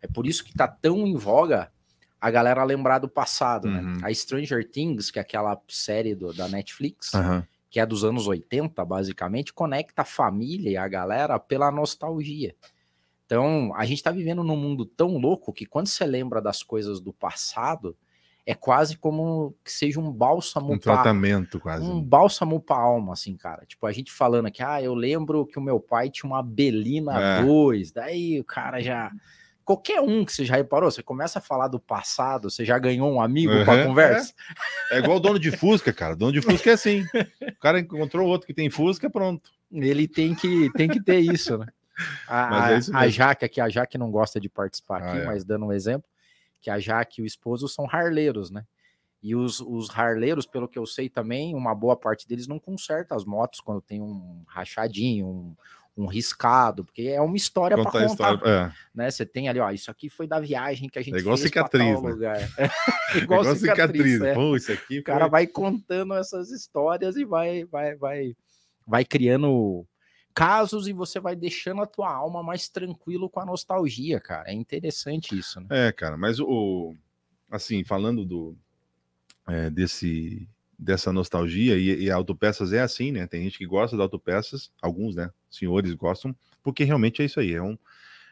É 0.02 0.08
por 0.08 0.26
isso 0.26 0.44
que 0.44 0.54
tá 0.54 0.68
tão 0.68 1.06
em 1.06 1.16
voga 1.16 1.72
a 2.20 2.30
galera 2.30 2.64
lembrar 2.64 3.00
do 3.00 3.10
passado, 3.10 3.68
né? 3.68 3.80
uhum. 3.80 3.94
né? 3.94 4.00
A 4.04 4.14
Stranger 4.14 4.70
Things, 4.70 5.10
que 5.10 5.18
é 5.18 5.22
aquela 5.22 5.60
série 5.68 6.14
do, 6.14 6.32
da 6.32 6.48
Netflix, 6.48 7.14
uhum. 7.14 7.44
que 7.70 7.80
é 7.80 7.86
dos 7.86 8.04
anos 8.04 8.28
80, 8.28 8.86
basicamente, 8.86 9.52
conecta 9.52 10.04
a 10.04 10.06
família 10.06 10.70
e 10.70 10.78
a 10.78 10.88
galera 10.88 11.40
pela 11.40 11.72
nostalgia. 11.72 12.56
Então, 13.26 13.74
a 13.76 13.86
gente 13.86 14.04
tá 14.04 14.12
vivendo 14.12 14.44
num 14.44 14.58
mundo 14.58 14.86
tão 14.86 15.18
louco 15.18 15.52
que 15.52 15.66
quando 15.66 15.88
você 15.88 16.06
lembra 16.06 16.42
das 16.42 16.62
coisas 16.62 17.00
do 17.00 17.12
passado, 17.12 17.98
é 18.46 18.54
quase 18.54 18.98
como 18.98 19.56
que 19.64 19.72
seja 19.72 20.00
um 20.00 20.12
bálsamo 20.12 20.74
um 20.74 20.78
pra, 20.78 20.96
tratamento 20.96 21.60
quase 21.60 21.86
um 21.86 22.02
bálsamo 22.02 22.60
para 22.60 22.76
alma 22.76 23.14
assim 23.14 23.38
cara 23.38 23.64
tipo 23.68 23.86
a 23.86 23.92
gente 23.92 24.12
falando 24.12 24.48
aqui 24.48 24.64
ah 24.64 24.82
eu 24.82 24.96
lembro 24.96 25.46
que 25.46 25.60
o 25.60 25.62
meu 25.62 25.80
pai 25.80 26.10
tinha 26.10 26.28
uma 26.28 26.42
Belina 26.42 27.40
é. 27.40 27.44
2 27.44 27.92
daí 27.92 28.40
o 28.40 28.44
cara 28.44 28.82
já 28.82 29.12
qualquer 29.64 30.02
um 30.02 30.26
que 30.26 30.34
você 30.34 30.46
já 30.46 30.56
reparou 30.56 30.90
você 30.90 31.04
começa 31.04 31.40
a 31.40 31.42
falar 31.42 31.68
do 31.68 31.80
passado 31.80 32.50
você 32.50 32.66
já 32.66 32.78
ganhou 32.78 33.12
um 33.12 33.22
amigo 33.22 33.54
uhum, 33.54 33.66
para 33.66 33.86
conversa 33.86 34.34
é. 34.92 34.96
é. 34.96 35.00
igual 35.00 35.18
o 35.18 35.20
dono 35.20 35.40
de 35.40 35.52
Fusca 35.52 35.94
cara 35.94 36.14
o 36.14 36.18
dono 36.18 36.32
de 36.32 36.42
Fusca 36.42 36.72
é 36.72 36.74
assim 36.74 37.06
o 37.42 37.60
cara 37.60 37.80
encontrou 37.80 38.28
outro 38.28 38.48
que 38.48 38.54
tem 38.54 38.70
Fusca 38.70 39.10
pronto 39.10 39.52
ele 39.72 40.08
tem 40.08 40.36
que 40.36 40.70
tem 40.74 40.88
que 40.88 41.02
ter 41.02 41.20
isso 41.20 41.58
né 41.58 41.68
a, 42.28 42.72
é 42.74 42.80
a 42.94 43.08
Jaque 43.08 43.46
aqui 43.46 43.62
a 43.62 43.70
Jaque 43.70 43.98
não 43.98 44.12
gosta 44.12 44.40
de 44.40 44.50
participar 44.50 44.98
aqui 44.98 45.18
ah, 45.20 45.22
é. 45.22 45.26
mas 45.26 45.44
dando 45.44 45.66
um 45.66 45.74
exemplo 45.74 46.10
que 46.62 46.70
a 46.70 46.80
Jaque 46.80 47.20
e 47.20 47.24
o 47.24 47.26
esposo 47.26 47.68
são 47.68 47.88
harleiros, 47.90 48.52
né? 48.52 48.66
E 49.22 49.36
os, 49.36 49.60
os 49.60 49.90
harleiros, 49.90 50.46
pelo 50.46 50.68
que 50.68 50.80
eu 50.80 50.86
sei 50.86 51.10
também, 51.10 51.54
uma 51.56 51.76
boa 51.76 51.96
parte 51.96 52.28
deles 52.28 52.48
não 52.48 52.60
conserta 52.60 53.16
as 53.16 53.26
motos 53.26 53.60
quando 53.60 53.82
tem 53.82 54.02
um 54.02 54.44
rachadinho, 54.48 55.28
um, 55.28 55.56
um 56.02 56.08
riscado, 56.08 56.84
porque 56.84 57.04
é 57.04 57.22
uma 57.22 57.38
história 57.38 57.78
para 57.78 57.92
contar. 57.92 58.06
História, 58.06 58.42
é. 58.46 58.72
né? 58.94 59.12
Você 59.12 59.26
tem 59.26 59.48
ali, 59.48 59.60
ó, 59.60 59.70
isso 59.72 59.92
aqui 59.92 60.10
foi 60.10 60.28
da 60.28 60.40
viagem 60.40 60.90
que 60.90 61.00
a 61.00 61.02
gente 61.02 61.16
é 61.16 61.20
igual 61.20 61.38
fez 61.38 61.48
cicatriz, 61.48 62.02
né? 62.02 62.10
lugar. 62.10 62.38
É, 63.14 63.18
igual, 63.18 63.42
igual 63.42 63.56
cicatriz. 63.56 64.14
cicatriz. 64.14 64.22
É. 64.22 64.34
Pô, 64.34 64.56
isso 64.56 64.72
aqui 64.72 64.88
foi... 64.88 65.00
O 65.00 65.04
cara 65.04 65.28
vai 65.28 65.46
contando 65.46 66.14
essas 66.14 66.50
histórias 66.50 67.18
e 67.18 67.26
vai, 67.26 67.66
vai, 67.66 67.96
vai, 67.96 68.36
vai 68.88 69.04
criando 69.04 69.86
casos 70.34 70.88
e 70.88 70.94
você 70.94 71.20
vai 71.20 71.36
deixando 71.36 71.82
a 71.82 71.86
tua 71.86 72.12
alma 72.12 72.42
mais 72.42 72.70
tranquilo 72.70 73.30
com 73.30 73.40
a 73.40 73.46
nostalgia, 73.46 74.20
cara. 74.20 74.50
É 74.50 74.54
interessante 74.54 75.38
isso, 75.38 75.60
né? 75.60 75.68
É, 75.70 75.92
cara, 75.92 76.18
mas 76.18 76.40
o 76.40 76.96
assim, 77.50 77.84
falando 77.84 78.24
do 78.26 78.58
é, 79.48 79.70
desse 79.70 80.48
dessa 80.82 81.14
nostalgia 81.14 81.78
e, 81.78 82.06
e 82.06 82.12
autopeças 82.12 82.74
é 82.74 82.82
assim, 82.82 83.12
né? 83.12 83.28
Tem 83.28 83.44
gente 83.44 83.60
que 83.60 83.68
gosta 83.68 83.96
de 83.96 84.02
autopeças, 84.02 84.72
alguns, 84.82 85.16
né? 85.16 85.30
Senhores 85.48 85.94
gostam, 85.94 86.36
porque 86.64 86.84
realmente 86.84 87.22
é 87.22 87.26
isso 87.26 87.40
aí, 87.40 87.54
é 87.54 87.62
um 87.62 87.78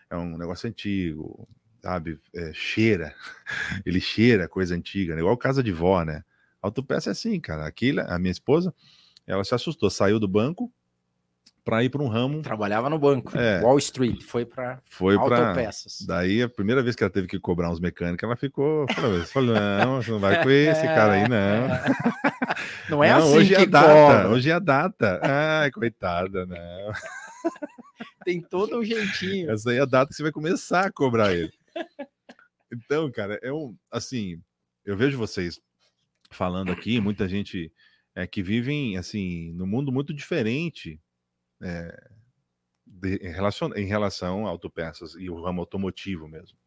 é 0.09 0.17
um 0.17 0.35
negócio 0.39 0.67
antigo, 0.67 1.47
sabe? 1.83 2.19
É, 2.35 2.51
cheira, 2.51 3.13
ele 3.85 4.01
cheira 4.01 4.47
coisa 4.47 4.75
antiga, 4.75 5.13
né? 5.13 5.21
igual 5.21 5.37
casa 5.37 5.61
de 5.61 5.71
vó, 5.71 6.03
né? 6.03 6.23
Autopeça 6.59 7.11
é 7.11 7.13
assim, 7.13 7.39
cara. 7.39 7.67
Aqui, 7.67 7.93
a 7.99 8.17
minha 8.17 8.31
esposa, 8.31 8.73
ela 9.27 9.43
se 9.43 9.53
assustou, 9.53 9.89
saiu 9.91 10.19
do 10.19 10.27
banco, 10.27 10.73
para 11.69 11.83
ir 11.83 11.89
para 11.89 12.01
um 12.01 12.07
ramo. 12.07 12.41
Trabalhava 12.41 12.89
no 12.89 12.97
banco, 12.97 13.37
é, 13.37 13.61
Wall 13.61 13.77
Street, 13.77 14.23
foi 14.23 14.43
para 14.43 14.81
foi 14.85 15.15
autopeças. 15.15 16.03
Pra... 16.03 16.15
Daí 16.15 16.41
a 16.41 16.49
primeira 16.49 16.81
vez 16.81 16.95
que 16.95 17.03
ela 17.03 17.11
teve 17.11 17.27
que 17.27 17.39
cobrar 17.39 17.69
uns 17.69 17.79
mecânicos, 17.79 18.23
ela 18.23 18.35
ficou, 18.35 18.87
falou, 19.27 19.53
não, 19.53 20.01
você 20.01 20.09
não 20.09 20.19
vai 20.19 20.41
com 20.41 20.49
esse 20.49 20.81
cara 20.81 21.13
aí 21.13 21.29
não. 21.29 21.69
Não 22.89 23.03
é 23.03 23.11
não, 23.11 23.19
assim 23.19 23.37
hoje 23.37 23.53
é 23.53 23.61
a 23.61 23.65
data, 23.65 24.27
hoje 24.29 24.49
é 24.49 24.53
a 24.53 24.59
data. 24.59 25.21
Ai, 25.23 25.71
coitada, 25.71 26.45
não. 26.45 26.57
Tem 28.25 28.41
todo 28.41 28.79
um 28.79 28.83
jeitinho. 28.83 29.49
Essa 29.51 29.69
aí 29.69 29.77
é 29.77 29.81
a 29.81 29.85
data 29.85 30.09
que 30.09 30.15
você 30.15 30.23
vai 30.23 30.31
começar 30.31 30.87
a 30.87 30.91
cobrar 30.91 31.33
ele. 31.33 31.53
Então, 32.73 33.09
cara, 33.11 33.39
é 33.41 33.53
um 33.53 33.77
assim, 33.89 34.41
eu 34.83 34.97
vejo 34.97 35.17
vocês 35.17 35.61
falando 36.31 36.71
aqui, 36.71 36.99
muita 36.99 37.29
gente 37.29 37.71
é, 38.13 38.27
que 38.27 38.43
vivem 38.43 38.97
assim 38.97 39.53
no 39.53 39.65
mundo 39.65 39.89
muito 39.89 40.13
diferente 40.13 40.99
é, 41.61 42.09
de, 42.85 43.15
em, 43.17 43.31
relação, 43.31 43.73
em 43.75 43.85
relação 43.85 44.47
a 44.47 44.49
autopeças 44.49 45.15
e 45.15 45.29
o 45.29 45.41
ramo 45.41 45.61
automotivo 45.61 46.27
mesmo. 46.27 46.57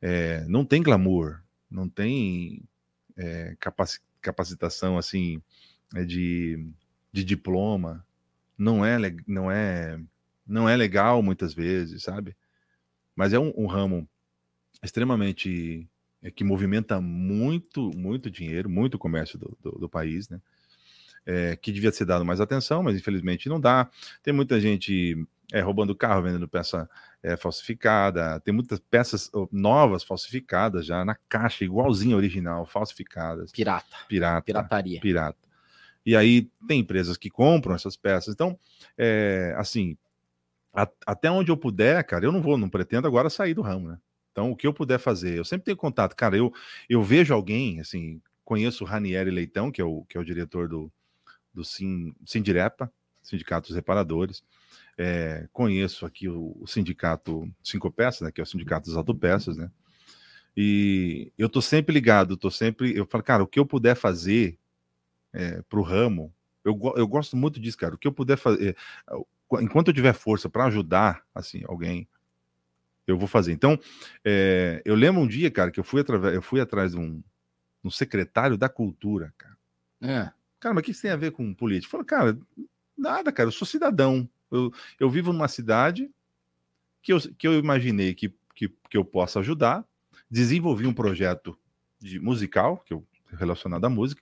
É, 0.00 0.44
não 0.46 0.64
tem 0.64 0.82
glamour, 0.82 1.40
não 1.70 1.88
tem 1.88 2.62
é, 3.16 3.56
capaci 3.58 4.00
capacitação 4.20 4.98
assim 4.98 5.40
de, 6.04 6.68
de 7.12 7.22
diploma, 7.22 8.04
não 8.58 8.84
é, 8.84 8.98
não 9.24 9.48
é 9.48 10.00
não 10.46 10.68
é 10.68 10.76
legal 10.76 11.22
muitas 11.22 11.54
vezes, 11.54 12.02
sabe? 12.02 12.36
Mas 13.14 13.32
é 13.32 13.38
um, 13.38 13.52
um 13.56 13.66
ramo 13.66 14.08
extremamente 14.82 15.88
é, 16.22 16.30
que 16.30 16.44
movimenta 16.44 17.00
muito, 17.00 17.90
muito 17.96 18.30
dinheiro, 18.30 18.68
muito 18.68 18.98
comércio 18.98 19.38
do, 19.38 19.56
do, 19.60 19.70
do 19.72 19.88
país, 19.88 20.28
né? 20.28 20.40
É, 21.26 21.56
que 21.56 21.72
devia 21.72 21.90
ser 21.90 22.04
dado 22.04 22.24
mais 22.24 22.40
atenção, 22.40 22.82
mas 22.82 22.96
infelizmente 22.96 23.48
não 23.48 23.60
dá. 23.60 23.90
Tem 24.22 24.32
muita 24.32 24.60
gente 24.60 25.26
é, 25.52 25.60
roubando 25.60 25.94
carro, 25.94 26.22
vendendo 26.22 26.48
peça 26.48 26.88
é, 27.22 27.36
falsificada, 27.36 28.40
tem 28.40 28.54
muitas 28.54 28.78
peças 28.78 29.30
novas 29.50 30.04
falsificadas 30.04 30.86
já 30.86 31.04
na 31.04 31.16
caixa, 31.28 31.64
igualzinha 31.64 32.16
original, 32.16 32.64
falsificadas. 32.64 33.50
Pirata. 33.50 33.96
Pirata. 34.08 34.42
Pirataria. 34.42 35.00
Pirata. 35.00 35.38
E 36.04 36.14
aí 36.14 36.48
tem 36.68 36.80
empresas 36.80 37.16
que 37.16 37.28
compram 37.28 37.74
essas 37.74 37.96
peças. 37.96 38.32
Então, 38.32 38.56
assim, 39.56 39.98
a, 40.72 40.88
até 41.04 41.28
onde 41.28 41.50
eu 41.50 41.56
puder, 41.56 42.04
cara, 42.04 42.24
eu 42.24 42.30
não 42.30 42.40
vou, 42.40 42.56
não 42.56 42.68
pretendo 42.68 43.08
agora 43.08 43.28
sair 43.28 43.54
do 43.54 43.62
ramo, 43.62 43.88
né? 43.88 43.98
Então, 44.30 44.50
o 44.50 44.56
que 44.56 44.66
eu 44.66 44.72
puder 44.74 44.98
fazer, 44.98 45.36
eu 45.36 45.44
sempre 45.44 45.64
tenho 45.64 45.76
contato. 45.76 46.14
Cara, 46.14 46.36
eu, 46.36 46.52
eu 46.90 47.02
vejo 47.02 47.32
alguém, 47.32 47.80
assim, 47.80 48.20
conheço 48.44 48.84
o 48.84 48.86
Ranieri 48.86 49.30
Leitão, 49.30 49.72
que 49.72 49.80
é 49.80 49.84
o, 49.84 50.04
que 50.04 50.18
é 50.18 50.20
o 50.20 50.24
diretor 50.24 50.68
do, 50.68 50.92
do 51.56 51.64
Sim, 51.64 52.14
Sindirepa, 52.24 52.92
Sindicato 53.22 53.68
dos 53.68 53.76
Reparadores. 53.76 54.44
É, 54.98 55.48
conheço 55.52 56.06
aqui 56.06 56.28
o, 56.28 56.56
o, 56.60 56.66
sindicato 56.66 57.50
Cinco 57.64 57.90
Peças, 57.90 58.20
né, 58.22 58.30
que 58.30 58.40
é 58.40 58.44
o 58.44 58.46
Sindicato 58.46 58.88
das 58.88 58.96
Autopeças, 58.96 59.56
né? 59.56 59.70
E 60.56 61.32
eu 61.36 61.48
tô 61.48 61.60
sempre 61.60 61.92
ligado, 61.92 62.36
tô 62.36 62.50
sempre. 62.50 62.96
Eu 62.96 63.04
falo, 63.06 63.24
cara, 63.24 63.42
o 63.42 63.46
que 63.46 63.58
eu 63.58 63.66
puder 63.66 63.94
fazer 63.94 64.58
é, 65.34 65.62
o 65.70 65.82
ramo, 65.82 66.32
eu, 66.64 66.78
eu 66.96 67.06
gosto 67.06 67.36
muito 67.36 67.60
disso, 67.60 67.76
cara. 67.76 67.94
O 67.94 67.98
que 67.98 68.08
eu 68.08 68.12
puder 68.12 68.38
fazer, 68.38 68.74
enquanto 69.60 69.88
eu 69.88 69.94
tiver 69.94 70.14
força 70.14 70.48
para 70.48 70.64
ajudar, 70.64 71.22
assim, 71.34 71.62
alguém, 71.66 72.08
eu 73.06 73.18
vou 73.18 73.28
fazer. 73.28 73.52
Então, 73.52 73.78
é, 74.24 74.80
eu 74.84 74.94
lembro 74.94 75.20
um 75.20 75.26
dia, 75.26 75.50
cara, 75.50 75.70
que 75.70 75.78
eu 75.78 75.84
fui, 75.84 76.02
eu 76.32 76.42
fui 76.42 76.58
atrás 76.58 76.92
de 76.92 76.98
um, 76.98 77.22
um 77.84 77.90
secretário 77.90 78.56
da 78.56 78.68
cultura, 78.68 79.34
cara. 79.36 79.56
É. 80.00 80.32
Cara, 80.66 80.74
mas 80.74 80.82
o 80.82 80.84
que 80.84 80.90
isso 80.90 81.02
tem 81.02 81.12
a 81.12 81.16
ver 81.16 81.30
com 81.30 81.54
política? 81.54 81.92
Fala, 81.92 82.04
cara, 82.04 82.38
nada, 82.98 83.30
cara, 83.30 83.46
eu 83.46 83.52
sou 83.52 83.64
cidadão. 83.64 84.28
Eu, 84.50 84.72
eu 84.98 85.08
vivo 85.08 85.32
numa 85.32 85.46
cidade 85.46 86.10
que 87.00 87.12
eu, 87.12 87.20
que 87.38 87.46
eu 87.46 87.54
imaginei 87.56 88.12
que, 88.14 88.34
que, 88.52 88.68
que 88.90 88.96
eu 88.96 89.04
possa 89.04 89.38
ajudar, 89.38 89.84
desenvolvi 90.28 90.84
um 90.84 90.92
projeto 90.92 91.56
de 92.00 92.18
musical, 92.18 92.78
que 92.78 92.92
eu 92.92 93.06
relacionado 93.28 93.84
à 93.84 93.88
música, 93.88 94.20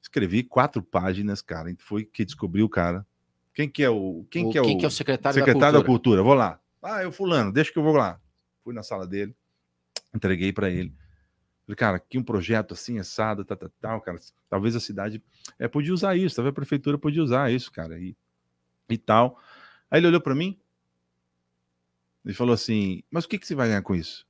escrevi 0.00 0.42
quatro 0.42 0.82
páginas, 0.82 1.42
cara, 1.42 1.70
foi 1.76 2.06
que 2.06 2.24
descobriu 2.24 2.64
o 2.64 2.70
cara. 2.70 3.06
Quem 3.52 3.68
que 3.68 3.82
é 3.82 3.90
o 3.90 4.24
quem 4.30 4.46
o, 4.46 4.50
que 4.50 4.58
é 4.58 4.62
quem 4.62 4.76
o, 4.76 4.78
que 4.78 4.84
é 4.86 4.88
o 4.88 4.90
secretário, 4.90 5.38
secretário 5.38 5.78
da, 5.78 5.84
cultura? 5.84 6.16
da 6.16 6.22
cultura? 6.22 6.22
Vou 6.22 6.34
lá. 6.34 6.58
Ah, 6.82 7.02
eu 7.02 7.12
fulano, 7.12 7.52
deixa 7.52 7.70
que 7.70 7.78
eu 7.78 7.82
vou 7.82 7.92
lá. 7.92 8.18
Fui 8.64 8.72
na 8.72 8.82
sala 8.82 9.06
dele, 9.06 9.36
entreguei 10.14 10.54
para 10.54 10.70
ele. 10.70 10.94
Falei, 11.72 11.76
cara, 11.76 11.96
aqui 11.96 12.18
um 12.18 12.22
projeto 12.22 12.74
assim, 12.74 12.98
assado, 12.98 13.44
tal, 13.44 13.56
tal, 13.56 13.70
tal, 13.80 14.00
cara. 14.00 14.18
Talvez 14.48 14.76
a 14.76 14.80
cidade 14.80 15.22
é, 15.58 15.66
podia 15.66 15.94
usar 15.94 16.16
isso, 16.16 16.36
talvez 16.36 16.52
a 16.52 16.54
prefeitura 16.54 16.98
podia 16.98 17.22
usar 17.22 17.50
isso, 17.50 17.72
cara, 17.72 17.98
e, 17.98 18.14
e 18.90 18.98
tal. 18.98 19.40
Aí 19.90 20.00
ele 20.00 20.08
olhou 20.08 20.20
para 20.20 20.34
mim 20.34 20.58
e 22.24 22.34
falou 22.34 22.52
assim: 22.52 23.02
Mas 23.10 23.24
o 23.24 23.28
que, 23.28 23.38
que 23.38 23.46
você 23.46 23.54
vai 23.54 23.68
ganhar 23.68 23.82
com 23.82 23.94
isso? 23.94 24.26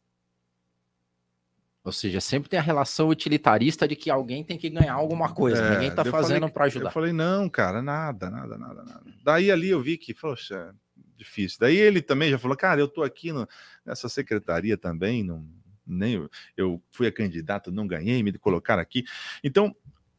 Ou 1.84 1.90
seja, 1.90 2.20
sempre 2.20 2.48
tem 2.48 2.60
a 2.60 2.62
relação 2.62 3.08
utilitarista 3.08 3.88
de 3.88 3.96
que 3.96 4.08
alguém 4.08 4.44
tem 4.44 4.56
que 4.56 4.70
ganhar 4.70 4.94
alguma 4.94 5.34
coisa. 5.34 5.60
É, 5.64 5.70
Ninguém 5.72 5.88
está 5.88 6.04
fazendo 6.04 6.48
para 6.48 6.66
ajudar. 6.66 6.90
Eu 6.90 6.92
falei, 6.92 7.12
não, 7.12 7.48
cara, 7.48 7.82
nada, 7.82 8.30
nada, 8.30 8.56
nada, 8.56 8.84
nada. 8.84 9.04
Daí 9.24 9.50
ali 9.50 9.70
eu 9.70 9.82
vi 9.82 9.98
que, 9.98 10.14
poxa, 10.14 10.72
difícil. 11.16 11.58
Daí 11.58 11.76
ele 11.76 12.00
também 12.00 12.30
já 12.30 12.38
falou, 12.38 12.56
cara, 12.56 12.80
eu 12.80 12.86
tô 12.86 13.02
aqui 13.02 13.32
no, 13.32 13.48
nessa 13.84 14.08
secretaria 14.08 14.78
também, 14.78 15.24
não, 15.24 15.44
nem 15.86 16.14
eu, 16.14 16.30
eu 16.56 16.82
fui 16.90 17.06
a 17.06 17.12
candidato, 17.12 17.72
não 17.72 17.86
ganhei, 17.86 18.22
me 18.22 18.32
colocaram 18.38 18.82
aqui. 18.82 19.04
Então, 19.42 19.74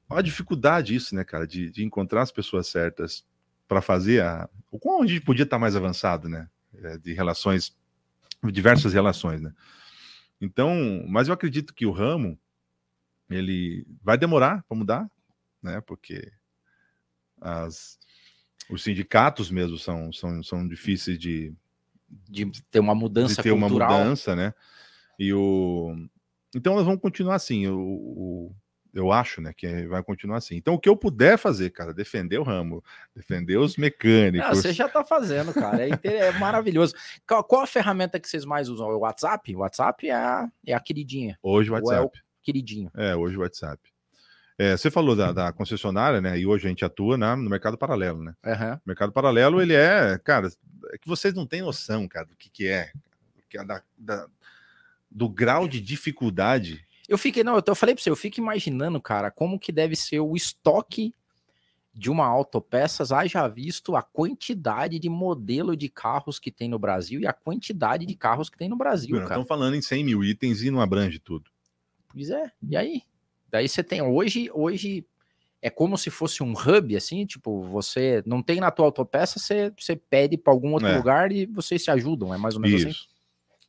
a 0.09 0.22
dificuldade 0.22 0.95
isso, 0.95 1.16
né, 1.16 1.24
cara, 1.24 1.47
de, 1.47 1.70
de 1.70 1.84
encontrar 1.84 2.22
as 2.22 2.32
pessoas 2.32 2.68
certas 2.68 3.26
para 3.68 3.82
fazer 3.82 4.22
a. 4.22 4.49
O 4.72 4.80
quão 4.80 5.01
a 5.01 5.07
gente 5.07 5.22
podia 5.22 5.43
estar 5.43 5.57
tá 5.57 5.61
mais 5.61 5.76
avançado, 5.76 6.28
né? 6.30 6.49
É, 6.76 6.97
de 6.97 7.14
relações, 7.14 7.76
diversas 8.43 8.93
relações, 8.93 9.41
né? 9.41 9.53
Então, 10.41 11.05
mas 11.07 11.28
eu 11.28 11.34
acredito 11.34 11.74
que 11.74 11.86
o 11.86 11.91
ramo 11.91 12.38
ele 13.30 13.86
vai 14.01 14.18
demorar 14.18 14.64
para 14.64 14.78
mudar, 14.78 15.11
né? 15.61 15.82
Porque 15.82 16.32
as, 17.39 17.97
os 18.70 18.84
sindicatos 18.84 19.49
mesmo 19.49 19.78
são, 19.78 20.11
são, 20.11 20.43
são 20.43 20.68
difíceis 20.68 21.18
de, 21.18 21.53
de 22.30 22.45
ter 22.70 22.80
uma 22.80 22.95
mudança 22.95 23.36
de 23.36 23.43
ter 23.43 23.57
cultural. 23.57 23.89
uma 23.91 23.99
mudança, 23.99 24.36
né? 24.36 24.53
E 25.20 25.34
o 25.34 25.95
então 26.55 26.76
nós 26.76 26.86
vamos 26.86 27.01
continuar 27.01 27.36
assim. 27.36 27.68
O, 27.68 27.80
o, 27.80 28.55
eu 28.93 29.11
acho, 29.11 29.41
né, 29.41 29.51
que 29.55 29.88
vai 29.88 30.03
continuar 30.03 30.38
assim. 30.38 30.55
Então, 30.55 30.76
o 30.76 30.80
que 30.80 30.88
eu 30.88 30.95
puder 30.95 31.38
fazer, 31.38 31.72
cara, 31.72 31.93
defender 31.93 32.38
o 32.38 32.43
ramo, 32.43 32.84
defender 33.16 33.57
os 33.57 33.76
mecânicos. 33.76 34.47
Não, 34.47 34.55
você 34.55 34.72
já 34.72 34.88
tá 34.88 35.03
fazendo, 35.03 35.51
cara. 35.51 35.84
É, 35.84 35.99
é 36.03 36.32
maravilhoso. 36.34 36.93
Qual, 37.28 37.43
qual, 37.43 37.64
a 37.64 37.68
ferramenta 37.68 38.20
que 38.20 38.30
vocês 38.30 38.45
mais 38.45 38.70
usam? 38.70 38.88
O 38.89 38.99
WhatsApp? 38.99 39.55
O 39.55 39.59
WhatsApp 39.59 40.07
é 40.07 40.14
a, 40.14 40.47
é 40.68 40.74
a 40.74 40.80
queridinha. 40.80 41.38
Hoje 41.41 41.72
o 41.72 41.74
WhatsApp. 41.74 41.97
É 41.97 42.01
o 42.01 42.11
queridinho. 42.43 42.91
É, 42.95 43.16
hoje 43.16 43.36
o 43.36 43.41
WhatsApp. 43.41 43.82
É, 44.59 44.78
você 44.78 44.91
falou 44.91 45.16
da, 45.16 45.32
da, 45.32 45.51
concessionária, 45.51 46.22
né? 46.22 46.38
E 46.38 46.45
hoje 46.45 46.68
a 46.68 46.70
gente 46.70 46.86
atua 46.86 47.18
né, 47.18 47.36
no 47.36 47.49
mercado 47.49 47.76
paralelo, 47.76 48.24
né? 48.24 48.36
Uhum. 48.45 48.74
O 48.76 48.82
mercado 48.86 49.11
paralelo, 49.11 49.59
ele 49.59 49.74
é, 49.74 50.20
cara, 50.24 50.47
é 50.91 50.97
que 50.99 51.07
vocês 51.07 51.34
não 51.34 51.47
têm 51.47 51.64
noção, 51.64 52.07
cara, 52.07 52.28
do 52.28 52.36
que, 52.36 52.51
que 52.51 52.68
é, 52.68 52.91
que 53.49 53.57
é 53.57 53.66
da, 53.66 53.82
da, 53.97 54.28
do 55.14 55.30
grau 55.30 55.68
de 55.68 55.80
dificuldade 55.80 56.86
eu 57.07 57.18
fiquei, 57.18 57.43
não, 57.43 57.61
eu 57.66 57.76
falei 57.76 57.93
para 57.93 58.03
você, 58.03 58.09
eu 58.09 58.16
fico 58.16 58.39
imaginando, 58.39 59.01
cara, 59.01 59.30
como 59.30 59.59
que 59.59 59.72
deve 59.72 59.95
ser 59.95 60.20
o 60.20 60.36
estoque 60.36 61.14
de 61.93 62.09
uma 62.09 62.26
autopeças, 62.26 63.11
haja 63.11 63.47
visto 63.47 63.95
a 63.95 64.01
quantidade 64.01 64.97
de 64.97 65.09
modelo 65.09 65.78
de 65.78 65.89
carros 65.89 66.39
que 66.39 66.49
tem 66.49 66.68
no 66.68 66.80
Brasil 66.80 67.22
e 67.22 67.28
a 67.28 67.34
quantidade 67.34 68.05
de 68.05 68.16
carros 68.16 68.49
que 68.49 68.57
tem 68.57 68.68
no 68.68 68.76
Brasil, 68.76 69.16
cara. 69.18 69.26
Estão 69.26 69.45
falando 69.45 69.76
em 69.76 69.82
100 69.82 70.03
mil 70.03 70.24
itens 70.24 70.64
e 70.64 70.72
não 70.72 70.82
abrange 70.82 71.20
tudo. 71.20 71.51
Pois 72.11 72.32
é, 72.32 72.51
e 72.68 72.76
aí? 72.76 73.03
Daí 73.51 73.70
você 73.70 73.84
tem, 73.84 74.01
hoje, 74.01 74.49
hoje 74.51 75.05
é 75.61 75.70
como 75.70 75.97
se 75.97 76.09
fosse 76.09 76.41
um 76.41 76.53
hub, 76.53 76.95
assim, 76.95 77.28
tipo, 77.28 77.61
você 77.66 78.24
não 78.26 78.41
tem 78.41 78.59
na 78.59 78.72
tua 78.72 78.86
autopeça, 78.86 79.38
você, 79.38 79.72
você 79.78 79.95
pede 79.95 80.36
para 80.36 80.51
algum 80.51 80.74
outro 80.74 80.88
é. 80.88 80.97
lugar 80.97 81.32
e 81.32 81.45
vocês 81.45 81.84
se 81.84 81.91
ajudam, 81.91 82.34
é 82.34 82.38
mais 82.38 82.55
ou 82.55 82.61
menos 82.61 82.82
assim? 82.82 82.89
Isso. 82.89 83.03
assim? 83.03 83.12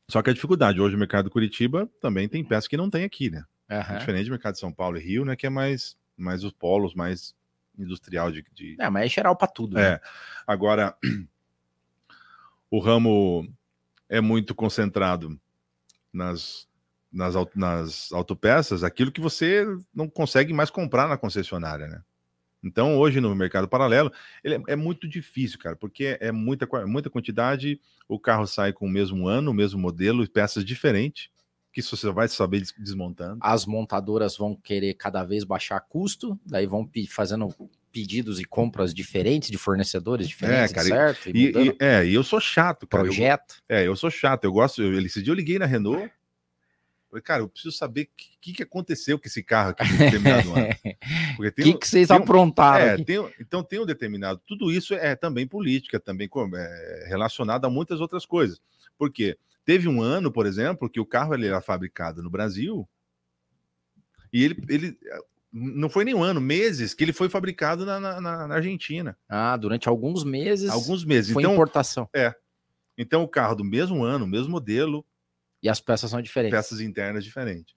Só 0.08 0.22
que 0.22 0.30
a 0.30 0.32
dificuldade, 0.34 0.80
hoje 0.80 0.96
o 0.96 0.98
mercado 0.98 1.24
de 1.26 1.30
Curitiba 1.30 1.88
também 2.00 2.28
tem 2.28 2.44
peças 2.44 2.68
que 2.68 2.76
não 2.76 2.90
tem 2.90 3.04
aqui, 3.04 3.30
né? 3.30 3.44
Uhum. 3.70 3.98
Diferente 3.98 4.26
do 4.26 4.32
mercado 4.32 4.54
de 4.54 4.60
São 4.60 4.72
Paulo 4.72 4.98
e 4.98 5.00
Rio, 5.00 5.24
né? 5.24 5.34
Que 5.34 5.46
é 5.46 5.50
mais, 5.50 5.96
mais 6.16 6.44
os 6.44 6.52
polos, 6.52 6.94
mais 6.94 7.34
industrial 7.78 8.30
de. 8.30 8.44
de... 8.52 8.76
É, 8.78 8.90
mas 8.90 9.06
é 9.06 9.08
geral 9.08 9.34
para 9.34 9.48
tudo. 9.48 9.78
É. 9.78 9.92
Né? 9.92 10.00
Agora, 10.46 10.96
o 12.70 12.78
ramo 12.78 13.48
é 14.08 14.20
muito 14.20 14.54
concentrado 14.54 15.40
nas, 16.12 16.68
nas, 17.10 17.34
nas 17.54 18.12
autopeças, 18.12 18.84
aquilo 18.84 19.10
que 19.10 19.20
você 19.20 19.66
não 19.94 20.08
consegue 20.08 20.52
mais 20.52 20.70
comprar 20.70 21.08
na 21.08 21.16
concessionária, 21.16 21.86
né? 21.88 22.02
Então, 22.64 22.98
hoje 22.98 23.20
no 23.20 23.34
mercado 23.34 23.68
paralelo, 23.68 24.10
ele 24.42 24.54
é, 24.54 24.62
é, 24.68 24.76
muito 24.76 25.06
difícil, 25.06 25.58
cara, 25.58 25.76
porque 25.76 26.16
é 26.20 26.32
muita, 26.32 26.66
muita 26.86 27.10
quantidade, 27.10 27.80
o 28.08 28.18
carro 28.18 28.46
sai 28.46 28.72
com 28.72 28.86
o 28.86 28.90
mesmo 28.90 29.28
ano, 29.28 29.50
o 29.50 29.54
mesmo 29.54 29.78
modelo, 29.78 30.28
peças 30.28 30.64
diferentes, 30.64 31.28
que 31.72 31.82
você 31.82 32.10
vai 32.10 32.28
saber 32.28 32.62
desmontando. 32.78 33.38
As 33.40 33.66
montadoras 33.66 34.36
vão 34.36 34.54
querer 34.54 34.94
cada 34.94 35.24
vez 35.24 35.42
baixar 35.42 35.80
custo, 35.80 36.38
daí 36.46 36.66
vão 36.66 36.88
fazendo 37.08 37.52
pedidos 37.90 38.40
e 38.40 38.44
compras 38.44 38.94
diferentes 38.94 39.50
de 39.50 39.58
fornecedores 39.58 40.26
diferentes, 40.26 40.72
é, 40.72 40.74
cara, 40.74 40.86
certo? 40.88 41.30
E, 41.36 41.52
e, 41.52 41.76
é, 41.80 42.04
e 42.06 42.14
eu 42.14 42.24
sou 42.24 42.40
chato, 42.40 42.86
cara. 42.86 43.04
Projeto. 43.04 43.62
Eu, 43.68 43.76
é, 43.76 43.86
eu 43.86 43.96
sou 43.96 44.10
chato, 44.10 44.44
eu 44.44 44.52
gosto, 44.52 44.82
eu, 44.82 44.98
esse 45.00 45.22
dia 45.22 45.32
eu 45.32 45.36
liguei 45.36 45.58
na 45.58 45.66
Renault, 45.66 46.10
Falei, 47.14 47.22
cara, 47.22 47.42
eu 47.42 47.48
preciso 47.48 47.76
saber 47.76 48.02
o 48.02 48.08
que, 48.40 48.52
que 48.54 48.62
aconteceu 48.64 49.16
com 49.16 49.26
esse 49.26 49.40
carro 49.40 49.70
aqui 49.70 49.84
no 49.84 49.98
determinado 49.98 50.52
ano. 50.52 50.68
O 51.38 51.52
que, 51.52 51.74
que 51.74 51.86
vocês 51.86 52.10
aprontaram? 52.10 52.84
É, 52.84 53.04
tem, 53.04 53.24
então 53.38 53.62
tem 53.62 53.78
um 53.78 53.86
determinado. 53.86 54.40
Tudo 54.44 54.72
isso 54.72 54.94
é 54.94 55.14
também 55.14 55.46
política, 55.46 56.00
também 56.00 56.28
é 56.56 57.04
relacionado 57.06 57.66
a 57.66 57.70
muitas 57.70 58.00
outras 58.00 58.26
coisas. 58.26 58.60
Porque 58.98 59.38
teve 59.64 59.88
um 59.88 60.02
ano, 60.02 60.32
por 60.32 60.44
exemplo, 60.44 60.90
que 60.90 60.98
o 60.98 61.06
carro 61.06 61.34
ele 61.34 61.46
era 61.46 61.60
fabricado 61.60 62.20
no 62.20 62.28
Brasil 62.28 62.88
e 64.32 64.42
ele, 64.42 64.64
ele 64.68 64.98
não 65.52 65.88
foi 65.88 66.04
nem 66.04 66.14
um 66.16 66.22
ano, 66.24 66.40
meses 66.40 66.94
que 66.94 67.04
ele 67.04 67.12
foi 67.12 67.28
fabricado 67.28 67.86
na, 67.86 68.00
na, 68.00 68.48
na 68.48 68.54
Argentina. 68.56 69.16
Ah, 69.28 69.56
durante 69.56 69.88
alguns 69.88 70.24
meses. 70.24 70.68
Alguns 70.68 71.04
meses. 71.04 71.32
Foi 71.32 71.44
então, 71.44 71.52
importação. 71.52 72.08
É. 72.12 72.34
Então 72.98 73.22
o 73.22 73.28
carro 73.28 73.54
do 73.54 73.64
mesmo 73.64 74.02
ano, 74.02 74.26
mesmo 74.26 74.50
modelo, 74.50 75.06
e 75.64 75.68
as 75.68 75.80
peças 75.80 76.10
são 76.10 76.20
diferentes. 76.20 76.56
Peças 76.56 76.78
internas 76.78 77.24
diferentes. 77.24 77.74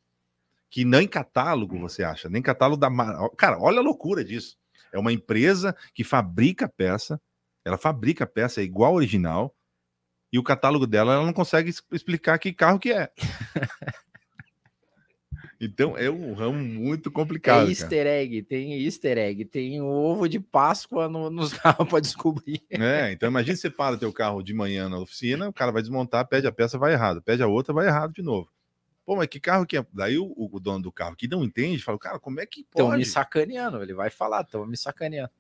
Que 0.70 0.84
nem 0.84 1.08
catálogo 1.08 1.80
você 1.80 2.04
acha, 2.04 2.28
nem 2.28 2.42
catálogo 2.42 2.82
da. 2.82 2.90
Cara, 3.38 3.58
olha 3.58 3.80
a 3.80 3.82
loucura 3.82 4.26
disso. 4.26 4.58
É 4.92 5.00
uma 5.00 5.14
empresa 5.14 5.74
que 5.94 6.04
fabrica 6.04 6.68
peça, 6.68 7.20
ela 7.64 7.78
fabrica 7.78 8.26
a 8.26 8.28
peça, 8.28 8.60
é 8.60 8.66
igual 8.66 8.92
ao 8.92 8.98
original, 8.98 9.56
e 10.32 10.38
o 10.38 10.44
catálogo 10.44 10.86
dela 10.86 11.14
ela 11.14 11.26
não 11.26 11.32
consegue 11.32 11.74
explicar 11.94 12.38
que 12.40 12.52
carro 12.52 12.78
que 12.78 12.92
é. 12.92 13.10
Então 15.60 15.98
é 15.98 16.10
um 16.10 16.34
ramo 16.34 16.58
muito 16.58 17.10
complicado. 17.10 17.62
Tem 17.62 17.70
easter 17.70 18.06
cara. 18.06 18.22
egg, 18.22 18.42
tem 18.44 18.84
easter 18.84 19.18
egg, 19.18 19.46
tem 19.46 19.82
ovo 19.82 20.30
de 20.30 20.40
Páscoa 20.40 21.10
no, 21.10 21.30
nos 21.30 21.54
carros 21.54 21.88
para 21.90 22.00
descobrir. 22.00 22.62
É, 22.70 23.12
então 23.12 23.28
imagina 23.28 23.56
você 23.56 23.70
para 23.70 23.98
teu 23.98 24.14
carro 24.14 24.44
de 24.44 24.54
manhã 24.54 24.88
na 24.88 25.00
oficina, 25.00 25.50
o 25.50 25.54
cara 25.54 25.72
vai 25.72 25.82
desmontar, 25.82 26.28
pede 26.28 26.46
a 26.46 26.52
peça, 26.52 26.78
vai 26.78 26.94
errado, 26.94 27.22
pede 27.22 27.42
a 27.42 27.48
outra, 27.48 27.74
vai 27.74 27.88
errado 27.88 28.14
de 28.14 28.22
novo. 28.22 28.50
Pô, 29.04 29.16
mas 29.16 29.28
que 29.28 29.40
carro 29.40 29.66
que 29.66 29.78
é? 29.78 29.86
Daí 29.92 30.18
o, 30.18 30.34
o 30.38 30.60
dono 30.60 30.84
do 30.84 30.92
carro 30.92 31.16
que 31.16 31.28
não 31.28 31.44
entende, 31.44 31.82
fala, 31.82 31.98
cara, 31.98 32.20
como 32.20 32.40
é 32.40 32.46
que 32.46 32.64
pode? 32.64 32.84
Estão 32.84 32.98
me 32.98 33.06
sacaneando, 33.06 33.82
ele 33.82 33.94
vai 33.94 34.10
falar, 34.10 34.42
estão 34.42 34.66
me 34.66 34.78
sacaneando. 34.78 35.32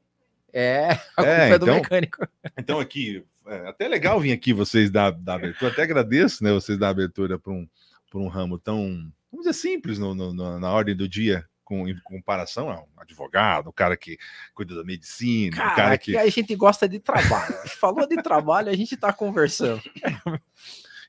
É, 0.51 0.87
a 0.89 0.93
é, 0.93 0.95
culpa 0.95 1.25
é, 1.27 1.47
então, 1.47 1.59
do 1.59 1.65
mecânico. 1.65 2.27
Então 2.57 2.79
aqui, 2.79 3.23
é 3.45 3.67
até 3.67 3.87
legal 3.87 4.19
vir 4.19 4.31
aqui 4.31 4.53
vocês 4.53 4.89
dar, 4.89 5.11
dar 5.11 5.35
abertura, 5.35 5.71
até 5.71 5.83
agradeço, 5.83 6.43
né, 6.43 6.51
vocês 6.53 6.79
dar 6.79 6.89
abertura 6.89 7.37
para 7.37 7.51
um, 7.51 7.67
um 8.15 8.27
ramo 8.27 8.57
tão 8.57 9.11
vamos 9.37 9.45
dizer, 9.45 9.53
simples 9.53 9.99
no, 9.99 10.15
no, 10.15 10.59
na 10.59 10.71
ordem 10.71 10.95
do 10.95 11.07
dia, 11.07 11.45
com, 11.63 11.87
em 11.87 11.99
comparação 11.99 12.69
a 12.69 12.79
um 12.81 12.87
advogado, 12.97 13.67
o 13.67 13.73
cara 13.73 13.95
que 13.95 14.17
cuida 14.55 14.75
da 14.75 14.83
medicina, 14.83 15.55
cara, 15.55 15.71
o 15.71 15.75
cara 15.75 15.97
que... 15.97 16.17
a 16.17 16.29
gente 16.29 16.55
gosta 16.55 16.87
de 16.87 16.99
trabalho. 16.99 17.53
Falou 17.79 18.07
de 18.07 18.21
trabalho, 18.21 18.69
a 18.69 18.75
gente 18.75 18.95
está 18.95 19.13
conversando. 19.13 19.81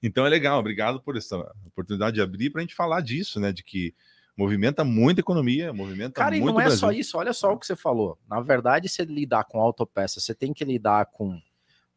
Então 0.01 0.25
é 0.25 0.29
legal, 0.29 0.61
obrigado 0.61 1.01
por 1.01 1.17
essa 1.17 1.37
oportunidade 1.67 2.15
de 2.15 2.23
abrir 2.23 2.51
para 2.51 2.61
a 2.61 2.63
gente 2.63 2.73
falar 2.73 3.01
disso, 3.01 3.41
né? 3.41 3.53
De 3.53 3.65
que 3.65 3.93
movimenta 4.37 4.85
muita 4.85 5.21
economia, 5.21 5.73
movimenta 5.73 6.13
Cara, 6.13 6.31
muito. 6.31 6.45
Cara, 6.45 6.51
e 6.51 6.55
não 6.55 6.61
é 6.61 6.65
Brasil. 6.67 6.79
só 6.79 6.93
isso, 6.93 7.19
olha 7.19 7.33
só 7.33 7.53
o 7.53 7.59
que 7.59 7.67
você 7.67 7.75
falou. 7.75 8.17
Na 8.31 8.41
verdade, 8.41 8.89
você 8.89 9.05
lidar 9.05 9.43
com 9.43 9.61
autopeça, 9.61 10.21
você 10.21 10.33
tem 10.33 10.53
que 10.53 10.65
lidar 10.65 11.07
com 11.07 11.43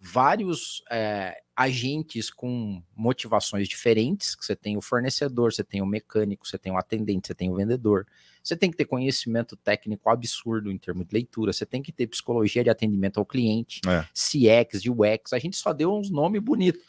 vários 0.02 0.84
é, 0.90 1.44
agentes 1.56 2.32
com 2.32 2.82
motivações 2.96 3.70
diferentes. 3.70 4.36
Você 4.40 4.56
tem 4.56 4.76
o 4.76 4.82
fornecedor, 4.82 5.54
você 5.54 5.64
tem 5.64 5.80
o 5.80 5.86
mecânico, 5.86 6.48
você 6.48 6.58
tem 6.58 6.72
o 6.72 6.78
atendente, 6.78 7.28
você 7.28 7.36
tem 7.36 7.52
o 7.52 7.56
vendedor. 7.56 8.08
Você 8.44 8.58
tem 8.58 8.72
que 8.72 8.78
ter 8.78 8.86
conhecimento 8.86 9.56
técnico 9.56 10.10
absurdo 10.10 10.72
em 10.72 10.78
termos 10.78 11.06
de 11.06 11.14
leitura, 11.14 11.54
você 11.54 11.68
tem 11.68 11.84
que 11.84 11.92
ter 11.92 12.08
psicologia 12.08 12.64
de 12.64 12.72
atendimento 12.72 13.20
ao 13.20 13.26
cliente, 13.26 13.82
é. 13.88 14.02
CX, 14.14 14.82
UX. 14.88 15.34
A 15.34 15.40
gente 15.40 15.56
só 15.56 15.72
deu 15.72 15.94
uns 15.94 16.10
nomes 16.10 16.42
bonitos. 16.42 16.82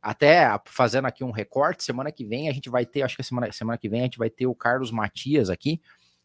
Até 0.00 0.48
fazendo 0.66 1.06
aqui 1.06 1.24
um 1.24 1.32
recorte, 1.32 1.82
semana 1.82 2.12
que 2.12 2.24
vem 2.24 2.48
a 2.48 2.52
gente 2.52 2.70
vai 2.70 2.86
ter, 2.86 3.02
acho 3.02 3.16
que 3.16 3.22
semana, 3.24 3.50
semana 3.50 3.76
que 3.76 3.88
vem 3.88 4.00
a 4.00 4.04
gente 4.04 4.18
vai 4.18 4.30
ter 4.30 4.46
o 4.46 4.54
Carlos 4.54 4.92
Matias 4.92 5.50
aqui, 5.50 5.80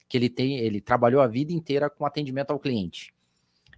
que 0.07 0.17
ele 0.17 0.29
tem, 0.29 0.59
ele 0.59 0.79
trabalhou 0.79 1.21
a 1.21 1.27
vida 1.27 1.51
inteira 1.51 1.89
com 1.89 2.05
atendimento 2.05 2.51
ao 2.51 2.59
cliente. 2.59 3.13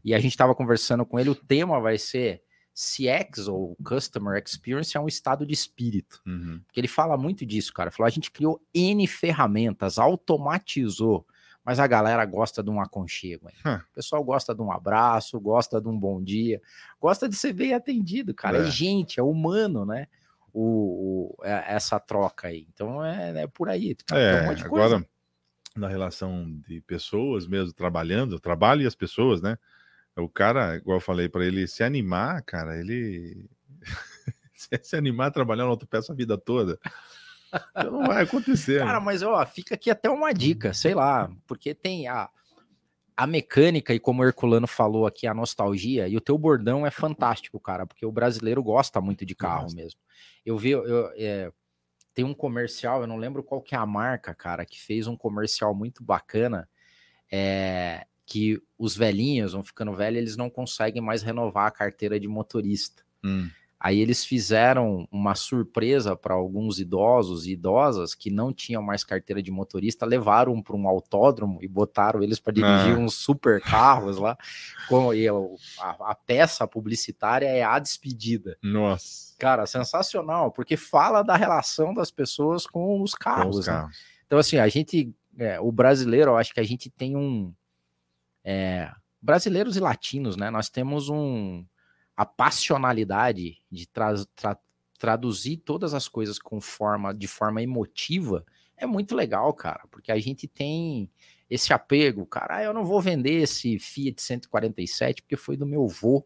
E 0.03 0.13
a 0.13 0.19
gente 0.19 0.31
estava 0.31 0.53
conversando 0.53 1.05
com 1.05 1.17
ele, 1.17 1.29
o 1.29 1.35
tema 1.35 1.79
vai 1.79 1.97
ser 1.97 2.41
CX 2.73 3.47
ou 3.47 3.75
Customer 3.83 4.41
Experience 4.41 4.95
é 4.95 4.99
um 4.99 5.07
estado 5.07 5.45
de 5.45 5.53
espírito. 5.53 6.21
Uhum. 6.25 6.61
Porque 6.65 6.79
ele 6.79 6.87
fala 6.87 7.17
muito 7.17 7.45
disso, 7.45 7.73
cara. 7.73 7.91
Falou: 7.91 8.07
a 8.07 8.11
gente 8.11 8.31
criou 8.31 8.61
N 8.73 9.05
ferramentas, 9.07 9.97
automatizou, 9.99 11.25
mas 11.63 11.79
a 11.79 11.87
galera 11.87 12.25
gosta 12.25 12.63
de 12.63 12.69
um 12.69 12.81
aconchego. 12.81 13.47
Huh. 13.65 13.81
O 13.91 13.95
pessoal 13.95 14.23
gosta 14.23 14.55
de 14.55 14.61
um 14.61 14.71
abraço, 14.71 15.39
gosta 15.39 15.81
de 15.81 15.87
um 15.87 15.97
bom 15.97 16.21
dia, 16.23 16.61
gosta 16.99 17.27
de 17.27 17.35
ser 17.35 17.53
bem 17.53 17.73
atendido, 17.73 18.33
cara. 18.33 18.59
É, 18.59 18.61
é 18.61 18.71
gente, 18.71 19.19
é 19.19 19.23
humano, 19.23 19.85
né? 19.85 20.07
O, 20.53 21.35
o 21.37 21.45
é, 21.45 21.75
essa 21.75 21.99
troca 21.99 22.47
aí. 22.47 22.65
Então 22.73 23.03
é, 23.03 23.43
é 23.43 23.47
por 23.47 23.69
aí. 23.69 23.95
Cara, 24.05 24.21
é, 24.21 24.49
um 24.49 24.65
agora, 24.65 25.05
na 25.75 25.87
relação 25.87 26.59
de 26.67 26.81
pessoas 26.81 27.45
mesmo 27.45 27.73
trabalhando, 27.73 28.39
trabalho 28.39 28.81
e 28.81 28.87
as 28.87 28.95
pessoas, 28.95 29.41
né? 29.41 29.57
O 30.19 30.29
cara, 30.29 30.75
igual 30.75 30.97
eu 30.97 31.01
falei 31.01 31.29
para 31.29 31.45
ele, 31.45 31.67
se 31.67 31.83
animar, 31.83 32.41
cara, 32.43 32.77
ele. 32.79 33.49
se 34.83 34.95
animar 34.95 35.27
a 35.27 35.31
trabalhar 35.31 35.63
no 35.63 35.71
autopeça 35.71 36.11
a 36.11 36.15
vida 36.15 36.37
toda. 36.37 36.79
Então 37.71 37.91
não 37.91 38.05
vai 38.05 38.23
acontecer. 38.23 38.79
Cara, 38.79 38.99
mas 38.99 39.23
ó, 39.23 39.45
fica 39.45 39.75
aqui 39.75 39.89
até 39.89 40.09
uma 40.09 40.33
dica, 40.33 40.73
sei 40.73 40.93
lá, 40.93 41.31
porque 41.47 41.73
tem 41.73 42.07
a, 42.07 42.29
a 43.17 43.27
mecânica 43.27 43.93
e 43.93 43.99
como 43.99 44.21
o 44.21 44.25
Herculano 44.25 44.67
falou 44.67 45.05
aqui, 45.05 45.25
a 45.27 45.33
nostalgia, 45.33 46.07
e 46.07 46.15
o 46.15 46.21
teu 46.21 46.37
bordão 46.37 46.85
é 46.85 46.91
fantástico, 46.91 47.59
cara, 47.59 47.85
porque 47.85 48.05
o 48.05 48.11
brasileiro 48.11 48.61
gosta 48.61 49.01
muito 49.01 49.25
de 49.25 49.35
carro 49.35 49.63
Nossa. 49.63 49.75
mesmo. 49.75 49.99
Eu 50.45 50.57
vi, 50.57 50.71
eu, 50.71 51.11
é, 51.15 51.51
tem 52.13 52.23
um 52.23 52.33
comercial, 52.33 53.01
eu 53.01 53.07
não 53.07 53.17
lembro 53.17 53.43
qual 53.43 53.61
que 53.61 53.75
é 53.75 53.77
a 53.77 53.85
marca, 53.85 54.33
cara, 54.33 54.65
que 54.65 54.79
fez 54.79 55.07
um 55.07 55.17
comercial 55.17 55.73
muito 55.73 56.03
bacana, 56.03 56.69
é, 57.31 58.05
que 58.29 58.61
os 58.77 58.95
velhinhos 58.95 59.53
vão 59.53 59.63
ficando 59.63 59.91
velhos, 59.95 60.19
eles 60.19 60.37
não 60.37 60.51
conseguem 60.51 61.01
mais 61.01 61.23
renovar 61.23 61.65
a 61.65 61.71
carteira 61.71 62.19
de 62.19 62.27
motorista. 62.27 63.03
Hum. 63.23 63.49
Aí 63.79 63.99
eles 63.99 64.23
fizeram 64.23 65.07
uma 65.09 65.33
surpresa 65.33 66.15
para 66.15 66.33
alguns 66.35 66.79
idosos 66.79 67.47
e 67.47 67.53
idosas 67.53 68.13
que 68.13 68.29
não 68.29 68.53
tinham 68.53 68.83
mais 68.83 69.03
carteira 69.03 69.41
de 69.41 69.49
motorista, 69.49 70.05
levaram 70.05 70.61
para 70.61 70.75
um 70.75 70.87
autódromo 70.87 71.59
e 71.63 71.67
botaram 71.67 72.21
eles 72.21 72.39
para 72.39 72.53
dirigir 72.53 72.95
ah. 72.95 72.99
uns 72.99 73.15
super 73.15 73.61
carros 73.61 74.17
lá. 74.17 74.37
Com, 74.87 75.13
e 75.13 75.27
a, 75.27 75.33
a, 75.79 76.13
peça 76.13 76.67
publicitária 76.67 77.47
é 77.47 77.63
a 77.63 77.79
despedida. 77.79 78.57
Nossa. 78.61 79.33
Cara, 79.39 79.65
sensacional, 79.65 80.51
porque 80.51 80.75
fala 80.77 81.23
da 81.23 81.37
relação 81.37 81.93
das 81.93 82.11
pessoas 82.11 82.67
com 82.67 83.01
os 83.01 83.15
carros. 83.15 83.55
Com 83.55 83.59
os 83.61 83.65
carros. 83.65 83.89
Né? 83.89 83.97
Então, 84.27 84.37
assim, 84.37 84.57
a 84.57 84.67
gente, 84.67 85.15
é, 85.37 85.59
o 85.59 85.71
brasileiro, 85.71 86.31
eu 86.31 86.37
acho 86.37 86.53
que 86.53 86.59
a 86.59 86.65
gente 86.65 86.89
tem 86.89 87.15
um, 87.15 87.53
é, 88.43 88.91
brasileiros 89.21 89.75
e 89.75 89.79
latinos, 89.79 90.35
né? 90.35 90.49
Nós 90.49 90.69
temos 90.69 91.09
um 91.09 91.65
a 92.15 92.25
passionalidade 92.25 93.61
de 93.71 93.87
tra 93.87 94.13
tra 94.35 94.57
traduzir 94.97 95.57
todas 95.57 95.93
as 95.93 96.09
coisas 96.09 96.37
com 96.37 96.59
forma 96.59 97.13
de 97.13 97.25
forma 97.25 97.63
emotiva 97.63 98.45
é 98.79 98.85
muito 98.85 99.15
legal, 99.15 99.53
cara, 99.53 99.83
porque 99.91 100.11
a 100.11 100.19
gente 100.19 100.47
tem 100.47 101.09
esse 101.49 101.73
apego, 101.73 102.25
cara, 102.25 102.57
ah, 102.57 102.63
eu 102.63 102.73
não 102.73 102.85
vou 102.85 103.01
vender 103.01 103.41
esse 103.41 103.77
Fiat 103.79 104.21
147 104.21 105.21
porque 105.21 105.35
foi 105.35 105.57
do 105.57 105.65
meu 105.65 105.83
avô. 105.83 106.25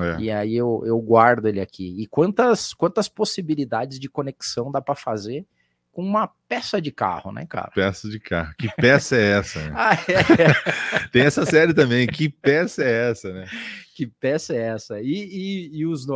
É. 0.00 0.22
E 0.22 0.30
aí 0.30 0.56
eu, 0.56 0.82
eu 0.86 0.98
guardo 1.00 1.46
ele 1.46 1.60
aqui. 1.60 1.94
E 2.00 2.06
quantas 2.06 2.72
quantas 2.72 3.08
possibilidades 3.08 3.98
de 4.00 4.08
conexão 4.08 4.72
dá 4.72 4.80
para 4.80 4.94
fazer 4.94 5.46
com 5.92 6.02
uma 6.02 6.26
peça 6.48 6.80
de 6.80 6.90
carro, 6.90 7.30
né, 7.30 7.46
cara? 7.46 7.70
Peça 7.74 8.08
de 8.08 8.18
carro. 8.18 8.54
Que 8.58 8.68
peça 8.76 9.14
é 9.14 9.38
essa? 9.38 9.60
Né? 9.60 9.72
ah, 9.76 9.94
é. 9.94 11.08
Tem 11.08 11.22
essa 11.22 11.44
série 11.44 11.74
também. 11.74 12.06
Que 12.06 12.30
peça 12.30 12.82
é 12.82 13.10
essa, 13.10 13.32
né? 13.32 13.46
Que 13.94 14.06
peça 14.06 14.54
é 14.54 14.58
essa? 14.58 15.00
E, 15.00 15.12
e, 15.12 15.76
e 15.78 15.86
os 15.86 16.06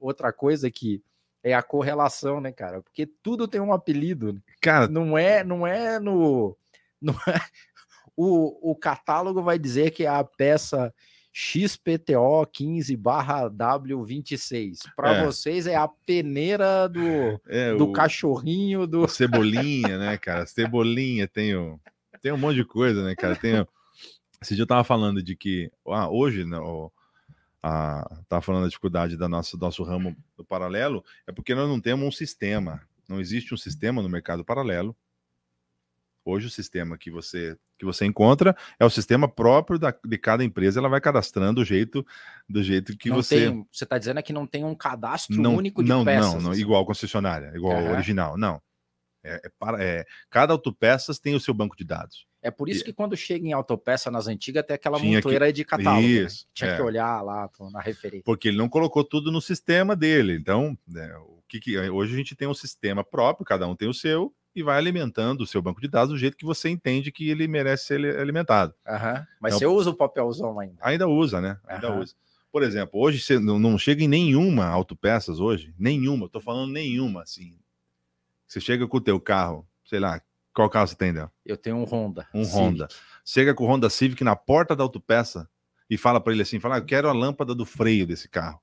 outra 0.00 0.32
coisa 0.32 0.70
que 0.70 1.02
é 1.44 1.54
a 1.54 1.62
correlação, 1.62 2.40
né, 2.40 2.50
cara? 2.50 2.82
Porque 2.82 3.06
tudo 3.06 3.46
tem 3.46 3.60
um 3.60 3.72
apelido. 3.72 4.32
Né? 4.32 4.40
Cara, 4.60 4.88
não 4.88 5.16
é, 5.16 5.44
não 5.44 5.66
é 5.66 6.00
no, 6.00 6.56
não 7.00 7.14
é, 7.28 7.40
o, 8.16 8.72
o 8.72 8.74
catálogo 8.74 9.42
vai 9.42 9.58
dizer 9.58 9.90
que 9.90 10.04
é 10.04 10.08
a 10.08 10.24
peça 10.24 10.92
XPTO 11.38 12.46
15 12.50 12.96
W26. 12.96 14.78
Para 14.96 15.16
é. 15.16 15.26
vocês 15.26 15.66
é 15.66 15.76
a 15.76 15.86
peneira 15.86 16.88
do, 16.88 17.38
é, 17.46 17.74
do 17.74 17.90
o, 17.90 17.92
cachorrinho 17.92 18.86
do. 18.86 19.06
Cebolinha, 19.06 19.98
né, 20.00 20.16
cara? 20.16 20.46
Cebolinha, 20.46 21.28
tem, 21.28 21.54
o, 21.54 21.78
tem 22.22 22.32
um 22.32 22.38
monte 22.38 22.56
de 22.56 22.64
coisa, 22.64 23.04
né, 23.04 23.14
cara? 23.14 23.36
Tem, 23.36 23.66
esse 24.40 24.54
dia 24.54 24.62
eu 24.62 24.66
tava 24.66 24.82
falando 24.82 25.22
de 25.22 25.36
que 25.36 25.70
ah, 25.88 26.08
hoje, 26.08 26.42
né, 26.46 26.58
o, 26.58 26.90
a, 27.62 28.08
tava 28.30 28.40
falando 28.40 28.62
da 28.62 28.68
dificuldade 28.68 29.14
da 29.14 29.28
nossa, 29.28 29.58
do 29.58 29.60
nosso 29.60 29.82
ramo 29.82 30.16
do 30.38 30.44
paralelo, 30.44 31.04
é 31.26 31.32
porque 31.32 31.54
nós 31.54 31.68
não 31.68 31.78
temos 31.78 32.08
um 32.08 32.12
sistema. 32.12 32.80
Não 33.06 33.20
existe 33.20 33.52
um 33.52 33.58
sistema 33.58 34.00
no 34.00 34.08
mercado 34.08 34.42
paralelo 34.42 34.96
Hoje 36.28 36.48
o 36.48 36.50
sistema 36.50 36.98
que 36.98 37.08
você 37.08 37.56
que 37.78 37.84
você 37.84 38.04
encontra 38.04 38.56
é 38.80 38.84
o 38.84 38.90
sistema 38.90 39.28
próprio 39.28 39.78
da, 39.78 39.94
de 40.04 40.18
cada 40.18 40.42
empresa, 40.42 40.80
ela 40.80 40.88
vai 40.88 41.00
cadastrando 41.00 41.60
do 41.60 41.64
jeito 41.64 42.04
do 42.48 42.64
jeito 42.64 42.96
que 42.96 43.08
não 43.08 43.16
você 43.16 43.46
tem, 43.46 43.66
você 43.70 43.84
está 43.84 43.96
dizendo 43.96 44.18
é 44.18 44.22
que 44.22 44.32
não 44.32 44.44
tem 44.44 44.64
um 44.64 44.74
cadastro 44.74 45.40
não, 45.40 45.54
único 45.54 45.84
de 45.84 45.88
não, 45.88 46.04
peças. 46.04 46.34
Não, 46.34 46.40
não, 46.40 46.50
assim. 46.50 46.60
igual 46.60 46.84
concessionária, 46.84 47.52
igual 47.54 47.76
uhum. 47.76 47.92
original, 47.92 48.36
não. 48.36 48.60
É, 49.22 49.40
é, 49.44 49.50
para, 49.56 49.82
é, 49.82 50.04
cada 50.28 50.52
autopeças 50.52 51.20
tem 51.20 51.36
o 51.36 51.40
seu 51.40 51.54
banco 51.54 51.76
de 51.76 51.84
dados. 51.84 52.26
É 52.42 52.50
por 52.50 52.68
isso 52.68 52.84
que 52.84 52.92
quando 52.92 53.16
chega 53.16 53.46
em 53.46 53.52
autopeça 53.52 54.10
nas 54.10 54.26
antigas 54.26 54.64
tem 54.64 54.74
aquela 54.74 54.98
montoeira 54.98 55.46
que... 55.46 55.52
de 55.52 55.64
catálogo. 55.64 56.06
Né? 56.06 56.08
Isso, 56.08 56.44
né? 56.44 56.50
Tinha 56.54 56.70
é. 56.70 56.76
que 56.76 56.82
olhar 56.82 57.22
lá 57.22 57.48
na 57.72 57.80
referência. 57.80 58.22
Porque 58.24 58.48
ele 58.48 58.56
não 58.56 58.68
colocou 58.68 59.04
tudo 59.04 59.30
no 59.30 59.40
sistema 59.40 59.94
dele. 59.94 60.36
Então, 60.36 60.76
né, 60.86 61.12
o 61.18 61.42
que, 61.48 61.60
que 61.60 61.78
hoje 61.78 62.14
a 62.14 62.16
gente 62.16 62.36
tem 62.36 62.46
um 62.46 62.54
sistema 62.54 63.04
próprio, 63.04 63.44
cada 63.44 63.66
um 63.66 63.74
tem 63.74 63.88
o 63.88 63.94
seu, 63.94 64.32
e 64.56 64.62
vai 64.62 64.78
alimentando 64.78 65.42
o 65.42 65.46
seu 65.46 65.60
banco 65.60 65.82
de 65.82 65.86
dados 65.86 66.08
do 66.08 66.18
jeito 66.18 66.34
que 66.34 66.44
você 66.46 66.70
entende 66.70 67.12
que 67.12 67.28
ele 67.28 67.46
merece 67.46 67.88
ser 67.88 68.18
alimentado. 68.18 68.74
Uhum. 68.88 69.26
Mas 69.38 69.54
então, 69.54 69.58
você 69.58 69.66
usa 69.66 69.90
o 69.90 69.94
papelzão 69.94 70.58
ainda? 70.58 70.76
Ainda 70.80 71.06
usa, 71.06 71.42
né? 71.42 71.60
Ainda 71.68 71.92
uhum. 71.92 72.00
usa. 72.00 72.14
Por 72.50 72.62
exemplo, 72.62 72.98
hoje 72.98 73.20
você 73.20 73.38
não 73.38 73.76
chega 73.76 74.02
em 74.02 74.08
nenhuma 74.08 74.64
autopeças 74.64 75.40
hoje, 75.40 75.74
nenhuma, 75.78 76.24
estou 76.24 76.40
falando 76.40 76.72
nenhuma, 76.72 77.22
assim. 77.22 77.58
Você 78.46 78.58
chega 78.58 78.88
com 78.88 78.96
o 78.96 79.00
teu 79.00 79.20
carro, 79.20 79.68
sei 79.84 80.00
lá, 80.00 80.22
qual 80.54 80.70
carro 80.70 80.86
você 80.86 80.96
tem, 80.96 81.12
Del? 81.12 81.30
Eu 81.44 81.58
tenho 81.58 81.76
um 81.76 81.84
Honda. 81.84 82.26
Um 82.32 82.42
Civic. 82.42 82.58
Honda. 82.58 82.88
Chega 83.22 83.54
com 83.54 83.64
o 83.64 83.66
Honda 83.66 83.90
Civic 83.90 84.24
na 84.24 84.34
porta 84.34 84.74
da 84.74 84.82
autopeça 84.82 85.46
e 85.90 85.98
fala 85.98 86.18
para 86.18 86.32
ele 86.32 86.40
assim, 86.40 86.58
fala, 86.58 86.76
ah, 86.76 86.78
eu 86.78 86.86
quero 86.86 87.10
a 87.10 87.12
lâmpada 87.12 87.54
do 87.54 87.66
freio 87.66 88.06
desse 88.06 88.26
carro. 88.26 88.58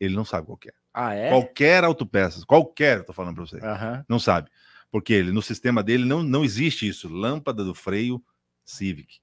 Ele 0.00 0.16
não 0.16 0.24
sabe 0.24 0.46
qual 0.46 0.58
é. 0.66 0.72
Ah, 0.94 1.14
é? 1.14 1.28
Qualquer 1.28 1.84
autopeças, 1.84 2.44
qualquer, 2.44 3.04
tô 3.04 3.12
falando 3.12 3.34
para 3.34 3.44
você. 3.44 3.56
Uhum. 3.56 4.04
Não 4.08 4.18
sabe 4.18 4.50
porque 4.90 5.12
ele, 5.12 5.32
no 5.32 5.42
sistema 5.42 5.82
dele 5.82 6.04
não, 6.04 6.22
não 6.22 6.44
existe 6.44 6.88
isso. 6.88 7.08
Lâmpada 7.08 7.64
do 7.64 7.74
freio 7.74 8.22
Civic. 8.64 9.18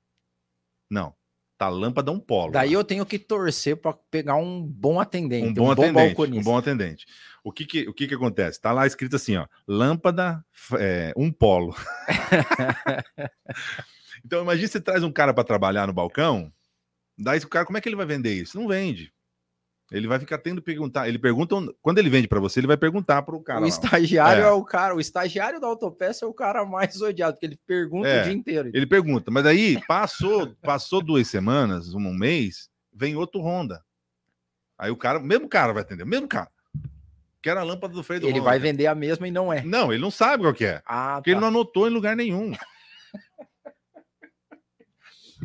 Não. 0.90 1.16
Tá 1.58 1.70
lâmpada 1.70 2.12
um 2.12 2.20
polo. 2.20 2.52
Daí 2.52 2.72
eu 2.72 2.84
tenho 2.84 3.04
que 3.04 3.18
torcer 3.18 3.78
para 3.78 3.92
pegar 4.12 4.36
um 4.36 4.62
bom 4.62 5.00
atendente, 5.00 5.48
um 5.48 5.54
bom, 5.54 5.70
um 5.70 5.72
atendente, 5.72 6.16
bom 6.16 6.40
um 6.40 6.44
bom 6.44 6.58
atendente. 6.58 7.08
O 7.44 7.52
que 7.52 7.66
que, 7.66 7.90
o 7.90 7.94
que 7.94 8.08
que 8.08 8.14
acontece? 8.14 8.62
Tá 8.62 8.72
lá 8.72 8.86
escrito 8.86 9.16
assim, 9.16 9.38
ó, 9.38 9.48
lâmpada 9.68 10.46
é, 10.78 11.12
um 11.18 11.32
polo. 11.32 11.76
então 14.24 14.44
imagine 14.44 14.68
você 14.68 14.80
traz 14.80 15.04
um 15.04 15.12
cara 15.12 15.34
para 15.34 15.44
trabalhar 15.44 15.88
no 15.88 15.94
balcão, 15.94 16.54
daí 17.18 17.40
o 17.40 17.48
cara, 17.48 17.66
como 17.66 17.80
é 17.80 17.82
que 17.82 17.90
ele 17.90 17.96
vai 17.96 18.06
vender 18.06 18.36
isso? 18.36 18.60
Não 18.60 18.68
vende. 18.68 19.12
Ele 19.92 20.08
vai 20.08 20.20
ficar 20.20 20.38
tendo 20.38 20.62
que 20.62 20.66
perguntar. 20.66 21.08
Ele 21.08 21.18
pergunta 21.18 21.56
quando 21.82 21.98
ele 21.98 22.10
vende 22.10 22.28
para 22.28 22.40
você, 22.40 22.60
ele 22.60 22.68
vai 22.68 22.76
perguntar 22.76 23.22
para 23.22 23.36
o 23.36 23.42
cara. 23.42 23.62
O 23.62 23.68
estagiário 23.68 24.44
é. 24.44 24.48
é. 24.48 24.52
o 24.52 24.64
cara. 24.64 24.94
O 24.96 25.00
estagiário 25.00 25.62
da 25.62 25.68
autopeça 25.68 26.26
é 26.26 26.28
o 26.28 26.34
cara 26.34 26.66
mais 26.66 27.02
odiado, 27.02 27.34
porque 27.34 27.46
ele 27.46 27.60
pergunta 27.66 28.08
é, 28.08 28.22
o 28.22 28.24
dia 28.26 28.34
inteiro. 28.34 28.70
Ele 28.74 28.86
pergunta, 28.86 29.32
mas 29.32 29.46
aí 29.46 29.80
passou, 29.88 30.54
passou 30.62 31.02
duas 31.02 31.28
semanas, 31.28 31.94
um 31.94 32.14
mês, 32.14 32.70
vem 32.94 33.16
outro 33.16 33.42
Honda. 33.42 33.82
Aí 34.78 34.92
o 34.92 34.98
cara, 34.98 35.20
mesmo 35.20 35.48
cara 35.48 35.72
vai 35.72 35.84
atender, 35.84 36.06
mesmo 36.06 36.28
cara. 36.28 36.50
Quer 37.42 37.56
a 37.56 37.64
lâmpada 37.64 37.94
do 37.94 38.04
freio 38.04 38.22
do 38.22 38.28
Ele 38.28 38.40
Honda. 38.40 38.50
vai 38.50 38.60
vender 38.60 38.88
a 38.88 38.96
mesma 38.96 39.28
e 39.28 39.32
não 39.32 39.54
é. 39.54 39.64
Não, 39.64 39.94
ele 39.94 40.02
não 40.02 40.12
sabe 40.12 40.44
qual 40.44 40.54
que 40.54 40.66
é. 40.66 40.82
Ah, 40.86 41.16
porque 41.16 41.32
tá. 41.32 41.38
ele 41.38 41.40
não 41.40 41.48
anotou 41.48 41.88
em 41.88 41.92
lugar 41.92 42.16
nenhum. 42.16 42.52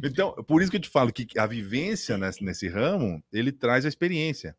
Então, 0.03 0.33
por 0.45 0.63
isso 0.63 0.71
que 0.71 0.77
eu 0.77 0.81
te 0.81 0.89
falo 0.89 1.13
que 1.13 1.27
a 1.39 1.47
vivência 1.47 2.17
nesse, 2.19 2.45
nesse 2.45 2.69
ramo, 2.69 3.23
ele 3.33 3.51
traz 3.53 3.85
a 3.85 3.89
experiência. 3.89 4.57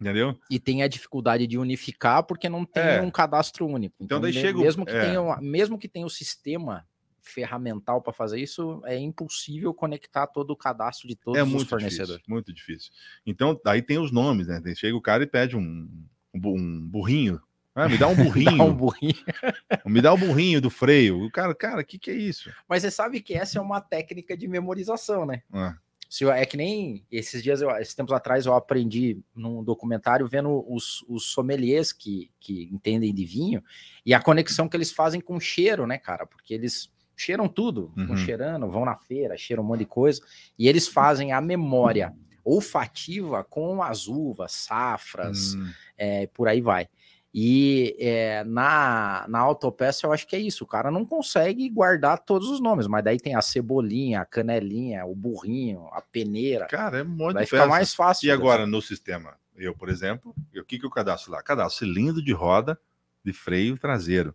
Entendeu? 0.00 0.38
E 0.48 0.60
tem 0.60 0.82
a 0.84 0.88
dificuldade 0.88 1.44
de 1.46 1.58
unificar 1.58 2.22
porque 2.22 2.48
não 2.48 2.64
tem 2.64 2.82
É. 2.84 3.00
um 3.00 3.10
cadastro 3.10 3.66
único. 3.66 3.96
Então, 4.00 4.20
daí 4.20 4.32
me- 4.32 4.40
chega 4.40 4.58
mesmo 4.60 4.86
que 4.86 4.92
é. 4.94 5.00
tenha 5.00 5.36
mesmo 5.40 5.76
que 5.78 5.88
tenha 5.88 6.06
o 6.06 6.10
sistema 6.10 6.86
ferramental 7.20 8.00
para 8.00 8.12
fazer 8.12 8.40
isso, 8.40 8.80
é 8.86 8.96
impossível 8.96 9.74
conectar 9.74 10.26
todo 10.28 10.50
o 10.52 10.56
cadastro 10.56 11.08
de 11.08 11.16
todos 11.16 11.38
é 11.38 11.42
os 11.42 11.48
muito 11.50 11.68
fornecedores. 11.68 12.12
difícil, 12.14 12.32
muito 12.32 12.52
difícil. 12.54 12.90
Então, 13.26 13.60
aí 13.66 13.82
tem 13.82 13.98
os 13.98 14.10
nomes, 14.12 14.46
né? 14.46 14.62
Chega 14.76 14.96
o 14.96 15.02
cara 15.02 15.24
e 15.24 15.26
pede 15.26 15.56
um, 15.56 16.06
um 16.32 16.80
burrinho. 16.88 17.40
Ah, 17.78 17.88
me 17.88 17.96
dá 17.98 18.08
um 18.08 18.14
burrinho, 18.16 18.58
Dá 18.58 18.64
um 18.64 18.74
burrinho. 18.74 19.14
me 19.86 20.00
dá 20.02 20.12
um 20.14 20.18
burrinho 20.18 20.60
do 20.60 20.70
freio. 20.70 21.22
O 21.24 21.30
cara, 21.30 21.54
cara, 21.54 21.80
o 21.80 21.84
que, 21.84 21.98
que 21.98 22.10
é 22.10 22.14
isso? 22.14 22.50
Mas 22.68 22.82
você 22.82 22.90
sabe 22.90 23.20
que 23.20 23.34
essa 23.34 23.58
é 23.58 23.62
uma 23.62 23.80
técnica 23.80 24.36
de 24.36 24.48
memorização, 24.48 25.24
né? 25.24 25.42
Ah, 25.52 25.76
Se 26.10 26.24
eu- 26.24 26.32
é 26.32 26.44
que 26.46 26.56
nem 26.56 27.04
esses 27.12 27.42
dias, 27.42 27.60
eu, 27.60 27.70
esses 27.76 27.94
tempos 27.94 28.12
atrás, 28.14 28.46
eu 28.46 28.54
aprendi 28.54 29.20
num 29.34 29.62
documentário 29.62 30.26
vendo 30.26 30.64
os, 30.66 31.04
os 31.08 31.30
sommeliers 31.30 31.92
que, 31.92 32.30
que 32.40 32.64
entendem 32.72 33.14
de 33.14 33.24
vinho 33.26 33.62
e 34.06 34.14
a 34.14 34.20
conexão 34.20 34.68
que 34.68 34.76
eles 34.76 34.90
fazem 34.90 35.20
com 35.20 35.38
cheiro, 35.38 35.86
né, 35.86 35.98
cara? 35.98 36.26
Porque 36.26 36.54
eles 36.54 36.90
cheiram 37.14 37.46
tudo, 37.48 37.92
Uhum. 37.96 38.16
cheirando, 38.16 38.70
vão 38.70 38.84
na 38.86 38.96
feira, 38.96 39.36
cheiram 39.36 39.62
um 39.62 39.66
monte 39.66 39.80
de 39.80 39.86
coisa, 39.86 40.22
e 40.58 40.66
eles 40.68 40.88
fazem 40.88 41.32
a 41.32 41.40
memória 41.40 42.14
olfativa 42.42 43.44
com 43.44 43.82
as 43.82 44.06
uvas, 44.08 44.52
safras, 44.52 45.54
hum, 45.54 45.70
é, 45.98 46.26
por 46.28 46.48
aí 46.48 46.60
vai. 46.60 46.88
E 47.34 47.94
é, 48.00 48.42
na, 48.44 49.26
na 49.28 49.38
autopeça 49.38 50.06
eu 50.06 50.12
acho 50.12 50.26
que 50.26 50.34
é 50.34 50.38
isso, 50.38 50.64
o 50.64 50.66
cara 50.66 50.90
não 50.90 51.04
consegue 51.04 51.68
guardar 51.68 52.18
todos 52.20 52.48
os 52.48 52.58
nomes, 52.60 52.86
mas 52.86 53.04
daí 53.04 53.18
tem 53.18 53.34
a 53.34 53.42
cebolinha, 53.42 54.20
a 54.22 54.24
canelinha, 54.24 55.04
o 55.04 55.14
burrinho, 55.14 55.88
a 55.92 56.00
peneira, 56.00 56.66
cara, 56.66 56.98
é 57.00 57.02
um 57.02 57.08
monte 57.08 57.34
vai 57.34 57.44
de 57.44 57.50
ficar 57.50 57.62
peça. 57.64 57.70
mais 57.70 57.94
fácil. 57.94 58.26
E 58.26 58.30
agora, 58.30 58.66
no 58.66 58.80
sistema, 58.80 59.34
eu, 59.56 59.74
por 59.74 59.90
exemplo, 59.90 60.34
o 60.56 60.64
que, 60.64 60.78
que 60.78 60.86
eu 60.86 60.90
cadastro 60.90 61.30
lá? 61.32 61.42
Cadastro 61.42 61.84
cilindro 61.86 62.22
de 62.24 62.32
roda 62.32 62.78
de 63.22 63.32
freio 63.32 63.76
traseiro. 63.76 64.34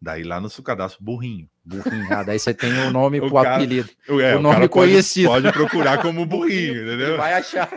Daí 0.00 0.24
lá 0.24 0.40
no 0.40 0.50
seu 0.50 0.64
cadastro 0.64 1.04
burrinho. 1.04 1.48
Burrinho, 1.64 2.08
ah, 2.10 2.24
daí 2.24 2.36
você 2.38 2.52
tem 2.52 2.72
o 2.86 2.90
nome 2.90 3.20
O 3.22 3.28
pro 3.28 3.34
cara- 3.42 3.54
apelido, 3.56 3.88
é, 4.20 4.34
O 4.34 4.40
nome 4.42 4.56
pode- 4.56 4.68
conhecido. 4.70 5.28
Pode, 5.28 5.52
procurar 5.52 6.00
como 6.02 6.24
burrinho, 6.26 6.82
entendeu? 6.82 7.16
vai 7.18 7.34
achar. 7.34 7.68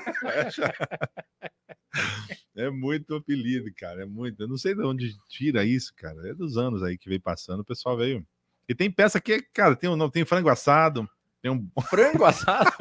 É 2.57 2.69
muito 2.69 3.13
apelido, 3.15 3.69
cara. 3.75 4.03
É 4.03 4.05
muito. 4.05 4.41
Eu 4.41 4.47
não 4.47 4.57
sei 4.57 4.73
de 4.73 4.81
onde 4.81 5.13
tira 5.27 5.65
isso, 5.65 5.93
cara. 5.93 6.29
É 6.29 6.33
dos 6.33 6.55
anos 6.55 6.81
aí 6.83 6.97
que 6.97 7.09
veio 7.09 7.19
passando, 7.19 7.59
o 7.59 7.65
pessoal 7.65 7.97
veio. 7.97 8.25
E 8.67 8.73
tem 8.73 8.89
peça 8.89 9.19
que, 9.19 9.41
cara, 9.53 9.75
tem 9.75 9.89
um 9.89 9.97
nome, 9.97 10.09
tem 10.09 10.23
frango 10.23 10.47
assado, 10.47 11.05
tem 11.45 11.51
um, 11.51 11.69
Frango 11.91 12.25
assado. 12.25 12.71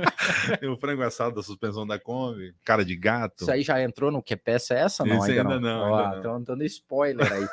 tem 0.59 0.71
um 0.71 0.77
frango 0.77 1.03
assado 1.03 1.35
da 1.35 1.43
suspensão 1.43 1.87
da 1.87 1.99
Kombi, 1.99 2.55
cara 2.65 2.83
de 2.83 2.97
gato. 2.97 3.43
Isso 3.43 3.51
aí 3.51 3.63
já 3.63 3.83
entrou 3.83 4.11
no 4.11 4.23
que 4.23 4.35
peça 4.37 4.73
é 4.73 4.81
essa? 4.81 5.05
Não, 5.05 5.19
Esse 5.19 5.33
ainda, 5.33 5.55
ainda 5.55 5.61
não. 5.61 5.79
não, 5.79 5.95
ainda 5.95 6.11
não. 6.11 6.19
Então 6.19 6.43
dando 6.43 6.65
spoiler 6.65 7.31
aí. 7.31 7.47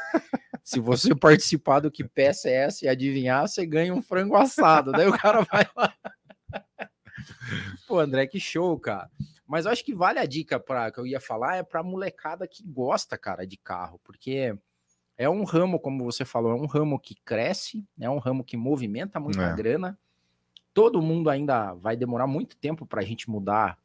Se 0.63 0.79
você 0.79 1.13
participar 1.15 1.81
do 1.81 1.91
que 1.91 2.03
peça 2.03 2.49
é 2.49 2.53
essa 2.53 2.85
e 2.85 2.87
adivinhar, 2.87 3.45
você 3.45 3.65
ganha 3.65 3.93
um 3.93 4.01
frango 4.01 4.37
assado. 4.37 4.93
Daí 4.93 5.07
o 5.07 5.17
cara 5.17 5.41
vai 5.41 5.67
lá. 5.75 5.93
Pô, 7.87 7.99
André, 7.99 8.25
que 8.25 8.39
show, 8.39 8.79
cara. 8.79 9.09
Mas 9.51 9.65
eu 9.65 9.71
acho 9.73 9.83
que 9.83 9.93
vale 9.93 10.17
a 10.17 10.25
dica 10.25 10.57
para 10.57 10.89
que 10.89 10.97
eu 10.97 11.05
ia 11.05 11.19
falar 11.19 11.57
é 11.57 11.63
para 11.63 11.83
molecada 11.83 12.47
que 12.47 12.63
gosta, 12.63 13.17
cara, 13.17 13.45
de 13.45 13.57
carro, 13.57 13.99
porque 14.01 14.57
é 15.17 15.29
um 15.29 15.43
ramo, 15.43 15.77
como 15.77 16.05
você 16.05 16.23
falou, 16.23 16.51
é 16.51 16.55
um 16.55 16.65
ramo 16.65 16.97
que 16.97 17.15
cresce, 17.15 17.85
é 17.99 18.09
um 18.09 18.17
ramo 18.17 18.45
que 18.45 18.55
movimenta 18.55 19.19
muita 19.19 19.41
É. 19.41 19.53
grana. 19.53 19.99
Todo 20.73 21.01
mundo 21.01 21.29
ainda 21.29 21.73
vai 21.73 21.97
demorar 21.97 22.27
muito 22.27 22.55
tempo 22.55 22.85
para 22.85 23.01
a 23.01 23.03
gente 23.03 23.29
mudar 23.29 23.77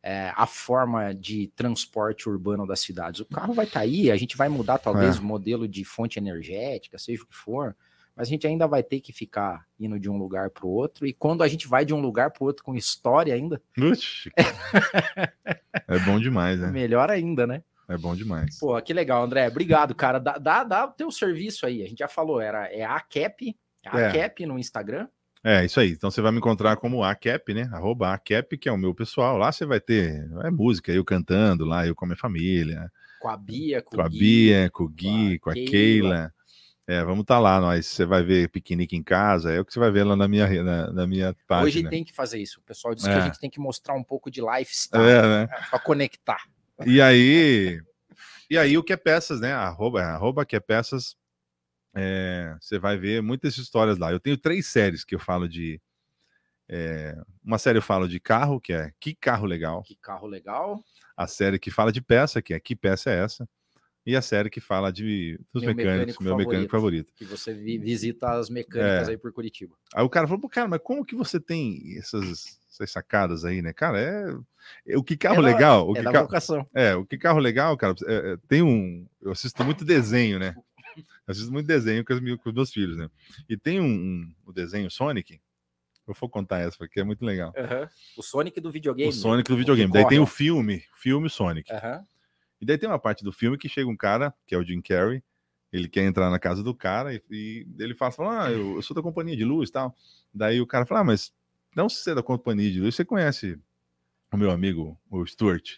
é, 0.00 0.32
a 0.36 0.46
forma 0.46 1.12
de 1.12 1.48
transporte 1.48 2.28
urbano 2.28 2.64
das 2.64 2.78
cidades. 2.78 3.20
O 3.20 3.24
carro 3.26 3.52
vai 3.52 3.66
estar 3.66 3.80
aí, 3.80 4.12
a 4.12 4.16
gente 4.16 4.36
vai 4.36 4.48
mudar 4.48 4.78
talvez 4.78 5.16
É. 5.16 5.20
o 5.20 5.24
modelo 5.24 5.66
de 5.66 5.84
fonte 5.84 6.16
energética, 6.20 6.96
seja 6.96 7.24
o 7.24 7.26
que 7.26 7.34
for, 7.34 7.76
mas 8.18 8.26
a 8.26 8.30
gente 8.30 8.48
ainda 8.48 8.66
vai 8.66 8.82
ter 8.82 8.98
que 8.98 9.12
ficar 9.12 9.64
indo 9.78 9.96
de 9.96 10.10
um 10.10 10.18
lugar 10.18 10.50
para 10.50 10.66
o 10.66 10.70
outro. 10.70 11.06
E 11.06 11.12
quando 11.12 11.44
a 11.44 11.46
gente 11.46 11.68
vai 11.68 11.84
de 11.84 11.94
um 11.94 12.00
lugar 12.00 12.32
para 12.32 12.42
o 12.42 12.46
outro 12.48 12.64
com 12.64 12.74
história 12.74 13.32
ainda, 13.32 13.62
Uxi, 13.78 14.28
é 15.86 15.98
bom 16.00 16.18
demais, 16.18 16.58
né? 16.58 16.66
melhor 16.72 17.12
ainda, 17.12 17.46
né? 17.46 17.62
É 17.88 17.96
bom 17.96 18.16
demais. 18.16 18.58
Pô, 18.58 18.82
que 18.82 18.92
legal, 18.92 19.22
André. 19.22 19.46
Obrigado, 19.46 19.94
cara. 19.94 20.18
Dá, 20.18 20.36
dá, 20.36 20.64
dá 20.64 20.84
o 20.86 20.92
teu 20.92 21.12
serviço 21.12 21.64
aí. 21.64 21.84
A 21.84 21.86
gente 21.86 22.00
já 22.00 22.08
falou, 22.08 22.40
era 22.40 22.66
é 22.72 22.84
a 22.84 22.98
Cap, 22.98 23.56
a 23.86 24.00
É. 24.00 24.12
Cap 24.12 24.44
no 24.44 24.58
Instagram. 24.58 25.06
É, 25.44 25.64
isso 25.64 25.78
aí. 25.78 25.92
Então 25.92 26.10
você 26.10 26.20
vai 26.20 26.32
me 26.32 26.38
encontrar 26.38 26.76
como 26.76 27.04
ACAP, 27.04 27.54
né? 27.54 27.70
Arroba 27.72 28.12
ACAP, 28.12 28.58
que 28.58 28.68
é 28.68 28.72
o 28.72 28.76
meu 28.76 28.92
pessoal. 28.92 29.38
Lá 29.38 29.52
você 29.52 29.64
vai 29.64 29.78
ter 29.80 30.28
é 30.42 30.50
música, 30.50 30.90
eu 30.90 31.04
cantando 31.04 31.64
lá, 31.64 31.86
eu 31.86 31.94
com 31.94 32.04
a 32.04 32.08
minha 32.08 32.16
família, 32.16 32.90
Com 33.20 33.28
a 33.28 33.36
Bia, 33.36 33.80
com, 33.80 33.96
com 33.96 34.02
a 34.02 34.08
Gui. 34.08 34.18
Bia, 34.18 34.70
com 34.70 34.82
o 34.82 34.88
Gui, 34.88 35.38
com 35.38 35.44
com 35.44 35.50
a 35.50 35.52
a 35.52 35.54
Keila. 35.54 35.70
Keila. 35.70 36.34
É, 36.90 37.04
vamos 37.04 37.20
estar 37.20 37.38
lá, 37.38 37.60
nós. 37.60 37.84
Você 37.86 38.06
vai 38.06 38.22
ver 38.22 38.48
piquenique 38.48 38.96
em 38.96 39.02
casa, 39.02 39.52
é 39.52 39.60
o 39.60 39.64
que 39.64 39.72
você 39.74 39.78
vai 39.78 39.90
ver 39.90 40.04
lá 40.04 40.16
na 40.16 40.26
minha, 40.26 40.62
na, 40.64 40.90
na 40.90 41.06
minha 41.06 41.36
página. 41.46 41.66
Hoje 41.66 41.88
tem 41.90 42.02
que 42.02 42.14
fazer 42.14 42.38
isso. 42.40 42.60
O 42.60 42.62
pessoal 42.62 42.96
que 42.96 43.06
É. 43.06 43.12
a 43.12 43.20
gente 43.20 43.38
tem 43.38 43.50
que 43.50 43.60
mostrar 43.60 43.92
um 43.94 44.02
pouco 44.02 44.30
de 44.30 44.40
lifestyle 44.40 45.04
É, 45.04 45.22
né? 45.22 45.46
para 45.68 45.78
conectar. 45.80 46.42
E 46.86 46.98
aí, 47.02 47.78
e 48.48 48.56
aí 48.56 48.78
o 48.78 48.82
que 48.82 48.94
é 48.94 48.96
peças, 48.96 49.38
né? 49.40 49.52
Arroba, 49.52 50.02
arroba 50.02 50.46
que 50.46 50.56
é 50.56 50.60
peças. 50.60 51.14
é, 51.94 52.56
você 52.60 52.78
vai 52.78 52.96
ver 52.96 53.20
muitas 53.22 53.58
histórias 53.58 53.98
lá. 53.98 54.10
Eu 54.10 54.20
tenho 54.20 54.38
três 54.38 54.66
séries 54.66 55.04
que 55.04 55.14
eu 55.14 55.18
falo 55.18 55.46
de. 55.48 55.78
é, 56.68 57.14
uma 57.44 57.58
série 57.58 57.78
eu 57.78 57.82
falo 57.82 58.08
de 58.08 58.18
carro, 58.20 58.58
que 58.60 58.72
é 58.72 58.92
Que 58.98 59.14
Carro 59.14 59.44
Legal. 59.46 59.82
Que 59.82 59.96
carro 59.96 60.26
legal. 60.26 60.82
A 61.16 61.26
série 61.26 61.58
que 61.58 61.70
fala 61.70 61.90
de 61.92 62.00
peça, 62.00 62.40
que 62.40 62.54
é 62.54 62.60
Que 62.60 62.74
Peça 62.76 63.10
é 63.10 63.24
Essa? 63.24 63.46
E 64.06 64.16
a 64.16 64.22
série 64.22 64.48
que 64.48 64.60
fala 64.60 64.90
de 64.90 65.38
dos 65.52 65.62
Meu 65.62 65.74
mecânicos, 65.74 66.16
mecânico 66.18 66.22
meu 66.24 66.36
mecânico 66.36 66.70
favorito. 66.70 67.12
Que 67.14 67.24
você 67.24 67.52
vi- 67.52 67.76
visita 67.78 68.30
as 68.30 68.48
mecânicas 68.48 69.08
É. 69.08 69.10
aí 69.12 69.18
por 69.18 69.32
Curitiba. 69.32 69.74
Aí 69.94 70.02
o 70.02 70.08
cara 70.08 70.26
falou, 70.26 70.40
"Pô, 70.40 70.48
cara, 70.48 70.66
mas 70.66 70.80
como 70.82 71.04
que 71.04 71.14
você 71.14 71.38
tem 71.38 71.96
essas, 71.98 72.58
essas 72.72 72.90
sacadas 72.90 73.44
aí, 73.44 73.60
né? 73.60 73.72
Cara, 73.74 74.00
é. 74.00 74.92
é- 74.92 74.96
O 74.96 75.02
que 75.02 75.16
carro 75.16 75.40
É 75.40 75.42
da- 75.42 75.48
legal. 75.54 75.88
O 75.88 75.92
é 75.92 75.98
que 75.98 76.04
da 76.04 76.12
ca- 76.12 76.22
vocação. 76.22 76.66
É, 76.74 76.94
o 76.94 77.04
que 77.04 77.18
carro 77.18 77.38
legal, 77.38 77.76
cara, 77.76 77.94
é- 78.06 78.32
é, 78.32 78.36
tem 78.48 78.62
um. 78.62 79.06
Eu 79.20 79.32
assisto 79.32 79.62
muito 79.64 79.84
desenho, 79.84 80.38
né? 80.38 80.54
Eu 81.26 81.32
assisto 81.32 81.52
muito 81.52 81.66
desenho 81.66 82.02
com, 82.04 82.14
minhas- 82.14 82.38
com 82.40 82.48
os 82.48 82.54
meus 82.54 82.72
filhos, 82.72 82.96
né? 82.96 83.10
E 83.48 83.56
tem 83.58 83.78
um, 83.80 83.84
um- 83.86 84.34
o 84.46 84.52
desenho 84.52 84.90
Sonic. 84.90 85.38
Eu 86.06 86.14
vou 86.18 86.28
contar 86.30 86.60
essa, 86.60 86.76
porque 86.78 86.98
é 87.00 87.04
muito 87.04 87.22
legal. 87.24 87.52
Aham. 87.56 87.86
O 88.16 88.22
Sonic 88.22 88.58
do 88.60 88.70
videogame. 88.72 89.10
o 89.10 89.12
Sonic 89.12 89.48
do 89.50 89.54
que 89.54 89.58
videogame. 89.60 89.92
Daí 89.92 90.02
corre 90.04 90.14
tem 90.16 90.22
o 90.22 90.26
filme, 90.26 90.82
filme 90.94 91.28
Sonic. 91.28 91.70
Aham. 91.70 92.02
E 92.60 92.66
daí 92.66 92.78
tem 92.78 92.88
uma 92.88 92.98
parte 92.98 93.24
do 93.24 93.32
filme 93.32 93.56
que 93.56 93.68
chega 93.68 93.88
um 93.88 93.96
cara, 93.96 94.34
que 94.46 94.54
é 94.54 94.58
o 94.58 94.64
Jim 94.64 94.80
Carrey, 94.80 95.22
ele 95.72 95.88
quer 95.88 96.04
entrar 96.04 96.30
na 96.30 96.38
casa 96.38 96.62
do 96.62 96.74
cara 96.74 97.14
e, 97.14 97.22
e 97.30 97.66
ele 97.78 97.94
fala, 97.94 98.10
fala 98.10 98.44
ah, 98.44 98.50
eu, 98.50 98.76
eu 98.76 98.82
sou 98.82 98.94
da 98.94 99.02
companhia 99.02 99.36
de 99.36 99.44
luz 99.44 99.68
e 99.68 99.72
tal. 99.72 99.94
Daí 100.32 100.60
o 100.60 100.66
cara 100.66 100.86
fala, 100.86 101.00
ah, 101.00 101.04
mas 101.04 101.32
não 101.76 101.88
se 101.88 102.02
você 102.02 102.12
é 102.12 102.14
da 102.14 102.22
companhia 102.22 102.70
de 102.70 102.80
luz, 102.80 102.94
você 102.94 103.04
conhece 103.04 103.58
o 104.32 104.36
meu 104.36 104.50
amigo, 104.50 104.98
o 105.10 105.24
Stuart? 105.26 105.76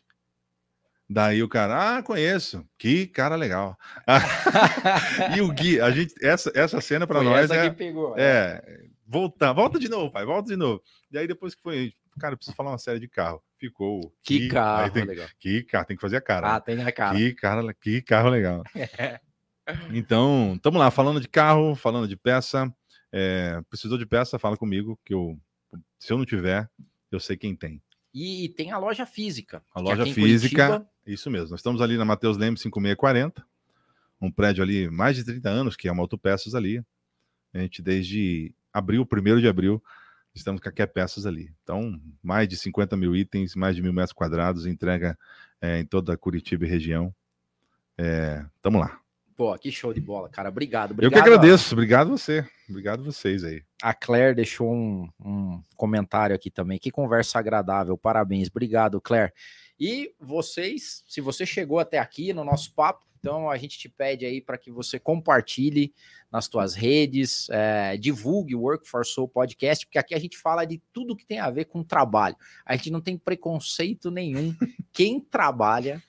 Daí 1.09 1.43
o 1.43 1.49
cara, 1.49 1.99
ah, 1.99 2.03
conheço, 2.05 2.65
que 2.79 3.09
cara 3.09 3.35
legal. 3.35 3.77
e 5.37 5.41
o 5.41 5.53
Gui, 5.53 5.81
a 5.81 5.91
gente, 5.91 6.15
essa, 6.25 6.53
essa 6.55 6.81
cena 6.81 7.05
para 7.05 7.21
nós 7.21 7.51
essa 7.51 7.57
é, 7.57 7.71
pegou. 7.71 8.15
né? 8.15 8.23
é, 8.23 8.87
voltar, 9.05 9.53
volta 9.53 9.77
de 9.77 9.89
novo, 9.89 10.13
pai, 10.13 10.25
volta 10.25 10.49
de 10.49 10.57
novo. 10.57 10.81
E 11.11 11.19
aí 11.19 11.27
depois 11.27 11.53
que 11.53 11.61
foi, 11.61 11.93
cara, 12.21 12.35
eu 12.35 12.37
preciso 12.37 12.57
falar 12.57 12.71
uma 12.71 12.79
série 12.79 13.01
de 13.01 13.09
carro. 13.09 13.43
Ficou. 13.61 14.13
Que 14.25 14.43
aí 14.45 14.49
carro 14.49 14.91
tem- 14.91 15.05
legal. 15.05 15.29
que 15.39 15.63
carro, 15.65 15.85
tem 15.87 15.97
que 15.97 16.01
fazer 16.01 16.17
a 16.17 16.21
cara. 16.21 16.49
né? 16.49 16.55
Ah, 16.55 16.61
tem 16.61 16.83
a 16.83 16.91
cara. 16.91 17.17
Que, 17.17 17.33
cara, 17.35 17.75
que 17.75 18.03
carro 18.03 18.31
legal. 18.31 18.65
Então, 19.93 20.55
estamos 20.57 20.81
lá, 20.81 20.91
falando 20.91 21.21
de 21.21 21.29
carro, 21.29 21.77
falando 21.77 22.09
de 22.09 22.17
peça. 22.17 22.75
É, 23.13 23.61
precisou 23.69 23.99
de 23.99 24.07
peça, 24.07 24.39
fala 24.39 24.57
comigo, 24.57 24.99
que 25.05 25.15
eu, 25.15 25.39
se 25.99 26.13
eu 26.13 26.19
não 26.19 26.25
tiver, 26.25 26.69
eu 27.11 27.21
sei 27.21 27.37
quem 27.37 27.55
tem. 27.55 27.81
E, 28.13 28.47
e 28.47 28.49
tem 28.49 28.73
a 28.73 28.79
loja 28.79 29.07
física. 29.07 29.63
A 29.73 29.79
que 29.79 29.85
loja 29.85 30.05
física, 30.13 30.67
Curitiba, 30.67 30.91
isso 31.07 31.31
mesmo. 31.31 31.51
Nós 31.51 31.61
estamos 31.61 31.81
ali 31.81 31.97
na 31.97 32.05
Mateus 32.05 32.37
Lemos 32.37 32.61
5640, 32.63 33.47
um 34.21 34.31
prédio 34.31 34.63
ali, 34.63 34.91
mais 34.91 35.15
de 35.17 35.25
30 35.25 35.49
anos, 35.49 35.77
que 35.77 35.87
é 35.87 35.93
uma 35.93 36.03
autopeças 36.03 36.55
ali. 36.55 36.83
A 37.55 37.59
gente, 37.59 37.81
desde 37.83 38.53
abril, 38.73 39.07
primeiro 39.07 39.41
de 39.41 39.47
abril, 39.49 39.81
estamos 40.35 40.61
com 40.61 40.69
a 40.69 40.87
Peças 40.87 41.27
ali. 41.27 41.53
Então, 41.63 42.01
mais 42.23 42.49
de 42.49 42.57
50 42.57 42.97
mil 42.97 43.15
itens, 43.15 43.55
mais 43.55 43.77
de 43.77 43.83
mil 43.83 43.93
metros 43.93 44.13
quadrados, 44.13 44.67
entrega 44.67 45.19
é, 45.61 45.79
em 45.79 45.85
toda 45.85 46.17
Curitiba 46.17 46.65
e 46.65 46.69
região. 46.69 47.15
É, 47.99 48.45
tamo 48.63 48.79
lá. 48.79 49.01
Pô, 49.37 49.57
que 49.59 49.73
show 49.73 49.95
de 49.95 50.01
bola, 50.01 50.29
cara. 50.29 50.51
Obrigado. 50.51 50.91
Eu 50.91 50.95
obrigado 50.95 51.13
que 51.13 51.19
agradeço. 51.31 51.75
Obrigado 51.75 52.11
você. 52.11 52.47
Obrigado 52.69 53.03
vocês 53.03 53.43
aí. 53.43 53.63
A 53.83 53.95
Claire 53.95 54.35
deixou 54.35 54.71
um, 54.71 55.09
um 55.19 55.63
comentário 55.77 56.37
aqui 56.37 56.51
também. 56.51 56.79
Que 56.79 56.91
conversa 56.91 57.39
agradável. 57.39 57.97
Parabéns. 57.97 58.49
Obrigado, 58.49 59.01
Claire. 59.01 59.33
E 59.79 60.15
vocês, 60.21 61.03
se 61.07 61.23
você 61.23 61.47
chegou 61.47 61.79
até 61.79 61.99
aqui 61.99 62.35
no 62.35 62.45
nosso 62.45 62.75
papo, 62.75 63.07
então 63.21 63.51
a 63.51 63.57
gente 63.57 63.79
te 63.79 63.89
pede 63.89 64.25
aí 64.25 64.41
para 64.41 64.59
que 64.59 64.71
você 64.71 64.99
compartilhe 64.99 65.95
nas 66.33 66.49
tuas 66.49 66.75
redes, 66.75 67.49
é, 67.51 67.97
divulgue 67.97 68.55
o 68.55 68.63
Work 68.63 68.89
for 68.89 69.05
Soul 69.05 69.29
Podcast, 69.29 69.87
porque 69.87 69.99
aqui 69.99 70.15
a 70.15 70.19
gente 70.19 70.39
fala 70.39 70.65
de 70.65 70.83
tudo 70.93 71.15
que 71.15 71.27
tem 71.27 71.39
a 71.39 71.51
ver 71.51 71.67
com 71.67 71.85
trabalho. 71.85 72.37
A 72.65 72.75
gente 72.75 72.91
não 72.91 73.01
tem 73.01 73.19
preconceito 73.19 74.11
nenhum. 74.11 74.55
Quem 74.93 75.21
trabalha 75.21 76.03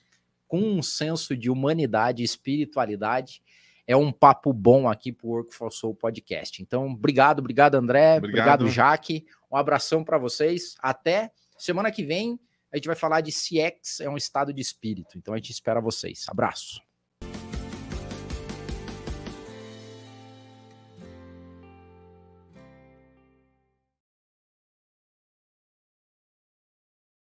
com 0.52 0.60
um 0.60 0.82
senso 0.82 1.34
de 1.34 1.48
humanidade 1.48 2.20
e 2.20 2.26
espiritualidade. 2.26 3.42
É 3.86 3.96
um 3.96 4.12
papo 4.12 4.52
bom 4.52 4.86
aqui 4.86 5.10
para 5.10 5.26
o 5.26 5.30
Work 5.30 5.54
for 5.54 5.72
Soul 5.72 5.94
Podcast. 5.94 6.62
Então, 6.62 6.88
obrigado, 6.88 7.38
obrigado, 7.38 7.74
André. 7.74 8.18
Obrigado, 8.18 8.60
obrigado 8.60 8.68
Jaque. 8.68 9.24
Um 9.50 9.56
abração 9.56 10.04
para 10.04 10.18
vocês. 10.18 10.76
Até 10.78 11.32
semana 11.56 11.90
que 11.90 12.04
vem. 12.04 12.38
A 12.70 12.76
gente 12.76 12.86
vai 12.86 12.96
falar 12.96 13.22
de 13.22 13.32
CX, 13.32 14.00
é 14.00 14.10
um 14.10 14.16
estado 14.16 14.52
de 14.52 14.60
espírito. 14.60 15.16
Então, 15.16 15.32
a 15.32 15.38
gente 15.38 15.50
espera 15.50 15.80
vocês. 15.80 16.26
Abraço. 16.28 16.91